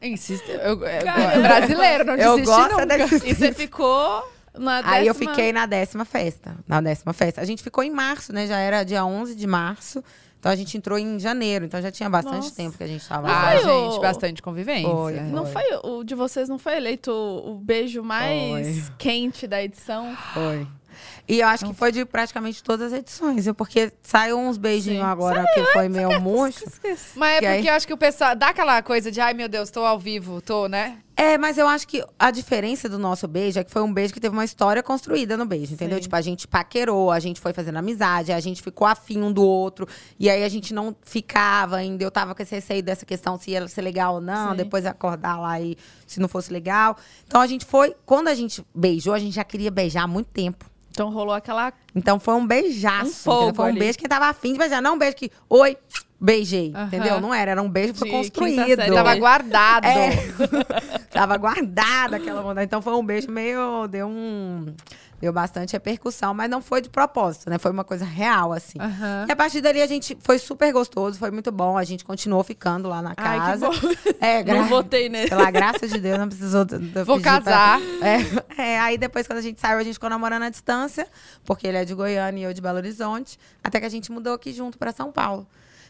Insiste. 0.00 0.48
Eu, 0.50 0.80
eu, 0.84 1.04
Cara, 1.04 1.22
é 1.34 1.40
brasileiro, 1.42 2.04
não 2.04 2.14
Eu 2.14 2.36
desiste 2.36 2.54
gosto 2.54 2.70
nunca. 2.72 2.86
dessa 2.86 3.26
E 3.26 3.34
você 3.34 3.52
ficou 3.54 4.30
na 4.56 4.80
Aí 4.84 5.06
eu 5.06 5.14
décima- 5.14 5.30
fiquei 5.34 5.52
na 5.52 5.66
décima 5.66 6.04
festa. 6.04 6.56
Na 6.66 6.80
décima 6.80 7.12
festa. 7.12 7.40
A 7.40 7.44
gente 7.44 7.62
ficou 7.62 7.82
em 7.82 7.90
março, 7.90 8.32
né? 8.32 8.46
Já 8.46 8.58
era 8.58 8.84
dia 8.84 9.04
11 9.04 9.34
de 9.34 9.46
março. 9.46 10.02
Então 10.38 10.52
a 10.52 10.56
gente 10.56 10.76
entrou 10.76 10.98
em 10.98 11.18
janeiro. 11.18 11.64
Então 11.64 11.80
já 11.82 11.90
tinha 11.90 12.08
bastante 12.08 12.36
Nossa. 12.44 12.54
tempo 12.56 12.76
que 12.78 12.84
a 12.84 12.86
gente 12.86 13.06
tava 13.08 13.28
Ah, 13.28 13.54
lá. 13.54 13.60
foi 13.60 13.70
gente, 13.70 13.96
o- 13.96 14.00
bastante 14.00 14.42
convivência. 14.42 14.88
Foi, 14.90 15.20
Não 15.20 15.44
foi 15.46 15.64
o 15.82 16.04
de 16.04 16.14
vocês 16.14 16.48
não 16.48 16.58
foi 16.58 16.76
eleito 16.76 17.10
o 17.12 17.54
beijo 17.56 18.02
mais 18.02 18.86
Foi. 18.86 18.92
quente 18.98 19.46
da 19.46 19.62
edição? 19.62 20.16
Foi. 20.34 20.66
E 21.28 21.40
eu 21.40 21.46
acho 21.46 21.64
que 21.66 21.74
foi 21.74 21.92
de 21.92 22.04
praticamente 22.04 22.62
todas 22.62 22.92
as 22.92 22.98
edições? 23.00 23.46
Porque 23.56 23.92
saiu 24.02 24.38
uns 24.38 24.56
beijinhos 24.56 25.00
Sim. 25.04 25.10
agora 25.10 25.44
que 25.54 25.62
foi 25.66 25.88
meio 25.88 26.20
murcho. 26.20 26.64
Mas 27.14 27.38
é 27.38 27.42
E 27.42 27.46
aí? 27.46 27.56
porque 27.58 27.70
eu 27.70 27.74
acho 27.74 27.86
que 27.86 27.92
o 27.92 27.98
pessoal 27.98 28.34
dá 28.34 28.48
aquela 28.48 28.82
coisa 28.82 29.10
de, 29.12 29.20
ai 29.20 29.34
meu 29.34 29.48
Deus, 29.48 29.70
tô 29.70 29.84
ao 29.84 29.98
vivo, 29.98 30.40
tô, 30.40 30.66
né? 30.66 30.98
É, 31.18 31.36
mas 31.36 31.58
eu 31.58 31.66
acho 31.66 31.88
que 31.88 32.00
a 32.16 32.30
diferença 32.30 32.88
do 32.88 32.96
nosso 32.96 33.26
beijo 33.26 33.58
é 33.58 33.64
que 33.64 33.72
foi 33.72 33.82
um 33.82 33.92
beijo 33.92 34.14
que 34.14 34.20
teve 34.20 34.32
uma 34.32 34.44
história 34.44 34.84
construída 34.84 35.36
no 35.36 35.44
beijo, 35.44 35.74
entendeu? 35.74 35.96
Sim. 35.96 36.02
Tipo, 36.02 36.14
a 36.14 36.20
gente 36.20 36.46
paquerou, 36.46 37.10
a 37.10 37.18
gente 37.18 37.40
foi 37.40 37.52
fazendo 37.52 37.76
amizade, 37.76 38.30
a 38.30 38.38
gente 38.38 38.62
ficou 38.62 38.86
afim 38.86 39.20
um 39.20 39.32
do 39.32 39.42
outro. 39.42 39.88
E 40.16 40.30
aí 40.30 40.44
a 40.44 40.48
gente 40.48 40.72
não 40.72 40.94
ficava 41.02 41.74
ainda. 41.74 42.04
Eu 42.04 42.10
tava 42.12 42.36
com 42.36 42.42
esse 42.44 42.54
receio 42.54 42.84
dessa 42.84 43.04
questão 43.04 43.36
se 43.36 43.50
ia 43.50 43.66
ser 43.66 43.82
legal 43.82 44.14
ou 44.14 44.20
não, 44.20 44.52
Sim. 44.52 44.58
depois 44.58 44.86
acordar 44.86 45.40
lá 45.40 45.60
e 45.60 45.76
se 46.06 46.20
não 46.20 46.28
fosse 46.28 46.52
legal. 46.52 46.96
Então 47.26 47.40
a 47.40 47.48
gente 47.48 47.64
foi. 47.64 47.96
Quando 48.06 48.28
a 48.28 48.34
gente 48.34 48.64
beijou, 48.72 49.12
a 49.12 49.18
gente 49.18 49.34
já 49.34 49.42
queria 49.42 49.72
beijar 49.72 50.04
há 50.04 50.06
muito 50.06 50.28
tempo. 50.28 50.66
Então 50.92 51.10
rolou 51.10 51.34
aquela. 51.34 51.72
Então 51.96 52.20
foi 52.20 52.34
um 52.34 52.46
beijaço. 52.46 53.10
Um 53.10 53.12
fogo? 53.12 53.54
Foi 53.56 53.64
um 53.64 53.68
ali. 53.70 53.80
beijo 53.80 53.98
que 53.98 54.06
tava 54.06 54.26
afim 54.26 54.52
de 54.52 54.58
beijar. 54.60 54.80
Não 54.80 54.94
um 54.94 54.98
beijo 54.98 55.16
que, 55.16 55.32
oi, 55.50 55.76
beijei. 56.20 56.72
Aham. 56.74 56.86
Entendeu? 56.86 57.20
Não 57.20 57.32
era, 57.34 57.52
era 57.52 57.62
um 57.62 57.68
beijo 57.68 57.92
que 57.92 57.98
foi 58.00 58.10
construído. 58.10 58.76
Tava 58.94 59.14
guardado. 59.16 59.84
É. 59.86 60.10
Tava 61.10 61.36
guardada 61.36 62.16
aquela 62.16 62.42
vontade. 62.42 62.64
Então 62.66 62.82
foi 62.82 62.92
um 62.94 63.04
beijo 63.04 63.30
meio. 63.30 63.86
Deu 63.88 64.06
um. 64.08 64.66
Deu 65.20 65.32
bastante 65.32 65.72
repercussão, 65.72 66.32
mas 66.32 66.48
não 66.48 66.62
foi 66.62 66.80
de 66.80 66.88
propósito, 66.88 67.50
né? 67.50 67.58
Foi 67.58 67.72
uma 67.72 67.82
coisa 67.82 68.04
real, 68.04 68.52
assim. 68.52 68.78
Aham. 68.80 69.26
E 69.28 69.32
a 69.32 69.34
partir 69.34 69.60
dali 69.60 69.82
a 69.82 69.86
gente 69.88 70.16
foi 70.20 70.38
super 70.38 70.72
gostoso, 70.72 71.18
foi 71.18 71.32
muito 71.32 71.50
bom. 71.50 71.76
A 71.76 71.82
gente 71.82 72.04
continuou 72.04 72.44
ficando 72.44 72.88
lá 72.88 73.02
na 73.02 73.14
Ai, 73.16 73.38
casa. 73.38 73.68
bom. 73.68 73.74
É, 74.20 74.44
gra- 74.44 74.54
Não 74.60 74.68
votei 74.68 75.08
nele. 75.08 75.28
Pela 75.28 75.50
graça 75.50 75.88
de 75.88 75.98
Deus, 75.98 76.20
não 76.20 76.28
precisou. 76.28 76.64
Vou 77.04 77.16
pedir 77.16 77.22
pra- 77.22 77.40
casar. 77.40 77.80
É, 78.56 78.62
é, 78.74 78.78
aí 78.78 78.96
depois, 78.96 79.26
quando 79.26 79.40
a 79.40 79.42
gente 79.42 79.60
saiu, 79.60 79.78
a 79.78 79.82
gente 79.82 79.94
ficou 79.94 80.08
namorando 80.08 80.44
à 80.44 80.50
distância, 80.50 81.04
porque 81.44 81.66
ele 81.66 81.78
é 81.78 81.84
de 81.84 81.94
Goiânia 81.94 82.42
e 82.42 82.44
eu 82.44 82.54
de 82.54 82.60
Belo 82.60 82.76
Horizonte, 82.76 83.40
até 83.64 83.80
que 83.80 83.86
a 83.86 83.90
gente 83.90 84.12
mudou 84.12 84.34
aqui 84.34 84.52
junto 84.52 84.78
para 84.78 84.92
São 84.92 85.10
Paulo. 85.10 85.44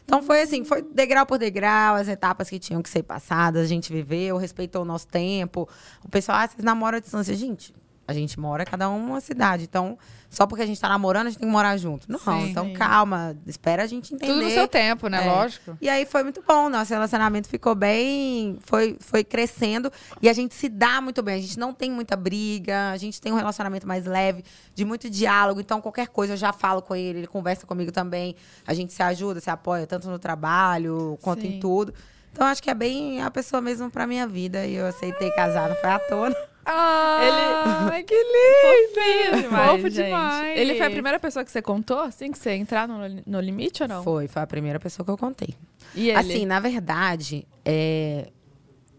Então 0.09 0.23
foi 0.23 0.41
assim, 0.41 0.63
foi 0.63 0.81
degrau 0.81 1.23
por 1.23 1.37
degrau, 1.37 1.93
as 1.93 2.07
etapas 2.07 2.49
que 2.49 2.57
tinham 2.57 2.81
que 2.81 2.89
ser 2.89 3.03
passadas, 3.03 3.61
a 3.61 3.67
gente 3.67 3.93
viveu, 3.93 4.37
respeitou 4.37 4.81
o 4.81 4.85
nosso 4.85 5.05
tempo. 5.05 5.69
O 6.03 6.09
pessoal, 6.09 6.39
ah, 6.39 6.47
vocês 6.47 6.63
namoram 6.63 6.97
à 6.97 6.99
distância. 6.99 7.35
Gente, 7.35 7.75
a 8.07 8.11
gente 8.11 8.39
mora 8.39 8.65
cada 8.65 8.89
um 8.89 8.99
numa 9.05 9.21
cidade. 9.21 9.65
Então, 9.65 9.99
só 10.29 10.45
porque 10.45 10.61
a 10.61 10.65
gente 10.65 10.79
tá 10.79 10.87
namorando, 10.87 11.27
a 11.27 11.29
gente 11.31 11.39
tem 11.39 11.47
que 11.47 11.51
morar 11.51 11.75
junto. 11.77 12.09
Não, 12.09 12.19
Sim. 12.19 12.49
então 12.49 12.71
calma, 12.73 13.35
espera 13.47 13.83
a 13.83 13.87
gente 13.87 14.13
entender. 14.13 14.31
Tudo 14.31 14.43
no 14.45 14.49
seu 14.51 14.67
tempo, 14.67 15.07
né? 15.07 15.25
É. 15.25 15.29
Lógico. 15.29 15.77
E 15.81 15.89
aí 15.89 16.05
foi 16.05 16.23
muito 16.23 16.43
bom, 16.47 16.69
nosso 16.69 16.93
relacionamento 16.93 17.49
ficou 17.49 17.73
bem, 17.73 18.57
foi, 18.61 18.95
foi 18.99 19.23
crescendo 19.23 19.91
e 20.21 20.29
a 20.29 20.33
gente 20.33 20.53
se 20.53 20.69
dá 20.69 21.01
muito 21.01 21.23
bem. 21.23 21.35
A 21.35 21.41
gente 21.41 21.57
não 21.57 21.73
tem 21.73 21.91
muita 21.91 22.15
briga, 22.15 22.91
a 22.91 22.97
gente 22.97 23.19
tem 23.19 23.33
um 23.33 23.37
relacionamento 23.37 23.87
mais 23.87 24.05
leve, 24.05 24.43
de 24.75 24.85
muito 24.85 25.09
diálogo. 25.09 25.59
Então 25.59 25.81
qualquer 25.81 26.07
coisa 26.09 26.33
eu 26.33 26.37
já 26.37 26.53
falo 26.53 26.81
com 26.81 26.95
ele, 26.95 27.19
ele 27.19 27.27
conversa 27.27 27.65
comigo 27.65 27.91
também. 27.91 28.35
A 28.67 28.73
gente 28.73 28.93
se 28.93 29.01
ajuda, 29.01 29.39
se 29.39 29.49
apoia 29.49 29.87
tanto 29.87 30.09
no 30.09 30.19
trabalho 30.19 31.17
quanto 31.23 31.41
Sim. 31.41 31.55
em 31.55 31.59
tudo. 31.59 31.91
Então 32.31 32.45
acho 32.45 32.61
que 32.61 32.69
é 32.69 32.75
bem 32.75 33.21
a 33.21 33.31
pessoa 33.31 33.61
mesmo 33.61 33.89
pra 33.89 34.05
minha 34.05 34.27
vida 34.27 34.65
e 34.65 34.75
eu 34.75 34.85
aceitei 34.85 35.31
casar, 35.31 35.69
não 35.69 35.75
foi 35.75 35.89
à 35.89 35.99
toa. 35.99 36.49
Ah, 36.71 37.89
Ai, 37.91 38.03
que 38.05 38.13
lindo. 38.15 38.93
Fofinho 38.93 39.41
demais, 39.43 39.71
Fofo 39.71 39.89
gente. 39.89 40.05
demais. 40.05 40.59
Ele 40.59 40.75
foi 40.75 40.85
a 40.85 40.89
primeira 40.91 41.19
pessoa 41.19 41.43
que 41.43 41.51
você 41.51 41.61
contou, 41.61 41.99
assim, 41.99 42.31
que 42.31 42.37
você 42.37 42.51
entrar 42.51 42.87
no, 42.87 42.97
no 43.25 43.39
limite 43.39 43.81
ou 43.83 43.89
não? 43.89 44.03
Foi, 44.03 44.27
foi 44.27 44.41
a 44.41 44.47
primeira 44.47 44.79
pessoa 44.79 45.03
que 45.05 45.11
eu 45.11 45.17
contei. 45.17 45.55
E 45.95 46.09
ele? 46.09 46.17
Assim, 46.19 46.45
na 46.45 46.59
verdade, 46.59 47.47
é, 47.65 48.27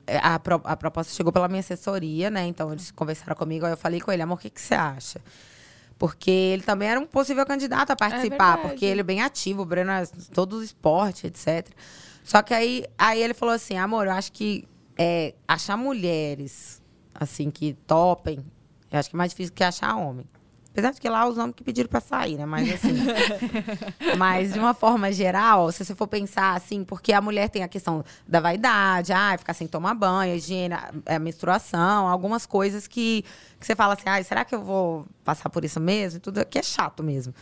é, 0.06 0.18
a, 0.18 0.38
pro- 0.38 0.60
a 0.64 0.76
proposta 0.76 1.14
chegou 1.14 1.32
pela 1.32 1.46
minha 1.48 1.60
assessoria, 1.60 2.28
né? 2.30 2.44
Então, 2.46 2.72
eles 2.72 2.90
conversaram 2.90 3.36
comigo, 3.36 3.64
aí 3.64 3.72
eu 3.72 3.76
falei 3.76 4.00
com 4.00 4.10
ele, 4.10 4.22
amor, 4.22 4.34
o 4.34 4.38
que, 4.38 4.50
que 4.50 4.60
você 4.60 4.74
acha? 4.74 5.20
Porque 5.98 6.30
ele 6.30 6.62
também 6.62 6.88
era 6.88 6.98
um 6.98 7.06
possível 7.06 7.44
candidato 7.46 7.90
a 7.92 7.96
participar, 7.96 8.54
verdade. 8.54 8.68
porque 8.68 8.84
ele 8.84 9.00
é 9.00 9.04
bem 9.04 9.20
ativo, 9.22 9.62
o 9.62 9.64
Breno 9.66 9.90
é 9.92 10.04
todo 10.34 10.56
o 10.56 10.62
esporte, 10.64 11.26
etc. 11.26 11.68
Só 12.24 12.42
que 12.42 12.54
aí, 12.54 12.84
aí 12.98 13.22
ele 13.22 13.34
falou 13.34 13.54
assim, 13.54 13.76
amor, 13.76 14.06
eu 14.06 14.12
acho 14.12 14.32
que 14.32 14.66
é, 14.98 15.34
achar 15.46 15.76
mulheres, 15.76 16.79
assim, 17.14 17.50
que 17.50 17.74
topem, 17.86 18.44
eu 18.90 18.98
acho 18.98 19.10
que 19.10 19.16
é 19.16 19.18
mais 19.18 19.30
difícil 19.30 19.54
que 19.54 19.64
achar 19.64 19.96
homem. 19.96 20.26
Apesar 20.72 20.92
de 20.92 21.00
que 21.00 21.08
lá 21.08 21.28
os 21.28 21.36
homens 21.36 21.54
que 21.56 21.64
pediram 21.64 21.88
pra 21.88 22.00
sair, 22.00 22.36
né? 22.36 22.46
Mas 22.46 22.72
assim. 22.72 22.94
mas 24.16 24.52
de 24.52 24.58
uma 24.58 24.72
forma 24.72 25.10
geral, 25.10 25.72
se 25.72 25.84
você 25.84 25.96
for 25.96 26.06
pensar 26.06 26.54
assim, 26.54 26.84
porque 26.84 27.12
a 27.12 27.20
mulher 27.20 27.48
tem 27.48 27.64
a 27.64 27.68
questão 27.68 28.04
da 28.26 28.38
vaidade, 28.38 29.12
ah, 29.12 29.36
ficar 29.36 29.52
sem 29.52 29.66
tomar 29.66 29.94
banho, 29.94 30.36
higiene, 30.36 30.74
a, 30.74 30.92
a 31.06 31.18
menstruação, 31.18 32.06
algumas 32.06 32.46
coisas 32.46 32.86
que, 32.86 33.24
que 33.58 33.66
você 33.66 33.74
fala 33.74 33.94
assim, 33.94 34.04
ah, 34.06 34.22
será 34.22 34.44
que 34.44 34.54
eu 34.54 34.62
vou 34.62 35.06
passar 35.24 35.50
por 35.50 35.64
isso 35.64 35.80
mesmo? 35.80 36.18
E 36.18 36.20
tudo 36.20 36.44
que 36.46 36.58
é 36.58 36.62
chato 36.62 37.02
mesmo. 37.02 37.34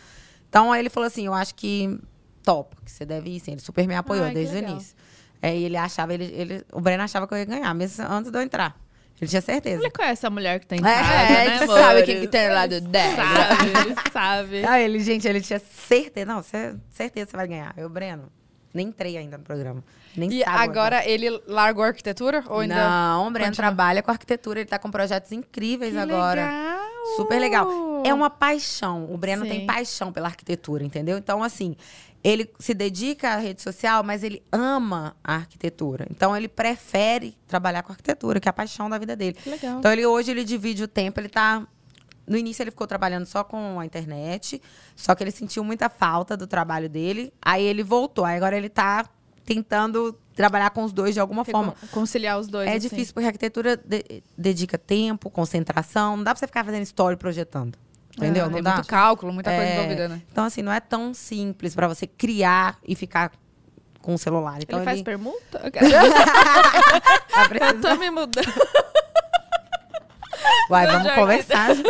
Então 0.49 0.73
aí 0.73 0.81
ele 0.81 0.89
falou 0.89 1.07
assim, 1.07 1.27
eu 1.27 1.35
acho 1.35 1.55
que 1.55 2.01
topa, 2.43 2.79
que 2.83 2.91
você 2.91 3.05
deve 3.05 3.29
ir 3.29 3.41
sim. 3.41 3.53
Ele 3.53 3.61
super 3.61 3.87
me 3.87 3.95
apoiou 3.95 4.25
Ai, 4.25 4.33
desde 4.33 4.57
o 4.57 4.59
início. 4.59 4.97
É, 5.43 5.55
e 5.55 5.65
ele 5.65 5.77
achava, 5.77 6.15
ele, 6.15 6.25
ele, 6.25 6.65
o 6.73 6.81
Breno 6.81 7.03
achava 7.03 7.29
que 7.29 7.35
eu 7.35 7.39
ia 7.39 7.45
ganhar, 7.45 7.75
mesmo 7.75 8.07
antes 8.09 8.33
de 8.33 8.39
eu 8.39 8.43
entrar. 8.43 8.75
Ele 9.21 9.29
tinha 9.29 9.43
certeza. 9.43 9.83
Ele 9.83 9.91
conhece 9.91 10.25
a 10.27 10.31
mulher 10.31 10.61
que 10.61 10.67
tá 10.67 10.77
em 10.77 10.79
É, 10.79 10.83
casa, 10.83 11.13
É, 11.13 11.49
né, 11.49 11.59
amor? 11.65 11.79
sabe 11.79 12.03
quem 12.05 12.21
que 12.21 12.29
tem 12.29 12.49
lá 12.51 12.67
do 12.67 12.81
10. 12.81 13.17
Sabe, 13.17 13.71
ele 13.89 13.95
sabe. 14.13 14.65
Ah, 14.65 14.81
ele, 14.81 15.01
gente, 15.01 15.27
ele 15.27 15.41
tinha 15.41 15.59
certeza. 15.59 16.27
Não, 16.27 16.43
certeza 16.43 17.27
que 17.27 17.31
você 17.33 17.37
vai 17.37 17.49
ganhar. 17.49 17.75
Eu, 17.77 17.89
Breno, 17.89 18.31
nem 18.73 18.89
entrei 18.89 19.17
ainda 19.17 19.37
no 19.39 19.45
programa. 19.45 19.83
Nem 20.17 20.31
E 20.33 20.43
o 20.43 20.49
agora 20.49 21.05
ele 21.09 21.31
largou 21.47 21.83
a 21.85 21.89
arquitetura? 21.89 22.45
Ou 22.49 22.61
ainda 22.61 22.75
Não, 22.77 23.27
o 23.27 23.31
Breno 23.31 23.51
continua? 23.51 23.69
trabalha 23.69 24.03
com 24.03 24.11
arquitetura. 24.11 24.61
Ele 24.61 24.69
tá 24.69 24.79
com 24.79 24.91
projetos 24.91 25.33
incríveis 25.33 25.93
Que 25.93 25.99
agora. 25.99 26.43
legal. 26.47 26.79
Super 27.17 27.39
legal. 27.41 28.03
É 28.05 28.13
uma 28.15 28.29
paixão. 28.31 29.07
O 29.13 29.17
Breno 29.17 29.45
Sim. 29.45 29.51
tem 29.51 29.67
paixão 29.67 30.13
pela 30.13 30.29
arquitetura, 30.29 30.85
entendeu? 30.85 31.17
Então, 31.19 31.43
assim, 31.43 31.77
ele 32.23 32.51
se 32.59 32.75
dedica 32.75 33.31
à 33.31 33.37
rede 33.37 33.63
social, 33.63 34.03
mas 34.03 34.23
ele 34.23 34.43
ama 34.51 35.17
a 35.23 35.35
arquitetura. 35.37 36.07
Então, 36.11 36.37
ele 36.37 36.49
prefere 36.49 37.37
trabalhar 37.47 37.83
com 37.83 37.93
arquitetura, 37.93 38.41
que 38.41 38.49
é 38.49 38.51
a 38.51 38.53
paixão 38.53 38.91
da 38.91 38.99
vida 38.99 39.15
dele. 39.15 39.37
Legal. 39.47 39.79
Então, 39.79 39.93
ele 39.93 40.05
hoje 40.05 40.31
ele 40.31 40.45
divide 40.45 40.83
o 40.83 40.89
tempo, 40.89 41.21
ele 41.21 41.29
tá. 41.29 41.67
No 42.27 42.37
início 42.37 42.63
ele 42.63 42.71
ficou 42.71 42.87
trabalhando 42.87 43.25
só 43.25 43.43
com 43.43 43.81
a 43.81 43.87
internet, 43.87 44.61
só 44.95 45.15
que 45.15 45.25
ele 45.25 45.31
sentiu 45.31 45.65
muita 45.65 45.89
falta 45.89 46.37
do 46.37 46.47
trabalho 46.47 46.89
dele. 46.89 47.33
Aí 47.41 47.65
ele 47.65 47.83
voltou. 47.83 48.25
Aí 48.25 48.37
agora 48.37 48.55
ele 48.57 48.69
tá 48.69 49.09
tentando 49.47 50.15
trabalhar 50.35 50.69
com 50.71 50.85
os 50.85 50.93
dois 50.93 51.15
de 51.15 51.21
alguma 51.21 51.43
forma. 51.43 51.75
Conciliar 51.91 52.39
os 52.39 52.47
dois. 52.47 52.69
É 52.69 52.73
assim. 52.77 52.89
difícil, 52.89 53.15
porque 53.15 53.25
a 53.25 53.29
arquitetura 53.29 53.77
de- 53.79 54.23
dedica 54.37 54.77
tempo, 54.77 55.31
concentração. 55.31 56.19
Não 56.19 56.25
dá 56.25 56.33
pra 56.35 56.39
você 56.41 56.47
ficar 56.47 56.65
fazendo 56.65 56.83
story 56.83 57.17
projetando. 57.17 57.79
Entendeu? 58.19 58.45
Ah, 58.45 58.47
não 58.49 58.55
tem 58.55 58.63
dá. 58.63 58.75
muito 58.75 58.87
cálculo, 58.89 59.33
muita 59.33 59.51
coisa 59.51 59.65
É, 59.65 59.75
envolvida, 59.77 60.09
né? 60.09 60.23
Então, 60.31 60.45
assim, 60.45 60.61
não 60.63 60.73
é 60.73 60.81
tão 60.81 61.15
simples 61.15 61.75
pra 61.75 61.89
você 61.89 62.07
criar 62.07 62.77
e 62.87 62.95
ficar 62.95 63.31
com 64.03 64.15
o 64.15 64.19
celular. 64.19 64.59
Então, 64.61 64.79
Ele 64.79 64.85
faz 64.85 64.97
ele 64.99 65.05
permuta? 65.05 65.59
tá 65.71 67.49
precisando- 67.49 67.77
Eu 67.77 67.81
tô 67.81 67.97
me 67.97 68.11
mudando. 68.11 68.53
Uai, 70.71 70.87
Não, 70.87 70.93
vamos 71.03 71.13
conversar, 71.15 71.75
gente. 71.75 71.89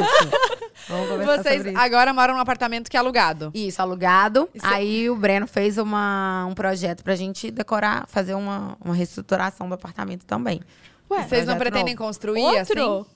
Vamos 0.88 1.08
conversar 1.08 1.42
Vocês 1.42 1.76
agora 1.76 2.14
moram 2.14 2.34
num 2.34 2.40
apartamento 2.40 2.88
que 2.90 2.96
é 2.96 3.00
alugado. 3.00 3.50
Isso, 3.54 3.80
alugado. 3.82 4.48
Isso- 4.54 4.66
Aí 4.66 5.10
o 5.10 5.16
Breno 5.16 5.46
fez 5.46 5.76
uma, 5.78 6.46
um 6.48 6.54
projeto 6.54 7.02
pra 7.04 7.14
gente 7.14 7.50
decorar, 7.50 8.06
fazer 8.08 8.34
uma, 8.34 8.76
uma 8.82 8.94
reestruturação 8.94 9.68
do 9.68 9.74
apartamento 9.74 10.24
também. 10.24 10.60
Ué, 11.10 11.22
Vocês 11.26 11.46
não 11.46 11.56
pretendem 11.56 11.94
novo. 11.94 12.06
construir 12.06 12.40
Outro? 12.40 12.60
assim? 13.04 13.06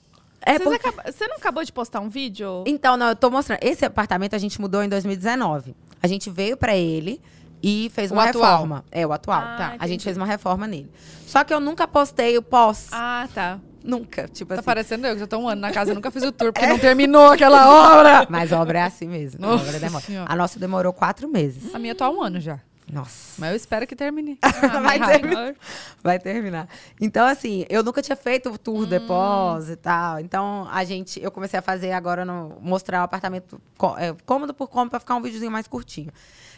É 0.45 0.57
Vocês 0.59 0.63
porque- 0.69 0.87
acaba- 0.89 1.11
Você 1.11 1.27
não 1.27 1.37
acabou 1.37 1.63
de 1.63 1.71
postar 1.71 1.99
um 1.99 2.09
vídeo? 2.09 2.63
Então, 2.67 2.97
não, 2.97 3.07
eu 3.09 3.15
tô 3.15 3.29
mostrando. 3.29 3.59
Esse 3.61 3.85
apartamento 3.85 4.35
a 4.35 4.37
gente 4.39 4.59
mudou 4.59 4.83
em 4.83 4.89
2019. 4.89 5.75
A 6.01 6.07
gente 6.07 6.29
veio 6.29 6.57
pra 6.57 6.75
ele 6.75 7.21
e 7.61 7.89
fez 7.93 8.11
O 8.11 8.15
uma 8.15 8.25
atual. 8.25 8.51
reforma. 8.51 8.85
É, 8.91 9.07
o 9.07 9.13
atual. 9.13 9.39
Ah, 9.41 9.55
tá. 9.57 9.67
A 9.69 9.75
entendi. 9.75 9.87
gente 9.91 10.03
fez 10.03 10.17
uma 10.17 10.25
reforma 10.25 10.67
nele. 10.67 10.91
Só 11.25 11.43
que 11.43 11.53
eu 11.53 11.59
nunca 11.61 11.87
postei 11.87 12.37
o 12.37 12.41
pós. 12.41 12.89
Ah, 12.91 13.27
tá. 13.33 13.59
Nunca. 13.83 14.27
Tipo 14.27 14.49
Tá 14.53 14.55
assim. 14.55 14.63
parecendo 14.65 15.07
eu, 15.07 15.13
que 15.13 15.19
já 15.21 15.27
tô 15.27 15.37
um 15.37 15.47
ano 15.47 15.59
na 15.61 15.71
casa, 15.71 15.91
eu 15.91 15.95
nunca 15.95 16.09
fiz 16.11 16.23
o 16.23 16.31
tour, 16.31 16.51
porque 16.53 16.65
não 16.67 16.79
terminou 16.79 17.31
aquela 17.31 17.97
obra. 17.97 18.27
Mas 18.29 18.51
a 18.53 18.61
obra 18.61 18.79
é 18.79 18.83
assim 18.83 19.07
mesmo. 19.07 19.43
A, 19.45 19.49
Nossa 19.49 19.63
obra 19.67 19.79
demora. 19.79 20.03
Senhora. 20.05 20.31
a 20.31 20.35
nossa 20.35 20.59
demorou 20.59 20.93
quatro 20.93 21.27
meses. 21.27 21.73
A 21.75 21.79
minha 21.79 21.93
tá 21.95 22.05
há 22.05 22.09
um 22.09 22.21
ano 22.21 22.39
já. 22.39 22.59
Nossa. 22.93 23.33
Mas 23.39 23.49
eu 23.51 23.55
espero 23.55 23.87
que 23.87 23.95
termine. 23.95 24.37
Vai 24.83 24.99
Ah, 24.99 25.07
terminar. 25.07 25.55
Vai 26.03 26.19
terminar. 26.19 26.67
Então, 27.01 27.25
assim, 27.25 27.65
eu 27.69 27.81
nunca 27.83 28.01
tinha 28.01 28.15
feito 28.15 28.51
o 28.51 28.57
tour 28.57 28.85
depois 28.85 29.69
e 29.69 29.75
tal. 29.75 30.19
Então, 30.19 30.67
a 30.71 30.83
gente, 30.83 31.21
eu 31.21 31.31
comecei 31.31 31.57
a 31.57 31.61
fazer 31.61 31.91
agora, 31.91 32.23
no, 32.23 32.57
mostrar 32.61 33.01
o 33.01 33.03
apartamento 33.03 33.59
é, 33.97 34.13
cômodo 34.25 34.53
por 34.53 34.67
cômodo, 34.67 34.91
pra 34.91 34.99
ficar 34.99 35.15
um 35.15 35.21
videozinho 35.21 35.51
mais 35.51 35.67
curtinho. 35.67 36.11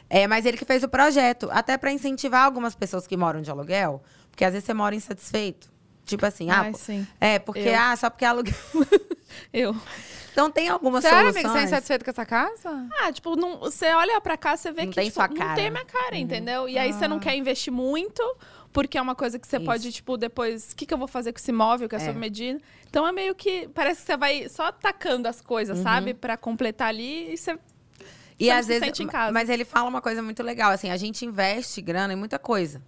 É, 0.09 0.27
mas 0.27 0.45
ele 0.45 0.57
que 0.57 0.65
fez 0.65 0.83
o 0.83 0.89
projeto, 0.89 1.49
até 1.51 1.77
pra 1.77 1.91
incentivar 1.91 2.43
algumas 2.43 2.75
pessoas 2.75 3.07
que 3.07 3.15
moram 3.17 3.41
de 3.41 3.49
aluguel, 3.49 4.03
porque 4.29 4.43
às 4.45 4.51
vezes 4.53 4.65
você 4.65 4.73
mora 4.73 4.93
insatisfeito. 4.93 5.73
Tipo 6.05 6.25
assim, 6.25 6.51
ah, 6.51 6.61
Ai, 6.61 6.73
sim. 6.75 7.07
é, 7.19 7.39
porque, 7.39 7.61
Eu. 7.69 7.75
ah, 7.79 7.95
só 7.95 8.09
porque 8.11 8.25
é 8.25 8.27
aluguel. 8.27 8.53
Eu. 9.51 9.75
Então 10.35 10.51
tem 10.51 10.67
algumas 10.67 11.01
Sério, 11.01 11.29
amiga, 11.29 11.33
soluções. 11.43 11.53
você 11.53 11.59
é 11.59 11.63
insatisfeito 11.63 12.03
com 12.03 12.11
essa 12.11 12.25
casa? 12.25 12.89
Ah, 12.99 13.09
tipo, 13.09 13.37
não, 13.37 13.57
você 13.57 13.85
olha 13.93 14.19
pra 14.19 14.35
cá, 14.35 14.57
você 14.57 14.69
vê 14.69 14.81
Não 14.81 14.89
que 14.89 14.95
tem 14.95 15.05
tipo, 15.05 15.13
sua 15.15 15.29
não 15.29 15.35
cara. 15.37 15.55
tem 15.55 15.67
a 15.67 15.71
minha 15.71 15.85
cara, 15.85 16.17
entendeu? 16.17 16.67
E 16.67 16.77
aí 16.77 16.91
você 16.91 17.07
não 17.07 17.19
quer 17.19 17.37
investir 17.37 17.71
muito, 17.71 18.21
porque 18.73 18.97
é 18.97 19.01
uma 19.01 19.15
coisa 19.15 19.39
que 19.39 19.47
você 19.47 19.55
Isso. 19.55 19.65
pode, 19.65 19.89
tipo, 19.93 20.17
depois, 20.17 20.73
o 20.73 20.75
que, 20.75 20.85
que 20.85 20.93
eu 20.93 20.97
vou 20.97 21.07
fazer 21.07 21.31
com 21.31 21.39
esse 21.39 21.51
imóvel 21.51 21.87
que 21.87 21.95
é, 21.95 21.99
É. 21.99 22.01
sob 22.05 22.19
medida? 22.19 22.59
Então 22.89 23.07
é 23.07 23.13
meio 23.13 23.33
que, 23.33 23.69
parece 23.69 24.01
que 24.01 24.07
você 24.07 24.17
vai 24.17 24.49
só 24.49 24.65
atacando 24.67 25.25
as 25.29 25.39
coisas, 25.39 25.77
sabe? 25.79 26.13
Pra 26.13 26.35
completar 26.35 26.89
ali 26.89 27.31
e 27.33 27.37
você... 27.37 27.57
E 28.37 28.47
Você 28.47 28.51
não 28.51 28.57
às 28.59 28.65
se 28.65 28.71
vezes, 28.73 28.85
sente 28.87 29.03
em 29.03 29.07
casa. 29.07 29.31
mas 29.31 29.47
ele 29.49 29.63
fala 29.63 29.87
uma 29.87 30.01
coisa 30.01 30.21
muito 30.21 30.43
legal, 30.43 30.69
assim, 30.73 30.89
a 30.91 30.97
gente 30.97 31.25
investe 31.25 31.81
grana 31.81 32.11
em 32.11 32.17
muita 32.17 32.37
coisa. 32.37 32.81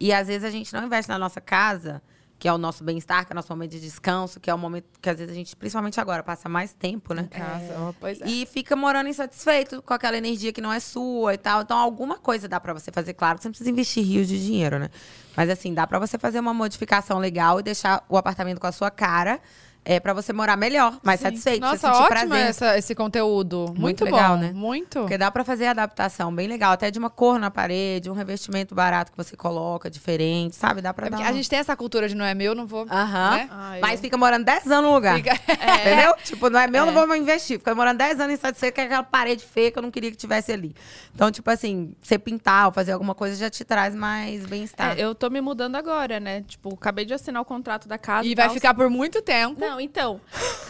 E 0.00 0.12
às 0.12 0.26
vezes 0.26 0.42
a 0.42 0.50
gente 0.50 0.72
não 0.72 0.84
investe 0.86 1.08
na 1.08 1.16
nossa 1.20 1.40
casa, 1.40 2.02
que 2.40 2.48
é 2.48 2.52
o 2.52 2.56
nosso 2.56 2.82
bem-estar, 2.82 3.26
que 3.26 3.32
é 3.32 3.34
o 3.34 3.36
nosso 3.36 3.52
momento 3.52 3.72
de 3.72 3.80
descanso, 3.80 4.40
que 4.40 4.48
é 4.48 4.54
o 4.54 4.56
momento 4.56 4.86
que 4.98 5.10
às 5.10 5.18
vezes 5.18 5.30
a 5.30 5.34
gente, 5.34 5.54
principalmente 5.54 6.00
agora, 6.00 6.22
passa 6.22 6.48
mais 6.48 6.72
tempo, 6.72 7.12
né? 7.12 7.28
Casa, 7.30 7.74
ó, 7.78 7.92
pois 8.00 8.18
é. 8.18 8.26
E 8.26 8.46
fica 8.46 8.74
morando 8.74 9.10
insatisfeito 9.10 9.82
com 9.82 9.92
aquela 9.92 10.16
energia 10.16 10.50
que 10.50 10.60
não 10.62 10.72
é 10.72 10.80
sua 10.80 11.34
e 11.34 11.38
tal. 11.38 11.60
Então, 11.60 11.76
alguma 11.76 12.16
coisa 12.18 12.48
dá 12.48 12.58
pra 12.58 12.72
você 12.72 12.90
fazer. 12.90 13.12
Claro, 13.12 13.36
que 13.36 13.42
você 13.42 13.48
não 13.48 13.52
precisa 13.52 13.70
investir 13.70 14.02
rios 14.02 14.26
de 14.26 14.42
dinheiro, 14.42 14.78
né? 14.78 14.88
Mas, 15.36 15.50
assim, 15.50 15.74
dá 15.74 15.86
pra 15.86 15.98
você 15.98 16.18
fazer 16.18 16.40
uma 16.40 16.54
modificação 16.54 17.18
legal 17.18 17.60
e 17.60 17.62
deixar 17.62 18.02
o 18.08 18.16
apartamento 18.16 18.58
com 18.58 18.66
a 18.66 18.72
sua 18.72 18.90
cara. 18.90 19.38
É 19.82 19.98
pra 19.98 20.12
você 20.12 20.30
morar 20.32 20.56
melhor, 20.58 20.98
mais 21.02 21.20
satisfeito, 21.20 21.64
você 21.64 21.72
Nossa, 21.72 21.78
sentir 21.88 22.02
ótimo 22.02 22.28
prazer. 22.28 22.46
essa- 22.48 22.78
esse 22.78 22.94
conteúdo. 22.94 23.64
Muito, 23.68 23.80
Muito 23.80 24.04
legal, 24.04 24.34
bom, 24.36 24.42
né? 24.42 24.52
Muito. 24.54 25.00
Porque 25.00 25.16
dá 25.16 25.30
pra 25.30 25.42
fazer 25.42 25.66
adaptação 25.68 26.32
bem 26.34 26.46
legal. 26.46 26.72
Até 26.72 26.90
de 26.90 26.98
uma 26.98 27.08
cor 27.08 27.38
na 27.38 27.50
parede, 27.50 28.10
um 28.10 28.12
revestimento 28.12 28.74
barato 28.74 29.10
que 29.10 29.16
você 29.16 29.34
coloca, 29.36 29.88
diferente, 29.90 30.54
sabe? 30.54 30.82
Dá 30.82 30.92
pra 30.92 31.06
É 31.06 31.10
dar 31.10 31.18
a 31.26 31.32
gente 31.32 31.48
tem 31.48 31.58
essa 31.58 31.74
cultura 31.74 32.08
de 32.08 32.14
não 32.14 32.24
é 32.26 32.34
meu, 32.34 32.54
não 32.54 32.66
vou. 32.66 32.86
Aham. 32.90 33.30
né? 33.36 33.48
Ah, 33.50 33.76
eu- 33.76 33.80
Mas 33.80 34.00
fica 34.00 34.18
morando 34.18 34.44
10 34.44 34.66
anos 34.70 34.84
no 34.90 34.94
lugar. 34.94 35.16
Fica- 35.16 35.32
Entendeu? 35.80 36.14
Tipo, 36.24 36.50
não 36.50 36.60
é 36.60 36.66
meu, 36.66 36.82
É. 36.82 36.86
não 36.86 37.06
vou 37.06 37.16
investir. 37.16 37.58
Fica 37.58 37.74
morando 37.74 37.96
10 37.98 38.20
anos 38.20 38.34
insatisfeito 38.34 38.74
com 38.74 38.82
aquela 38.82 39.02
parede 39.02 39.44
feia 39.44 39.70
que 39.70 39.78
eu 39.78 39.82
não 39.82 39.90
queria 39.90 40.10
que 40.10 40.16
tivesse 40.16 40.52
ali. 40.52 40.74
Então, 41.14 41.30
tipo 41.30 41.50
assim, 41.50 41.94
você 42.02 42.18
pintar 42.18 42.66
ou 42.66 42.72
fazer 42.72 42.92
alguma 42.92 43.14
coisa 43.14 43.34
já 43.34 43.48
te 43.48 43.64
traz 43.64 43.94
mais 43.94 44.44
bem-estar. 44.44 44.98
É, 44.98 45.02
eu 45.02 45.14
tô 45.14 45.30
me 45.30 45.40
mudando 45.40 45.76
agora, 45.76 46.20
né? 46.20 46.42
Tipo, 46.42 46.74
acabei 46.74 47.04
de 47.06 47.14
assinar 47.14 47.40
o 47.40 47.44
contrato 47.46 47.88
da 47.88 47.96
casa. 47.96 48.26
E 48.26 48.34
vai 48.34 48.50
ficar 48.50 48.74
por 48.74 48.90
muito 48.90 49.22
tempo. 49.22 49.58
Não, 49.60 49.69
então. 49.78 50.20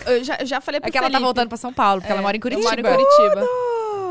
Eu 0.04 0.24
já, 0.24 0.38
já 0.44 0.60
falei 0.60 0.80
pro 0.80 0.88
É 0.88 0.90
que 0.90 0.98
ela 0.98 1.06
tá 1.06 1.10
Felipe. 1.12 1.24
voltando 1.24 1.48
pra 1.48 1.56
São 1.56 1.72
Paulo, 1.72 2.00
porque 2.00 2.10
ela 2.12 2.20
É, 2.20 2.22
mora 2.24 2.36
em 2.36 2.38
Eu 2.38 2.42
Curitiba. 2.42 2.68
moro 2.68 2.80
em 2.80 2.84
Curitiba. 2.84 3.46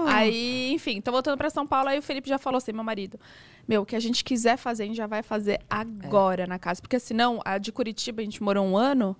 Aí, 0.07 0.71
enfim, 0.73 1.01
tô 1.01 1.11
voltando 1.11 1.37
pra 1.37 1.49
São 1.49 1.67
Paulo. 1.67 1.89
Aí 1.89 1.99
o 1.99 2.01
Felipe 2.01 2.27
já 2.29 2.37
falou 2.37 2.57
assim, 2.57 2.71
meu 2.71 2.83
marido. 2.83 3.19
Meu, 3.67 3.81
o 3.83 3.85
que 3.85 3.95
a 3.95 3.99
gente 3.99 4.23
quiser 4.23 4.57
fazer, 4.57 4.83
a 4.83 4.85
gente 4.87 4.95
já 4.97 5.05
vai 5.07 5.21
fazer 5.21 5.59
agora 5.69 6.47
na 6.47 6.57
casa. 6.57 6.81
Porque 6.81 6.99
senão, 6.99 7.41
a 7.45 7.57
de 7.57 7.71
Curitiba, 7.71 8.21
a 8.21 8.23
gente 8.25 8.41
morou 8.41 8.65
um 8.65 8.75
ano. 8.77 9.15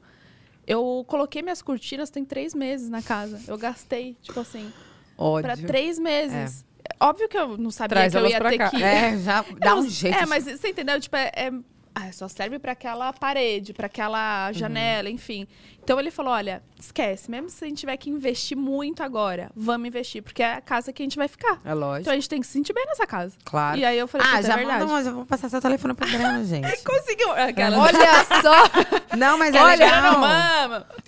Eu 0.65 1.03
coloquei 1.07 1.41
minhas 1.41 1.61
cortinas 1.61 2.09
tem 2.09 2.23
três 2.23 2.53
meses 2.55 2.89
na 2.89 3.01
casa. 3.01 3.39
Eu 3.47 3.57
gastei, 3.57 4.15
tipo 4.21 4.39
assim, 4.39 4.71
Ódio. 5.17 5.43
pra 5.43 5.57
três 5.57 5.97
meses. 5.99 6.65
Óbvio 6.99 7.27
que 7.29 7.37
eu 7.37 7.57
não 7.57 7.71
sabia 7.71 7.89
Traz 7.97 8.11
que 8.13 8.17
eu 8.17 8.19
elas 8.19 8.31
ia 8.31 8.39
pra 8.39 8.49
ter 8.49 8.57
cá. 8.57 8.69
que. 8.69 8.83
É, 8.83 9.17
já 9.17 9.43
dá 9.59 9.75
um 9.75 9.83
Eu- 9.83 9.89
jeito. 9.89 10.17
É, 10.17 10.25
mas 10.25 10.45
você 10.45 10.69
entendeu? 10.69 10.99
Tipo, 10.99 11.15
é, 11.15 11.31
é- 11.35 11.51
ah, 11.99 12.11
só 12.11 12.27
serve 12.27 12.59
pra 12.59 12.71
aquela 12.71 13.11
parede, 13.11 13.73
pra 13.73 13.87
aquela 13.87 14.51
janela, 14.53 15.09
enfim. 15.09 15.47
Então 15.89 15.99
ele 15.99 16.11
falou: 16.11 16.31
olha, 16.31 16.61
esquece, 16.79 17.31
mesmo 17.31 17.49
se 17.49 17.65
a 17.65 17.67
gente 17.67 17.79
tiver 17.79 17.97
que 17.97 18.11
investir 18.11 18.55
muito 18.55 19.01
agora, 19.01 19.49
vamos 19.55 19.87
investir, 19.87 20.21
porque 20.21 20.43
é 20.43 20.53
a 20.53 20.61
casa 20.61 20.93
que 20.93 21.01
a 21.01 21.05
gente 21.05 21.17
vai 21.17 21.27
ficar. 21.27 21.59
É 21.65 21.73
lógico. 21.73 22.01
Então 22.01 22.13
a 22.13 22.15
gente 22.15 22.29
tem 22.29 22.39
que 22.39 22.45
se 22.45 22.53
sentir 22.53 22.73
bem 22.73 22.85
nessa 22.85 23.07
casa. 23.07 23.35
Claro. 23.43 23.75
E 23.75 23.83
aí 23.83 23.97
eu 23.97 24.07
falei, 24.07 24.27
ah, 24.27 24.35
"Puta, 24.35 24.47
já 24.47 24.53
é 24.53 24.57
verdade. 24.57 24.85
manda, 24.85 25.03
já 25.03 25.11
vou 25.11 25.25
passar 25.25 25.49
seu 25.49 25.59
telefone 25.59 25.95
pro 25.95 26.05
Adriano, 26.05 26.45
gente. 26.45 26.83
Conseguiu. 26.83 27.31
Aquela... 27.31 27.79
Olha 27.79 28.25
só! 28.43 29.17
Não, 29.17 29.35
mas 29.39 29.55
é 29.55 29.63
Olha, 29.63 29.85
legal. 29.85 30.01
não 30.13 30.19
mama. 30.19 30.87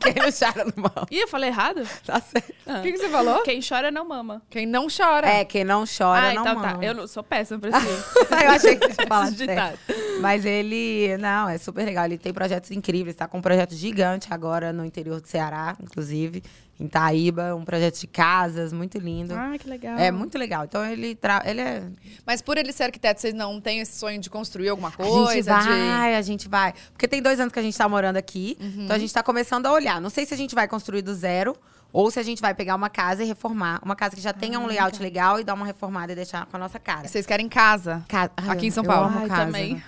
Quem 0.00 0.14
não 0.14 0.32
chora 0.32 0.64
no 0.64 0.82
mal. 0.82 1.06
Ih, 1.08 1.20
eu 1.20 1.28
falei 1.28 1.50
errado? 1.50 1.88
Tá 2.04 2.20
certo. 2.20 2.54
Ah. 2.66 2.78
O 2.78 2.82
que, 2.82 2.92
que 2.92 2.98
você 2.98 3.08
falou? 3.08 3.42
Quem 3.42 3.60
chora 3.60 3.92
não 3.92 4.04
mama. 4.04 4.42
Quem 4.50 4.66
não 4.66 4.88
chora. 4.88 5.28
É, 5.28 5.44
quem 5.44 5.62
não 5.62 5.84
chora 5.84 6.30
ah, 6.30 6.34
não 6.34 6.42
então 6.42 6.54
mama. 6.56 6.78
tá. 6.78 6.84
Eu 6.84 6.94
não, 6.94 7.06
sou 7.06 7.22
péssima 7.22 7.60
pra 7.60 7.70
isso. 7.70 7.88
eu 8.30 8.50
achei 8.50 8.76
que 8.76 8.88
você 8.88 8.94
certo. 8.94 9.30
ditado. 9.32 9.78
Mas 10.20 10.44
ele, 10.44 11.16
não, 11.18 11.48
é 11.48 11.58
super 11.58 11.84
legal. 11.84 12.04
Ele 12.04 12.18
tem 12.18 12.32
projetos 12.32 12.70
incríveis. 12.70 13.14
Tá 13.14 13.28
com 13.28 13.38
um 13.38 13.42
projeto 13.42 13.75
gigante 13.76 14.28
agora 14.32 14.72
no 14.72 14.84
interior 14.84 15.20
do 15.20 15.28
Ceará, 15.28 15.76
inclusive, 15.82 16.42
em 16.80 16.88
Taíba. 16.88 17.54
Um 17.54 17.64
projeto 17.64 17.98
de 18.00 18.06
casas, 18.06 18.72
muito 18.72 18.98
lindo. 18.98 19.34
Ah, 19.34 19.54
que 19.58 19.68
legal. 19.68 19.98
É 19.98 20.10
muito 20.10 20.36
legal. 20.36 20.64
Então 20.64 20.84
ele, 20.84 21.14
tra... 21.14 21.42
ele 21.46 21.60
é. 21.60 21.82
Mas 22.26 22.42
por 22.42 22.58
ele 22.58 22.72
ser 22.72 22.84
arquiteto, 22.84 23.20
vocês 23.20 23.34
não 23.34 23.60
têm 23.60 23.80
esse 23.80 23.98
sonho 23.98 24.20
de 24.20 24.28
construir 24.28 24.68
alguma 24.70 24.88
A 24.88 24.92
coisa? 24.92 25.32
gente 25.32 25.42
de... 25.44 25.48
vai, 25.50 26.14
a 26.16 26.22
gente 26.22 26.48
vai. 26.48 26.74
Porque 26.92 27.06
tem 27.06 27.22
dois 27.22 27.38
anos 27.38 27.52
que 27.52 27.58
a 27.58 27.62
gente 27.62 27.76
tá 27.78 27.88
morando 27.88 28.16
aqui. 28.16 28.56
Então 28.60 28.96
a 28.96 28.98
gente 28.98 29.12
tá 29.14 29.22
começando 29.22 29.66
a 29.66 29.72
olhar. 29.72 30.00
Não 30.00 30.10
sei 30.10 30.26
se 30.26 30.34
a 30.34 30.36
gente 30.36 30.54
vai 30.54 30.66
construir 30.66 31.02
do 31.02 31.14
zero. 31.14 31.56
Ou 31.92 32.10
se 32.10 32.18
a 32.18 32.22
gente 32.22 32.42
vai 32.42 32.52
pegar 32.52 32.74
uma 32.74 32.90
casa 32.90 33.22
e 33.22 33.26
reformar. 33.26 33.80
Uma 33.82 33.96
casa 33.96 34.14
que 34.14 34.20
já 34.20 34.32
tenha 34.32 34.58
um 34.60 34.66
layout 34.66 35.00
legal 35.00 35.40
e 35.40 35.44
dar 35.44 35.54
uma 35.54 35.64
reformada 35.64 36.12
e 36.12 36.14
deixar 36.16 36.44
com 36.44 36.54
a 36.56 36.60
nossa 36.60 36.78
cara. 36.78 37.08
Vocês 37.08 37.24
querem 37.24 37.48
casa? 37.48 38.04
Ca- 38.08 38.28
Ai, 38.36 38.48
Aqui 38.50 38.66
em 38.66 38.70
São 38.70 38.84
eu 38.84 38.90
Paulo. 38.90 39.06
amo 39.08 39.18
Ai, 39.20 39.28
casa. 39.28 39.44
também. 39.46 39.82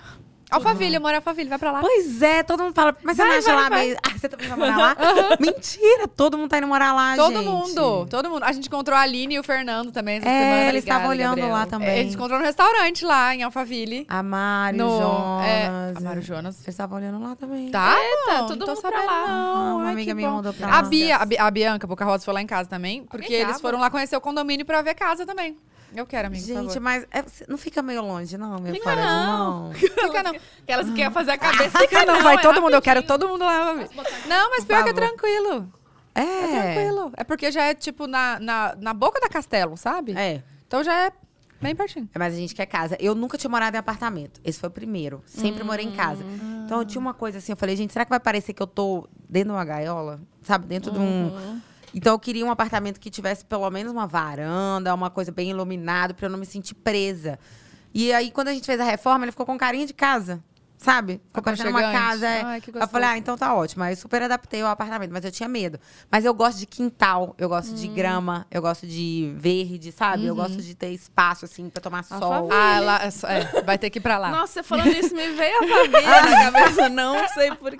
Alphaville, 0.51 0.95
eu 0.95 1.01
moro 1.01 1.13
em 1.13 1.17
Alphaville, 1.17 1.49
vai 1.49 1.59
pra 1.59 1.71
lá. 1.71 1.79
Pois 1.81 2.21
é, 2.21 2.41
todo 2.43 2.63
mundo 2.63 2.73
fala, 2.73 2.95
mas 3.03 3.15
você 3.15 3.21
Vai, 3.23 3.31
não 3.31 3.37
acha 3.37 3.53
vai, 3.53 3.63
lá 3.63 3.69
vai. 3.69 3.85
meio. 3.85 3.97
Ah, 4.03 4.17
você 4.17 4.29
também 4.29 4.47
vai 4.47 4.57
morar 4.57 4.77
lá? 4.77 4.95
Mentira, 5.39 6.07
todo 6.07 6.37
mundo 6.37 6.49
tá 6.49 6.57
indo 6.57 6.67
morar 6.67 6.93
lá, 6.93 7.15
Todo 7.15 7.33
gente. 7.37 7.45
mundo, 7.45 8.07
todo 8.09 8.29
mundo. 8.29 8.43
A 8.43 8.51
gente 8.51 8.67
encontrou 8.67 8.97
a 8.97 9.01
Aline 9.01 9.35
e 9.35 9.39
o 9.39 9.43
Fernando 9.43 9.91
também 9.91 10.17
essa 10.17 10.25
semana. 10.25 10.41
É, 10.45 10.53
eles 10.53 10.67
Obrigada, 10.67 10.77
estavam 10.79 11.09
olhando 11.09 11.35
Gabriel. 11.35 11.49
lá 11.51 11.65
também. 11.65 11.89
É, 11.89 11.99
a 11.99 12.03
gente 12.03 12.15
encontrou 12.15 12.39
no 12.39 12.45
restaurante 12.45 13.05
lá 13.05 13.35
em 13.35 13.43
Alphaville. 13.43 14.05
A 14.09 14.23
Mário, 14.23 14.77
No- 14.85 14.97
Jonas. 14.99 15.45
é, 15.47 15.93
a 15.95 15.99
Mário 16.01 16.21
Jonas. 16.21 16.55
Eles 16.57 16.67
estavam 16.69 16.97
olhando 16.97 17.21
lá 17.23 17.35
também. 17.35 17.69
Tá, 17.69 17.95
Eita, 17.99 18.33
não, 18.41 18.47
todo 18.47 18.65
mundo 18.67 18.81
sabendo, 18.81 19.05
lá. 19.05 19.27
não. 19.27 19.55
Ah, 19.71 19.75
uma 19.75 19.85
Ai, 19.85 19.91
amiga 19.93 20.13
minha 20.15 20.29
mandou 20.31 20.53
pra 20.53 20.67
A 20.67 20.71
lá. 20.71 20.81
Bia, 20.83 21.17
a, 21.17 21.25
Bi- 21.25 21.37
a 21.37 21.51
Bianca 21.51 21.85
Boca 21.87 22.03
Rosa 22.05 22.25
foi 22.25 22.33
lá 22.33 22.41
em 22.41 22.47
casa 22.47 22.67
também, 22.69 23.03
porque 23.03 23.33
eles 23.33 23.61
foram 23.61 23.79
lá 23.79 23.89
conhecer 23.89 24.15
o 24.17 24.21
condomínio 24.21 24.65
pra 24.65 24.81
ver 24.81 24.95
casa 24.95 25.25
também. 25.25 25.57
Eu 25.95 26.05
quero, 26.05 26.27
amigo, 26.27 26.45
por 26.45 26.47
Gente, 26.47 26.67
favor. 26.67 26.81
mas 26.81 27.03
é- 27.11 27.23
não 27.47 27.57
fica 27.57 27.81
meio 27.81 28.01
longe, 28.01 28.37
não, 28.37 28.59
meu 28.59 28.73
Fica 28.73 28.95
não. 28.95 29.63
não. 29.69 29.73
Fica 29.73 30.23
não. 30.23 30.35
Aquelas 30.63 30.87
que 30.87 30.93
querem 30.93 31.11
fazer 31.11 31.31
a 31.31 31.37
cabeça. 31.37 31.79
Fica 31.79 32.05
não, 32.05 32.21
vai 32.21 32.35
é 32.35 32.41
todo 32.41 32.61
mundo, 32.61 32.73
eu 32.73 32.81
quero 32.81 33.03
todo 33.03 33.27
mundo 33.27 33.43
lá. 33.43 33.75
Não, 34.27 34.49
mas 34.51 34.59
Por 34.59 34.67
pior 34.67 34.83
que 34.83 34.89
é 34.89 34.93
tranquilo. 34.93 35.71
É. 36.15 36.21
É 36.21 36.47
tranquilo. 36.73 37.11
É 37.17 37.23
porque 37.23 37.51
já 37.51 37.63
é, 37.63 37.73
tipo, 37.73 38.07
na, 38.07 38.39
na, 38.39 38.75
na 38.79 38.93
boca 38.93 39.19
da 39.19 39.29
Castelo, 39.29 39.77
sabe? 39.77 40.17
É. 40.17 40.43
Então 40.67 40.83
já 40.83 40.93
é 41.07 41.11
bem 41.61 41.75
pertinho. 41.75 42.09
É, 42.13 42.19
Mas 42.19 42.33
a 42.33 42.37
gente 42.37 42.53
quer 42.55 42.65
casa. 42.65 42.95
Eu 42.99 43.15
nunca 43.15 43.37
tinha 43.37 43.49
morado 43.49 43.75
em 43.75 43.79
apartamento. 43.79 44.39
Esse 44.43 44.59
foi 44.59 44.69
o 44.69 44.71
primeiro. 44.71 45.21
Sempre 45.25 45.63
morei 45.63 45.85
em 45.85 45.91
casa. 45.91 46.23
Então 46.65 46.79
eu 46.79 46.85
tinha 46.85 46.99
uma 46.99 47.13
coisa 47.13 47.37
assim, 47.39 47.51
eu 47.51 47.57
falei, 47.57 47.75
gente, 47.75 47.93
será 47.93 48.05
que 48.05 48.09
vai 48.09 48.19
parecer 48.19 48.53
que 48.53 48.61
eu 48.61 48.67
tô 48.67 49.07
dentro 49.27 49.49
de 49.49 49.55
uma 49.55 49.65
gaiola? 49.65 50.19
Sabe, 50.43 50.67
dentro 50.67 50.91
de 50.91 50.99
um. 50.99 51.59
Então 51.93 52.13
eu 52.13 52.19
queria 52.19 52.45
um 52.45 52.51
apartamento 52.51 52.99
que 52.99 53.09
tivesse 53.09 53.43
pelo 53.45 53.69
menos 53.69 53.91
uma 53.91 54.05
varanda, 54.07 54.93
uma 54.93 55.09
coisa 55.09 55.31
bem 55.31 55.49
iluminada, 55.49 56.13
pra 56.13 56.27
eu 56.27 56.29
não 56.29 56.37
me 56.39 56.45
sentir 56.45 56.75
presa. 56.75 57.39
E 57.93 58.13
aí, 58.13 58.29
quando 58.31 58.49
a 58.49 58.53
gente 58.53 58.65
fez 58.65 58.79
a 58.79 58.83
reforma, 58.83 59.25
ele 59.25 59.31
ficou 59.31 59.45
com 59.45 59.57
carinha 59.57 59.85
de 59.85 59.93
casa. 59.93 60.43
Sabe? 60.81 61.19
Ficou 61.27 61.43
parecendo 61.43 61.71
uma 61.71 61.81
casa. 61.91 62.25
é. 62.25 62.41
Ai, 62.41 62.61
que 62.61 62.71
eu 62.73 62.87
falei, 62.87 63.09
ah, 63.09 63.17
então 63.17 63.37
tá 63.37 63.53
ótimo. 63.53 63.83
Aí 63.83 63.91
eu 63.91 63.97
super 63.97 64.21
adaptei 64.23 64.61
ao 64.61 64.69
apartamento, 64.69 65.11
mas 65.11 65.25
eu 65.25 65.31
tinha 65.31 65.49
medo. 65.49 65.77
Mas 66.09 66.23
eu 66.23 66.33
gosto 66.33 66.57
de 66.57 66.65
quintal, 66.65 67.35
eu 67.37 67.49
gosto 67.49 67.71
Hum. 67.71 67.75
de 67.75 67.87
grama, 67.89 68.47
eu 68.49 68.61
gosto 68.61 68.87
de 68.87 69.33
verde, 69.35 69.91
sabe? 69.91 70.25
Eu 70.25 70.33
Uhum. 70.33 70.39
gosto 70.41 70.61
de 70.61 70.73
ter 70.75 70.91
espaço, 70.93 71.43
assim, 71.43 71.69
pra 71.69 71.81
tomar 71.81 72.03
sol. 72.03 72.17
favor. 72.21 72.53
Ah, 72.53 72.79
lá, 72.79 73.01
é 73.03 73.09
é, 73.57 73.61
vai 73.63 73.77
ter 73.77 73.89
que 73.89 73.99
ir 73.99 74.01
pra 74.01 74.17
lá. 74.17 74.29
Nossa, 74.31 74.53
você 74.53 74.63
falando 74.63 74.87
isso, 74.95 75.13
me 75.13 75.27
veio 75.33 75.57
a 75.57 75.67
família 75.67 76.21
na 76.21 76.51
cabeça. 76.51 76.87
Não 76.89 77.27
sei 77.27 77.53
por 77.55 77.75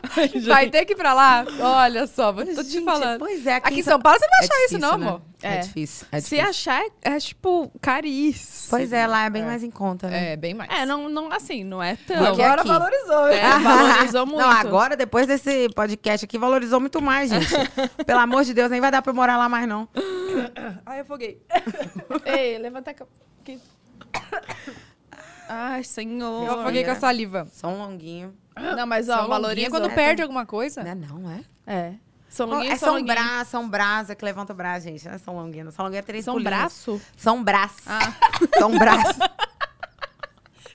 quê. 0.00 0.38
Vai 0.46 0.68
ter 0.70 0.84
que 0.84 0.92
ir 0.92 0.96
pra 0.96 1.12
lá? 1.14 1.44
Olha 1.60 2.06
só, 2.06 2.32
vou 2.32 2.44
tô 2.46 2.62
te 2.62 2.70
Gente, 2.70 2.84
falando. 2.84 3.18
Pois 3.18 3.46
é, 3.46 3.54
Aqui 3.56 3.80
em 3.80 3.82
São 3.82 4.00
Paulo 4.00 4.18
você 4.18 4.26
não 4.26 4.30
vai 4.38 4.44
achar 4.46 4.54
é 4.54 4.64
isso, 4.66 4.78
não, 4.78 4.88
difícil, 4.90 4.98
né? 5.04 5.08
amor. 5.08 5.22
É, 5.42 5.54
É. 5.54 5.58
difícil. 5.60 6.06
É 6.10 6.20
Se 6.20 6.30
difícil. 6.36 6.50
achar, 6.50 6.82
é, 6.84 6.90
é, 7.14 7.18
tipo 7.20 7.70
caríssimo. 7.80 8.70
Pois 8.70 8.92
é, 8.92 9.06
lá 9.06 9.24
é 9.26 9.30
bem 9.30 9.44
mais 9.44 9.62
em 9.62 9.70
conta, 9.70 10.08
né? 10.08 10.32
É, 10.32 10.36
bem 10.36 10.52
mais. 10.54 10.68
É, 10.70 10.84
não, 10.84 11.08
não, 11.08 11.30
assim, 11.32 11.62
não 11.64 11.82
é 11.82 11.96
tão. 11.96 12.16
Porque 12.16 12.42
Agora 12.42 12.60
aqui- 12.62 12.68
valorizou. 12.68 13.28
É, 13.28 13.40
valorizou 13.60 14.26
muito. 14.26 14.40
Não, 14.40 14.50
agora, 14.50 14.96
depois 14.96 15.26
desse 15.26 15.68
podcast 15.70 16.24
aqui, 16.24 16.36
valorizou 16.38 16.80
muito 16.80 17.00
mais, 17.00 17.30
gente. 17.30 17.48
Pelo 18.04 18.20
amor 18.20 18.44
de 18.44 18.52
Deus, 18.54 18.70
nem 18.70 18.80
vai 18.80 18.90
dar 18.90 19.00
pra 19.02 19.10
eu 19.10 19.14
morar 19.16 19.36
lá 19.36 19.48
mais, 19.48 19.68
não. 19.68 19.88
Ai, 20.84 20.98
eu 20.98 21.02
afoguei. 21.02 21.40
Ei, 22.24 22.58
levanta 22.58 22.90
a 22.90 22.94
ca- 22.94 23.06
aqui. 23.40 23.60
Ai, 25.48 25.82
senhor. 25.84 26.46
Eu 26.46 26.60
afoguei 26.60 26.84
com 26.84 26.90
a 26.90 26.94
saliva. 26.96 27.46
Só 27.52 27.68
um 27.68 27.78
longuinho. 27.78 28.34
Não, 28.76 28.86
mas 28.86 29.08
ó, 29.08 29.12
São 29.12 29.20
longuinha 29.22 29.40
valoriza. 29.40 29.70
quando 29.70 29.86
É, 29.90 29.94
perde 29.94 30.22
alguma 30.22 30.44
coisa. 30.46 30.82
Não 30.82 30.90
é 30.90 30.94
não, 30.94 31.30
é? 31.30 31.40
É. 31.66 31.92
São 32.28 32.46
longuinhos, 32.46 32.74
É 32.74 32.76
são 32.76 32.94
São. 32.96 33.04
Brás, 33.04 33.48
São 33.48 33.68
Brasa 33.68 34.14
que 34.14 34.24
levanta 34.24 34.52
o 34.52 34.56
braço, 34.56 34.84
gente. 34.84 35.04
Não 35.06 35.14
é 35.14 35.18
São 35.18 35.34
Longuinho. 35.34 35.72
São 35.72 35.84
Longuinho 35.84 36.00
é 36.00 36.02
três 36.02 36.24
São 36.24 36.34
pulinhos. 36.34 36.50
braço? 36.58 37.00
São 37.16 37.42
Brás. 37.42 37.72
Ah. 37.86 38.12
São 38.58 38.78
Brás. 38.78 39.02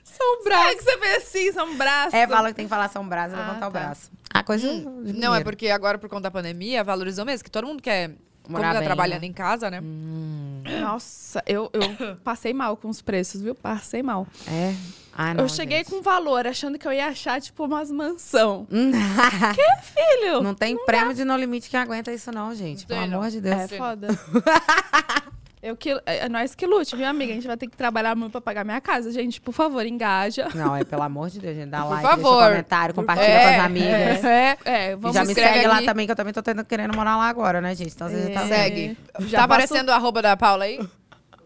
São 0.04 0.44
braços. 0.44 0.74
que 0.76 0.82
você 0.82 0.98
fez 0.98 1.16
assim, 1.18 1.52
são 1.52 1.74
braços. 1.76 2.14
É, 2.14 2.26
fala 2.26 2.48
que 2.48 2.54
tem 2.54 2.64
que 2.66 2.68
falar 2.68 2.88
São 2.88 3.06
Brás 3.06 3.32
e 3.32 3.34
Ah, 3.36 3.38
levantar 3.40 3.68
o 3.68 3.70
tá. 3.72 3.80
braço. 3.80 4.10
A 4.32 4.42
coisa. 4.42 4.68
de 4.72 5.12
Não, 5.12 5.34
é 5.34 5.42
porque 5.42 5.68
agora, 5.68 5.98
por 5.98 6.08
conta 6.08 6.22
da 6.22 6.30
pandemia, 6.30 6.82
valorizou 6.84 7.24
mesmo. 7.24 7.44
Que 7.44 7.50
todo 7.50 7.66
mundo 7.66 7.82
quer. 7.82 8.12
Como 8.42 8.58
Morar 8.58 8.74
tá 8.74 8.78
bem, 8.80 8.86
trabalhando 8.86 9.22
né? 9.22 9.26
em 9.26 9.32
casa, 9.32 9.70
né? 9.70 9.80
Hum, 9.82 10.62
Nossa, 10.82 11.42
eu, 11.46 11.70
eu 11.72 12.16
passei 12.22 12.52
mal 12.52 12.76
com 12.76 12.88
os 12.88 13.00
preços, 13.00 13.40
viu? 13.40 13.54
Passei 13.54 14.02
mal. 14.02 14.26
é. 14.46 14.74
Ah, 15.16 15.32
não, 15.32 15.44
eu 15.44 15.48
cheguei 15.48 15.78
gente. 15.78 15.90
com 15.90 16.02
valor, 16.02 16.46
achando 16.46 16.78
que 16.78 16.86
eu 16.86 16.92
ia 16.92 17.06
achar, 17.06 17.40
tipo, 17.40 17.64
umas 17.64 17.90
mansão. 17.90 18.66
Que, 19.54 19.82
filho? 19.82 20.42
Não 20.42 20.54
tem 20.54 20.76
prêmio 20.84 21.14
de 21.14 21.24
No 21.24 21.36
Limite 21.36 21.70
que 21.70 21.76
aguenta 21.76 22.12
isso, 22.12 22.32
não, 22.32 22.54
gente. 22.54 22.86
Pelo 22.86 23.06
não. 23.06 23.18
amor 23.18 23.30
de 23.30 23.40
Deus. 23.40 23.54
É 23.54 23.68
foda. 23.68 24.08
Eu 25.64 25.74
que, 25.74 25.98
é 26.04 26.28
nós 26.28 26.54
que 26.54 26.66
lute, 26.66 26.94
viu, 26.94 27.06
amiga? 27.06 27.32
A 27.32 27.36
gente 27.36 27.46
vai 27.46 27.56
ter 27.56 27.66
que 27.66 27.74
trabalhar 27.74 28.14
muito 28.14 28.32
pra 28.32 28.40
pagar 28.42 28.64
minha 28.64 28.82
casa. 28.82 29.10
Gente, 29.10 29.40
por 29.40 29.52
favor, 29.52 29.86
engaja. 29.86 30.46
Não, 30.54 30.76
é 30.76 30.84
pelo 30.84 31.00
amor 31.00 31.30
de 31.30 31.40
Deus, 31.40 31.56
gente. 31.56 31.70
Dá 31.70 31.80
Por 31.80 31.88
like, 31.88 32.06
favor. 32.06 32.32
deixa 32.34 32.48
comentário, 32.50 32.94
compartilha 32.94 33.28
É, 33.28 33.42
com 33.44 33.60
as 33.60 33.64
amigas. 33.64 34.24
É. 34.24 34.58
É, 34.62 34.90
E 34.90 34.96
vamos 34.96 35.14
já 35.16 35.24
me 35.24 35.32
segue 35.32 35.66
lá 35.66 35.80
também, 35.82 36.04
que 36.04 36.12
eu 36.12 36.16
também 36.16 36.34
tô 36.34 36.42
tendo, 36.42 36.62
querendo 36.66 36.94
morar 36.94 37.16
lá 37.16 37.30
agora, 37.30 37.62
né, 37.62 37.74
gente? 37.74 37.94
Então 37.94 38.10
você 38.10 38.24
já 38.24 38.40
tá... 38.40 38.44
É. 38.44 38.48
Segue. 38.48 38.98
Já 39.20 39.38
tá 39.38 39.44
aparecendo 39.44 39.88
o 39.88 39.92
arroba 39.92 40.20
da 40.20 40.36
Paula 40.36 40.64
aí? 40.64 40.78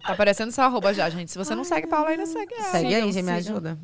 Tá 0.09 0.14
aparecendo 0.14 0.51
seu 0.51 0.64
arroba 0.64 0.94
já, 0.94 1.10
gente. 1.10 1.30
Se 1.30 1.36
você 1.36 1.55
não 1.55 1.64
segue 1.64 1.86
Paula 1.86 2.09
ainda, 2.09 2.24
segue 2.24 2.55
ela. 2.55 2.64
Segue 2.70 2.94
aí, 2.94 3.12
gente, 3.12 3.22
me 3.22 3.32
ajuda. 3.32 3.78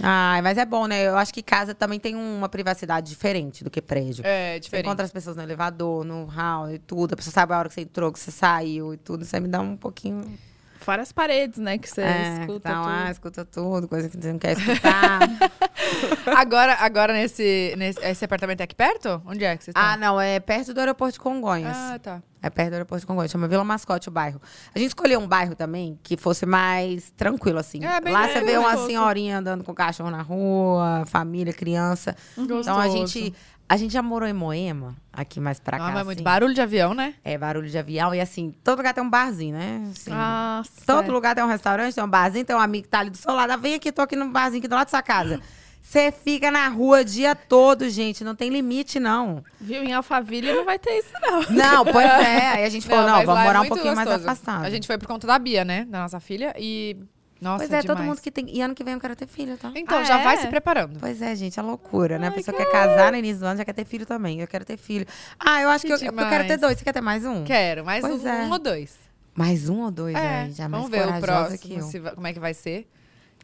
Ai, 0.00 0.40
mas 0.40 0.58
é 0.58 0.64
bom, 0.64 0.86
né? 0.86 1.08
Eu 1.08 1.16
acho 1.16 1.34
que 1.34 1.42
casa 1.42 1.74
também 1.74 1.98
tem 1.98 2.14
uma 2.14 2.48
privacidade 2.48 3.08
diferente 3.08 3.64
do 3.64 3.70
que 3.70 3.82
prédio. 3.82 4.24
É, 4.24 4.54
Você 4.54 4.60
diferente. 4.60 4.86
encontra 4.86 5.04
as 5.04 5.10
pessoas 5.10 5.34
no 5.36 5.42
elevador, 5.42 6.04
no 6.04 6.26
hall 6.26 6.70
e 6.70 6.78
tudo. 6.78 7.14
A 7.14 7.16
pessoa 7.16 7.32
sabe 7.32 7.52
a 7.52 7.58
hora 7.58 7.68
que 7.68 7.74
você 7.74 7.80
entrou, 7.80 8.12
que 8.12 8.20
você 8.20 8.30
saiu 8.30 8.94
e 8.94 8.96
tudo. 8.96 9.24
Você 9.24 9.40
me 9.40 9.48
dá 9.48 9.60
um 9.60 9.76
pouquinho. 9.76 10.38
Fora 10.86 11.02
as 11.02 11.10
paredes, 11.10 11.58
né? 11.58 11.78
Que 11.78 11.90
você 11.90 12.00
é, 12.00 12.38
escuta 12.42 12.70
então, 12.70 12.82
tudo. 12.84 12.92
ah, 12.94 13.10
escuta 13.10 13.44
tudo, 13.44 13.88
coisa 13.88 14.08
que 14.08 14.16
você 14.16 14.30
não 14.32 14.38
quer 14.38 14.56
escutar. 14.56 15.18
Agora, 16.36 16.74
agora 16.80 17.12
nesse, 17.12 17.74
nesse. 17.76 17.98
Esse 18.04 18.24
apartamento 18.24 18.60
é 18.60 18.64
aqui 18.64 18.74
perto? 18.74 19.20
Onde 19.26 19.44
é 19.44 19.56
que 19.56 19.64
vocês 19.64 19.74
estão? 19.76 19.82
ah, 19.82 19.96
não, 19.96 20.20
é 20.20 20.38
perto 20.40 20.72
do 20.74 20.78
aeroporto 20.80 21.14
de 21.14 21.20
Congonhas. 21.20 21.76
Ah, 21.76 21.98
tá. 22.00 22.22
É 22.42 22.50
perto 22.50 22.70
do 22.70 22.74
aeroporto 22.74 23.00
de 23.00 23.06
Congonhas, 23.06 23.30
chama 23.30 23.48
Vila 23.48 23.64
Mascote 23.64 24.08
o 24.08 24.12
bairro. 24.12 24.40
A 24.74 24.78
gente 24.78 24.88
escolheu 24.88 25.18
um 25.18 25.26
bairro 25.26 25.54
também 25.54 25.98
que 26.02 26.16
fosse 26.16 26.44
mais 26.46 27.10
tranquilo, 27.16 27.58
assim. 27.58 27.84
É, 27.84 28.00
bem 28.00 28.12
Lá 28.12 28.28
você 28.28 28.40
vê 28.44 28.56
uma 28.56 28.70
gostoso. 28.70 28.86
senhorinha 28.86 29.38
andando 29.38 29.64
com 29.64 29.72
o 29.72 29.74
cachorro 29.74 30.10
na 30.10 30.22
rua, 30.22 31.04
família, 31.06 31.52
criança. 31.52 32.14
Então 32.36 32.78
a 32.78 32.86
Gostoso. 32.86 33.16
gente. 33.16 33.34
A 33.68 33.76
gente 33.76 33.92
já 33.92 34.00
morou 34.02 34.28
em 34.28 34.32
Moema, 34.32 34.94
aqui 35.12 35.40
mais 35.40 35.58
pra 35.58 35.76
cá. 35.76 35.88
Ah, 35.88 35.90
mas 35.90 36.04
muito 36.04 36.18
assim. 36.18 36.24
barulho 36.24 36.54
de 36.54 36.60
avião, 36.60 36.94
né? 36.94 37.14
É, 37.24 37.36
barulho 37.36 37.68
de 37.68 37.76
avião. 37.76 38.14
E 38.14 38.20
assim, 38.20 38.54
todo 38.62 38.78
lugar 38.78 38.94
tem 38.94 39.02
um 39.02 39.10
barzinho, 39.10 39.56
né? 39.56 39.90
Assim, 39.90 40.10
Nossa. 40.10 40.70
todo 40.86 41.10
lugar 41.10 41.34
tem 41.34 41.42
um 41.42 41.48
restaurante, 41.48 41.94
tem 41.94 42.04
um 42.04 42.08
barzinho, 42.08 42.44
tem 42.44 42.54
um 42.54 42.60
amigo 42.60 42.84
que 42.84 42.88
tá 42.90 43.00
ali 43.00 43.10
do 43.10 43.16
seu 43.16 43.34
lado. 43.34 43.50
Ah, 43.50 43.56
Vem 43.56 43.74
aqui, 43.74 43.90
tô 43.90 44.02
aqui 44.02 44.14
no 44.14 44.28
barzinho 44.30 44.60
aqui 44.60 44.68
do 44.68 44.74
lado 44.76 44.86
da 44.86 44.90
sua 44.90 45.02
casa. 45.02 45.40
Você 45.82 46.10
fica 46.10 46.50
na 46.50 46.68
rua 46.68 47.00
o 47.00 47.04
dia 47.04 47.34
todo, 47.36 47.88
gente. 47.88 48.24
Não 48.24 48.34
tem 48.34 48.50
limite, 48.50 48.98
não. 48.98 49.42
Viu? 49.60 49.84
Em 49.84 49.92
Alphaville 49.92 50.52
não 50.52 50.64
vai 50.64 50.80
ter 50.80 50.98
isso, 50.98 51.12
não. 51.22 51.42
Não, 51.50 51.84
pois 51.84 52.04
é. 52.26 52.48
Aí 52.48 52.64
a 52.64 52.68
gente 52.68 52.84
falou, 52.86 53.04
não, 53.06 53.18
lá 53.18 53.24
vamos 53.24 53.40
é 53.40 53.44
morar 53.44 53.58
um 53.58 53.62
muito 53.62 53.68
pouquinho 53.74 53.94
mais 53.94 54.08
gostoso. 54.08 54.28
afastado. 54.28 54.64
A 54.64 54.70
gente 54.70 54.84
foi 54.84 54.98
por 54.98 55.06
conta 55.06 55.28
da 55.28 55.38
Bia, 55.38 55.64
né? 55.64 55.84
Da 55.84 56.00
nossa 56.02 56.18
filha. 56.18 56.52
E. 56.58 56.96
Nossa, 57.40 57.58
Pois 57.66 57.70
é, 57.72 57.82
todo 57.82 57.96
demais. 57.96 58.08
mundo 58.08 58.20
que 58.22 58.30
tem. 58.30 58.46
E 58.48 58.60
ano 58.62 58.74
que 58.74 58.82
vem 58.82 58.94
eu 58.94 59.00
quero 59.00 59.14
ter 59.14 59.26
filho, 59.26 59.56
tá? 59.58 59.70
Então, 59.74 59.98
Ah, 59.98 60.04
já 60.04 60.18
vai 60.22 60.34
é? 60.34 60.38
se 60.38 60.46
preparando. 60.48 60.98
Pois 60.98 61.20
é, 61.20 61.34
gente, 61.36 61.58
é 61.58 61.62
loucura, 61.62 62.18
né? 62.18 62.28
A 62.28 62.30
Ai, 62.30 62.36
pessoa 62.36 62.56
quer 62.56 62.70
casar 62.70 63.12
no 63.12 63.18
início 63.18 63.40
do 63.40 63.46
ano, 63.46 63.58
já 63.58 63.64
quer 63.64 63.74
ter 63.74 63.84
filho 63.84 64.06
também. 64.06 64.40
Eu 64.40 64.46
quero 64.48 64.64
ter 64.64 64.76
filho. 64.78 65.06
Ah, 65.38 65.60
eu 65.60 65.68
acho 65.68 65.86
que, 65.86 65.96
Que 65.98 66.06
eu, 66.06 66.12
eu 66.12 66.28
quero 66.28 66.46
ter 66.46 66.56
dois. 66.56 66.78
Você 66.78 66.84
quer 66.84 66.92
ter 66.92 67.00
mais 67.02 67.24
um? 67.26 67.44
Quero, 67.44 67.84
mais 67.84 68.02
um, 68.04 68.26
é. 68.26 68.42
um 68.44 68.52
ou 68.52 68.58
dois. 68.58 68.96
Mais 69.34 69.68
um 69.68 69.82
ou 69.82 69.90
dois, 69.90 70.14
É, 70.16 70.42
aí? 70.44 70.52
Já 70.52 70.66
vamos 70.66 70.88
mais 70.88 71.02
ver 71.02 71.08
o 71.08 71.20
corajosa 71.20 71.58
que 71.58 71.68
próximo, 71.68 71.86
eu. 71.86 71.90
se 71.90 71.98
vai- 71.98 72.14
como 72.14 72.26
é 72.26 72.32
que 72.32 72.40
vai 72.40 72.54
ser. 72.54 72.88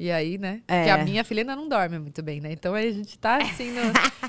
E 0.00 0.10
aí, 0.10 0.38
né? 0.38 0.60
É. 0.66 0.78
Porque 0.78 0.90
a 0.90 1.04
minha 1.04 1.22
filha 1.22 1.42
ainda 1.42 1.54
não 1.54 1.68
dorme 1.68 1.98
muito 1.98 2.22
bem, 2.22 2.40
né? 2.40 2.50
Então 2.52 2.74
aí 2.74 2.88
a 2.88 2.92
gente 2.92 3.16
tá 3.18 3.36
assim 3.36 3.70
no... 3.72 3.80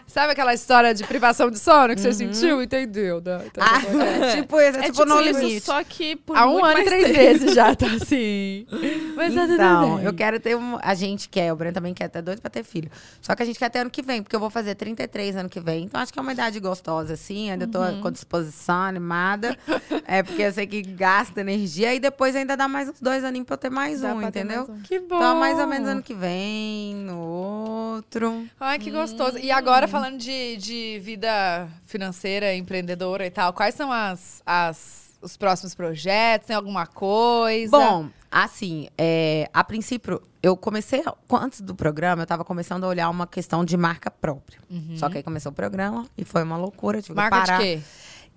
Sabe 0.06 0.34
aquela 0.34 0.54
história 0.54 0.94
de 0.94 1.04
privação 1.06 1.50
de 1.50 1.58
sono 1.58 1.96
que 1.96 2.02
você 2.02 2.14
sentiu? 2.14 2.62
Entendeu? 2.62 3.22
né? 3.26 3.44
Então, 3.48 3.64
Ah, 3.66 3.82
como 3.82 4.02
é 4.02 4.32
é? 4.32 4.36
tipo 4.36 4.60
isso, 4.60 4.78
é, 4.80 4.86
É 4.86 4.92
tipo, 4.92 5.06
no 5.06 5.22
isso, 5.22 5.40
limite. 5.40 5.62
só 5.66 5.84
que 5.84 6.16
por 6.18 6.38
Há 6.38 6.48
um 6.48 6.64
ano 6.64 6.80
e 6.80 6.84
três 6.84 7.04
tempo. 7.08 7.18
meses 7.18 7.56
já 7.56 7.74
tá 7.76 7.86
assim. 7.96 8.68
Mas 9.16 9.34
tá 9.34 9.46
Então, 9.46 10.00
eu 10.02 10.14
quero 10.14 10.40
ter 10.40 10.56
um. 10.56 10.78
A 10.82 10.94
gente 10.94 11.30
quer, 11.30 11.52
o 11.52 11.56
Breno 11.56 11.74
também 11.74 11.94
quer 11.94 12.10
ter 12.10 12.22
dois 12.22 12.40
pra 12.40 12.50
ter 12.50 12.64
filho. 12.64 12.92
Só 13.22 13.34
que 13.36 13.42
a 13.42 13.46
gente 13.46 13.58
quer 13.58 13.70
ter 13.70 13.80
ano 13.80 13.90
que 13.90 14.02
vem, 14.02 14.22
porque 14.22 14.36
eu 14.36 14.40
vou 14.40 14.50
fazer 14.50 14.76
33 14.76 15.36
ano 15.38 15.50
que 15.50 15.60
vem. 15.60 15.86
Então 15.86 16.00
acho 16.02 16.12
que 16.14 16.20
é 16.20 16.22
uma 16.22 16.34
idade 16.34 16.60
gostosa, 16.60 17.14
assim. 17.14 17.50
Ainda 17.52 17.68
tô 17.68 17.80
Uhum. 17.84 18.02
com 18.02 18.12
disposição, 18.12 18.82
animada. 18.84 19.58
é 20.06 20.22
porque 20.24 20.42
eu 20.42 20.52
sei 20.52 20.68
que 20.68 20.82
gasta 20.82 21.42
energia. 21.42 21.94
E 21.94 22.00
depois 22.00 22.36
ainda 22.36 22.56
dá 22.58 22.68
mais 22.68 22.90
uns 22.90 23.00
dois 23.02 23.24
aninhos 23.24 23.46
pra 23.48 23.54
eu 23.56 23.58
ter 23.58 23.70
mais 23.72 24.02
Dá 24.02 24.14
um, 24.14 24.22
entendeu? 24.22 24.68
mais 24.68 24.70
um. 24.70 24.82
Que 24.84 25.00
bom. 25.00 25.16
Então, 25.18 25.53
mais 25.56 25.60
ou 25.60 25.68
menos 25.68 25.88
ano 25.90 26.02
que 26.04 26.14
vem, 26.14 26.96
no 26.96 27.18
outro. 27.20 28.46
Ai, 28.60 28.80
que 28.80 28.92
gostoso. 28.92 29.38
E 29.38 29.52
agora, 29.52 29.88
falando 29.88 30.18
de, 30.18 30.58
de 30.58 31.00
vida 31.00 31.68
financeira, 31.86 32.54
empreendedora 32.56 33.26
e 33.26 33.30
tal, 33.32 33.54
quais 33.54 33.76
são 33.76 33.92
as, 33.92 34.42
as, 34.46 35.18
os 35.22 35.38
próximos 35.38 35.76
projetos? 35.76 36.48
Tem 36.48 36.56
alguma 36.56 36.86
coisa? 36.88 37.72
Bom, 37.72 38.10
assim, 38.32 38.88
é, 38.98 39.50
a 39.54 39.64
princípio, 39.64 40.22
eu 40.42 40.58
comecei, 40.58 41.04
antes 41.32 41.62
do 41.62 41.76
programa, 41.76 42.24
eu 42.24 42.28
tava 42.28 42.44
começando 42.44 42.84
a 42.84 42.88
olhar 42.88 43.10
uma 43.10 43.28
questão 43.28 43.64
de 43.64 43.78
marca 43.78 44.10
própria. 44.12 44.60
Só 44.96 45.10
que 45.10 45.18
aí 45.18 45.24
começou 45.24 45.52
o 45.52 45.56
programa 45.56 46.06
e 46.18 46.26
foi 46.26 46.44
uma 46.44 46.58
loucura. 46.58 47.02
Tive 47.02 47.14
Uhum. 47.14 47.24
marca 47.24 47.42
que 47.42 47.46
parar. 47.48 47.58
de 47.60 47.64
quê? 47.64 47.82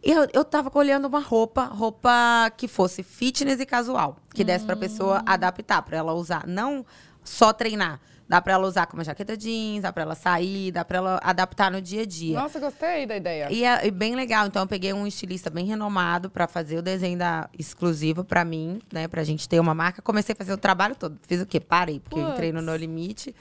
Eu, 0.02 0.28
eu 0.32 0.44
tava 0.44 0.70
olhando 0.74 1.06
uma 1.08 1.18
roupa, 1.18 1.64
roupa 1.64 2.10
que 2.56 2.68
fosse 2.68 3.02
fitness 3.02 3.58
e 3.58 3.66
casual. 3.66 4.16
Que 4.32 4.44
desse 4.44 4.64
pra 4.64 4.76
pessoa 4.76 5.20
adaptar, 5.26 5.82
pra 5.82 5.96
ela 5.96 6.12
usar. 6.12 6.46
Não 6.46 6.86
só 7.26 7.52
treinar. 7.52 8.00
Dá 8.28 8.40
pra 8.40 8.54
ela 8.54 8.66
usar 8.66 8.86
como 8.86 9.04
jaqueta 9.04 9.36
jeans, 9.36 9.82
dá 9.82 9.92
pra 9.92 10.02
ela 10.02 10.16
sair, 10.16 10.72
dá 10.72 10.84
pra 10.84 10.98
ela 10.98 11.20
adaptar 11.22 11.70
no 11.70 11.80
dia 11.80 12.02
a 12.02 12.04
dia. 12.04 12.36
Nossa, 12.36 12.58
gostei 12.58 13.06
da 13.06 13.16
ideia. 13.16 13.52
E 13.52 13.62
é 13.62 13.88
bem 13.88 14.16
legal. 14.16 14.46
Então, 14.48 14.62
eu 14.62 14.66
peguei 14.66 14.92
um 14.92 15.06
estilista 15.06 15.48
bem 15.48 15.64
renomado 15.64 16.28
pra 16.28 16.48
fazer 16.48 16.76
o 16.76 16.82
desenho 16.82 17.16
da, 17.16 17.48
exclusivo 17.56 18.24
pra 18.24 18.44
mim, 18.44 18.80
né? 18.92 19.06
Pra 19.06 19.22
gente 19.22 19.48
ter 19.48 19.60
uma 19.60 19.74
marca. 19.74 20.02
Comecei 20.02 20.32
a 20.32 20.36
fazer 20.36 20.52
o 20.52 20.58
trabalho 20.58 20.96
todo. 20.96 21.16
Fiz 21.28 21.40
o 21.40 21.46
quê? 21.46 21.60
Parei, 21.60 22.00
porque 22.00 22.18
eu 22.18 22.28
entrei 22.30 22.50
no 22.50 22.60
No 22.60 22.74
Limite. 22.74 23.32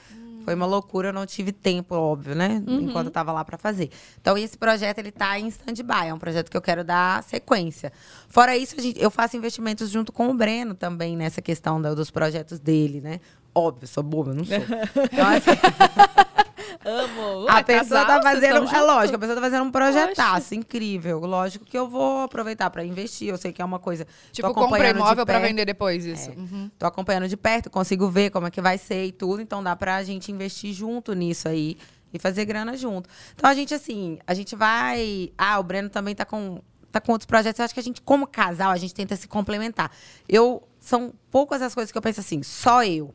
Foi 0.44 0.54
uma 0.54 0.66
loucura, 0.66 1.08
eu 1.08 1.12
não 1.12 1.26
tive 1.26 1.50
tempo, 1.50 1.92
óbvio, 1.96 2.36
né? 2.36 2.62
Enquanto 2.68 3.06
eu 3.06 3.12
tava 3.12 3.32
lá 3.32 3.44
pra 3.44 3.58
fazer. 3.58 3.90
Então, 4.20 4.38
esse 4.38 4.56
projeto, 4.56 4.98
ele 4.98 5.10
tá 5.10 5.36
em 5.40 5.48
stand-by. 5.48 6.06
É 6.06 6.14
um 6.14 6.18
projeto 6.20 6.48
que 6.48 6.56
eu 6.56 6.62
quero 6.62 6.84
dar 6.84 7.24
sequência. 7.24 7.92
Fora 8.28 8.56
isso, 8.56 8.80
gente- 8.80 9.02
eu 9.02 9.10
faço 9.10 9.36
investimentos 9.36 9.90
junto 9.90 10.12
com 10.12 10.28
o 10.30 10.34
Breno 10.34 10.74
também, 10.76 11.16
nessa 11.16 11.42
questão 11.42 11.82
da- 11.82 11.92
dos 11.94 12.12
projetos 12.12 12.60
dele, 12.60 13.00
né? 13.00 13.18
Óbvio, 13.58 13.88
sou 13.88 14.02
boba, 14.02 14.34
não 14.34 14.44
sou. 14.44 14.54
Então, 15.10 15.26
assim, 15.26 15.50
Amo. 16.84 17.48
a 17.48 17.60
É 17.60 17.62
pessoa 17.62 18.04
casal, 18.04 18.20
tá 18.20 18.22
fazendo. 18.22 18.68
É 18.68 18.80
lógico, 18.82 19.16
a 19.16 19.18
pessoa 19.18 19.34
tá 19.34 19.40
fazendo 19.40 19.64
um 19.64 19.70
projetaço 19.70 20.54
incrível. 20.54 21.20
Lógico 21.20 21.64
que 21.64 21.76
eu 21.76 21.88
vou 21.88 22.20
aproveitar 22.20 22.68
pra 22.68 22.84
investir. 22.84 23.28
Eu 23.28 23.38
sei 23.38 23.52
que 23.52 23.62
é 23.62 23.64
uma 23.64 23.78
coisa. 23.78 24.06
Tipo, 24.30 24.52
compra 24.52 24.90
imóvel 24.90 25.24
pra 25.24 25.36
perto. 25.36 25.48
vender 25.48 25.64
depois, 25.64 26.04
isso. 26.04 26.30
Uhum. 26.30 26.70
Tô 26.78 26.86
acompanhando 26.86 27.26
de 27.28 27.36
perto, 27.36 27.70
consigo 27.70 28.08
ver 28.10 28.30
como 28.30 28.46
é 28.46 28.50
que 28.50 28.60
vai 28.60 28.76
ser 28.78 29.06
e 29.06 29.12
tudo. 29.12 29.40
Então 29.40 29.62
dá 29.62 29.74
pra 29.74 30.02
gente 30.04 30.30
investir 30.30 30.72
junto 30.74 31.14
nisso 31.14 31.48
aí 31.48 31.78
e 32.12 32.18
fazer 32.18 32.44
grana 32.44 32.76
junto. 32.76 33.08
Então 33.34 33.48
a 33.48 33.54
gente, 33.54 33.72
assim, 33.74 34.18
a 34.26 34.34
gente 34.34 34.54
vai. 34.54 35.32
Ah, 35.38 35.58
o 35.58 35.62
Breno 35.62 35.88
também 35.88 36.14
tá 36.14 36.24
com. 36.24 36.60
Tá 36.92 37.00
com 37.00 37.12
outros 37.12 37.26
projetos. 37.26 37.58
Eu 37.58 37.64
acho 37.64 37.74
que 37.74 37.80
a 37.80 37.82
gente, 37.82 38.00
como 38.02 38.26
casal, 38.26 38.70
a 38.70 38.76
gente 38.76 38.94
tenta 38.94 39.16
se 39.16 39.26
complementar. 39.26 39.90
Eu. 40.28 40.62
São 40.78 41.12
poucas 41.32 41.60
as 41.62 41.74
coisas 41.74 41.90
que 41.90 41.98
eu 41.98 42.02
penso 42.02 42.20
assim, 42.20 42.44
só 42.44 42.84
eu. 42.84 43.12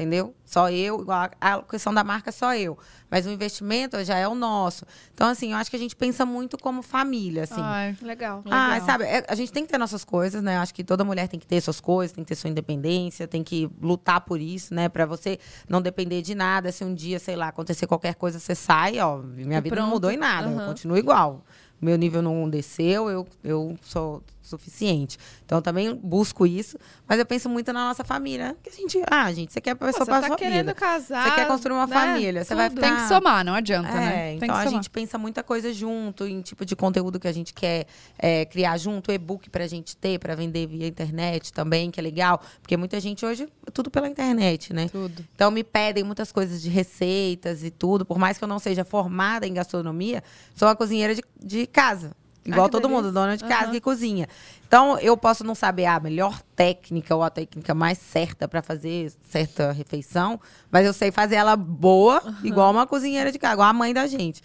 Entendeu? 0.00 0.34
Só 0.46 0.70
eu, 0.70 1.02
igual 1.02 1.28
a, 1.40 1.54
a 1.56 1.62
questão 1.62 1.92
da 1.92 2.02
marca, 2.02 2.32
só 2.32 2.54
eu. 2.54 2.78
Mas 3.10 3.26
o 3.26 3.30
investimento 3.30 4.02
já 4.02 4.16
é 4.16 4.26
o 4.26 4.34
nosso. 4.34 4.86
Então, 5.12 5.28
assim, 5.28 5.52
eu 5.52 5.58
acho 5.58 5.68
que 5.68 5.76
a 5.76 5.78
gente 5.78 5.94
pensa 5.94 6.24
muito 6.24 6.56
como 6.56 6.80
família, 6.82 7.42
assim. 7.44 7.60
Ai, 7.60 7.94
Legal. 8.00 8.42
Ah, 8.50 8.70
Legal. 8.72 8.86
sabe, 8.86 9.04
é- 9.04 9.24
a 9.28 9.34
gente 9.34 9.52
tem 9.52 9.64
que 9.64 9.70
ter 9.70 9.76
nossas 9.78 10.02
coisas, 10.04 10.42
né? 10.42 10.56
Acho 10.56 10.72
que 10.74 10.82
toda 10.82 11.04
mulher 11.04 11.28
tem 11.28 11.38
que 11.38 11.46
ter 11.46 11.60
suas 11.60 11.80
coisas, 11.80 12.14
tem 12.14 12.24
que 12.24 12.28
ter 12.28 12.34
sua 12.34 12.48
independência, 12.48 13.28
tem 13.28 13.44
que 13.44 13.70
lutar 13.80 14.22
por 14.22 14.40
isso, 14.40 14.72
né? 14.74 14.88
Pra 14.88 15.04
você 15.04 15.38
não 15.68 15.82
depender 15.82 16.22
de 16.22 16.34
nada. 16.34 16.72
Se 16.72 16.82
um 16.82 16.94
dia, 16.94 17.18
sei 17.18 17.36
lá, 17.36 17.48
acontecer 17.48 17.86
qualquer 17.86 18.14
coisa, 18.14 18.38
você 18.38 18.54
sai, 18.54 18.98
ó. 19.00 19.18
Minha 19.18 19.58
E 19.58 19.60
vida 19.60 19.76
não 19.76 19.82
pronto. 19.82 19.90
mudou 19.90 20.10
em 20.10 20.16
nada, 20.16 20.48
eu 20.48 20.56
Aham. 20.56 20.66
continuo 20.66 20.96
igual. 20.96 21.44
Meu 21.80 21.96
nível 21.96 22.20
não 22.22 22.48
desceu, 22.48 23.08
eu, 23.10 23.26
eu 23.44 23.78
sou 23.82 24.22
suficiente. 24.42 25.18
Então, 25.44 25.58
eu 25.58 25.62
também 25.62 25.94
busco 25.94 26.46
isso, 26.46 26.78
mas 27.08 27.18
eu 27.18 27.26
penso 27.26 27.48
muito 27.48 27.72
na 27.72 27.88
nossa 27.88 28.02
família. 28.04 28.48
né? 28.48 28.56
Que 28.62 28.70
a 28.70 28.72
gente, 28.72 29.02
ah, 29.10 29.32
gente, 29.32 29.52
você 29.52 29.60
quer 29.60 29.74
Pô, 29.74 29.86
pessoa 29.86 30.04
você 30.04 30.10
pra 30.10 30.20
tá 30.20 30.26
sua 30.28 30.36
querendo 30.36 30.58
vida. 30.68 30.74
casar. 30.74 31.24
Você 31.28 31.34
quer 31.36 31.46
construir 31.46 31.74
uma 31.74 31.86
né? 31.86 31.94
família, 31.94 32.44
você 32.44 32.54
vai 32.54 32.68
Tudo. 32.68 32.80
Tem 32.80 32.94
que 32.94 33.08
somar, 33.08 33.44
não 33.44 33.54
adianta, 33.54 33.88
É, 33.88 33.94
né? 33.94 34.10
Tem 34.28 34.36
então 34.36 34.48
que 34.48 34.54
a 34.54 34.56
somar. 34.64 34.70
gente 34.70 34.90
pensa 34.90 35.18
muita 35.18 35.42
coisa 35.42 35.72
junto, 35.72 36.26
em 36.26 36.40
tipo 36.40 36.64
de 36.64 36.74
conteúdo 36.74 37.18
que 37.20 37.28
a 37.28 37.32
gente 37.32 37.52
quer 37.54 37.86
é, 38.18 38.44
criar 38.44 38.76
junto, 38.76 39.12
e-book 39.12 39.50
pra 39.50 39.66
gente 39.66 39.96
ter, 39.96 40.18
pra 40.18 40.34
vender 40.34 40.66
via 40.66 40.86
internet 40.86 41.52
também, 41.52 41.90
que 41.90 42.00
é 42.00 42.02
legal. 42.02 42.40
Porque 42.62 42.76
muita 42.76 42.98
gente 43.00 43.24
hoje, 43.26 43.48
é 43.66 43.70
tudo 43.70 43.90
pela 43.90 44.08
internet, 44.08 44.72
né? 44.72 44.88
Tudo. 44.88 45.24
Então 45.34 45.50
me 45.50 45.62
pedem 45.62 46.02
muitas 46.04 46.32
coisas 46.32 46.60
de 46.62 46.68
receitas 46.68 47.62
e 47.62 47.70
tudo. 47.70 48.04
Por 48.04 48.18
mais 48.18 48.38
que 48.38 48.44
eu 48.44 48.48
não 48.48 48.58
seja 48.58 48.84
formada 48.84 49.46
em 49.46 49.54
gastronomia, 49.54 50.22
sou 50.54 50.66
uma 50.68 50.76
cozinheira 50.76 51.14
de, 51.14 51.22
de 51.42 51.66
casa. 51.66 52.12
Igual 52.44 52.66
que 52.68 52.70
todo 52.72 52.80
delícia. 52.82 52.96
mundo, 53.02 53.12
dona 53.12 53.36
de 53.36 53.42
casa 53.42 53.64
Aham. 53.64 53.72
que 53.72 53.80
cozinha. 53.80 54.28
Então, 54.70 54.96
eu 55.00 55.16
posso 55.16 55.42
não 55.42 55.52
saber 55.52 55.86
a 55.86 55.98
melhor 55.98 56.40
técnica 56.54 57.12
ou 57.16 57.24
a 57.24 57.28
técnica 57.28 57.74
mais 57.74 57.98
certa 57.98 58.46
para 58.46 58.62
fazer 58.62 59.12
certa 59.28 59.72
refeição, 59.72 60.38
mas 60.70 60.86
eu 60.86 60.92
sei 60.92 61.10
fazer 61.10 61.34
ela 61.34 61.56
boa, 61.56 62.22
uhum. 62.24 62.34
igual 62.44 62.70
uma 62.70 62.86
cozinheira 62.86 63.32
de 63.32 63.38
casa, 63.40 63.54
igual 63.54 63.68
a 63.68 63.72
mãe 63.72 63.92
da 63.92 64.06
gente. 64.06 64.40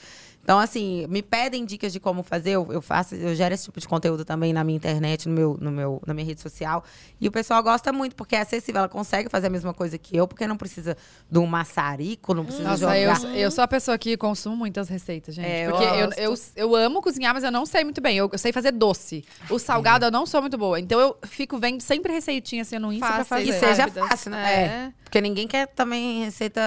Então, 0.45 0.59
assim, 0.59 1.07
me 1.07 1.23
pedem 1.23 1.65
dicas 1.65 1.91
de 1.91 1.99
como 1.99 2.21
fazer, 2.21 2.51
eu, 2.51 2.67
eu, 2.71 2.79
faço, 2.79 3.15
eu 3.15 3.33
gero 3.33 3.55
esse 3.55 3.65
tipo 3.65 3.79
de 3.79 3.87
conteúdo 3.87 4.23
também 4.23 4.53
na 4.53 4.63
minha 4.63 4.77
internet, 4.77 5.27
no 5.27 5.33
meu, 5.33 5.57
no 5.59 5.71
meu, 5.71 5.99
na 6.05 6.13
minha 6.13 6.23
rede 6.23 6.39
social. 6.39 6.83
E 7.19 7.27
o 7.27 7.31
pessoal 7.31 7.63
gosta 7.63 7.91
muito, 7.91 8.15
porque 8.15 8.35
é 8.35 8.41
acessível, 8.41 8.77
ela 8.77 8.87
consegue 8.87 9.27
fazer 9.27 9.47
a 9.47 9.49
mesma 9.49 9.73
coisa 9.73 9.97
que 9.97 10.15
eu, 10.15 10.27
porque 10.27 10.45
não 10.45 10.55
precisa 10.55 10.95
de 11.31 11.39
um 11.39 11.47
maçarico, 11.47 12.35
não 12.35 12.45
precisa 12.45 12.69
Nossa, 12.69 12.77
jogar. 12.77 13.23
Eu, 13.25 13.29
eu 13.31 13.49
sou 13.49 13.63
a 13.63 13.67
pessoa 13.67 13.97
que 13.97 14.15
consumo 14.17 14.55
muitas 14.55 14.87
receitas, 14.87 15.33
gente. 15.33 15.47
É, 15.47 15.67
porque 15.67 15.83
eu, 15.83 16.31
eu, 16.31 16.35
eu, 16.55 16.75
amo 16.75 17.01
cozinhar, 17.01 17.33
mas 17.33 17.43
eu 17.43 17.51
não 17.51 17.65
sei 17.65 17.83
muito 17.83 17.99
bem. 17.99 18.15
Eu, 18.15 18.29
eu 18.31 18.37
sei 18.37 18.53
fazer 18.53 18.71
doce. 18.71 19.25
O 19.49 19.57
salgado 19.57 20.05
eu 20.05 20.11
não 20.15 20.25
sou 20.25 20.39
muito 20.41 20.57
boa. 20.57 20.79
Então 20.79 20.97
eu 20.97 21.17
fico 21.23 21.57
vendo 21.57 21.81
sempre 21.81 22.13
receitinha 22.13 22.61
assim 22.61 22.79
no 22.79 22.93
Insta 22.93 23.05
fácil, 23.05 23.25
pra 23.25 23.37
fazer. 23.37 23.49
E 23.49 23.59
seja 23.59 23.87
fácil, 23.89 24.31
né? 24.31 24.53
É. 24.53 25.05
Porque 25.15 25.21
ninguém 25.21 25.47
quer 25.47 25.67
também 25.67 26.25
receita. 26.25 26.61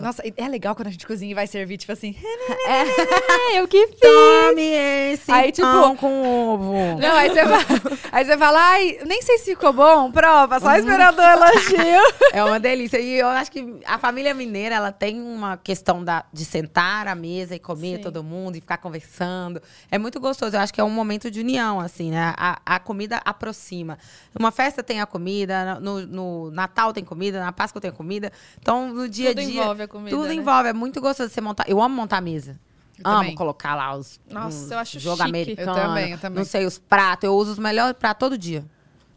Nossa, 0.00 0.22
é 0.36 0.48
legal 0.48 0.74
quando 0.76 0.88
a 0.88 0.90
gente 0.90 1.06
cozinha 1.06 1.32
e 1.32 1.34
vai 1.34 1.46
servir, 1.46 1.78
tipo 1.78 1.92
assim. 1.92 2.14
É, 2.68 3.58
eu 3.58 3.66
que 3.66 3.86
fiz. 3.88 4.00
Tome 4.00 4.62
esse 4.62 5.32
aí, 5.32 5.50
tipo, 5.50 5.66
pão 5.66 5.96
com 5.96 6.52
ovo. 6.52 7.00
Não, 7.00 7.16
aí 7.16 7.30
você 7.30 7.42
fala, 7.42 7.64
aí 8.12 8.24
você 8.24 8.36
fala, 8.36 8.58
ai, 8.60 8.98
nem 9.06 9.22
sei 9.22 9.38
se 9.38 9.44
ficou 9.46 9.72
bom, 9.72 10.12
prova, 10.12 10.60
só 10.60 10.68
uhum. 10.68 10.76
esperando 10.76 11.18
o 11.18 11.22
elogio. 11.22 12.18
É 12.32 12.44
uma 12.44 12.60
delícia. 12.60 12.98
E 12.98 13.18
eu 13.18 13.26
acho 13.26 13.50
que 13.50 13.80
a 13.86 13.98
família 13.98 14.34
mineira, 14.34 14.74
ela 14.74 14.92
tem 14.92 15.20
uma 15.20 15.56
questão 15.56 16.04
da, 16.04 16.24
de 16.32 16.44
sentar 16.44 17.08
à 17.08 17.14
mesa 17.14 17.54
e 17.54 17.58
comer 17.58 17.96
Sim. 17.96 18.02
todo 18.02 18.22
mundo 18.22 18.56
e 18.56 18.60
ficar 18.60 18.76
conversando. 18.78 19.62
É 19.90 19.98
muito 19.98 20.20
gostoso. 20.20 20.56
Eu 20.56 20.60
acho 20.60 20.72
que 20.72 20.80
é 20.80 20.84
um 20.84 20.90
momento 20.90 21.30
de 21.30 21.40
união, 21.40 21.80
assim, 21.80 22.10
né? 22.10 22.34
A, 22.36 22.60
a 22.66 22.78
comida 22.88 23.20
aproxima. 23.22 23.98
Uma 24.38 24.50
festa 24.50 24.82
tem 24.82 24.98
a 24.98 25.04
comida, 25.06 25.78
no, 25.78 26.06
no 26.06 26.50
Natal 26.50 26.90
tem 26.94 27.04
comida, 27.04 27.38
na 27.38 27.52
Páscoa 27.52 27.82
tem 27.82 27.92
comida. 27.92 28.32
Então, 28.58 28.88
no 28.94 29.06
dia 29.06 29.30
a 29.30 29.34
dia. 29.34 29.44
Tudo 29.44 29.58
envolve 29.58 29.82
a 29.82 29.88
comida. 29.88 30.16
Tudo 30.16 30.28
né? 30.28 30.34
envolve. 30.34 30.68
É 30.70 30.72
muito 30.72 30.98
gostoso 31.02 31.28
você 31.30 31.40
montar. 31.42 31.68
Eu 31.68 31.82
amo 31.82 31.94
montar 31.94 32.22
mesa. 32.22 32.58
Eu 32.98 33.10
Amo 33.10 33.18
também. 33.18 33.34
colocar 33.34 33.74
lá 33.74 33.94
os. 33.94 34.18
Nossa, 34.28 34.74
eu 34.74 34.78
acho 34.78 34.98
jogo 34.98 35.18
chique. 35.18 35.28
americano. 35.28 35.70
Eu 35.70 35.74
também, 35.74 36.12
eu 36.12 36.18
também. 36.18 36.38
Não 36.38 36.44
sei, 36.44 36.64
os 36.64 36.78
pratos. 36.78 37.24
Eu 37.24 37.34
uso 37.34 37.52
os 37.52 37.58
melhores 37.58 37.96
pratos 37.96 38.18
todo 38.18 38.38
dia. 38.38 38.64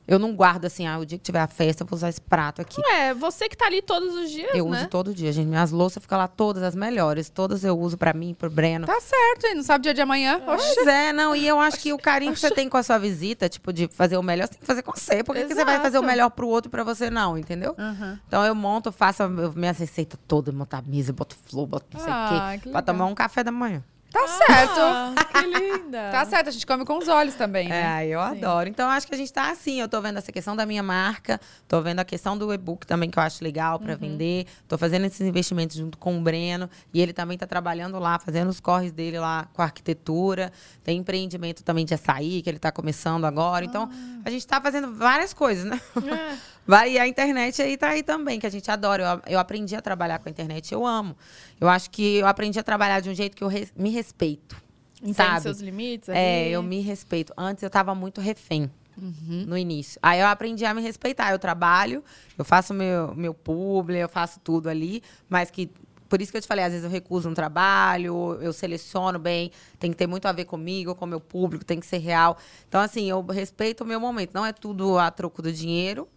Eu 0.08 0.20
não 0.20 0.36
guardo 0.36 0.66
assim, 0.66 0.86
ah, 0.88 0.98
o 0.98 1.06
dia 1.06 1.18
que 1.18 1.24
tiver 1.24 1.40
a 1.40 1.48
festa, 1.48 1.84
eu 1.84 1.88
vou 1.88 1.96
usar 1.96 2.10
esse 2.10 2.20
prato 2.20 2.62
aqui. 2.62 2.82
É, 2.86 3.14
você 3.14 3.48
que 3.48 3.56
tá 3.56 3.68
ali 3.68 3.82
todos 3.82 4.16
os 4.16 4.30
dias, 4.30 4.50
Eu 4.54 4.68
né? 4.68 4.80
uso 4.80 4.90
todo 4.90 5.14
dia, 5.14 5.32
gente. 5.32 5.48
Minhas 5.48 5.72
louças 5.72 6.02
ficam 6.02 6.18
lá 6.18 6.28
todas, 6.28 6.64
as 6.64 6.76
melhores. 6.76 7.30
Todas 7.30 7.64
eu 7.64 7.78
uso 7.78 7.98
pra 7.98 8.14
mim, 8.14 8.34
pro 8.34 8.50
Breno. 8.50 8.86
Tá 8.86 9.00
certo, 9.00 9.46
hein? 9.46 9.56
Não 9.56 9.64
sabe 9.64 9.82
o 9.82 9.84
dia 9.84 9.94
de 9.94 10.02
amanhã. 10.02 10.42
Pois 10.44 10.88
é, 10.88 11.14
não. 11.14 11.36
E 11.36 11.48
eu 11.48 11.60
acho 11.60 11.80
que 11.80 11.94
o 11.94 11.98
carinho 11.98 12.34
que 12.34 12.40
você 12.40 12.52
tem 12.52 12.68
com 12.68 12.78
a 12.78 12.84
sua 12.84 12.98
visita, 12.98 13.48
tipo, 13.48 13.72
de 13.72 13.88
fazer 13.88 14.18
o 14.18 14.24
melhor, 14.24 14.48
você 14.48 14.54
tem 14.54 14.60
que 14.60 14.66
fazer 14.66 14.82
com 14.82 14.92
você. 14.92 15.24
Por 15.24 15.36
que, 15.36 15.46
que 15.46 15.56
você 15.56 15.64
vai 15.64 15.80
fazer 15.80 16.00
o 16.00 16.04
melhor 16.04 16.30
pro 16.30 16.48
outro 16.48 16.70
e 16.70 16.72
pra 16.72 16.84
você 16.84 17.10
não, 17.10 17.38
entendeu? 17.38 17.76
Uhum. 17.78 18.18
Então 18.28 18.44
eu 18.44 18.56
monto, 18.56 18.92
faço 18.92 19.28
minhas 19.56 19.78
receitas 19.78 20.20
todas, 20.28 20.54
monto 20.54 20.76
a 20.76 20.82
mesa, 20.82 21.14
boto 21.14 21.36
flor, 21.46 21.68
boto 21.68 21.86
não 21.94 22.00
sei 22.00 22.12
o 22.12 22.16
ah, 22.16 22.58
quê. 22.62 22.70
Pra 22.70 22.82
tomar 22.82 23.06
um 23.06 23.16
café 23.16 23.44
da 23.44 23.52
manhã. 23.52 23.84
Tá 24.12 24.26
ah, 24.26 24.28
certo. 24.28 25.32
Que 25.32 25.60
linda. 25.60 26.12
Tá 26.12 26.26
certo, 26.26 26.50
a 26.50 26.52
gente 26.52 26.68
come 26.68 26.84
com 26.84 26.98
os 26.98 27.08
olhos 27.08 27.34
também, 27.36 27.70
né? 27.70 28.06
É, 28.06 28.08
eu 28.08 28.20
Sim. 28.20 28.26
adoro. 28.26 28.68
Então, 28.68 28.90
acho 28.90 29.08
que 29.08 29.16
a 29.16 29.18
gente 29.18 29.32
tá 29.32 29.50
assim. 29.50 29.80
Eu 29.80 29.88
tô 29.88 30.02
vendo 30.02 30.18
essa 30.18 30.32
questão 30.32 30.54
da 30.56 30.66
minha 30.66 30.84
marca, 30.84 31.40
tô 31.68 31.82
vendo 31.82 32.00
a 32.00 32.06
questão 32.06 32.38
do 32.38 32.54
e-book 32.54 32.86
também, 32.86 33.10
que 33.10 33.18
eu 33.18 33.24
acho 33.24 33.42
legal 33.42 33.80
para 33.80 33.94
uhum. 33.94 34.00
vender. 34.00 34.46
Tô 34.68 34.78
fazendo 34.78 35.06
esses 35.06 35.22
investimentos 35.22 35.78
junto 35.78 35.98
com 35.98 36.18
o 36.18 36.22
Breno. 36.22 36.70
E 36.94 37.02
ele 37.02 37.14
também 37.14 37.38
tá 37.38 37.48
trabalhando 37.48 37.98
lá, 38.00 38.20
fazendo 38.20 38.50
os 38.50 38.60
corres 38.60 38.92
dele 38.92 39.18
lá 39.18 39.48
com 39.54 39.62
a 39.62 39.66
arquitetura. 39.66 40.52
Tem 40.84 40.98
empreendimento 40.98 41.64
também 41.64 41.86
de 41.86 41.94
açaí, 41.94 42.42
que 42.42 42.50
ele 42.50 42.60
tá 42.60 42.72
começando 42.72 43.24
agora. 43.24 43.64
Então, 43.64 43.90
ah. 43.92 44.21
A 44.24 44.30
gente 44.30 44.46
tá 44.46 44.62
fazendo 44.62 44.94
várias 44.94 45.34
coisas, 45.34 45.66
né? 45.66 45.80
É. 45.98 46.38
Vai, 46.66 46.94
e 46.94 47.00
a 47.00 47.08
internet 47.08 47.62
aí 47.62 47.76
tá 47.76 47.90
aí 47.90 48.04
também, 48.04 48.40
que 48.40 48.46
a 48.46 48.50
gente 48.50 48.70
adora. 48.70 49.22
Eu, 49.26 49.34
eu 49.34 49.40
aprendi 49.40 49.76
a 49.76 49.82
trabalhar 49.82 50.20
com 50.20 50.30
a 50.30 50.32
internet, 50.32 50.72
eu 50.72 50.86
amo. 50.86 51.18
Eu 51.60 51.68
acho 51.68 51.90
que 51.90 52.18
eu 52.18 52.28
aprendi 52.28 52.60
a 52.60 52.64
trabalhar 52.64 53.00
de 53.00 53.10
um 53.10 53.14
jeito 53.14 53.36
que 53.36 53.44
eu 53.44 53.48
re, 53.48 53.68
me 53.76 53.90
respeito. 53.90 54.56
Entende 55.02 55.16
sabe? 55.16 55.42
seus 55.42 55.60
limites? 55.60 56.10
Ali. 56.10 56.18
É, 56.18 56.50
eu 56.50 56.62
me 56.62 56.80
respeito. 56.82 57.34
Antes 57.36 57.64
eu 57.64 57.70
tava 57.70 57.96
muito 57.96 58.22
refém. 58.22 58.70
Uhum. 59.02 59.46
No 59.48 59.58
início. 59.58 60.00
Aí 60.04 60.20
eu 60.20 60.28
aprendi 60.28 60.64
a 60.64 60.74
me 60.74 60.82
respeitar. 60.82 61.32
Eu 61.32 61.40
trabalho, 61.40 62.04
eu 62.38 62.46
faço 62.46 62.74
meu, 62.74 63.16
meu 63.16 63.34
publi, 63.34 63.98
eu 63.98 64.10
faço 64.10 64.40
tudo 64.42 64.70
ali, 64.70 65.02
mas 65.28 65.50
que 65.50 65.72
por 66.12 66.22
isso 66.22 66.30
que 66.30 66.38
eu 66.38 66.42
te 66.42 66.48
falei, 66.48 66.66
às 66.66 66.72
vezes 66.72 66.84
eu 66.84 66.92
recuso 66.92 67.30
um 67.30 67.34
trabalho, 67.34 68.38
eu 68.42 68.52
seleciono 68.52 69.18
bem, 69.18 69.50
tem 69.80 69.92
que 69.92 69.98
ter 69.98 70.08
muito 70.08 70.26
a 70.26 70.34
ver 70.34 70.44
comigo, 70.44 70.94
com 70.94 71.06
o 71.06 71.08
meu 71.08 71.22
público, 71.22 71.64
tem 71.64 71.80
que 71.80 71.86
ser 71.86 72.00
real. 72.00 72.38
Então, 72.68 72.82
assim, 72.82 73.10
eu 73.10 73.26
respeito 73.28 73.86
o 73.86 73.88
meu 73.88 73.98
momento. 73.98 74.34
Não 74.34 74.46
é 74.46 74.52
tudo 74.52 75.00
a 75.00 75.10
troco 75.10 75.42
do 75.42 75.54
dinheiro, 75.54 76.10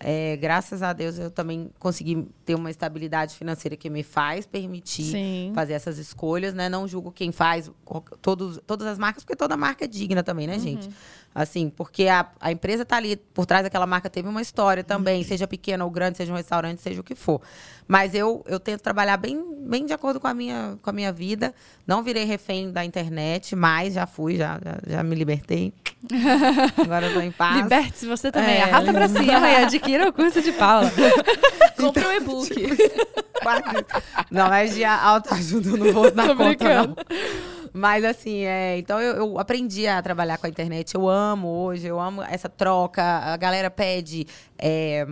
é, 0.00 0.38
graças 0.38 0.82
a 0.82 0.94
Deus 0.94 1.18
eu 1.18 1.30
também 1.30 1.70
consegui 1.78 2.26
ter 2.44 2.54
uma 2.54 2.70
estabilidade 2.70 3.34
financeira 3.34 3.76
que 3.76 3.88
me 3.88 4.02
faz 4.02 4.46
permitir 4.46 5.04
Sim. 5.04 5.52
fazer 5.54 5.74
essas 5.74 5.98
escolhas, 5.98 6.54
né? 6.54 6.68
Não 6.68 6.86
julgo 6.86 7.12
quem 7.12 7.32
faz 7.32 7.70
todos, 8.20 8.60
todas 8.66 8.86
as 8.86 8.98
marcas, 8.98 9.22
porque 9.24 9.36
toda 9.36 9.56
marca 9.56 9.84
é 9.84 9.88
digna 9.88 10.22
também, 10.22 10.46
né, 10.46 10.54
uhum. 10.54 10.60
gente? 10.60 10.90
Assim, 11.34 11.70
porque 11.70 12.08
a, 12.08 12.26
a 12.40 12.52
empresa 12.52 12.82
está 12.82 12.96
ali 12.96 13.16
por 13.16 13.46
trás 13.46 13.62
daquela 13.62 13.86
marca, 13.86 14.10
teve 14.10 14.28
uma 14.28 14.42
história 14.42 14.84
também, 14.84 15.22
uhum. 15.22 15.28
seja 15.28 15.46
pequena 15.46 15.82
ou 15.84 15.90
grande, 15.90 16.18
seja 16.18 16.32
um 16.32 16.36
restaurante, 16.36 16.82
seja 16.82 17.00
o 17.00 17.04
que 17.04 17.14
for. 17.14 17.40
Mas 17.88 18.14
eu, 18.14 18.44
eu 18.46 18.60
tento 18.60 18.80
trabalhar 18.80 19.16
bem, 19.16 19.42
bem 19.60 19.86
de 19.86 19.92
acordo 19.92 20.20
com 20.20 20.26
a, 20.26 20.34
minha, 20.34 20.78
com 20.82 20.90
a 20.90 20.92
minha 20.92 21.10
vida. 21.10 21.54
Não 21.86 22.02
virei 22.02 22.24
refém 22.24 22.70
da 22.70 22.84
internet, 22.84 23.56
mas 23.56 23.94
já 23.94 24.06
fui, 24.06 24.36
já, 24.36 24.60
já, 24.62 24.96
já 24.96 25.02
me 25.02 25.14
libertei. 25.14 25.72
Agora 26.76 27.06
eu 27.06 27.14
tô 27.14 27.20
em 27.20 27.30
paz. 27.30 27.62
Liberte-se 27.62 28.06
você 28.06 28.30
também. 28.30 28.56
É, 28.56 28.62
Arrasta 28.62 28.92
pra 28.92 29.08
cima 29.08 29.48
e 29.48 29.56
adquira 29.56 30.08
o 30.08 30.12
curso 30.12 30.42
de 30.42 30.52
Paula. 30.52 30.90
Compre 31.76 32.04
o 32.04 32.08
um 32.08 32.12
e-book. 32.12 32.41
Tipo, 32.46 32.74
não, 34.30 34.48
mas 34.48 34.74
de 34.74 34.84
autoajuda 34.84 35.68
eu 35.70 35.76
não 35.76 35.92
vou 35.92 36.10
dar 36.10 36.28
conta, 36.28 36.44
brincando. 36.44 36.96
não. 36.96 37.52
Mas 37.72 38.04
assim, 38.04 38.44
é, 38.44 38.78
então 38.78 39.00
eu, 39.00 39.16
eu, 39.16 39.38
aprendi 39.38 39.86
a 39.86 40.02
trabalhar 40.02 40.36
com 40.36 40.46
a 40.46 40.48
internet. 40.48 40.94
Eu 40.94 41.08
amo 41.08 41.48
hoje, 41.48 41.86
eu 41.86 41.98
amo 41.98 42.22
essa 42.22 42.48
troca. 42.48 43.02
A 43.02 43.36
galera 43.36 43.70
pede. 43.70 44.26
É, 44.58 45.06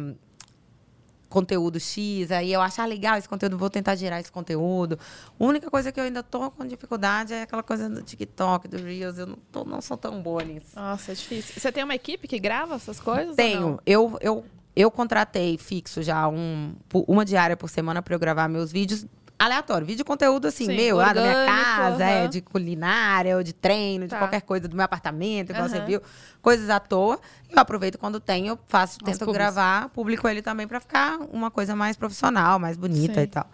conteúdo 1.30 1.78
X, 1.78 2.32
aí 2.32 2.52
eu 2.52 2.60
acho 2.60 2.82
ah, 2.82 2.84
legal 2.84 3.16
esse 3.16 3.28
conteúdo, 3.28 3.56
vou 3.56 3.70
tentar 3.70 3.94
gerar 3.94 4.18
esse 4.18 4.32
conteúdo. 4.32 4.98
A 5.38 5.44
única 5.44 5.70
coisa 5.70 5.92
que 5.92 6.00
eu 6.00 6.04
ainda 6.04 6.24
tô 6.24 6.50
com 6.50 6.66
dificuldade 6.66 7.32
é 7.32 7.42
aquela 7.42 7.62
coisa 7.62 7.88
do 7.88 8.02
TikTok, 8.02 8.66
do 8.66 8.76
Reels, 8.76 9.16
eu 9.16 9.26
não, 9.28 9.38
tô, 9.52 9.64
não 9.64 9.80
sou 9.80 9.96
tão 9.96 10.20
boa 10.20 10.42
nisso. 10.42 10.74
Nossa, 10.74 11.12
é 11.12 11.14
difícil. 11.14 11.54
Você 11.56 11.70
tem 11.70 11.84
uma 11.84 11.94
equipe 11.94 12.26
que 12.26 12.38
grava 12.38 12.74
essas 12.74 12.98
coisas? 12.98 13.36
Tenho. 13.36 13.78
Eu, 13.86 14.18
eu, 14.20 14.44
eu 14.74 14.90
contratei 14.90 15.58
fixo 15.58 16.02
já 16.02 16.28
um, 16.28 16.74
uma 17.06 17.24
diária 17.24 17.56
por 17.56 17.68
semana 17.68 18.00
para 18.02 18.14
eu 18.14 18.18
gravar 18.18 18.48
meus 18.48 18.70
vídeos 18.70 19.06
aleatório. 19.40 19.86
Vídeo 19.86 20.04
conteúdo 20.04 20.46
assim, 20.46 20.66
Sim, 20.66 20.76
meu, 20.76 20.96
orgânico, 20.96 21.20
lá 21.20 21.24
da 21.24 21.32
minha 21.34 21.46
casa, 21.46 22.04
é, 22.04 22.28
de 22.28 22.40
culinária, 22.42 23.36
ou 23.36 23.42
de 23.42 23.54
treino, 23.54 24.06
tá. 24.06 24.16
de 24.16 24.20
qualquer 24.20 24.42
coisa 24.42 24.68
do 24.68 24.76
meu 24.76 24.84
apartamento, 24.84 25.50
igual 25.50 25.68
você 25.68 25.80
viu. 25.80 26.02
Coisas 26.42 26.68
à 26.68 26.78
toa. 26.78 27.18
Eu 27.48 27.58
aproveito 27.58 27.98
quando 27.98 28.20
tenho, 28.20 28.48
eu 28.48 28.58
faço, 28.68 28.98
As 29.02 29.18
tento 29.18 29.32
gravar, 29.32 29.88
publico 29.88 30.28
ele 30.28 30.42
também 30.42 30.68
para 30.68 30.78
ficar 30.78 31.18
uma 31.32 31.50
coisa 31.50 31.74
mais 31.74 31.96
profissional, 31.96 32.58
mais 32.58 32.76
bonita 32.76 33.14
Sim. 33.14 33.20
e 33.20 33.26
tal. 33.26 33.50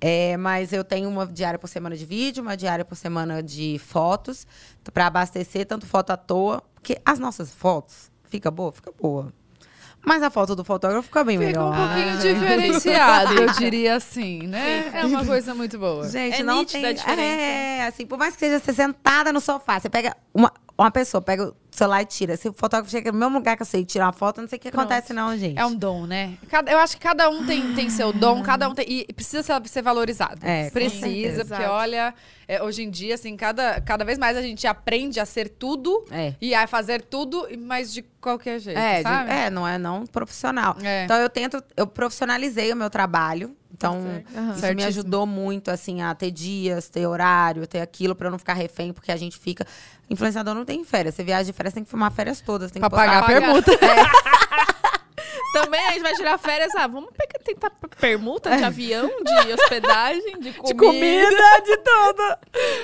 É, 0.00 0.36
mas 0.36 0.72
eu 0.72 0.82
tenho 0.84 1.08
uma 1.08 1.26
diária 1.26 1.58
por 1.58 1.68
semana 1.68 1.96
de 1.96 2.04
vídeo, 2.04 2.42
uma 2.42 2.56
diária 2.56 2.84
por 2.84 2.96
semana 2.96 3.42
de 3.42 3.78
fotos, 3.78 4.46
para 4.92 5.06
abastecer 5.06 5.64
tanto 5.64 5.86
foto 5.86 6.10
à 6.10 6.16
toa, 6.16 6.60
porque 6.74 7.00
as 7.04 7.18
nossas 7.18 7.54
fotos, 7.54 8.10
fica 8.24 8.50
boa? 8.50 8.72
Fica 8.72 8.92
boa. 9.00 9.32
Mas 10.04 10.22
a 10.22 10.30
foto 10.30 10.56
do 10.56 10.64
fotógrafo 10.64 11.04
fica 11.04 11.22
bem 11.22 11.38
fica 11.38 11.48
melhor. 11.48 11.72
Fica 11.72 11.84
um 11.84 11.86
pouquinho 11.86 12.12
ah, 12.12 12.16
diferenciado, 12.16 13.34
eu 13.34 13.52
diria 13.58 13.96
assim, 13.96 14.46
né? 14.46 14.90
É 14.92 15.06
uma 15.06 15.24
coisa 15.24 15.54
muito 15.54 15.78
boa. 15.78 16.08
Gente, 16.08 16.40
é 16.40 16.42
não 16.42 16.64
tem... 16.64 16.84
É, 16.84 17.86
assim, 17.86 18.04
por 18.04 18.18
mais 18.18 18.34
que 18.34 18.40
seja 18.40 18.58
você 18.58 18.72
sentada 18.72 19.32
no 19.32 19.40
sofá, 19.40 19.78
você 19.78 19.88
pega 19.88 20.16
uma, 20.34 20.52
uma 20.82 20.90
pessoa, 20.90 21.20
pega 21.22 21.48
o 21.48 21.56
celular 21.70 22.02
e 22.02 22.06
tira. 22.06 22.36
Se 22.36 22.48
o 22.48 22.52
fotógrafo 22.52 22.90
chega 22.90 23.10
no 23.10 23.18
mesmo 23.18 23.38
lugar 23.38 23.56
que 23.56 23.62
eu 23.62 23.66
sei 23.66 23.84
tirar 23.84 24.06
uma 24.06 24.12
foto, 24.12 24.40
não 24.40 24.48
sei 24.48 24.58
o 24.58 24.60
que 24.60 24.70
Pronto. 24.70 24.84
acontece 24.84 25.12
não, 25.12 25.36
gente. 25.36 25.58
É 25.58 25.64
um 25.64 25.74
dom, 25.74 26.06
né? 26.06 26.34
Cada, 26.48 26.70
eu 26.70 26.78
acho 26.78 26.96
que 26.96 27.02
cada 27.02 27.28
um 27.30 27.46
tem, 27.46 27.74
tem 27.74 27.88
seu 27.90 28.12
dom, 28.12 28.42
cada 28.42 28.68
um 28.68 28.74
tem... 28.74 28.84
E 28.88 29.12
precisa 29.12 29.42
ser, 29.42 29.68
ser 29.68 29.82
valorizado. 29.82 30.40
É, 30.42 30.70
precisa, 30.70 31.44
porque 31.44 31.64
olha... 31.64 32.14
É, 32.48 32.62
hoje 32.62 32.82
em 32.82 32.90
dia, 32.90 33.14
assim, 33.14 33.34
cada, 33.34 33.80
cada 33.80 34.04
vez 34.04 34.18
mais 34.18 34.36
a 34.36 34.42
gente 34.42 34.66
aprende 34.66 35.18
a 35.18 35.24
ser 35.24 35.48
tudo 35.48 36.04
é. 36.10 36.34
e 36.38 36.54
a 36.54 36.66
fazer 36.66 37.00
tudo, 37.00 37.48
mas 37.58 37.94
de 37.94 38.02
qualquer 38.20 38.58
jeito, 38.58 38.78
é, 38.78 39.00
sabe? 39.00 39.30
De, 39.30 39.36
é, 39.36 39.48
não 39.48 39.66
é 39.66 39.78
não 39.78 40.04
profissional. 40.04 40.76
É. 40.82 41.04
Então 41.04 41.16
eu 41.16 41.30
tento, 41.30 41.62
eu 41.74 41.86
profissionalizei 41.86 42.70
o 42.70 42.76
meu 42.76 42.90
trabalho. 42.90 43.56
Então, 43.82 43.98
uhum. 43.98 44.18
isso 44.18 44.60
Certíssimo. 44.60 44.74
me 44.74 44.84
ajudou 44.84 45.26
muito, 45.26 45.68
assim, 45.68 46.02
a 46.02 46.14
ter 46.14 46.30
dias, 46.30 46.88
ter 46.88 47.04
horário, 47.04 47.66
ter 47.66 47.80
aquilo, 47.80 48.14
pra 48.14 48.28
eu 48.28 48.30
não 48.30 48.38
ficar 48.38 48.52
refém, 48.52 48.92
porque 48.92 49.10
a 49.10 49.16
gente 49.16 49.36
fica. 49.36 49.66
Influenciador 50.08 50.54
não 50.54 50.64
tem 50.64 50.84
férias. 50.84 51.16
Você 51.16 51.24
viaja 51.24 51.44
de 51.44 51.52
férias, 51.52 51.74
tem 51.74 51.82
que 51.82 51.90
filmar 51.90 52.12
férias 52.12 52.40
todas. 52.40 52.70
Tem 52.70 52.78
pra 52.78 52.88
que 52.88 52.94
pagar 52.94 53.24
a 53.24 53.26
permuta. 53.26 53.72
É. 53.72 54.92
Também 55.52 55.80
a 55.80 55.92
gente 55.92 56.02
vai 56.02 56.14
tirar 56.14 56.38
férias. 56.38 56.74
Ah, 56.76 56.86
vamos 56.86 57.10
pegar, 57.16 57.38
tentar 57.44 57.70
permuta 58.00 58.56
de 58.56 58.64
avião, 58.64 59.08
de 59.22 59.52
hospedagem, 59.52 60.40
de 60.40 60.52
comida. 60.52 60.66
De 60.66 60.74
comida, 60.74 61.60
de 61.64 61.76
tudo. 61.78 62.38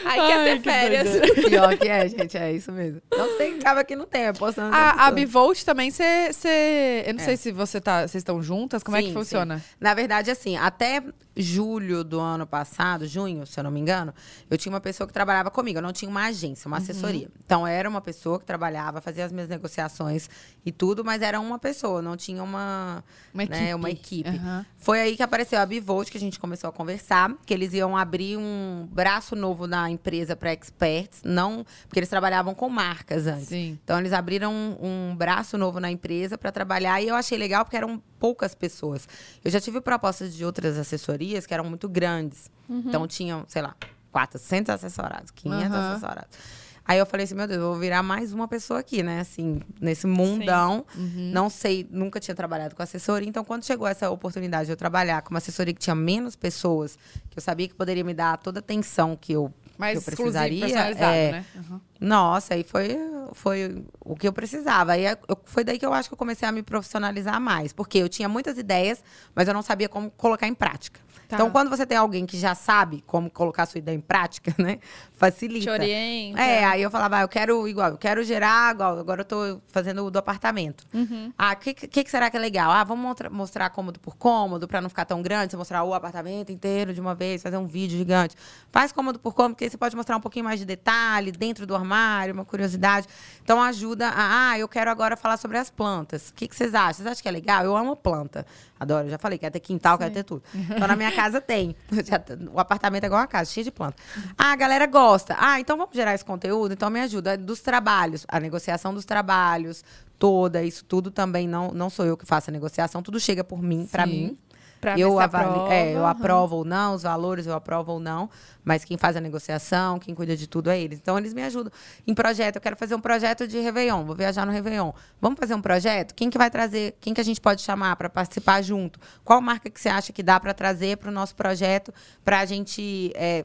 Aí 0.05 0.21
quer 0.27 0.45
ter 0.45 0.57
que 0.57 0.71
férias. 0.71 1.11
doideira. 1.11 1.49
Pior 1.49 1.77
que 1.79 1.89
é, 1.89 2.09
gente, 2.09 2.37
é 2.37 2.53
isso 2.53 2.73
mesmo. 2.73 3.01
Não 3.11 3.37
tem, 3.39 3.55
acaba 3.55 3.85
que 3.85 3.97
não 3.97 4.07
tem, 4.07 4.27
é 4.27 4.33
postando. 4.33 4.75
A, 4.75 5.07
a 5.07 5.11
Bivolt 5.11 5.63
também, 5.65 5.91
você. 5.91 7.05
Eu 7.07 7.15
não 7.15 7.21
sei 7.21 7.37
se 7.37 7.53
você 7.53 7.81
tá. 7.81 8.03
Vocês 8.03 8.21
estão 8.21 8.43
juntas, 8.43 8.83
como 8.83 8.97
é 8.97 9.01
que 9.03 9.09
Sim, 9.09 9.15
funciona? 9.15 9.59
sim. 9.59 9.65
Na 9.81 9.95
verdade, 9.95 10.31
assim, 10.31 10.57
até 10.57 11.03
julho 11.39 12.03
do 12.05 12.19
ano 12.21 12.47
passado, 12.47 13.07
junho, 13.07 13.47
se 13.47 13.59
eu 13.59 13.65
não 13.65 13.71
me 13.71 13.81
engano, 13.81 14.13
eu 14.51 14.59
tinha 14.59 14.73
uma 14.73 14.81
pessoa 14.81 15.07
que 15.07 15.13
trabalhava 15.13 15.51
comigo. 15.51 15.79
Eu 15.79 15.83
não 15.83 15.93
tinha 15.93 16.11
uma 16.11 16.27
agência, 16.27 16.67
uma 16.67 16.79
assessoria. 16.79 17.29
Então, 17.45 17.67
era 17.67 17.89
uma 17.89 18.01
pessoa 18.01 18.39
que 18.39 18.45
trabalhava, 18.45 19.01
fazia 19.01 19.25
as 19.25 19.33
minhas 19.33 19.49
negociações 19.49 20.29
e 20.67 20.73
tudo, 20.73 21.05
mas 21.05 21.23
era 21.23 21.39
uma 21.41 21.59
pessoa, 21.59 22.03
não 22.03 22.17
tinha 22.17 22.43
uma, 22.43 23.05
Uma 23.33 23.45
né, 23.45 23.57
equipe. 23.71 23.75
uma 23.75 23.91
equipe. 23.91 24.29
Aham. 24.31 24.67
Foi 24.77 25.01
aí 25.01 25.17
que 25.17 25.23
apareceu 25.23 25.61
a 25.61 25.67
Bivolt, 25.67 26.11
que 26.11 26.17
a 26.17 26.21
gente 26.21 26.39
começou 26.39 26.69
a 26.69 26.73
conversar, 26.73 27.33
que 27.47 27.55
eles 27.55 27.73
iam 27.73 27.97
abrir 27.97 28.37
um 28.37 28.89
braço 28.91 29.35
novo 29.37 29.67
na 29.67 29.89
empresa 29.91 30.35
para 30.37 30.53
experts, 30.53 31.21
não, 31.25 31.65
porque 31.87 31.99
eles 31.99 32.09
trabalhavam 32.09 32.55
com 32.55 32.69
marcas 32.69 33.27
antes. 33.27 33.49
Sim. 33.49 33.79
Então 33.85 33.99
eles 33.99 34.13
abriram 34.13 34.53
um, 34.53 35.11
um 35.11 35.17
braço 35.17 35.57
novo 35.59 35.79
na 35.81 35.91
empresa 35.91 36.37
para 36.37 36.51
trabalhar 36.53 37.01
e 37.03 37.09
eu 37.09 37.15
achei 37.15 37.39
legal 37.39 37.65
porque 37.65 37.77
eram 37.77 38.03
poucas 38.19 38.55
pessoas. 38.55 39.09
Eu 39.45 39.51
já 39.51 39.61
tive 39.61 39.81
propostas 39.81 40.35
de 40.35 40.45
outras 40.45 40.77
assessorias 40.79 41.47
que 41.47 41.55
eram 41.55 41.65
muito 41.65 41.89
grandes. 41.89 42.51
Então 42.89 43.07
tinham, 43.07 43.45
sei 43.49 43.63
lá, 43.63 43.75
400 44.13 44.71
assessorados, 44.75 45.31
500 45.31 45.65
Aham. 45.75 45.91
assessorados. 45.93 46.39
Aí 46.85 46.99
eu 46.99 47.05
falei 47.05 47.25
assim, 47.25 47.35
meu 47.35 47.47
Deus, 47.47 47.61
eu 47.61 47.69
vou 47.71 47.79
virar 47.79 48.03
mais 48.03 48.33
uma 48.33 48.49
pessoa 48.49 48.81
aqui, 48.81 49.03
né? 49.03 49.21
Assim, 49.21 49.61
nesse 49.79 50.07
mundão. 50.07 50.87
Não 51.33 51.51
sei, 51.51 51.87
nunca 51.91 52.19
tinha 52.19 52.35
trabalhado 52.35 52.75
com 52.75 52.83
assessoria. 52.83 53.29
Então, 53.29 53.45
quando 53.45 53.63
chegou 53.65 53.87
essa 53.87 54.09
oportunidade 54.09 54.67
de 54.67 54.73
eu 54.73 54.77
trabalhar 54.77 55.21
com 55.21 55.29
uma 55.31 55.37
assessoria 55.37 55.75
que 55.75 55.81
tinha 55.81 55.95
menos 55.95 56.35
pessoas, 56.35 56.99
que 57.29 57.39
eu 57.39 57.43
sabia 57.43 57.69
que 57.69 57.75
poderia 57.75 58.03
me 58.03 58.15
dar 58.15 58.39
toda 58.39 58.59
a 58.59 58.61
atenção 58.61 59.15
que 59.15 59.35
eu, 59.35 59.53
Mais 59.79 59.93
que 59.93 59.99
eu 59.99 60.03
precisaria. 60.03 60.67
é, 61.07 61.33
né? 61.33 61.45
Aham. 61.57 61.81
nossa, 62.01 62.55
aí 62.55 62.65
foi, 62.65 62.99
foi 63.33 63.85
o 64.01 64.17
que 64.17 64.27
eu 64.27 64.33
precisava. 64.33 64.93
Aí 64.93 65.05
eu- 65.05 65.39
foi 65.45 65.63
daí 65.65 65.79
que 65.79 65.87
eu 65.87 65.93
acho 65.95 66.09
que 66.09 66.15
eu 66.15 66.19
comecei 66.19 66.49
a 66.49 66.53
me 66.53 66.63
profissionalizar 66.63 67.41
mais. 67.41 67.73
Porque 67.73 67.99
eu 67.99 68.09
tinha 68.09 68.29
muitas 68.29 68.59
ideias, 68.59 69.03
mas 69.35 69.47
eu 69.49 69.55
não 69.55 69.63
sabia 69.63 69.89
como 69.89 70.11
colocar 70.11 70.47
em 70.49 70.55
prática. 70.55 71.01
Tá. 71.29 71.37
Então, 71.37 71.51
quando 71.51 71.69
você 71.69 71.85
tem 71.85 71.99
alguém 71.99 72.25
que 72.25 72.39
já 72.39 72.55
sabe 72.55 73.05
como 73.07 73.29
colocar 73.31 73.65
a 73.65 73.67
sua 73.67 73.79
ideia 73.79 73.95
em 73.95 74.01
prática, 74.01 74.55
né? 74.57 74.79
Facilita. 75.13 75.65
Te 75.67 75.71
orienta. 75.71 76.41
É, 76.41 76.65
aí 76.65 76.81
eu 76.81 76.91
falava, 76.91 77.19
ah, 77.19 77.21
eu 77.21 77.29
quero 77.29 77.69
igual, 77.69 77.91
eu 77.91 77.99
quero 77.99 78.25
gerar 78.25 78.75
igual, 78.75 78.99
agora 78.99 79.21
eu 79.21 79.25
tô 79.27 79.61
fazendo 79.67 80.07
o 80.07 80.11
do 80.11 80.19
apartamento. 80.19 80.87
Uhum. 80.95 81.31
Ah, 81.37 81.53
o 81.53 81.57
que, 81.57 81.75
que, 81.75 82.05
que 82.05 82.11
será 82.11 82.31
que 82.31 82.37
é 82.39 82.41
legal? 82.41 82.71
Ah, 82.71 82.83
vamos 82.83 83.15
mostrar 83.31 83.69
cômodo 83.69 84.01
por 84.01 84.17
cômodo, 84.17 84.67
pra 84.67 84.81
não 84.81 84.89
ficar 84.89 85.05
tão 85.05 85.21
grande, 85.21 85.51
você 85.51 85.57
mostrar 85.59 85.85
o 85.85 85.93
apartamento 85.93 86.51
inteiro 86.51 86.95
de 86.95 87.01
uma 87.01 87.15
vez, 87.15 87.43
fazer 87.43 87.59
um 87.59 87.67
vídeo 87.67 87.99
gigante. 87.99 88.35
Faz 88.73 88.91
cômodo 88.91 89.19
por 89.19 89.35
cômodo, 89.35 89.55
porque 89.55 89.65
aí 89.65 89.71
você 89.71 89.77
pode 89.77 89.95
mostrar 89.95 90.17
um 90.17 90.21
pouquinho 90.21 90.47
mais 90.47 90.59
de 90.59 90.65
detalhe 90.65 91.31
dentro 91.31 91.67
do 91.67 91.75
armário, 91.75 92.33
uma 92.33 92.45
curiosidade. 92.47 93.07
Então 93.43 93.61
ajuda 93.61 94.09
a, 94.09 94.53
ah, 94.53 94.59
eu 94.59 94.67
quero 94.67 94.91
agora 94.91 95.15
falar 95.15 95.37
sobre 95.37 95.59
as 95.59 95.69
plantas. 95.69 96.31
O 96.31 96.35
que, 96.35 96.49
que 96.49 96.57
vocês 96.57 96.75
acham? 96.75 96.95
Vocês 96.95 97.07
acham 97.07 97.23
que 97.23 97.29
é 97.29 97.33
legal? 97.33 97.65
Eu 97.65 97.77
amo 97.77 97.95
planta. 97.95 98.47
Adoro, 98.79 99.07
eu 99.07 99.11
já 99.11 99.19
falei, 99.19 99.39
quero 99.39 99.53
ter 99.53 99.61
quintal, 99.61 99.99
quero 99.99 100.13
ter 100.13 100.23
tudo. 100.23 100.43
Então 100.55 100.87
na 100.87 100.97
minha 100.97 101.13
casa 101.13 101.41
tem. 101.41 101.75
O 102.53 102.61
apartamento 102.61 103.05
é 103.05 103.07
igual 103.07 103.21
a 103.21 103.27
casa, 103.27 103.51
cheio 103.51 103.65
de 103.65 103.71
planta. 103.71 103.97
Ah, 104.37 104.53
a 104.53 104.57
galera 104.57 104.87
gosta. 104.87 105.37
Ah, 105.39 105.61
então 105.61 105.77
vamos 105.77 105.95
gerar 105.95 106.15
esse 106.15 106.25
conteúdo? 106.25 106.73
Então 106.73 106.89
me 106.91 107.01
ajuda. 107.01 107.37
Dos 107.37 107.61
trabalhos, 107.61 108.25
a 108.29 108.39
negociação 108.41 108.95
dos 108.95 109.05
trabalhos, 109.05 109.85
toda, 110.19 110.63
isso 110.63 110.85
tudo 110.85 111.11
também 111.11 111.47
não, 111.47 111.73
não 111.73 111.89
sou 111.91 112.05
eu 112.05 112.17
que 112.17 112.27
faço 112.27 112.51
a 112.51 112.53
negociação, 112.53 113.03
tudo 113.03 113.21
chega 113.21 113.45
por 113.45 113.63
mim, 113.63 113.87
pra 113.91 114.05
Sim. 114.05 114.11
mim. 114.11 114.39
Pra 114.81 114.99
eu 114.99 115.19
avalio, 115.19 115.67
é, 115.73 115.95
eu 115.95 116.07
aprovo 116.07 116.57
ou 116.57 116.65
não, 116.65 116.95
os 116.95 117.03
valores 117.03 117.47
eu 117.47 117.55
aprovo 117.55 117.93
ou 117.93 118.01
não, 118.01 118.31
mas 118.65 118.85
quem 118.85 118.97
faz 118.97 119.17
a 119.17 119.21
negociação, 119.21 119.99
quem 119.99 120.15
cuida 120.15 120.37
de 120.37 120.47
tudo 120.47 120.71
é 120.71 120.79
eles. 120.79 120.99
Então 120.99 121.19
eles 121.19 121.35
me 121.35 121.43
ajudam. 121.43 121.73
Em 122.07 122.15
projeto, 122.15 122.57
eu 122.57 122.61
quero 122.61 122.77
fazer 122.77 122.95
um 122.95 123.01
projeto 123.01 123.47
de 123.49 123.59
Réveillon, 123.59 124.05
vou 124.05 124.15
viajar 124.15 124.47
no 124.47 124.53
Réveillon. 124.53 124.93
Vamos 125.21 125.39
fazer 125.39 125.55
um 125.55 125.61
projeto? 125.61 126.15
Quem 126.15 126.31
que 126.31 126.39
vai 126.39 126.51
trazer? 126.51 126.97
Quem 127.01 127.13
que 127.13 127.21
a 127.21 127.25
gente 127.25 127.41
pode 127.41 127.63
chamar 127.63 127.97
para 127.97 128.09
participar 128.09 128.63
junto? 128.63 129.01
Qual 129.25 129.41
marca 129.41 129.69
que 129.69 129.81
você 129.81 129.89
acha 129.89 130.13
que 130.13 130.23
dá 130.23 130.39
para 130.39 130.55
trazer 130.55 130.97
para 130.97 131.09
o 131.09 131.13
nosso 131.13 131.35
projeto 131.35 131.93
para 132.25 132.39
a 132.39 132.45
gente 132.45 133.13
é, 133.17 133.45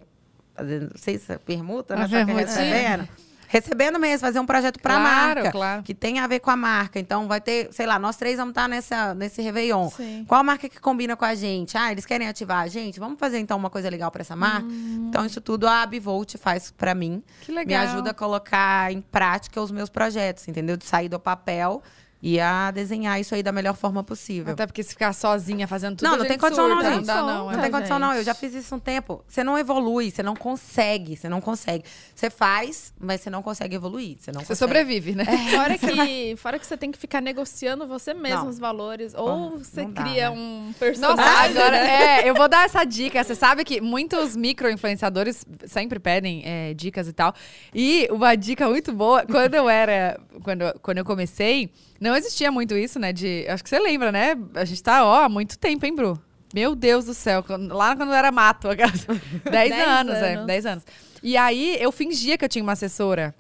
fazer, 0.55 0.81
não 0.81 0.91
sei 0.95 1.18
se 1.18 1.34
é 1.34 1.38
permuta, 1.38 1.95
né? 1.95 2.05
É 2.05 2.07
permutinha. 2.07 3.10
Recebendo. 3.53 3.99
Mesmo, 3.99 4.19
fazer 4.25 4.39
um 4.39 4.45
projeto 4.45 4.80
para 4.80 4.95
a 4.95 4.99
Claro, 4.99 5.35
marca. 5.41 5.51
claro. 5.51 5.84
Que 5.84 5.93
tem 5.93 6.19
a 6.19 6.27
ver 6.27 6.39
com 6.39 6.49
a 6.49 6.55
marca. 6.57 6.99
Então, 6.99 7.27
vai 7.27 7.39
ter, 7.39 7.69
sei 7.71 7.85
lá, 7.85 7.97
nós 7.99 8.15
três 8.17 8.38
vamos 8.38 8.51
estar 8.51 8.67
nessa, 8.67 9.13
nesse 9.13 9.41
Réveillon. 9.41 9.89
Sim. 9.89 10.25
Qual 10.27 10.41
a 10.41 10.43
marca 10.43 10.67
que 10.67 10.80
combina 10.80 11.15
com 11.15 11.23
a 11.23 11.35
gente? 11.35 11.77
Ah, 11.77 11.91
eles 11.91 12.05
querem 12.05 12.27
ativar 12.27 12.59
a 12.63 12.67
gente? 12.67 12.99
Vamos 12.99 13.19
fazer 13.19 13.38
então 13.39 13.57
uma 13.57 13.69
coisa 13.69 13.89
legal 13.89 14.09
para 14.11 14.21
essa 14.21 14.35
marca? 14.35 14.67
Então, 15.07 15.25
isso 15.25 15.39
tudo 15.39 15.67
a 15.67 15.85
Bivolt 15.85 16.35
faz 16.38 16.71
para 16.71 16.95
mim. 16.95 17.21
Que 17.41 17.51
Me 17.51 17.57
legal. 17.59 17.84
ajuda 17.84 18.09
a 18.11 18.13
colocar 18.13 18.91
em 18.91 18.99
prática 19.01 19.61
os 19.61 19.71
meus 19.71 19.89
projetos, 19.89 20.47
entendeu? 20.47 20.75
De 20.75 20.85
sair 20.85 21.07
do 21.07 21.19
papel 21.19 21.81
e 22.25 22.39
a 22.39 22.71
desenhar 22.71 23.19
isso 23.19 23.35
aí 23.35 23.43
da 23.43 23.51
melhor 23.51 23.75
forma 23.75 24.01
possível. 24.01 24.53
Até 24.53 24.65
porque 24.65 24.81
se 24.81 24.91
ficar 24.91 25.11
sozinha 25.11 25.67
fazendo 25.67 25.97
tudo. 25.97 26.09
Não, 26.09 26.17
não 26.19 26.25
tem 26.25 26.37
condição 26.37 26.69
não, 26.69 26.75
surta, 26.77 26.89
gente. 26.93 27.05
Não 27.05 27.15
dá, 27.15 27.21
não. 27.21 27.27
Não 27.27 27.51
é. 27.51 27.55
Não 27.55 27.61
tem 27.61 27.71
condição, 27.71 27.99
não. 27.99 28.13
Eu 28.13 28.23
já 28.23 28.33
fiz 28.33 28.53
isso 28.53 28.73
um 28.73 28.79
tempo. 28.79 29.25
Você 29.27 29.43
não 29.43 29.59
evolui, 29.59 30.09
você 30.09 30.23
não 30.23 30.33
consegue, 30.33 31.17
você 31.17 31.27
não 31.27 31.41
consegue. 31.41 31.83
Você 32.15 32.29
faz, 32.29 32.93
mas 32.97 33.19
você 33.19 33.29
não 33.29 33.43
consegue 33.43 33.75
evoluir. 33.75 34.15
Você 34.17 34.31
não 34.31 34.39
Você 34.39 34.53
consegue. 34.53 34.57
sobrevive, 34.57 35.15
né? 35.15 35.25
Fora 35.25 35.77
que, 35.77 36.35
fora 36.39 36.57
que 36.57 36.65
você 36.65 36.77
tem 36.77 36.93
que 36.93 36.97
ficar 36.97 37.19
negociando 37.19 37.85
você 37.85 38.13
mesmo 38.13 38.43
Não. 38.43 38.47
os 38.47 38.57
valores. 38.57 39.13
Ou 39.13 39.57
você 39.57 39.83
não 39.83 39.91
dá, 39.91 40.03
cria 40.03 40.29
né? 40.29 40.37
um 40.37 40.67
Nossa, 40.67 40.79
personagem. 40.79 41.23
agora, 41.59 41.83
né? 41.83 42.21
é, 42.23 42.29
eu 42.29 42.35
vou 42.35 42.47
dar 42.47 42.63
essa 42.63 42.85
dica. 42.85 43.21
Você 43.21 43.35
sabe 43.35 43.65
que 43.65 43.81
muitos 43.81 44.33
micro-influenciadores 44.33 45.45
sempre 45.67 45.99
pedem 45.99 46.41
é, 46.45 46.73
dicas 46.73 47.05
e 47.05 47.11
tal. 47.11 47.33
E 47.75 48.07
uma 48.09 48.33
dica 48.35 48.69
muito 48.69 48.93
boa, 48.93 49.25
quando 49.25 49.55
eu 49.55 49.69
era. 49.69 50.17
Quando, 50.41 50.79
quando 50.81 50.99
eu 50.99 51.05
comecei, 51.05 51.69
não 52.03 52.12
existia 52.15 52.52
muito 52.52 52.76
isso, 52.76 52.99
né? 52.99 53.11
De. 53.14 53.45
Acho 53.48 53.64
que 53.64 53.69
você 53.69 53.80
lembra, 53.80 54.11
né? 54.11 54.35
A 54.56 54.65
gente 54.65 54.81
tá, 54.81 55.06
ó, 55.06 55.23
há 55.23 55.30
muito 55.30 55.57
tempo, 55.57 55.85
hein, 55.85 55.95
Bru? 55.95 56.19
Meu 56.53 56.76
Deus 56.76 57.06
do 57.06 57.14
céu. 57.14 57.44
Lá 57.69 57.95
quando 57.95 58.14
era 58.14 58.31
mato. 58.31 58.69
aquelas- 58.69 59.06
Dez 59.49 59.69
Dez 59.69 59.88
anos, 59.88 60.15
é. 60.15 60.34
anos. 60.34 60.45
Dez 60.45 60.65
anos. 60.65 60.84
E 61.23 61.35
aí 61.38 61.77
eu 61.80 61.91
fingia 61.91 62.38
que 62.38 62.45
eu 62.45 62.49
tinha 62.49 62.61
uma 62.64 62.73
assessora. 62.73 63.34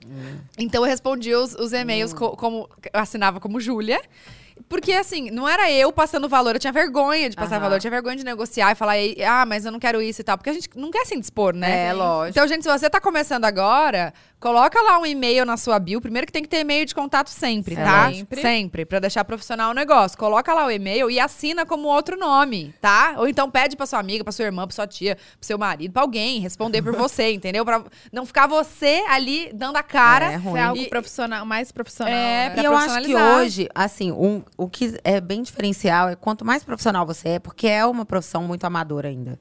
Então 0.57 0.83
eu 0.83 0.89
respondia 0.89 1.39
os, 1.39 1.53
os 1.55 1.73
e-mails 1.73 2.13
co- 2.13 2.35
como. 2.35 2.67
Eu 2.93 2.99
assinava 2.99 3.39
como 3.39 3.59
Júlia. 3.59 4.01
Porque, 4.69 4.93
assim, 4.93 5.31
não 5.31 5.49
era 5.49 5.69
eu 5.71 5.91
passando 5.91 6.29
valor, 6.29 6.55
eu 6.55 6.59
tinha 6.59 6.71
vergonha 6.71 7.27
de 7.29 7.35
passar 7.35 7.55
Aham. 7.55 7.63
valor, 7.63 7.75
eu 7.75 7.79
tinha 7.79 7.91
vergonha 7.91 8.15
de 8.15 8.23
negociar 8.23 8.71
e 8.71 8.75
falar, 8.75 8.97
"Ei, 8.99 9.17
ah, 9.23 9.45
mas 9.47 9.65
eu 9.65 9.71
não 9.71 9.79
quero 9.79 9.99
isso 10.01 10.21
e 10.21 10.23
tal. 10.23 10.37
Porque 10.37 10.49
a 10.49 10.53
gente 10.53 10.69
não 10.75 10.91
quer 10.91 11.05
se 11.05 11.15
indispor, 11.15 11.55
né? 11.55 11.87
É, 11.87 11.93
lógico. 11.93 12.37
Então, 12.37 12.47
gente, 12.47 12.61
se 12.63 12.69
você 12.69 12.87
tá 12.87 13.01
começando 13.01 13.45
agora, 13.45 14.13
coloca 14.43 14.81
lá 14.81 14.99
um 14.99 15.05
e-mail 15.05 15.45
na 15.45 15.55
sua 15.55 15.79
bio. 15.79 16.01
Primeiro 16.01 16.27
que 16.27 16.33
tem 16.33 16.43
que 16.43 16.49
ter 16.49 16.59
e-mail 16.59 16.85
de 16.85 16.93
contato 16.93 17.29
sempre, 17.29 17.77
tá? 17.77 18.11
Sempre. 18.11 18.41
Sempre, 18.41 18.85
pra 18.85 18.99
deixar 18.99 19.23
profissional 19.23 19.71
o 19.71 19.73
negócio. 19.73 20.17
Coloca 20.17 20.53
lá 20.53 20.65
o 20.65 20.69
e-mail 20.71 21.09
e 21.09 21.17
assina 21.17 21.65
como 21.65 21.87
outro 21.87 22.17
nome, 22.17 22.75
tá? 22.81 23.15
Ou 23.17 23.25
então 23.27 23.49
pede 23.49 23.77
pra 23.77 23.85
sua 23.85 23.99
amiga, 23.99 24.21
pra 24.21 24.33
sua 24.33 24.43
irmã, 24.43 24.67
pra 24.67 24.75
sua 24.75 24.85
tia, 24.85 25.15
pro 25.15 25.23
seu 25.47 25.57
marido, 25.57 25.93
pra 25.93 26.01
alguém 26.01 26.41
responder 26.41 26.81
por 26.81 26.93
você, 26.93 27.31
entendeu? 27.33 27.63
Pra 27.63 27.85
não 28.11 28.25
ficar 28.25 28.45
você 28.47 29.05
ali 29.09 29.49
dando 29.53 29.77
a 29.77 29.83
cara. 29.83 30.33
É, 30.33 30.35
ruim. 30.35 30.53
Ser 30.55 30.59
algo 30.59 30.81
E- 30.81 30.89
profissional, 30.89 31.45
mais 31.45 31.71
profissional. 31.71 32.13
É, 32.13 32.49
né? 32.49 32.49
pra 32.49 32.63
E 32.63 32.65
eu 32.65 32.75
acho 32.75 33.01
que 33.01 33.15
hoje, 33.15 33.69
assim, 33.73 34.11
um, 34.11 34.43
o 34.57 34.67
que 34.67 34.99
é 35.05 35.21
bem 35.21 35.41
diferencial 35.41 36.09
é 36.09 36.15
quanto 36.17 36.43
mais 36.43 36.65
profissional 36.65 37.05
você 37.05 37.29
é, 37.29 37.39
porque 37.39 37.65
é 37.65 37.85
uma 37.85 38.03
profissão 38.05 38.43
muito 38.43 38.65
amadora 38.65 39.07
ainda. 39.07 39.39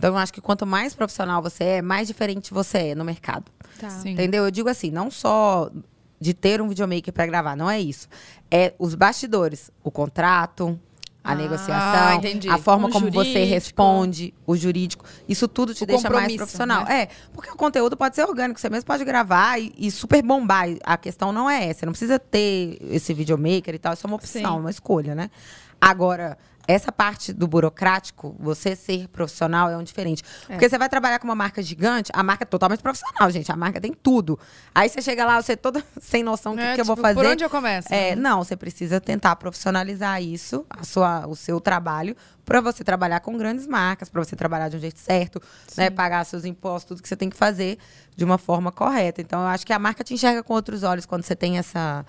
Então, 0.00 0.14
eu 0.14 0.16
acho 0.16 0.32
que 0.32 0.40
quanto 0.40 0.66
mais 0.66 0.94
profissional 0.94 1.42
você 1.42 1.62
é, 1.64 1.82
mais 1.82 2.08
diferente 2.08 2.54
você 2.54 2.78
é 2.78 2.94
no 2.94 3.04
mercado. 3.04 3.44
Tá. 3.78 3.90
Sim. 3.90 4.12
Entendeu? 4.12 4.44
Eu 4.44 4.50
digo 4.50 4.66
assim, 4.70 4.90
não 4.90 5.10
só 5.10 5.70
de 6.18 6.32
ter 6.32 6.62
um 6.62 6.68
videomaker 6.70 7.12
para 7.12 7.26
gravar, 7.26 7.54
não 7.54 7.68
é 7.68 7.78
isso. 7.78 8.08
É 8.50 8.72
os 8.78 8.94
bastidores, 8.94 9.70
o 9.84 9.90
contrato, 9.90 10.80
a 11.22 11.32
Ah, 11.32 11.34
negociação, 11.34 12.14
entendi. 12.14 12.48
a 12.48 12.56
forma 12.56 12.88
O 12.88 12.90
como 12.90 13.10
você 13.10 13.24
jurídico. 13.32 13.50
responde, 13.54 14.34
o 14.46 14.56
jurídico. 14.56 15.04
Isso 15.28 15.46
tudo 15.46 15.74
te 15.74 15.84
O 15.84 15.86
deixa 15.86 16.08
mais 16.08 16.34
profissional. 16.34 16.86
né? 16.86 17.02
É, 17.02 17.08
porque 17.34 17.50
o 17.50 17.56
conteúdo 17.56 17.94
pode 17.94 18.16
ser 18.16 18.24
orgânico, 18.24 18.58
você 18.58 18.70
mesmo 18.70 18.86
pode 18.86 19.04
gravar 19.04 19.60
e, 19.60 19.70
e 19.76 19.90
super 19.90 20.22
bombar. 20.22 20.66
A 20.82 20.96
questão 20.96 21.30
não 21.30 21.48
é 21.48 21.66
essa, 21.68 21.84
não 21.84 21.92
precisa 21.92 22.18
ter 22.18 22.78
esse 22.90 23.12
videomaker 23.12 23.74
e 23.74 23.78
tal, 23.78 23.92
isso 23.92 24.06
é 24.06 24.08
uma 24.08 24.16
opção, 24.16 24.54
Sim. 24.54 24.60
uma 24.60 24.70
escolha, 24.70 25.14
né? 25.14 25.30
Agora, 25.78 26.38
essa 26.70 26.92
parte 26.92 27.32
do 27.32 27.46
burocrático, 27.46 28.36
você 28.38 28.76
ser 28.76 29.08
profissional 29.08 29.68
é 29.68 29.76
um 29.76 29.82
diferente. 29.82 30.22
Porque 30.46 30.68
você 30.68 30.78
vai 30.78 30.88
trabalhar 30.88 31.18
com 31.18 31.26
uma 31.26 31.34
marca 31.34 31.62
gigante, 31.62 32.10
a 32.14 32.22
marca 32.22 32.44
é 32.44 32.46
totalmente 32.46 32.80
profissional, 32.80 33.30
gente. 33.30 33.50
A 33.50 33.56
marca 33.56 33.80
tem 33.80 33.92
tudo. 33.92 34.38
Aí 34.74 34.88
você 34.88 35.02
chega 35.02 35.24
lá, 35.24 35.40
você 35.40 35.56
toda 35.56 35.84
sem 36.00 36.22
noção 36.22 36.52
do 36.52 36.58
que, 36.58 36.64
É, 36.64 36.74
que 36.74 36.80
eu 36.80 36.84
vou 36.84 36.96
tipo, 36.96 37.06
fazer. 37.06 37.20
Por 37.20 37.26
onde 37.26 37.44
eu 37.44 37.50
começo? 37.50 37.92
É, 37.92 38.14
não, 38.14 38.44
você 38.44 38.56
precisa 38.56 39.00
tentar 39.00 39.36
profissionalizar 39.36 40.22
isso, 40.22 40.64
a 40.70 40.84
sua, 40.84 41.26
o 41.26 41.34
seu 41.34 41.60
trabalho, 41.60 42.16
para 42.44 42.60
você 42.60 42.82
trabalhar 42.82 43.20
com 43.20 43.36
grandes 43.36 43.66
marcas, 43.66 44.08
para 44.08 44.22
você 44.22 44.34
trabalhar 44.34 44.68
de 44.68 44.76
um 44.76 44.80
jeito 44.80 44.98
certo, 44.98 45.40
né, 45.76 45.90
pagar 45.90 46.24
seus 46.24 46.44
impostos, 46.44 46.88
tudo 46.88 47.02
que 47.02 47.08
você 47.08 47.16
tem 47.16 47.30
que 47.30 47.36
fazer 47.36 47.78
de 48.16 48.24
uma 48.24 48.38
forma 48.38 48.72
correta. 48.72 49.20
Então, 49.20 49.40
eu 49.40 49.46
acho 49.46 49.66
que 49.66 49.72
a 49.72 49.78
marca 49.78 50.02
te 50.02 50.14
enxerga 50.14 50.42
com 50.42 50.52
outros 50.54 50.82
olhos 50.82 51.06
quando 51.06 51.22
você 51.22 51.36
tem 51.36 51.58
essa 51.58 52.04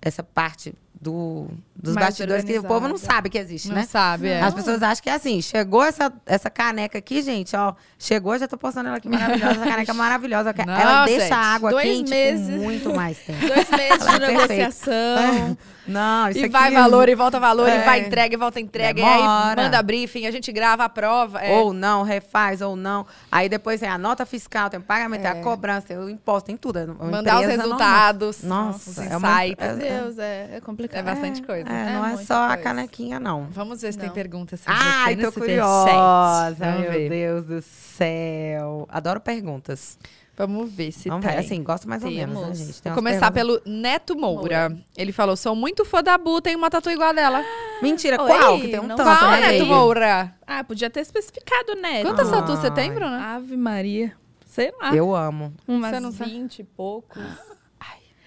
essa 0.00 0.22
parte 0.22 0.74
do, 1.00 1.46
dos 1.76 1.94
Mais 1.94 2.08
bastidores 2.08 2.44
que 2.44 2.58
o 2.58 2.62
povo 2.64 2.88
não 2.88 2.98
sabe 2.98 3.30
que 3.30 3.38
existe, 3.38 3.68
Não 3.68 3.76
né? 3.76 3.84
sabe, 3.84 4.28
é. 4.28 4.40
As 4.42 4.52
pessoas 4.52 4.82
acham 4.82 5.02
que 5.02 5.08
é 5.08 5.14
assim, 5.14 5.40
chegou 5.40 5.84
essa, 5.84 6.12
essa 6.26 6.50
caneca 6.50 6.98
aqui, 6.98 7.22
gente, 7.22 7.54
ó. 7.56 7.74
Chegou, 7.98 8.36
já 8.38 8.48
tô 8.48 8.58
postando 8.58 8.88
ela 8.88 8.98
aqui 8.98 9.08
maravilhosa. 9.08 9.52
Essa 9.60 9.64
caneca 9.70 9.92
é 9.92 9.94
maravilhosa. 9.94 10.54
Não, 10.66 10.74
ela 10.74 11.04
deixa 11.04 11.34
a 11.36 11.54
água 11.54 11.70
Dois 11.70 11.84
quente 11.86 12.10
meses. 12.10 12.48
muito 12.48 12.92
mais 12.92 13.16
tempo. 13.24 13.38
Dois 13.46 13.70
meses 13.70 14.06
de 14.06 14.14
é 14.14 14.18
negociação. 14.28 15.56
Não, 15.88 16.28
isso 16.28 16.38
E 16.38 16.42
aqui... 16.44 16.48
vai 16.52 16.70
valor, 16.72 17.08
e 17.08 17.14
volta 17.14 17.40
valor, 17.40 17.68
e 17.68 17.72
É. 17.72 17.82
vai 17.84 18.00
entrega, 18.00 18.34
e 18.34 18.36
volta 18.38 18.60
entrega. 18.60 19.00
E 19.00 19.02
aí 19.04 19.16
Demora. 19.18 19.62
manda 19.62 19.82
briefing, 19.82 20.26
a 20.26 20.30
gente 20.30 20.52
grava 20.52 20.84
a 20.84 20.88
prova. 20.88 21.40
É. 21.40 21.56
Ou 21.58 21.72
não, 21.72 22.02
refaz 22.02 22.60
ou 22.60 22.76
não. 22.76 23.06
Aí 23.32 23.48
depois 23.48 23.80
tem 23.80 23.88
a 23.88 23.96
nota 23.98 24.24
fiscal, 24.26 24.68
tem 24.68 24.78
o 24.78 24.82
pagamento, 24.82 25.22
tem 25.22 25.30
a 25.30 25.42
cobrança, 25.42 25.86
tem 25.88 25.98
o 25.98 26.08
imposto, 26.08 26.46
tem 26.46 26.56
tudo. 26.56 26.78
É 26.78 26.84
uma 26.84 26.94
Mandar 27.10 27.36
os 27.38 27.42
empresa 27.44 27.62
normal. 27.66 27.78
resultados, 27.78 28.42
Nossa, 28.42 28.90
os 28.90 28.98
é 28.98 29.16
uma- 29.16 29.44
insights. 29.46 29.64
é- 29.66 29.72
Meu 29.74 29.78
Deus, 30.02 30.18
é, 30.18 30.48
é 30.56 30.60
complicado. 30.60 31.00
É 31.00 31.02
bastante 31.02 31.42
coisa. 31.42 31.68
É, 31.68 31.92
não 31.94 32.06
é, 32.06 32.16
só 32.18 32.44
a 32.44 32.48
coisa. 32.48 32.62
canequinha, 32.62 33.18
não. 33.18 33.46
Vamos 33.50 33.80
ver 33.82 33.92
se 33.92 33.98
tem 33.98 34.08
Não. 34.08 34.14
perguntas. 34.14 34.60
Ai, 34.66 35.14
tô 35.16 35.22
Vamos 35.22 35.34
curiosa. 35.36 36.66
Meu 36.78 36.90
ver. 36.92 37.08
Deus 37.08 37.44
do 37.46 37.62
céu. 37.62 38.86
Adoro 38.90 39.20
perguntas. 39.20 39.98
Vamos 40.46 40.70
ver 40.72 40.92
se 40.92 41.08
Vamos 41.08 41.24
tem. 41.26 41.34
ver. 41.34 41.40
Assim, 41.40 41.62
gosto 41.62 41.88
mais 41.88 42.02
ou 42.04 42.10
menos, 42.10 42.34
né, 42.34 42.40
Temos. 42.42 42.58
gente? 42.58 42.82
Tem 42.82 42.92
Vou 42.92 43.02
umas 43.02 43.12
começar 43.12 43.30
perguntas- 43.32 43.62
pelo 43.64 43.76
Neto 43.76 44.16
Moura. 44.18 44.78
Ele 44.96 45.12
falou: 45.12 45.36
sou 45.36 45.54
muito 45.56 45.84
fã 45.84 46.02
da 46.02 46.16
Bu, 46.16 46.40
tenho 46.40 46.56
uma 46.58 46.70
tatu 46.70 46.90
igual 46.90 47.10
a 47.10 47.12
dela. 47.12 47.44
Mentira, 47.82 48.20
Oi, 48.22 48.26
qual? 48.28 48.60
Que 48.60 48.68
tem 48.68 48.80
um 48.80 48.88
tanto, 48.88 49.02
Qual, 49.02 49.30
né, 49.32 49.52
Neto? 49.52 49.66
Moura? 49.66 50.34
Ah, 50.46 50.64
podia 50.64 50.88
ter 50.90 51.00
especificado, 51.00 51.74
né? 51.76 52.02
Quantas 52.02 52.32
Ai. 52.32 52.40
tatuas 52.40 52.58
você 52.60 52.70
tem, 52.70 52.92
Bruna? 52.92 53.34
Ave 53.36 53.56
Maria. 53.56 54.12
Sei 54.46 54.72
lá. 54.80 54.94
Eu 54.94 55.14
amo. 55.14 55.52
Umas 55.66 55.90
Você 55.90 56.00
não 56.00 56.10
sabe? 56.12 56.30
20 56.30 56.58
e 56.60 56.64
poucos. 56.64 57.22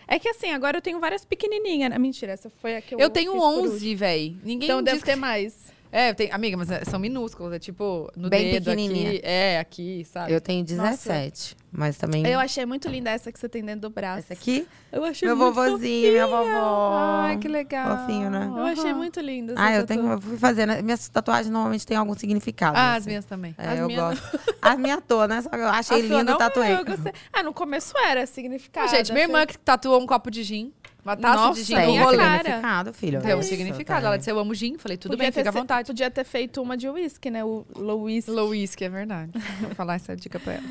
É 0.08 0.20
que 0.20 0.28
assim, 0.28 0.52
agora 0.52 0.76
eu 0.76 0.82
tenho 0.82 1.00
várias 1.00 1.24
pequenininhas. 1.24 1.90
né? 1.90 1.98
Mentira, 1.98 2.34
essa 2.34 2.50
foi 2.50 2.76
a 2.76 2.82
que 2.82 2.94
eu 2.94 3.00
Eu 3.00 3.10
tenho 3.10 3.32
fiz 3.32 3.40
por 3.42 3.48
11, 3.48 3.74
último. 3.76 3.98
véi. 3.98 4.36
Ninguém 4.44 4.68
Então 4.68 4.82
diz 4.82 4.92
deve 4.96 5.06
ter 5.06 5.16
mais. 5.16 5.71
É, 5.92 6.10
eu 6.10 6.16
tenho, 6.16 6.34
amiga, 6.34 6.56
mas 6.58 6.72
é- 6.72 6.86
são 6.86 6.98
minúsculos, 7.00 7.52
é 7.54 7.60
tipo 7.60 8.10
no 8.16 8.30
Bem 8.30 8.52
dedo 8.52 8.72
aqui, 8.72 9.20
é 9.24 9.60
aqui, 9.60 10.06
sabe? 10.06 10.32
Eu 10.32 10.40
tenho 10.40 10.64
17. 10.64 11.58
Mas 11.74 11.98
também. 11.98 12.26
Eu 12.28 12.38
achei 12.40 12.66
muito 12.66 12.90
linda 12.90 13.10
essa 13.10 13.32
que 13.32 13.40
você 13.40 13.48
tem 13.48 13.64
dentro 13.64 13.82
do 13.82 13.90
braço. 13.90 14.20
Essa 14.20 14.34
aqui, 14.34 14.68
Eu 14.92 15.06
achei 15.06 15.26
meu 15.26 15.38
muito 15.38 15.54
vovozinho, 15.54 16.12
minha 16.12 16.28
vovó. 16.28 16.98
Ai, 17.24 17.38
que 17.38 17.48
legal. 17.48 17.98
Fofinho, 18.00 18.30
né? 18.30 18.46
Eu 18.54 18.64
achei 18.66 18.94
muito 18.94 19.22
linda 19.22 19.54
essa 19.54 19.62
Ah, 19.64 19.74
eu 19.76 19.86
tenho. 19.86 20.06
Eu 20.12 20.20
fui 20.20 20.38
fazendo. 20.38 20.84
Minhas 20.84 21.08
tatuagens 21.08 21.50
normalmente 21.50 21.88
têm 21.88 21.96
algum 21.96 22.14
significado. 22.14 22.78
Ah, 22.78 22.92
assim. 22.92 22.98
as 22.98 23.06
minhas 23.08 23.26
também. 23.26 23.56
É, 23.58 23.70
As 23.70 23.80
eu 23.80 23.88
minhas 23.88 24.20
gosto. 24.20 24.40
As 24.62 24.78
minhas 24.78 25.02
todas, 25.08 25.30
né? 25.36 25.42
Só 25.42 25.50
que 25.50 25.56
eu 25.56 25.68
achei 25.70 25.98
A 25.98 26.02
lindo, 26.02 26.38
tatuei. 26.38 26.74
Eu 26.74 26.84
gostei. 26.86 27.14
Ah, 27.32 27.42
no 27.42 27.54
começo 27.54 27.98
era 27.98 28.26
significado. 28.26 28.86
Ah, 28.88 28.90
gente, 28.90 29.14
minha 29.14 29.24
irmã 29.24 29.46
que 29.46 29.58
tatuou 29.58 30.02
um 30.02 30.06
copo 30.06 30.30
de 30.30 30.44
gin, 30.44 30.74
uma 31.04 31.18
taça 31.18 31.36
Nossa, 31.36 31.54
de 31.60 31.64
gin 31.66 31.76
tem 31.76 31.98
no 31.98 32.02
a 32.02 32.06
rolê. 32.06 32.18
cara. 32.18 32.38
significado, 32.44 32.94
filho. 32.94 33.22
Tem 33.22 33.36
um 33.36 33.42
significado. 33.42 34.02
tá. 34.02 34.08
Ela 34.08 34.18
disse, 34.18 34.32
eu 34.32 34.38
amo 34.40 34.54
gin. 34.54 34.78
Falei, 34.78 34.98
tudo 34.98 35.12
Podia 35.12 35.24
bem, 35.26 35.32
fica 35.32 35.50
à 35.50 35.54
se- 35.54 35.58
vontade. 35.60 35.88
Podia 35.88 36.12
ter 36.12 36.24
feito 36.24 36.62
uma 36.62 36.78
de 36.78 36.88
uísque, 36.90 37.30
né? 37.32 37.44
O 37.44 37.66
Louis. 37.76 38.28
Louis, 38.28 38.76
que 38.76 38.86
é 38.86 38.90
verdade. 38.90 39.32
Vou 39.62 39.72
falar 39.76 39.96
essa 39.96 40.16
dica 40.16 40.40
pra 40.40 40.54
ela. 40.54 40.64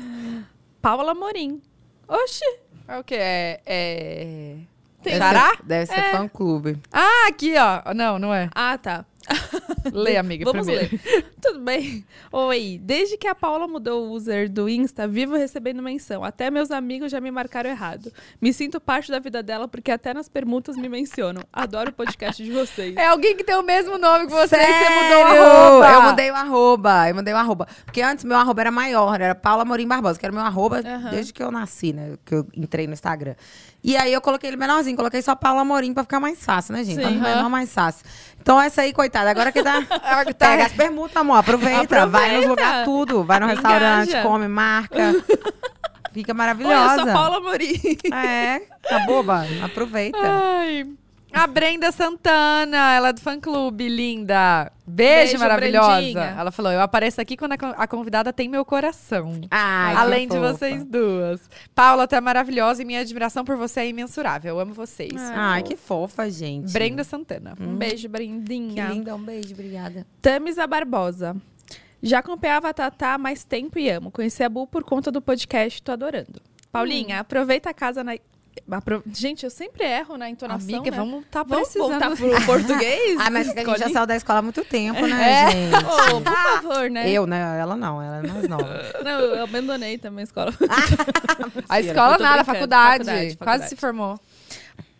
Paula 0.81 1.13
Morim. 1.13 1.61
Oxi. 2.07 2.45
É 2.87 2.97
o 2.97 3.03
quê? 3.03 3.15
É... 3.19 3.61
é... 3.65 4.55
Deve 5.03 5.17
Xará? 5.17 5.49
ser- 5.55 5.63
Deve 5.63 5.85
ser 5.87 6.11
fã-clube. 6.11 6.77
Ah, 6.91 7.27
aqui, 7.27 7.53
ó. 7.57 7.93
Não, 7.93 8.19
não 8.19 8.33
é. 8.33 8.49
Ah, 8.53 8.77
tá. 8.77 9.03
Lê, 9.91 10.17
amiga, 10.17 10.45
Vamos 10.45 10.65
primeiro. 10.65 10.89
ler. 11.03 11.25
Tudo 11.41 11.59
bem. 11.59 12.05
Oi, 12.31 12.79
desde 12.83 13.17
que 13.17 13.27
a 13.27 13.33
Paula 13.35 13.67
mudou 13.67 14.07
o 14.07 14.11
user 14.11 14.49
do 14.49 14.69
Insta, 14.69 15.07
vivo 15.07 15.35
recebendo 15.35 15.81
menção. 15.81 16.23
Até 16.23 16.51
meus 16.51 16.71
amigos 16.71 17.11
já 17.11 17.19
me 17.19 17.31
marcaram 17.31 17.69
errado. 17.69 18.11
Me 18.39 18.53
sinto 18.53 18.79
parte 18.79 19.11
da 19.11 19.19
vida 19.19 19.41
dela 19.41 19.67
porque 19.67 19.91
até 19.91 20.13
nas 20.13 20.29
permutas 20.29 20.77
me 20.77 20.87
mencionam. 20.87 21.43
Adoro 21.51 21.89
o 21.89 21.93
podcast 21.93 22.43
de 22.43 22.51
vocês. 22.51 22.95
É 22.95 23.07
alguém 23.07 23.35
que 23.35 23.43
tem 23.43 23.55
o 23.55 23.63
mesmo 23.63 23.97
nome 23.97 24.27
que 24.27 24.33
você 24.33 24.55
e 24.55 24.59
Sério? 24.59 24.75
você 24.75 25.03
mudou 25.03 25.19
o 25.19 25.25
arroba. 25.25 25.91
Eu 25.91 26.01
mudei 26.03 26.31
o 26.31 26.35
arroba. 26.35 27.09
Eu 27.09 27.15
mudei 27.15 27.33
o 27.33 27.37
arroba. 27.37 27.67
Porque 27.85 28.01
antes 28.01 28.23
meu 28.23 28.37
arroba 28.37 28.61
era 28.61 28.71
maior, 28.71 29.19
era 29.19 29.35
Paula 29.35 29.65
Morim 29.65 29.87
Barbosa, 29.87 30.19
que 30.19 30.25
era 30.25 30.33
meu 30.33 30.43
arroba 30.43 30.79
Aham. 30.79 31.09
desde 31.09 31.33
que 31.33 31.41
eu 31.41 31.51
nasci, 31.51 31.93
né? 31.93 32.17
Que 32.25 32.35
eu 32.35 32.47
entrei 32.55 32.87
no 32.87 32.93
Instagram. 32.93 33.35
E 33.83 33.97
aí 33.97 34.13
eu 34.13 34.21
coloquei 34.21 34.49
ele 34.49 34.57
menorzinho, 34.57 34.95
coloquei 34.95 35.21
só 35.23 35.35
Paula 35.35 35.63
Morim 35.65 35.93
pra 35.93 36.03
ficar 36.03 36.19
mais 36.19 36.43
fácil, 36.43 36.73
né, 36.73 36.83
gente? 36.83 36.95
Sim. 36.97 37.01
Pra 37.01 37.11
ficar 37.11 37.25
Aham. 37.25 37.35
menor, 37.35 37.49
mais 37.49 37.73
fácil. 37.73 38.05
Então 38.39 38.61
essa 38.61 38.81
aí, 38.81 38.93
coitada, 38.93 39.29
agora 39.31 39.51
que 39.51 39.61
tá. 39.63 39.81
Que 40.25 40.33
tá- 40.33 40.47
Pega 40.49 40.65
as 40.65 40.71
permutas, 40.71 41.17
amor. 41.17 41.37
Aproveita. 41.37 42.05
Vai 42.05 42.35
nos 42.35 42.43
Aproveita. 42.43 42.49
lugares 42.49 42.85
tudo. 42.85 43.23
Vai 43.23 43.39
no 43.39 43.45
Engaja. 43.47 43.61
restaurante, 43.61 44.21
come, 44.27 44.47
marca. 44.47 44.95
Fica 46.13 46.33
maravilhosa. 46.33 46.93
eu 47.01 47.05
sou 47.05 47.13
Paula 47.13 47.39
Morim. 47.39 47.79
É, 48.13 48.59
tá 48.87 48.99
boba. 49.05 49.45
Aproveita. 49.63 50.17
Ai. 50.21 50.85
A 51.33 51.47
Brenda 51.47 51.91
Santana, 51.93 52.93
ela 52.93 53.09
é 53.09 53.13
do 53.13 53.21
fã-clube, 53.21 53.87
linda. 53.87 54.71
Beijo, 54.85 55.31
Beijo, 55.31 55.39
maravilhosa. 55.39 55.95
Brendinha. 56.01 56.35
Ela 56.37 56.51
falou, 56.51 56.71
eu 56.71 56.81
apareço 56.81 57.21
aqui 57.21 57.37
quando 57.37 57.53
a 57.53 57.57
con- 57.57 57.73
a 57.77 57.87
convidada 57.87 58.33
tem 58.33 58.49
meu 58.49 58.65
coração. 58.65 59.39
Ai, 59.49 59.93
que 59.95 59.99
Além 60.01 60.27
de 60.27 60.35
fofa. 60.35 60.53
vocês 60.53 60.83
duas. 60.85 61.49
Paula, 61.73 62.05
tu 62.07 62.15
é 62.15 62.21
maravilhosa 62.21 62.81
e 62.81 62.85
minha 62.85 62.99
admiração 62.99 63.45
por 63.45 63.55
você 63.55 63.79
é 63.79 63.87
imensurável. 63.87 64.55
Eu 64.55 64.59
amo 64.59 64.73
vocês. 64.73 65.13
Ai, 65.33 65.63
que 65.63 65.77
fofa, 65.77 66.29
gente. 66.29 66.71
Brenda 66.73 67.03
Santana. 67.03 67.53
Um 67.59 67.75
beijo, 67.75 68.03
Que 68.03 68.07
Brendinha. 68.09 68.87
linda. 68.89 69.15
Um 69.15 69.23
beijo, 69.23 69.53
obrigada. 69.53 70.05
Tamisa 70.21 70.67
Barbosa. 70.67 71.35
Já 72.03 72.19
acompanhava 72.19 72.69
a 72.69 72.73
Tatá 72.73 73.13
há 73.13 73.17
mais 73.17 73.43
tempo 73.45 73.79
e 73.79 73.89
amo. 73.89 74.11
Conheci 74.11 74.43
a 74.43 74.49
Bu 74.49 74.67
por 74.67 74.83
conta 74.83 75.09
do 75.11 75.21
podcast, 75.21 75.81
tô 75.81 75.91
adorando. 75.93 76.41
Paulinha, 76.71 77.17
Hum. 77.17 77.19
aproveita 77.21 77.69
a 77.69 77.73
casa 77.73 78.03
na. 78.03 78.15
Gente, 79.13 79.43
eu 79.43 79.49
sempre 79.49 79.83
erro 79.85 80.17
na 80.17 80.29
entonação. 80.29 80.67
Amiga, 80.75 80.91
né? 80.91 80.97
vamos 80.97 81.25
tá 81.31 81.43
Vamos 81.43 81.69
precisando. 81.69 81.89
voltar 81.99 82.15
pro 82.15 82.45
português? 82.45 83.17
Ah, 83.19 83.29
mas 83.29 83.49
a 83.49 83.53
gente 83.53 83.79
já 83.79 83.89
saiu 83.89 84.05
da 84.05 84.15
escola 84.15 84.39
há 84.39 84.41
muito 84.41 84.63
tempo, 84.65 85.01
né, 85.05 85.43
É. 85.43 85.51
gente? 85.51 85.75
Ô, 85.85 86.21
por 86.21 86.33
favor, 86.33 86.89
né? 86.89 87.09
Eu, 87.09 87.25
né? 87.27 87.59
Ela 87.59 87.75
não, 87.75 88.01
ela 88.01 88.17
é 88.17 88.27
mais 88.27 88.47
nova. 88.47 88.81
Não, 89.03 89.19
eu 89.19 89.43
abandonei 89.43 89.97
também 89.97 90.21
a 90.21 90.23
escola. 90.23 90.53
A 91.67 91.75
Mentira, 91.75 91.79
escola 91.79 92.17
nada, 92.17 92.43
brincando. 92.43 92.45
faculdade. 92.45 93.05
Faculdade, 93.05 93.05
Quase 93.05 93.35
faculdade. 93.37 93.69
se 93.69 93.75
formou. 93.75 94.19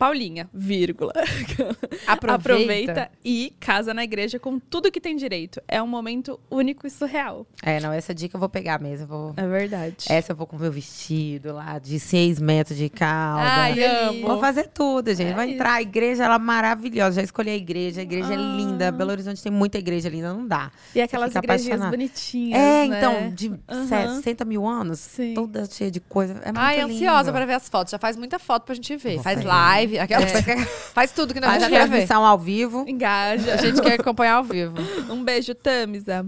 Paulinha, 0.06 0.50
vírgula. 0.52 1.14
Aproveita. 2.08 2.34
Aproveita 2.34 3.12
e 3.24 3.54
casa 3.60 3.94
na 3.94 4.04
igreja 4.04 4.40
com 4.40 4.58
tudo 4.58 4.92
que 4.92 5.00
tem 5.00 5.16
direito. 5.16 5.62
É 5.68 5.80
um 5.80 5.86
momento 5.86 6.40
único 6.50 6.88
e 6.88 6.90
surreal. 6.90 7.46
É, 7.62 7.80
não, 7.80 7.94
essa 7.94 8.12
dica 8.12 8.36
eu 8.36 8.40
vou 8.40 8.50
pegar 8.50 8.82
mesmo. 8.82 9.06
Vou... 9.06 9.34
É 9.38 9.48
verdade. 9.48 10.06
Essa 10.10 10.32
eu 10.32 10.36
vou 10.36 10.48
com 10.48 10.56
o 10.56 10.60
meu 10.60 10.72
vestido 10.72 11.54
lá 11.54 11.78
de 11.78 12.00
seis 12.00 12.40
metros 12.40 12.80
de 12.80 12.90
calda. 12.90 13.44
Ai, 13.46 13.84
amo. 13.84 14.28
Vou 14.28 14.40
fazer 14.40 14.70
tudo, 14.70 15.14
gente. 15.14 15.34
É 15.34 15.36
Vou 15.36 15.44
entrar. 15.44 15.74
A 15.74 15.82
igreja, 15.84 16.24
ela 16.26 16.36
é 16.36 16.40
maravilhosa. 16.40 17.18
Já 17.18 17.22
escolhi 17.22 17.52
a 17.52 17.56
igreja. 17.56 18.02
A 18.02 18.04
igreja 18.04 18.34
é 18.34 18.38
Ah. 18.38 18.40
linda. 18.58 18.92
Belo 18.92 19.12
Horizonte 19.12 19.44
tem 19.44 19.52
muita 19.52 19.78
igreja 19.78 20.10
linda. 20.10 20.34
Não 20.34 20.48
dá. 20.48 20.72
E 20.96 21.02
aquelas 21.02 21.36
igrejinhas 21.36 21.80
apaixonada. 21.80 21.92
bonitinhas. 21.92 22.60
É, 22.60 22.88
né? 22.88 22.98
então, 22.98 23.30
de 23.36 23.54
Aham. 23.70 24.16
60 24.16 24.46
mil 24.46 24.66
anos. 24.68 24.98
Sim. 25.00 25.36
Toda 25.36 25.66
cheia 25.66 25.92
de 25.92 26.00
coisa. 26.00 26.34
É 26.44 26.48
muito 26.48 26.58
Ai, 26.58 26.82
lindo. 26.82 26.94
ansiosa 26.96 27.32
pra 27.32 27.46
ver 27.46 27.54
as 27.54 27.70
fotos. 27.70 27.92
Já 27.92 28.00
faz 28.00 28.18
muita 28.18 28.40
foto 28.40 28.64
pra 28.64 28.74
gente 28.74 28.96
ver. 28.98 29.16
Vou 29.16 29.24
Faz 29.24 29.36
fazer. 29.44 29.48
Live. 29.92 30.00
Aquela... 30.00 30.26
É. 30.26 30.66
Faz 30.94 31.12
tudo 31.12 31.34
que 31.34 31.40
nós 31.40 31.50
Faz 31.52 31.64
a 31.64 31.70
transmissão 31.70 32.26
ao 32.26 32.38
vivo. 32.38 32.86
Engaja. 32.88 33.54
A 33.54 33.58
gente 33.58 33.82
quer 33.82 34.00
acompanhar 34.00 34.36
ao 34.36 34.44
vivo. 34.44 34.76
Um 35.12 35.24
beijo, 35.24 35.54
Tamisa. 35.54 36.26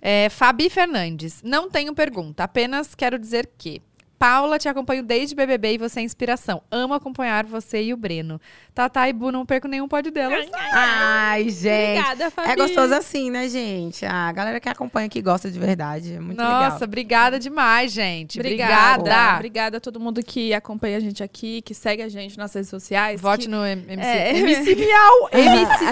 É, 0.00 0.28
Fabi 0.30 0.70
Fernandes. 0.70 1.42
Não 1.42 1.70
tenho 1.70 1.94
pergunta, 1.94 2.44
apenas 2.44 2.94
quero 2.94 3.18
dizer 3.18 3.50
que. 3.58 3.82
Paula, 4.22 4.56
te 4.56 4.68
acompanho 4.68 5.02
desde 5.02 5.34
BBB 5.34 5.72
e 5.74 5.78
você 5.78 5.98
é 5.98 6.02
inspiração. 6.04 6.62
Amo 6.70 6.94
acompanhar 6.94 7.44
você 7.44 7.82
e 7.82 7.92
o 7.92 7.96
Breno. 7.96 8.40
Tatá 8.72 9.08
e 9.08 9.12
Bu, 9.12 9.32
não 9.32 9.44
perco 9.44 9.66
nenhum 9.66 9.88
pódio 9.88 10.12
delas. 10.12 10.46
Ai, 10.72 11.48
gente. 11.50 11.98
Obrigada, 11.98 12.30
Fabi. 12.30 12.50
É 12.52 12.54
gostoso 12.56 12.94
assim, 12.94 13.32
né, 13.32 13.48
gente? 13.48 14.06
A 14.06 14.30
galera 14.30 14.60
que 14.60 14.68
acompanha, 14.68 15.08
que 15.08 15.20
gosta 15.20 15.50
de 15.50 15.58
verdade. 15.58 16.14
É 16.14 16.20
muito 16.20 16.38
Nossa, 16.38 16.62
legal. 16.74 16.78
obrigada 16.84 17.38
demais, 17.40 17.90
gente. 17.90 18.38
Obrigada. 18.38 19.00
Obrigada. 19.00 19.34
Obrigada 19.38 19.76
a 19.78 19.80
todo 19.80 19.98
mundo 19.98 20.22
que 20.22 20.54
acompanha 20.54 20.98
a 20.98 21.00
gente 21.00 21.20
aqui, 21.20 21.60
que 21.60 21.74
segue 21.74 22.00
a 22.00 22.08
gente 22.08 22.38
nas 22.38 22.54
redes 22.54 22.70
sociais. 22.70 23.20
Vote 23.20 23.46
que- 23.46 23.48
no 23.50 23.64
M- 23.66 23.84
MC. 23.88 24.08
É. 24.08 24.36
MC 24.38 24.74
Miau. 24.76 25.28
MC. 25.32 25.84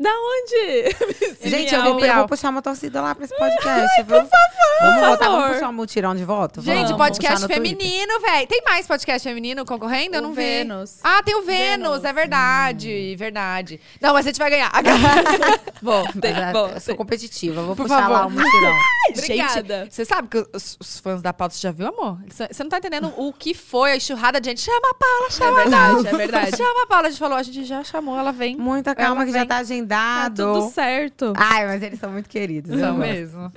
Da 0.00 0.10
onde? 0.10 1.48
Gente, 1.48 1.72
eu 1.72 1.82
Miau, 1.82 1.94
vou, 1.94 2.04
eu 2.04 2.14
vou 2.16 2.26
puxar 2.28 2.48
uma 2.50 2.60
torcida 2.62 3.00
lá 3.00 3.14
pra 3.14 3.24
esse 3.24 3.36
podcast, 3.38 4.02
viu? 4.02 4.06
Por 4.06 4.28
favor. 4.28 4.62
Vamos 4.80 4.94
Por 5.00 5.08
votar, 5.10 5.18
favor. 5.28 5.40
vamos 5.40 5.52
puxar 5.54 5.68
um 5.68 5.72
mutirão 5.72 6.14
de 6.16 6.24
voto? 6.24 6.60
Gente, 6.60 6.74
Vamos 6.86 6.96
podcast 7.12 7.46
feminino, 7.46 8.20
velho. 8.20 8.46
Tem 8.46 8.62
mais 8.64 8.86
podcast 8.86 9.28
feminino 9.28 9.64
concorrendo? 9.64 10.16
Eu 10.16 10.20
O 10.20 10.22
não 10.24 10.30
vi. 10.32 10.42
Vênus. 10.42 10.98
Ah, 11.02 11.22
tem 11.22 11.34
o 11.36 11.42
Vênus, 11.42 11.88
Vênus. 11.88 12.04
é 12.04 12.12
verdade, 12.12 13.16
verdade. 13.16 13.80
Não, 14.00 14.12
mas 14.14 14.26
a 14.26 14.28
gente 14.30 14.38
vai 14.38 14.50
ganhar. 14.50 14.70
Bom, 15.82 16.04
Mas, 16.14 16.38
ah, 16.38 16.52
bom, 16.52 16.68
eu 16.68 16.80
sou 16.80 16.94
competitiva, 16.94 17.60
eu 17.60 17.66
vou 17.66 17.74
Por 17.76 17.82
puxar 17.84 18.02
favor. 18.02 18.12
lá 18.12 18.26
um 18.26 18.30
mutirão. 18.30 18.76
Obrigada. 19.10 19.78
Gente, 19.82 19.94
você 19.94 20.04
sabe 20.04 20.28
que 20.28 20.46
os, 20.54 20.76
os 20.80 21.00
fãs 21.00 21.20
da 21.20 21.32
pauta, 21.32 21.54
você 21.54 21.60
já 21.60 21.72
viu, 21.72 21.88
amor? 21.88 22.18
Você 22.28 22.62
não 22.62 22.70
tá 22.70 22.78
entendendo 22.78 23.12
o 23.16 23.32
que 23.32 23.52
foi 23.52 23.92
a 23.92 23.96
enxurrada 23.96 24.40
de 24.40 24.48
gente. 24.50 24.60
Chama 24.60 24.90
a 24.90 24.94
Paula, 24.94 25.26
É 25.26 25.30
chama 25.30 25.50
a 25.50 25.62
verdade, 25.62 25.92
Paula. 25.94 26.08
é 26.08 26.12
verdade. 26.16 26.56
Chama 26.56 26.82
a 26.82 26.86
Paula. 26.86 27.08
A 27.08 27.10
gente 27.10 27.18
falou, 27.18 27.36
a 27.36 27.42
gente 27.42 27.64
já 27.64 27.82
chamou, 27.82 28.16
ela 28.18 28.30
vem. 28.30 28.56
Muita 28.56 28.94
calma 28.94 29.22
Ela 29.22 29.26
que 29.26 29.32
já 29.32 29.38
vem. 29.40 29.48
tá 29.48 29.56
agendado. 29.56 30.36
Tá 30.46 30.52
tudo 30.60 30.70
certo. 30.72 31.32
Ai, 31.36 31.66
mas 31.66 31.82
eles 31.82 31.98
são 31.98 32.12
muito 32.12 32.28
queridos. 32.28 32.70
eu 32.72 32.78
São 32.78 32.96
gosto. 32.96 33.08
mesmo. 33.10 33.52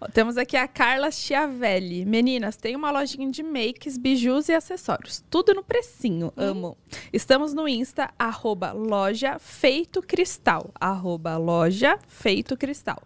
Ó, 0.00 0.06
Temos 0.08 0.36
aqui 0.38 0.56
a 0.56 0.66
Carla 0.66 1.10
Chiavelli. 1.10 2.04
Meninas, 2.04 2.56
tem 2.56 2.74
uma 2.74 2.90
lojinha 2.90 3.30
de 3.30 3.42
makes, 3.42 3.98
bijus 3.98 4.48
e 4.48 4.54
acessórios. 4.54 5.22
Tudo 5.28 5.52
no 5.54 5.62
precinho. 5.62 6.32
Amo. 6.36 6.76
Estamos 7.12 7.52
no 7.52 7.68
Insta, 7.68 8.10
arroba 8.18 8.72
loja 8.72 9.38
feito 9.38 10.00
cristal. 10.00 10.70
Arroba 10.80 11.36
loja 11.36 11.98
feito 12.08 12.56
cristal. 12.56 12.98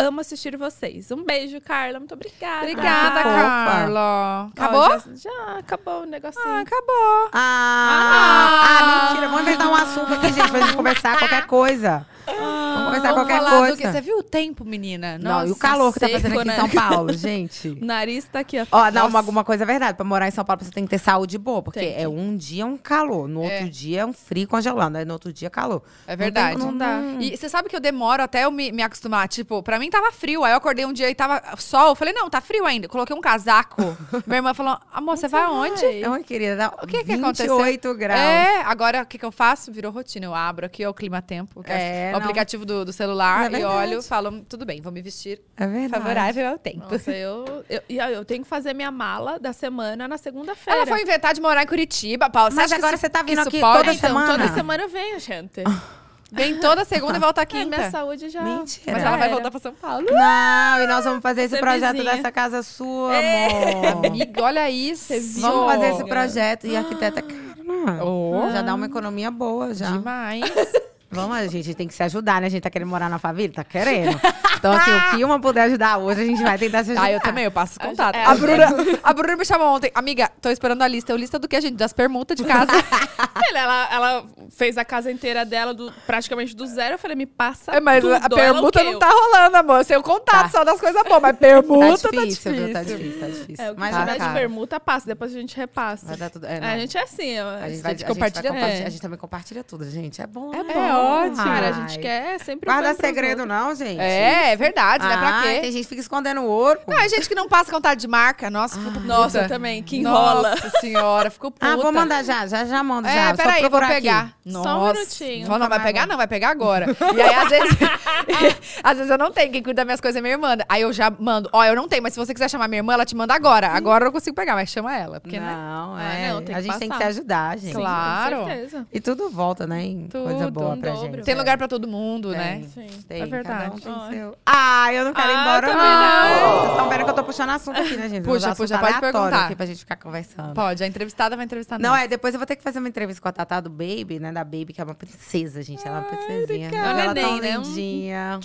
Amo 0.00 0.20
assistir 0.20 0.56
vocês. 0.56 1.10
Um 1.10 1.24
beijo, 1.24 1.60
Carla. 1.60 1.98
Muito 1.98 2.14
obrigada. 2.14 2.60
Obrigada, 2.62 3.20
Ah. 3.20 3.64
Carla. 3.66 4.00
Ó, 4.00 4.48
Acabou? 4.52 4.88
já, 4.90 5.02
já 5.16 5.58
acabou 5.58 6.02
o 6.02 6.06
negocinho. 6.06 6.44
Ah, 6.46 6.60
acabou. 6.60 7.30
Ah, 7.32 8.62
ah, 8.62 9.08
mentira. 9.08 9.26
Vamos 9.28 9.42
inventar 9.42 9.68
um 9.68 9.74
assunto 9.74 10.14
aqui, 10.14 10.32
gente, 10.32 10.48
pra 10.50 10.60
gente 10.60 10.76
conversar 10.76 11.18
qualquer 11.18 11.46
coisa. 11.48 12.06
Vamos 12.36 12.84
conversar 12.86 13.12
Vamos 13.14 13.28
qualquer 13.28 13.40
coisa. 13.58 13.76
que? 13.76 13.88
Você 13.92 14.00
viu 14.00 14.18
o 14.18 14.22
tempo, 14.22 14.64
menina? 14.64 15.18
Não, 15.18 15.40
e 15.42 15.44
o 15.46 15.48
Nossa, 15.48 15.60
calor 15.60 15.92
que 15.92 16.00
tá 16.00 16.08
fazendo 16.08 16.38
aqui 16.38 16.48
né? 16.48 16.54
em 16.54 16.56
São 16.56 16.68
Paulo, 16.68 17.12
gente. 17.16 17.68
O 17.70 17.84
nariz 17.84 18.24
tá 18.24 18.40
aqui, 18.40 18.58
ó. 18.60 18.66
Ó, 18.70 18.84
não, 18.86 18.92
Nossa. 18.92 19.06
uma, 19.08 19.18
alguma 19.18 19.44
coisa 19.44 19.64
é 19.64 19.66
verdade. 19.66 19.96
Pra 19.96 20.04
morar 20.04 20.28
em 20.28 20.30
São 20.30 20.44
Paulo, 20.44 20.62
você 20.64 20.70
tem 20.70 20.84
que 20.84 20.90
ter 20.90 20.98
saúde 20.98 21.38
boa. 21.38 21.62
Porque 21.62 21.80
Tem 21.80 21.94
que. 21.94 22.00
é 22.00 22.08
um 22.08 22.36
dia 22.36 22.66
um 22.66 22.76
calor, 22.76 23.28
no 23.28 23.40
outro 23.42 23.56
É. 23.56 23.64
dia 23.64 24.00
é 24.02 24.06
um 24.06 24.12
frio 24.12 24.46
congelando, 24.48 24.98
aí 24.98 25.04
no 25.04 25.12
outro 25.14 25.32
dia 25.32 25.48
calor. 25.50 25.82
É 26.06 26.14
verdade. 26.16 26.58
Não, 26.58 26.76
dá. 26.76 27.00
E 27.20 27.36
você 27.36 27.48
sabe 27.48 27.68
que 27.68 27.76
eu 27.76 27.80
demoro 27.80 28.22
até 28.22 28.44
eu 28.44 28.50
me, 28.50 28.70
me 28.72 28.82
acostumar. 28.82 29.28
Tipo, 29.28 29.62
pra 29.62 29.78
mim 29.78 29.90
tava 29.90 30.10
frio. 30.12 30.44
Aí 30.44 30.52
eu 30.52 30.56
acordei 30.58 30.84
um 30.84 30.92
dia 30.92 31.10
e 31.10 31.14
tava 31.14 31.42
sol. 31.58 31.88
Eu 31.90 31.94
falei, 31.94 32.12
não, 32.14 32.28
tá 32.30 32.40
frio 32.40 32.64
ainda. 32.66 32.88
Coloquei 32.88 33.14
um 33.16 33.20
casaco. 33.20 33.80
Minha 34.26 34.38
irmã 34.38 34.54
falou, 34.54 34.78
amor, 34.92 35.16
você 35.16 35.28
vai 35.28 35.42
aonde? 35.42 35.84
Oi, 35.84 36.22
querida, 36.24 36.72
O 36.82 36.86
que 36.86 36.98
que 36.98 37.04
28 37.04 37.24
aconteceu? 37.24 37.94
graus. 37.94 38.20
É, 38.20 38.62
agora 38.62 39.02
o 39.02 39.06
que, 39.06 39.18
que 39.18 39.24
eu 39.24 39.32
faço? 39.32 39.72
Virou 39.72 39.90
rotina. 39.92 40.26
Eu 40.26 40.34
abro 40.34 40.66
aqui 40.66 40.84
ó, 40.86 40.90
o 40.90 40.94
Clima 40.94 41.20
Tempo, 41.22 41.62
que 41.62 41.70
É, 41.70 42.10
é 42.12 42.16
o 42.16 42.17
não. 42.18 42.26
aplicativo 42.26 42.64
do, 42.66 42.84
do 42.84 42.92
celular, 42.92 43.52
É 43.52 43.60
e 43.60 43.64
olho, 43.64 44.02
falo, 44.02 44.42
tudo 44.48 44.64
bem, 44.66 44.80
vou 44.80 44.92
me 44.92 45.00
vestir 45.02 45.40
É 45.56 45.66
verdade. 45.66 45.90
favorável 46.02 46.48
ao 46.48 46.58
tempo. 46.58 46.86
Nossa, 46.90 47.10
eu, 47.10 47.64
eu, 47.68 47.82
eu 47.88 48.24
tenho 48.24 48.42
que 48.42 48.48
fazer 48.48 48.74
minha 48.74 48.90
mala 48.90 49.38
da 49.38 49.52
semana 49.52 50.06
na 50.08 50.18
segunda-feira. 50.18 50.80
Ela 50.80 50.86
foi 50.86 51.02
inventar 51.02 51.34
de 51.34 51.40
morar 51.40 51.62
em 51.62 51.66
Curitiba. 51.66 52.28
Você 52.32 52.56
Mas 52.56 52.72
agora 52.72 52.94
isso- 52.94 53.00
você 53.02 53.08
tá 53.08 53.22
vindo 53.22 53.40
aqui 53.40 53.60
pode? 53.60 53.78
toda 53.78 53.92
Então, 53.94 54.08
semana? 54.08 54.32
toda 54.38 54.54
semana 54.54 54.82
eu 54.84 54.88
venho, 54.88 55.18
gente. 55.20 55.62
Vem 56.30 56.60
toda 56.60 56.84
segunda 56.84 57.16
e 57.16 57.20
volta 57.20 57.40
É, 57.40 57.46
quinta. 57.46 57.74
minha 57.78 57.90
saúde 57.90 58.28
já. 58.28 58.42
Mentira. 58.42 58.92
Mas 58.92 59.02
ela 59.02 59.16
vai 59.16 59.30
voltar 59.30 59.50
pra 59.50 59.58
São 59.60 59.72
Paulo. 59.72 60.04
Não, 60.10 60.80
e 60.82 60.86
nós 60.86 61.02
vamos 61.02 61.22
fazer 61.22 61.40
esse 61.44 61.54
Ser 61.54 61.60
projeto 61.60 61.96
vizinha. 61.96 62.16
dessa 62.16 62.30
casa 62.30 62.62
sua, 62.62 63.14
É, 63.16 63.88
amor. 63.92 64.04
amiga, 64.06 64.42
olha 64.42 64.70
isso. 64.70 65.10
Vamos 65.40 65.72
fazer 65.72 65.86
esse 65.94 66.04
projeto. 66.04 66.66
E 66.66 66.76
arquiteta, 66.76 67.22
cara, 67.22 68.04
Oh. 68.04 68.50
já 68.52 68.60
dá 68.60 68.74
uma 68.74 68.84
economia 68.84 69.30
boa, 69.30 69.72
já. 69.72 69.90
Demais. 69.92 70.42
Vamos, 71.10 71.36
a 71.36 71.46
gente 71.46 71.74
tem 71.74 71.88
que 71.88 71.94
se 71.94 72.02
ajudar, 72.02 72.40
né? 72.40 72.46
A 72.48 72.50
gente 72.50 72.62
tá 72.62 72.68
querendo 72.70 72.88
morar 72.88 73.08
na 73.08 73.18
família? 73.18 73.52
Tá 73.54 73.64
querendo. 73.64 74.20
Então, 74.58 74.72
assim, 74.72 74.90
o 74.90 75.10
que 75.16 75.24
uma 75.24 75.40
puder 75.40 75.62
ajudar 75.62 75.98
hoje, 75.98 76.20
a 76.20 76.24
gente 76.26 76.42
vai 76.42 76.58
tentar 76.58 76.84
se 76.84 76.90
ajudar. 76.90 77.06
Ah, 77.06 77.12
eu 77.12 77.20
também, 77.20 77.44
eu 77.44 77.50
passo 77.50 77.78
contato. 77.80 78.14
é, 78.14 78.24
a, 78.24 78.30
a 78.30 78.34
Bruna, 78.34 78.66
a 79.02 79.12
Bruna 79.14 79.36
me 79.36 79.44
chamou 79.44 79.68
ontem. 79.76 79.90
Amiga, 79.94 80.30
tô 80.42 80.50
esperando 80.50 80.82
a 80.82 80.88
lista. 80.88 81.12
Eu 81.12 81.16
lista 81.16 81.38
do 81.38 81.48
que, 81.48 81.60
gente? 81.60 81.76
Das 81.76 81.92
permutas 81.92 82.36
de 82.36 82.44
casa. 82.44 82.70
Ela, 83.54 83.88
ela, 83.92 84.24
fez 84.50 84.76
a 84.78 84.84
casa 84.84 85.10
inteira 85.10 85.44
dela 85.44 85.72
do- 85.74 85.92
praticamente 86.06 86.54
do 86.54 86.66
zero. 86.66 86.94
Eu 86.94 86.98
falei, 86.98 87.16
me 87.16 87.26
passa 87.26 87.72
É, 87.72 87.80
mas 87.80 88.02
tudo. 88.02 88.14
a 88.14 88.28
permuta 88.28 88.80
o 88.82 88.84
não 88.84 88.98
tá 88.98 89.08
rolando, 89.10 89.56
amor. 89.56 89.78
Eu 89.78 89.84
sei 89.84 89.96
o 89.96 90.02
contato 90.02 90.42
Tá. 90.44 90.48
só 90.58 90.64
das 90.64 90.78
coisas 90.78 91.02
boas, 91.02 91.22
mas 91.22 91.32
Tá 91.32 91.38
permuta 91.38 92.10
difícil, 92.10 92.52
tá 92.52 92.56
viu? 92.58 92.72
Tá 92.72 92.82
difícil. 92.82 92.98
difícil, 92.98 93.20
tá 93.20 93.26
difícil. 93.28 93.64
É, 93.64 93.70
o 93.70 93.74
que 93.74 93.80
Mas 93.80 93.90
tiver 93.94 94.06
tá 94.06 94.12
de 94.12 94.18
caro. 94.18 94.34
permuta, 94.34 94.78
passa. 94.80 95.06
Depois 95.06 95.34
a 95.34 95.40
gente 95.40 95.56
repassa. 95.56 96.06
Vai 96.06 96.16
dar 96.16 96.30
tudo. 96.30 96.46
É, 96.46 96.58
É, 96.58 96.64
a 96.72 96.78
gente 96.78 96.96
é 96.98 97.02
assim, 97.02 97.40
ó. 97.40 97.48
A 97.48 97.52
gente, 97.52 97.56
a 97.56 97.58
vai, 97.58 97.70
gente 97.70 97.84
a, 97.86 97.90
gente 97.90 98.00
vai 98.04 98.08
compartilha 98.14 98.50
compartilhar, 98.50 98.76
tudo. 98.76 98.86
a 98.86 98.90
gente 98.90 99.00
também 99.02 99.18
compartilha 99.18 99.64
tudo, 99.64 99.90
gente. 99.90 100.22
É 100.22 100.26
bom. 100.26 100.54
É 100.54 100.58
É, 100.58 100.62
bom. 100.64 100.97
Ótimo. 100.98 101.36
Cara, 101.44 101.68
a 101.68 101.72
gente 101.72 101.98
quer 101.98 102.38
sempre 102.40 102.68
o 102.68 102.72
Guarda 102.72 102.94
segredo, 102.94 103.46
não, 103.46 103.74
gente. 103.74 103.98
É, 104.00 104.52
é 104.52 104.56
verdade, 104.56 105.06
né? 105.06 105.16
Pra 105.16 105.42
quê? 105.42 105.60
Tem 105.60 105.72
gente 105.72 105.82
que 105.82 105.88
fica 105.88 106.00
escondendo 106.00 106.42
ouro. 106.44 106.80
Não, 106.86 106.98
é 106.98 107.08
gente 107.08 107.28
que 107.28 107.34
não 107.34 107.48
passa 107.48 107.70
contato 107.70 107.98
de 107.98 108.08
marca. 108.08 108.50
Nossa, 108.50 108.78
fico 108.78 108.92
puta. 108.92 109.06
Nossa, 109.06 109.38
eu 109.42 109.48
também, 109.48 109.82
que 109.82 109.96
enrola. 109.98 110.50
Nossa 110.50 110.70
senhora, 110.80 111.30
ficou 111.30 111.50
puta. 111.50 111.66
Ah, 111.66 111.76
vou 111.76 111.92
mandar 111.92 112.22
já, 112.24 112.46
já, 112.46 112.64
já 112.64 112.82
mando 112.82 113.08
É, 113.08 113.14
já. 113.28 113.34
Peraí, 113.34 113.68
vou 113.68 113.80
pegar. 113.80 114.20
aqui. 114.20 114.32
Nossa. 114.44 114.68
Só 114.68 114.78
um 114.78 114.92
minutinho. 114.92 115.48
Não, 115.48 115.58
não 115.58 115.68
vai 115.68 115.80
pegar, 115.82 116.06
não, 116.06 116.16
vai 116.16 116.26
pegar 116.26 116.50
agora. 116.50 116.86
E 117.14 117.20
aí, 117.22 117.34
às 117.34 117.48
vezes, 117.48 117.76
às 118.82 118.96
vezes 118.96 119.10
eu 119.10 119.18
não 119.18 119.30
tenho. 119.30 119.52
Quem 119.52 119.62
cuida 119.62 119.76
das 119.78 119.86
minhas 119.86 120.00
coisas 120.00 120.16
é 120.18 120.20
minha 120.22 120.34
irmã. 120.34 120.56
Aí 120.68 120.82
eu 120.82 120.92
já 120.92 121.10
mando. 121.10 121.48
Ó, 121.52 121.64
eu 121.64 121.74
não 121.76 121.88
tenho, 121.88 122.02
mas 122.02 122.12
se 122.14 122.18
você 122.18 122.32
quiser 122.34 122.48
chamar 122.50 122.68
minha 122.68 122.78
irmã, 122.80 122.94
ela 122.94 123.04
te 123.04 123.14
manda 123.16 123.34
agora. 123.34 123.68
Agora 123.68 124.04
eu 124.04 124.06
não 124.06 124.12
consigo 124.12 124.34
pegar, 124.34 124.54
mas 124.54 124.68
chama 124.68 124.96
ela. 124.96 125.20
Porque, 125.20 125.38
né? 125.38 125.54
Não, 125.54 125.94
Ah, 125.96 126.12
é. 126.14 126.32
não, 126.32 126.42
tem 126.42 126.54
a 126.54 126.58
que 126.58 126.64
gente 126.64 126.78
tem 126.78 126.88
que 126.88 126.94
se 126.94 126.98
passar. 127.00 127.10
ajudar, 127.10 127.58
gente. 127.58 127.74
Claro. 127.74 128.36
Com 128.40 128.46
certeza. 128.46 128.86
E 128.92 129.00
tudo 129.00 129.30
volta, 129.30 129.66
né? 129.66 129.82
Em 129.82 130.08
coisa 130.10 130.44
Tudo, 130.44 130.50
boa 130.50 130.74
um 130.74 130.80
pra 130.92 131.00
dobro. 131.00 131.16
gente. 131.16 131.24
Tem 131.24 131.34
é. 131.34 131.36
lugar 131.38 131.58
pra 131.58 131.68
todo 131.68 131.86
mundo, 131.88 132.30
né? 132.30 132.52
Tem, 132.74 132.88
Sim, 132.88 133.00
tem. 133.08 133.22
é 133.22 133.26
verdade. 133.26 133.76
Um 133.76 133.78
tem 133.78 133.92
Ai. 133.94 134.14
seu. 134.14 134.38
Ah, 134.46 134.92
eu 134.92 135.04
não 135.04 135.12
quero 135.14 135.28
ir 135.30 135.34
Ah, 135.34 135.40
embora, 135.42 135.66
também 135.68 135.86
não. 135.86 136.58
Vocês 136.58 136.70
estão 136.70 136.88
vendo 136.88 137.04
que 137.04 137.10
eu 137.10 137.14
tô 137.14 137.24
puxando 137.24 137.50
assunto 137.50 137.80
aqui, 137.80 137.96
né, 137.96 138.08
gente? 138.08 138.24
Puxa, 138.24 138.54
puxa, 138.54 138.78
pode 138.78 139.00
perguntar. 139.00 139.44
aqui 139.46 139.56
pra 139.56 139.66
gente 139.66 139.78
ficar 139.78 139.96
conversando. 139.96 140.54
Pode, 140.54 140.82
a 140.82 140.86
entrevistada 140.86 141.36
vai 141.36 141.44
entrevistar 141.44 141.78
Não, 141.78 141.90
nós. 141.90 142.02
é, 142.02 142.08
depois 142.08 142.34
eu 142.34 142.38
vou 142.38 142.46
ter 142.46 142.56
que 142.56 142.62
fazer 142.62 142.78
uma 142.78 142.88
entrevista 142.88 143.20
com 143.22 143.28
a 143.28 143.32
Tatá 143.32 143.60
do 143.60 143.70
Baby, 143.70 144.18
né? 144.20 144.32
Da 144.32 144.44
Baby, 144.44 144.72
que 144.72 144.80
é 144.80 144.84
uma 144.84 144.94
princesa, 144.94 145.62
gente. 145.62 145.86
Ela 145.86 145.98
é 145.98 146.00
uma 146.00 146.08
princesinha. 146.08 146.44
obrigada. 146.68 146.76
Ela 146.76 147.02
É 147.04 147.10
um 147.10 147.14
tão 147.14 147.38
né? 147.40 147.58
Um- 147.58 147.62
lindinha. 147.62 148.40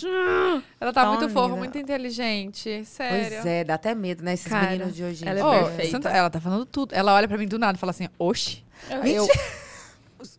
Ela 0.79 0.93
tá 0.93 1.01
tão 1.03 1.13
muito 1.15 1.29
fofa, 1.29 1.45
linda. 1.47 1.57
muito 1.57 1.77
inteligente. 1.77 2.83
Sério. 2.85 3.29
Pois 3.31 3.45
é, 3.45 3.63
dá 3.63 3.75
até 3.75 3.93
medo, 3.95 4.23
né? 4.23 4.33
Esses 4.33 4.47
Cara, 4.47 4.71
meninos 4.71 4.95
de 4.95 5.03
hoje 5.03 5.25
em 5.25 5.27
ela 5.29 5.39
é 5.55 5.63
perfeita. 5.63 6.09
ela 6.09 6.29
tá 6.29 6.39
falando 6.39 6.65
tudo. 6.65 6.93
Ela 6.93 7.13
olha 7.13 7.27
pra 7.27 7.37
mim 7.37 7.47
do 7.47 7.57
nada 7.59 7.77
e 7.77 7.79
fala 7.79 7.91
assim, 7.91 8.07
oxi. 8.19 8.63
Aí 8.89 9.15
eu, 9.15 9.27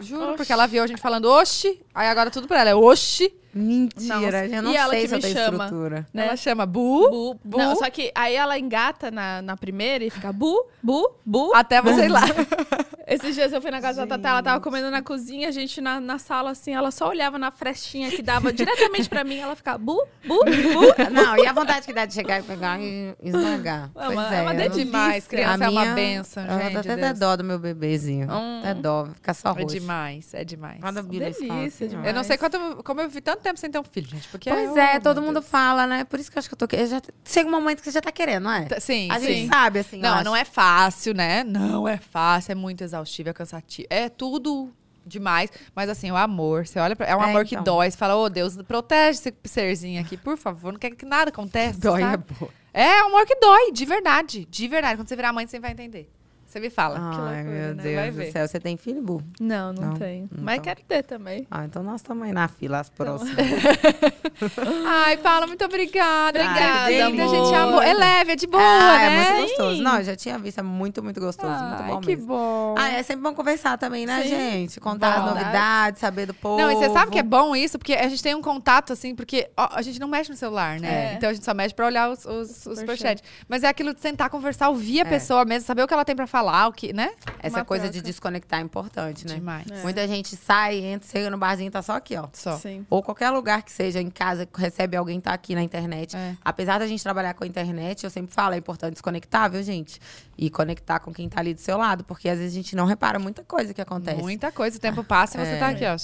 juro, 0.00 0.24
Oxi. 0.28 0.36
porque 0.36 0.52
ela 0.52 0.66
viu 0.66 0.82
a 0.82 0.86
gente 0.86 1.00
falando 1.00 1.26
oxi, 1.26 1.80
aí 1.94 2.08
agora 2.08 2.30
tudo 2.30 2.46
pra 2.48 2.60
ela 2.60 2.70
é 2.70 2.74
oxi. 2.74 3.32
Mentira, 3.56 4.14
Nossa. 4.42 4.56
eu 4.56 4.62
não 4.62 4.72
E 4.72 4.76
ela 4.76 4.90
sei 4.90 5.06
se 5.08 5.14
eu 5.14 5.20
tenho 5.20 5.32
chama. 5.34 5.64
estrutura. 5.64 6.06
Né? 6.12 6.26
Ela 6.26 6.36
chama 6.36 6.66
bu, 6.66 7.08
Bu. 7.08 7.40
bu, 7.44 7.58
Não, 7.58 7.76
só 7.76 7.88
que 7.88 8.10
aí 8.12 8.34
ela 8.34 8.58
engata 8.58 9.12
na, 9.12 9.40
na 9.42 9.56
primeira 9.56 10.04
e 10.04 10.10
fica 10.10 10.32
bu, 10.32 10.66
bu, 10.82 11.08
bu. 11.24 11.52
até 11.54 11.80
você 11.80 12.06
ir 12.06 12.08
lá. 12.08 12.22
Esses 13.06 13.34
dias 13.34 13.52
eu 13.52 13.60
fui 13.60 13.70
na 13.70 13.80
casa 13.80 14.06
da 14.06 14.16
Tatá, 14.16 14.30
ela 14.30 14.42
tava 14.42 14.60
comendo 14.60 14.90
na 14.90 15.02
cozinha, 15.02 15.48
a 15.48 15.50
gente 15.52 15.80
na, 15.80 16.00
na 16.00 16.18
sala, 16.18 16.50
assim, 16.50 16.74
ela 16.74 16.90
só 16.90 17.08
olhava 17.08 17.38
na 17.38 17.50
frestinha 17.50 18.10
que 18.10 18.22
dava 18.22 18.52
diretamente 18.52 19.08
pra 19.08 19.22
mim, 19.24 19.38
ela 19.38 19.54
ficava 19.54 19.78
bu, 19.78 20.02
bu, 20.26 20.38
bu. 20.44 20.44
Não, 21.12 21.36
e 21.36 21.46
a 21.46 21.52
vontade 21.52 21.86
que 21.86 21.92
dá 21.92 22.06
de 22.06 22.14
chegar 22.14 22.40
e 22.40 22.42
pegar 22.42 22.80
e 22.80 23.14
esmagar. 23.22 23.90
É 23.94 24.04
Pois 24.06 24.10
uma- 24.18 24.34
é 24.34 24.42
uma 24.42 24.54
eu 24.54 24.60
É 24.60 24.68
não- 24.68 24.76
demais, 24.76 25.08
delícia. 25.12 25.28
criança 25.30 25.64
A 25.64 25.66
é 25.66 25.70
uma 25.70 25.80
minha- 25.82 25.94
benção, 25.94 26.44
Eu 26.46 26.58
gente. 26.58 26.72
dou 26.72 26.80
até 26.80 26.96
Deus. 26.96 27.18
dó 27.18 27.36
do 27.36 27.44
meu 27.44 27.58
bebezinho. 27.58 28.28
Hum. 28.30 28.60
Até 28.60 28.74
dó, 28.74 29.06
fica 29.14 29.34
só 29.34 29.50
É 29.50 29.52
roxo. 29.62 29.66
demais, 29.74 30.32
é 30.34 30.44
demais. 30.44 30.80
Quando 30.80 31.02
Delícia 31.02 31.46
fala 31.46 31.64
assim, 31.66 31.88
demais. 31.88 32.08
Eu 32.08 32.14
não 32.14 32.24
sei 32.24 32.38
quanto, 32.38 32.82
como 32.82 33.00
eu 33.00 33.08
vi 33.10 33.20
tanto 33.20 33.40
tempo 33.42 33.58
sem 33.60 33.70
ter 33.70 33.78
um 33.78 33.84
filho, 33.84 34.08
gente. 34.08 34.28
Porque 34.28 34.48
Pois 34.50 34.76
é, 34.76 34.92
meu 34.94 35.02
todo 35.02 35.20
mundo 35.20 35.40
Deus. 35.40 35.46
fala, 35.48 35.86
né? 35.86 36.04
Por 36.04 36.18
isso 36.18 36.30
que 36.30 36.38
eu 36.38 36.40
acho 36.40 36.48
que 36.48 36.54
eu 36.54 36.66
tô... 36.66 36.74
eu 36.76 36.86
já- 36.86 37.02
Chega 37.24 37.48
um 37.48 37.52
momento 37.52 37.78
que 37.80 37.84
você 37.84 37.90
já 37.92 38.00
tá 38.00 38.10
querendo, 38.12 38.44
não 38.44 38.52
é? 38.52 38.62
Tá- 38.64 38.80
Sim, 38.80 39.08
A 39.10 39.18
sim. 39.20 39.26
gente 39.26 39.48
sabe, 39.48 39.78
assim, 39.80 39.98
Não, 40.00 40.22
não 40.24 40.34
é 40.36 40.44
fácil, 40.44 41.14
né? 41.14 41.44
Não 41.44 41.86
é 41.86 41.96
fácil, 41.98 42.52
é 42.52 42.54
muito 42.54 42.82
exaustivo, 42.94 43.28
é 43.28 43.32
cansativo. 43.32 43.86
É 43.90 44.08
tudo 44.08 44.72
demais, 45.06 45.50
mas 45.74 45.90
assim, 45.90 46.10
o 46.10 46.16
amor, 46.16 46.66
você 46.66 46.78
olha 46.78 46.96
pra, 46.96 47.06
é 47.06 47.14
um 47.14 47.22
É, 47.22 47.24
amor 47.28 47.44
que 47.44 47.54
então. 47.54 47.64
dói, 47.76 47.90
você 47.90 47.96
fala, 47.96 48.16
ô 48.16 48.28
Deus, 48.30 48.56
protege 48.62 49.18
esse 49.18 49.34
serzinho 49.44 50.00
aqui, 50.00 50.16
por 50.16 50.38
favor, 50.38 50.72
não 50.72 50.78
quer 50.80 50.90
que 50.92 51.04
nada 51.04 51.28
aconteça, 51.28 51.78
Dói 51.78 52.00
é 52.02 52.04
sabe? 52.10 52.24
boa. 52.38 52.50
É 52.72 53.02
um 53.04 53.08
amor 53.08 53.26
que 53.26 53.36
dói, 53.36 53.70
de 53.70 53.84
verdade, 53.84 54.44
de 54.46 54.66
verdade. 54.66 54.96
Quando 54.96 55.06
você 55.08 55.14
virar 55.14 55.32
mãe, 55.32 55.46
você 55.46 55.60
vai 55.60 55.72
entender. 55.72 56.10
Você 56.54 56.60
me 56.60 56.70
fala. 56.70 56.94
que 56.94 57.00
Ai, 57.02 57.10
loucura, 57.10 57.42
meu 57.42 57.74
né? 57.74 57.82
Deus 57.82 57.96
Vai 57.96 58.10
do 58.12 58.16
ver. 58.16 58.30
céu. 58.30 58.46
Você 58.46 58.60
tem 58.60 58.76
filho, 58.76 59.02
Bu? 59.02 59.20
Não, 59.40 59.72
não, 59.72 59.88
Não? 59.88 59.94
tenho. 59.94 60.28
Então. 60.30 60.38
Mas 60.44 60.60
quero 60.60 60.80
ter 60.86 61.02
também. 61.02 61.44
Ah, 61.50 61.64
então 61.64 61.82
nós 61.82 61.96
estamos 61.96 62.22
aí 62.24 62.32
na 62.32 62.46
fila, 62.46 62.78
as 62.78 62.88
próximas. 62.88 63.34
Ai, 64.86 65.16
Paula, 65.16 65.48
muito 65.48 65.64
obrigada. 65.64 66.38
Obrigada, 66.40 66.84
Ai, 66.84 66.92
linda, 67.10 67.24
amor. 67.24 67.34
gente, 67.34 67.54
amor. 67.56 67.82
É 67.82 67.92
leve, 67.94 68.32
é 68.32 68.36
de 68.36 68.46
boa, 68.46 68.62
ah, 68.62 68.98
né? 68.98 69.06
é 69.06 69.32
muito 69.32 69.48
gostoso. 69.48 69.82
Não, 69.82 69.98
eu 69.98 70.04
já 70.04 70.14
tinha 70.16 70.38
visto, 70.38 70.58
é 70.58 70.62
muito, 70.62 71.02
muito 71.02 71.20
gostoso. 71.20 71.52
muito 71.64 71.82
Ai, 71.82 71.90
bom 71.90 72.00
que 72.00 72.06
mesmo. 72.14 72.26
bom. 72.26 72.74
Ah, 72.78 72.90
é 72.90 73.02
sempre 73.02 73.22
bom 73.22 73.34
conversar 73.34 73.76
também, 73.78 74.06
né, 74.06 74.22
Sim. 74.22 74.28
gente? 74.28 74.80
Contar 74.80 75.18
Bom. 75.20 75.26
as 75.28 75.34
novidades, 75.34 76.00
saber 76.00 76.26
do 76.26 76.34
povo. 76.34 76.60
Não, 76.60 76.70
e 76.70 76.76
você 76.76 76.88
sabe 76.90 77.10
que 77.10 77.18
é 77.18 77.22
bom 77.22 77.54
isso? 77.56 77.78
Porque 77.78 77.94
a 77.94 78.08
gente 78.08 78.22
tem 78.22 78.34
um 78.34 78.42
contato, 78.42 78.92
assim, 78.92 79.14
porque 79.14 79.50
ó, 79.56 79.68
a 79.72 79.82
gente 79.82 79.98
não 79.98 80.06
mexe 80.08 80.30
no 80.30 80.36
celular, 80.36 80.78
né? 80.80 81.12
É. 81.12 81.14
Então 81.14 81.30
a 81.30 81.32
gente 81.32 81.44
só 81.44 81.52
mexe 81.54 81.74
pra 81.74 81.86
olhar 81.86 82.10
os, 82.10 82.24
os, 82.24 82.66
os 82.66 82.78
Superchat. 82.78 83.22
Mas 83.48 83.64
é 83.64 83.68
aquilo 83.68 83.92
de 83.94 84.00
sentar, 84.00 84.30
conversar, 84.30 84.68
ouvir 84.68 85.00
a 85.00 85.02
É. 85.02 85.04
pessoa 85.04 85.44
mesmo, 85.44 85.66
saber 85.66 85.82
o 85.82 85.88
que 85.88 85.94
ela 85.94 86.04
tem 86.04 86.14
pra 86.14 86.26
falar, 86.26 86.43
o 86.44 86.72
que, 86.72 86.92
né? 86.92 87.12
Essa 87.38 87.58
Uma 87.58 87.64
coisa 87.64 87.84
troca. 87.84 87.98
de 87.98 88.02
desconectar 88.02 88.60
é 88.60 88.62
importante, 88.62 89.26
né? 89.26 89.34
Demais. 89.34 89.70
É. 89.70 89.82
Muita 89.82 90.06
gente 90.06 90.36
sai, 90.36 90.78
entra, 90.78 91.08
chega 91.08 91.30
no 91.30 91.38
barzinho, 91.38 91.70
tá 91.70 91.82
só 91.82 91.92
aqui, 91.92 92.16
ó. 92.16 92.28
Só. 92.32 92.56
Sim. 92.58 92.86
Ou 92.90 93.02
qualquer 93.02 93.30
lugar 93.30 93.62
que 93.62 93.72
seja, 93.72 94.00
em 94.00 94.10
casa, 94.10 94.48
recebe 94.56 94.96
alguém, 94.96 95.20
tá 95.20 95.32
aqui 95.32 95.54
na 95.54 95.62
internet. 95.62 96.16
É. 96.16 96.36
Apesar 96.44 96.78
da 96.78 96.86
gente 96.86 97.02
trabalhar 97.02 97.34
com 97.34 97.44
a 97.44 97.46
internet, 97.46 98.04
eu 98.04 98.10
sempre 98.10 98.34
falo, 98.34 98.54
é 98.54 98.58
importante 98.58 98.92
desconectar, 98.92 99.50
viu, 99.50 99.62
gente? 99.62 100.00
E 100.36 100.50
conectar 100.50 100.98
com 100.98 101.12
quem 101.12 101.28
tá 101.28 101.40
ali 101.40 101.54
do 101.54 101.60
seu 101.60 101.76
lado, 101.78 102.02
porque 102.04 102.28
às 102.28 102.38
vezes 102.38 102.52
a 102.52 102.56
gente 102.56 102.74
não 102.74 102.86
repara 102.86 103.18
muita 103.18 103.42
coisa 103.44 103.72
que 103.72 103.80
acontece. 103.80 104.20
Muita 104.20 104.50
coisa, 104.50 104.76
o 104.76 104.80
tempo 104.80 105.04
passa 105.04 105.40
e 105.40 105.44
você 105.46 105.52
É. 105.52 105.58
tá 105.58 105.68
aqui, 105.68 105.84
ó, 105.86 105.94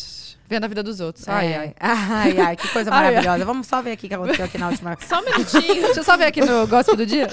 vendo 0.49 0.65
a 0.65 0.69
vida 0.69 0.83
dos 0.83 1.01
outros. 1.01 1.27
É. 1.27 1.33
Ai, 1.33 1.55
ai. 1.55 1.75
ai, 1.81 2.39
ai, 2.39 2.57
que 2.57 2.69
coisa 2.69 2.91
Ai, 2.95 2.97
ai. 2.97 3.05
maravilhosa. 3.11 3.45
Vamos 3.45 3.67
só 3.67 3.83
ver 3.83 3.93
aqui 3.93 4.07
o 4.07 4.09
que 4.09 4.15
aconteceu 4.15 4.45
aqui 4.45 4.57
na 4.59 4.69
última. 4.69 4.97
Só 5.07 5.21
um 5.21 5.25
minutinho. 5.25 5.83
Deixa 5.83 6.01
eu 6.01 6.05
só 6.05 6.17
ver 6.17 6.27
aqui 6.27 6.41
no 6.41 6.67
gospel 6.69 6.95
do 6.97 7.05
dia. 7.07 7.27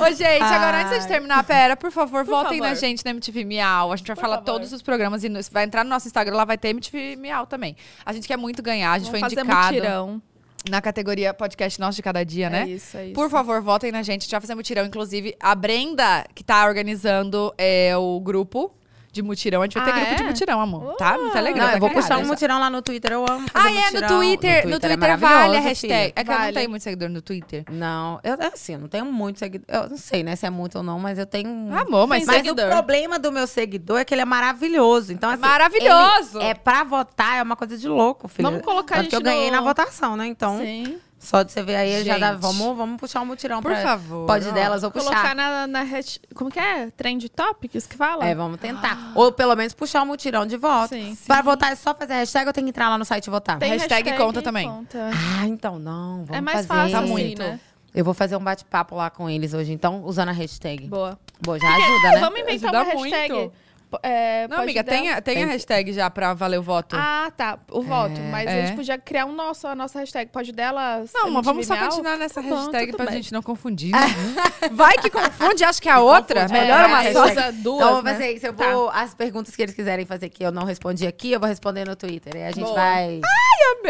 Ô, 0.00 0.12
gente, 0.14 0.42
agora 0.42 0.78
antes 0.80 0.90
de 0.92 1.00
Ai. 1.00 1.06
terminar, 1.08 1.44
pera, 1.44 1.76
por 1.76 1.90
favor, 1.90 2.24
Por 2.24 2.30
votem 2.30 2.58
favor. 2.58 2.68
na 2.68 2.74
gente 2.74 3.04
na 3.04 3.10
MTV 3.12 3.44
Miau. 3.44 3.92
A 3.92 3.96
gente 3.96 4.06
vai 4.06 4.16
Por 4.16 4.20
falar 4.22 4.36
favor. 4.36 4.46
todos 4.52 4.72
os 4.72 4.82
programas 4.82 5.24
e 5.24 5.28
vai 5.50 5.64
entrar 5.64 5.84
no 5.84 5.90
nosso 5.90 6.06
Instagram, 6.06 6.36
lá 6.36 6.44
vai 6.44 6.58
ter 6.58 6.68
MTV 6.68 7.16
Miau 7.16 7.46
também. 7.46 7.76
A 8.04 8.12
gente 8.12 8.26
quer 8.28 8.36
muito 8.36 8.62
ganhar, 8.62 8.92
a 8.92 8.98
gente 8.98 9.10
Vamos 9.10 9.20
foi 9.20 9.30
fazer 9.30 9.40
indicado 9.40 9.74
mutirão. 9.74 10.22
Na 10.68 10.80
categoria 10.80 11.32
podcast 11.32 11.80
Nosso 11.80 11.96
de 11.96 12.02
Cada 12.02 12.24
Dia, 12.24 12.50
né? 12.50 12.62
É 12.62 12.68
isso, 12.68 12.96
é 12.96 13.04
isso. 13.06 13.14
Por 13.14 13.30
favor, 13.30 13.60
votem 13.62 13.92
na 13.92 14.02
gente. 14.02 14.22
A 14.22 14.24
gente 14.24 14.30
vai 14.30 14.40
fazer 14.40 14.54
mutirão. 14.54 14.84
Inclusive, 14.84 15.34
a 15.40 15.54
Brenda, 15.54 16.24
que 16.34 16.42
tá 16.42 16.66
organizando 16.66 17.52
é, 17.56 17.96
o 17.96 18.20
grupo 18.20 18.72
de 19.16 19.22
mutirão. 19.22 19.62
A 19.62 19.64
gente 19.64 19.74
vai 19.74 19.84
ter 19.84 19.90
Ah, 19.90 19.94
grupo 20.00 20.14
de 20.16 20.22
é? 20.22 20.26
mutirão, 20.26 20.60
amor. 20.60 20.94
Tá? 20.96 21.18
Muito 21.18 21.34
legal. 21.38 21.56
Não, 21.56 21.66
tá 21.70 21.76
eu 21.76 21.80
vou 21.80 21.88
criada 21.90 22.06
puxar 22.08 22.18
um 22.18 22.26
mutirão 22.26 22.58
lá 22.60 22.70
no 22.70 22.80
Twitter. 22.82 23.12
Eu 23.12 23.24
amo 23.28 23.48
fazer 23.48 23.68
Ah, 23.68 23.70
é, 23.70 23.74
no 23.74 23.84
mutirão. 23.86 24.08
Twitter. 24.08 24.66
No 24.68 24.76
é 24.76 24.78
Twitter, 24.78 24.98
vale 24.98 25.12
a 25.12 25.16
maravilhoso, 25.16 25.68
hashtag. 25.68 25.78
filha. 25.80 26.12
É 26.14 26.24
que 26.24 26.30
eu 26.30 26.34
não 26.34 26.40
Vale. 26.42 26.52
tenho 26.52 26.70
muito 26.70 26.82
seguidor 26.82 27.08
no 27.08 27.22
Twitter. 27.22 27.64
Não, 27.70 28.20
eu 28.22 28.36
assim, 28.52 28.74
eu 28.74 28.78
não 28.78 28.88
tenho 28.88 29.04
muito 29.06 29.38
seguidor. 29.38 29.66
Eu 29.68 29.88
não 29.90 29.96
sei, 29.96 30.22
né, 30.22 30.36
se 30.36 30.46
é 30.46 30.50
muito 30.50 30.76
ou 30.78 30.84
não, 30.84 30.98
mas 31.00 31.18
eu 31.18 31.26
tenho. 31.26 31.48
Amor, 31.76 32.06
mas, 32.06 32.24
mas 32.26 32.36
seguidor. 32.36 32.66
o 32.66 32.70
problema 32.70 33.18
do 33.18 33.32
meu 33.32 33.46
seguidor 33.46 33.98
é 33.98 34.04
que 34.04 34.14
ele 34.14 34.22
é 34.22 34.24
maravilhoso. 34.24 35.12
Então, 35.12 35.30
assim, 35.30 35.40
Maravilhoso! 35.40 36.38
ele 36.38 36.48
É 36.48 36.54
pra 36.54 36.84
votar, 36.84 37.38
é 37.38 37.42
uma 37.42 37.56
coisa 37.56 37.76
de 37.76 37.88
louco, 37.88 38.28
filho. 38.28 38.48
Vamos 38.48 38.64
colocar 38.64 38.96
a 38.96 38.98
Tanto 38.98 39.08
que 39.10 39.16
eu 39.16 39.20
gente 39.20 39.24
ganhei 39.26 39.50
no- 39.50 39.56
na 39.56 39.62
votação, 39.62 40.16
né? 40.16 40.26
Então, 40.26 40.58
Sim. 40.58 40.98
Só 41.18 41.42
de 41.42 41.50
você 41.50 41.62
ver 41.62 41.76
aí, 41.76 42.04
já 42.04 42.18
dá. 42.18 42.32
Gente. 42.32 42.40
Vamos, 42.42 42.76
vamos 42.76 43.00
puxar 43.00 43.20
um 43.22 43.26
mutirão 43.26 43.60
Por 43.62 43.72
pra. 43.72 43.82
favor. 43.82 44.26
Pode 44.26 44.48
ó. 44.48 44.52
delas, 44.52 44.82
Colocar 44.82 45.00
puxar. 45.02 45.34
na, 45.34 45.66
na 45.66 45.82
hasht- 45.82 46.20
Como 46.34 46.50
que 46.50 46.58
é? 46.60 46.90
Trend 46.90 47.28
Topics 47.30 47.86
que 47.86 47.96
fala? 47.96 48.24
É, 48.26 48.34
vamos 48.34 48.60
tentar. 48.60 49.12
Ou 49.14 49.32
pelo 49.32 49.56
menos 49.56 49.72
puxar 49.74 50.02
um 50.02 50.06
mutirão 50.06 50.46
de 50.46 50.56
voto. 50.56 50.90
Sim. 50.90 51.16
Pra 51.26 51.42
votar 51.42 51.72
é 51.72 51.74
só 51.74 51.94
fazer 51.94 52.14
hashtag 52.14 52.46
ou 52.46 52.52
tem 52.52 52.64
que 52.64 52.70
entrar 52.70 52.88
lá 52.88 52.98
no 52.98 53.04
site 53.04 53.26
e 53.26 53.30
votar? 53.30 53.58
Tem 53.58 53.70
Hashtag 53.72 54.12
conta 54.16 54.40
também. 54.42 54.68
conta. 54.68 55.10
Ah, 55.40 55.46
então 55.46 55.78
não. 55.78 56.18
Vamos 56.24 56.36
É 56.36 56.40
mais 56.40 56.66
fazer. 56.66 56.68
fácil 56.68 56.92
Tá 56.92 56.98
assim, 57.00 57.10
muito. 57.10 57.38
né? 57.42 57.60
Eu 57.94 58.04
vou 58.04 58.12
fazer 58.12 58.36
um 58.36 58.40
bate-papo 58.44 58.94
lá 58.94 59.08
com 59.08 59.28
eles 59.30 59.54
hoje, 59.54 59.72
então, 59.72 60.02
usando 60.04 60.28
a 60.28 60.32
hashtag. 60.32 60.86
Boa. 60.86 61.18
Boa, 61.40 61.58
já 61.58 61.66
ajuda, 61.66 62.10
né? 62.12 62.18
Vamos 62.20 62.40
inventar 62.40 62.74
Ajuda 62.74 62.94
uma 62.94 63.02
hashtag. 63.04 63.32
muito. 63.34 63.52
É, 64.02 64.48
Não, 64.48 64.58
amiga, 64.62 64.82
dar- 64.82 64.90
tem, 64.92 65.10
a- 65.10 65.20
tem 65.20 65.34
a 65.34 65.36
Tem 65.36 65.46
que- 65.46 65.52
hashtag 65.52 65.92
já 65.92 66.10
pra 66.10 66.34
valer 66.34 66.58
o 66.58 66.62
voto. 66.62 66.96
Ah, 66.98 67.30
tá. 67.36 67.58
O 67.70 67.82
voto. 67.82 68.20
Mas 68.30 68.46
É. 68.46 68.50
a 68.62 68.66
gente 68.66 68.76
podia 68.76 68.98
criar 68.98 69.26
um 69.26 69.32
nosso, 69.34 69.66
a 69.66 69.74
nossa 69.74 69.98
hashtag. 70.00 70.30
Pode 70.30 70.52
dela. 70.52 71.04
Não, 71.14 71.30
mas 71.30 71.44
vamos 71.44 71.66
só 71.66 71.76
continuar 71.76 72.16
nessa 72.16 72.42
Tá 72.42 72.48
bom, 72.48 72.56
hashtag 72.56 72.86
tudo 72.86 72.96
pra 72.96 73.06
bem. 73.06 73.14
gente 73.16 73.32
não 73.32 73.42
confundir. 73.42 73.92
né? 73.92 73.98
Vai 74.72 74.94
que 74.98 75.08
confunde, 75.10 75.64
acho 75.64 75.80
que 75.80 75.88
a 75.88 76.00
outra. 76.00 76.42
Confunde. 76.42 76.60
Melhor 76.60 76.80
É, 76.80 76.86
uma 76.86 76.98
a 77.00 77.12
só. 77.12 77.24
Usa 77.26 77.52
duas, 77.52 77.76
então, 77.82 77.96
eu 77.98 78.02
né? 78.02 78.12
fazer 78.12 78.32
isso. 78.32 78.46
Eu 78.46 78.54
Tá. 78.54 78.70
vou. 78.70 78.90
As 78.90 79.14
perguntas 79.14 79.54
que 79.54 79.62
eles 79.62 79.74
quiserem 79.74 80.04
fazer 80.04 80.28
que 80.30 80.44
eu 80.44 80.50
não 80.52 80.64
respondi 80.64 81.06
aqui, 81.06 81.32
eu 81.32 81.40
vou 81.40 81.48
responder 81.48 81.86
no 81.86 81.94
Twitter. 81.96 82.34
E 82.36 82.42
a 82.42 82.50
gente 82.50 82.64
Boa. 82.64 82.74
vai. 82.74 83.20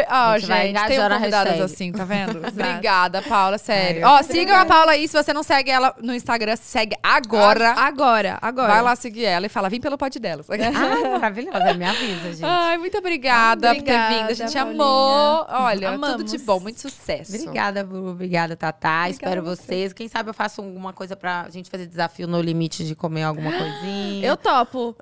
Ó, 0.09 0.13
A 0.13 0.37
gente 0.37 0.47
vai 0.47 0.67
gente, 0.67 0.75
tem 0.75 0.85
engajando 0.97 1.13
a 1.15 1.17
convidadas 1.17 1.53
hashtag. 1.53 1.73
assim, 1.73 1.91
tá 1.91 2.03
vendo? 2.05 2.37
Obrigada, 2.47 3.21
Paula, 3.23 3.57
sério. 3.57 4.05
Ai, 4.05 4.13
Ó, 4.13 4.19
eu- 4.19 4.23
sigam 4.23 4.55
a 4.55 4.65
Paula 4.65 4.91
aí. 4.91 5.07
Se 5.07 5.13
você 5.21 5.33
não 5.33 5.41
segue 5.43 5.71
ela 5.71 5.95
no 6.01 6.13
Instagram, 6.13 6.55
segue 6.55 6.95
agora. 7.01 7.71
Agora, 7.71 8.37
agora. 8.41 8.73
Vai 8.73 8.81
lá 8.81 8.95
seguir 8.95 9.25
ela 9.25 9.45
e 9.45 9.49
fala, 9.49 9.69
vim 9.69 9.79
pelo 9.87 9.97
pod 9.97 10.19
delas. 10.19 10.47
Ah, 10.49 11.09
maravilhosa. 11.19 11.73
Me 11.73 11.85
avisa, 11.85 12.29
gente. 12.33 12.43
Ai, 12.43 12.77
muito 12.77 12.97
obrigada, 12.97 13.67
por 13.73 13.81
ter 13.83 13.91
Obrigada, 13.93 14.15
vindo. 14.15 14.29
A 14.29 14.33
gente 14.33 14.53
Paulinha. 14.53 14.83
amou. 14.83 15.45
Olha, 15.49 15.91
tudo 15.93 16.05
Amamos. 16.05 16.31
de 16.31 16.37
bom, 16.39 16.59
muito 16.59 16.81
sucesso. 16.81 17.33
Obrigada, 17.35 17.83
Bu. 17.85 18.09
Obrigada, 18.09 18.55
Tatá. 18.55 19.09
Espero 19.09 19.41
vocês. 19.43 19.93
Quem 19.93 20.07
sabe 20.09 20.29
eu 20.29 20.33
faço 20.33 20.61
alguma 20.61 20.91
coisa 20.91 21.15
pra 21.15 21.47
gente 21.49 21.69
fazer 21.69 21.85
desafio 21.85 22.27
no 22.27 22.41
limite 22.41 22.83
de 22.85 22.95
comer 22.95 23.23
alguma 23.23 23.51
coisinha. 23.51 24.27
Eu 24.27 24.35
topo. 24.35 24.95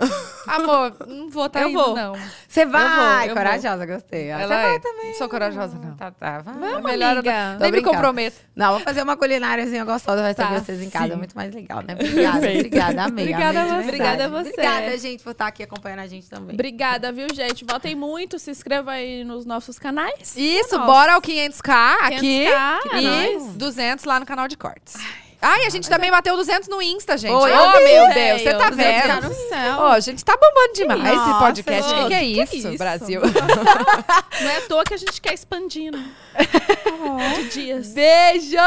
Amor, 0.48 0.95
não 1.07 1.30
vou 1.30 1.49
tá 1.49 1.62
Eu 1.62 1.70
indo, 1.70 1.84
vou. 1.84 1.95
não. 1.95 2.14
Você 2.48 2.66
vai! 2.66 3.24
eu 3.30 3.34
vou. 3.34 3.38
corajosa, 3.44 3.86
gostei. 3.86 4.28
Ela 4.28 4.44
Você 4.44 4.48
vai 4.48 4.76
é. 4.76 4.80
também. 4.80 5.14
Sou 5.16 5.28
corajosa, 5.28 5.78
não. 5.78 5.95
Tá, 5.95 6.12
tá. 6.12 6.40
Vai. 6.41 6.53
Vamos, 6.74 6.84
Melhor 6.84 7.14
eu 7.14 7.20
amiga. 7.20 7.57
Nem 7.60 7.72
me 7.72 7.82
comprometo. 7.82 8.38
Não, 8.56 8.72
vou 8.74 8.80
fazer 8.82 9.02
uma 9.02 9.18
culináriazinha 9.18 9.84
gostosa, 9.84 10.22
vai 10.22 10.36
Tá, 10.36 10.44
receber 10.49 10.66
vocês 10.66 10.82
em 10.82 10.90
casa. 10.90 11.07
sim. 11.07 11.14
É 11.14 11.16
muito 11.16 11.36
mais 11.36 11.53
legal, 11.53 11.82
né? 11.82 11.95
Obrigada, 11.99 12.38
obrigada. 12.38 13.03
Amei, 13.03 13.24
Obrigada 13.26 13.62
amei 13.62 13.74
a. 13.74 13.80
Obrigada 13.82 14.26
a 14.26 14.28
você. 14.28 14.49
Obrigada, 14.49 14.74
gente, 14.97 15.23
por 15.23 15.31
estar 15.31 15.47
aqui 15.47 15.64
acompanhando 15.64 15.99
a 15.99 16.07
gente 16.07 16.30
também. 16.30 16.53
Obrigada, 16.53 17.11
viu, 17.11 17.27
gente? 17.34 17.65
Votem 17.65 17.95
muito, 17.95 18.39
se 18.39 18.52
inscreva 18.52 18.91
aí 18.91 19.23
nos 19.23 19.45
nossos 19.45 19.77
canais. 19.77 20.35
Isso, 20.35 20.77
Nossa. 20.77 20.85
bora 20.85 21.14
ao 21.14 21.22
500k 21.22 21.95
aqui 22.02 22.45
500K, 22.45 22.80
e 22.99 23.38
nós. 23.38 23.56
200 23.56 24.06
lá 24.06 24.19
no 24.19 24.26
canal 24.26 24.47
de 24.47 24.57
cortes. 24.57 24.95
Ai, 25.41 25.68
a 25.68 25.69
gente 25.69 25.88
também 25.88 26.10
bateu 26.10 26.35
200 26.35 26.68
no 26.68 26.81
Insta, 26.81 27.18
gente. 27.18 27.31
Oi, 27.31 27.52
oh, 27.52 27.84
meu. 27.84 28.14
Deus, 28.14 28.41
você 28.41 28.53
tá 28.53 28.69
200 28.69 28.76
vendo? 28.76 29.30
no 29.30 29.35
céu. 29.35 29.77
Ó, 29.77 29.91
a 29.91 29.99
gente 29.99 30.26
tá 30.26 30.35
bombando 30.35 30.73
demais 30.73 31.03
esse 31.03 31.30
Nossa, 31.30 31.45
podcast. 31.45 31.93
O 31.93 31.93
que, 31.93 32.02
gente, 32.02 32.07
que 32.07 32.14
é 32.14 32.19
que 32.19 32.34
que 32.34 32.39
é 32.39 32.57
isso, 32.57 32.68
isso? 32.69 32.77
Brasil? 32.80 33.22
Não 34.41 34.49
é 34.49 34.57
à 34.57 34.61
toa 34.61 34.84
que 34.84 34.95
a 34.95 34.97
gente 34.97 35.22
quer 35.22 35.35
expandindo. 35.35 35.99
De 37.35 37.49
dias. 37.49 37.93
Beijo! 37.93 38.57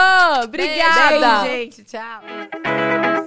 Obrigada! 0.44 1.42
Beijo, 1.42 1.76
gente. 1.76 1.84
Tchau. 1.84 3.17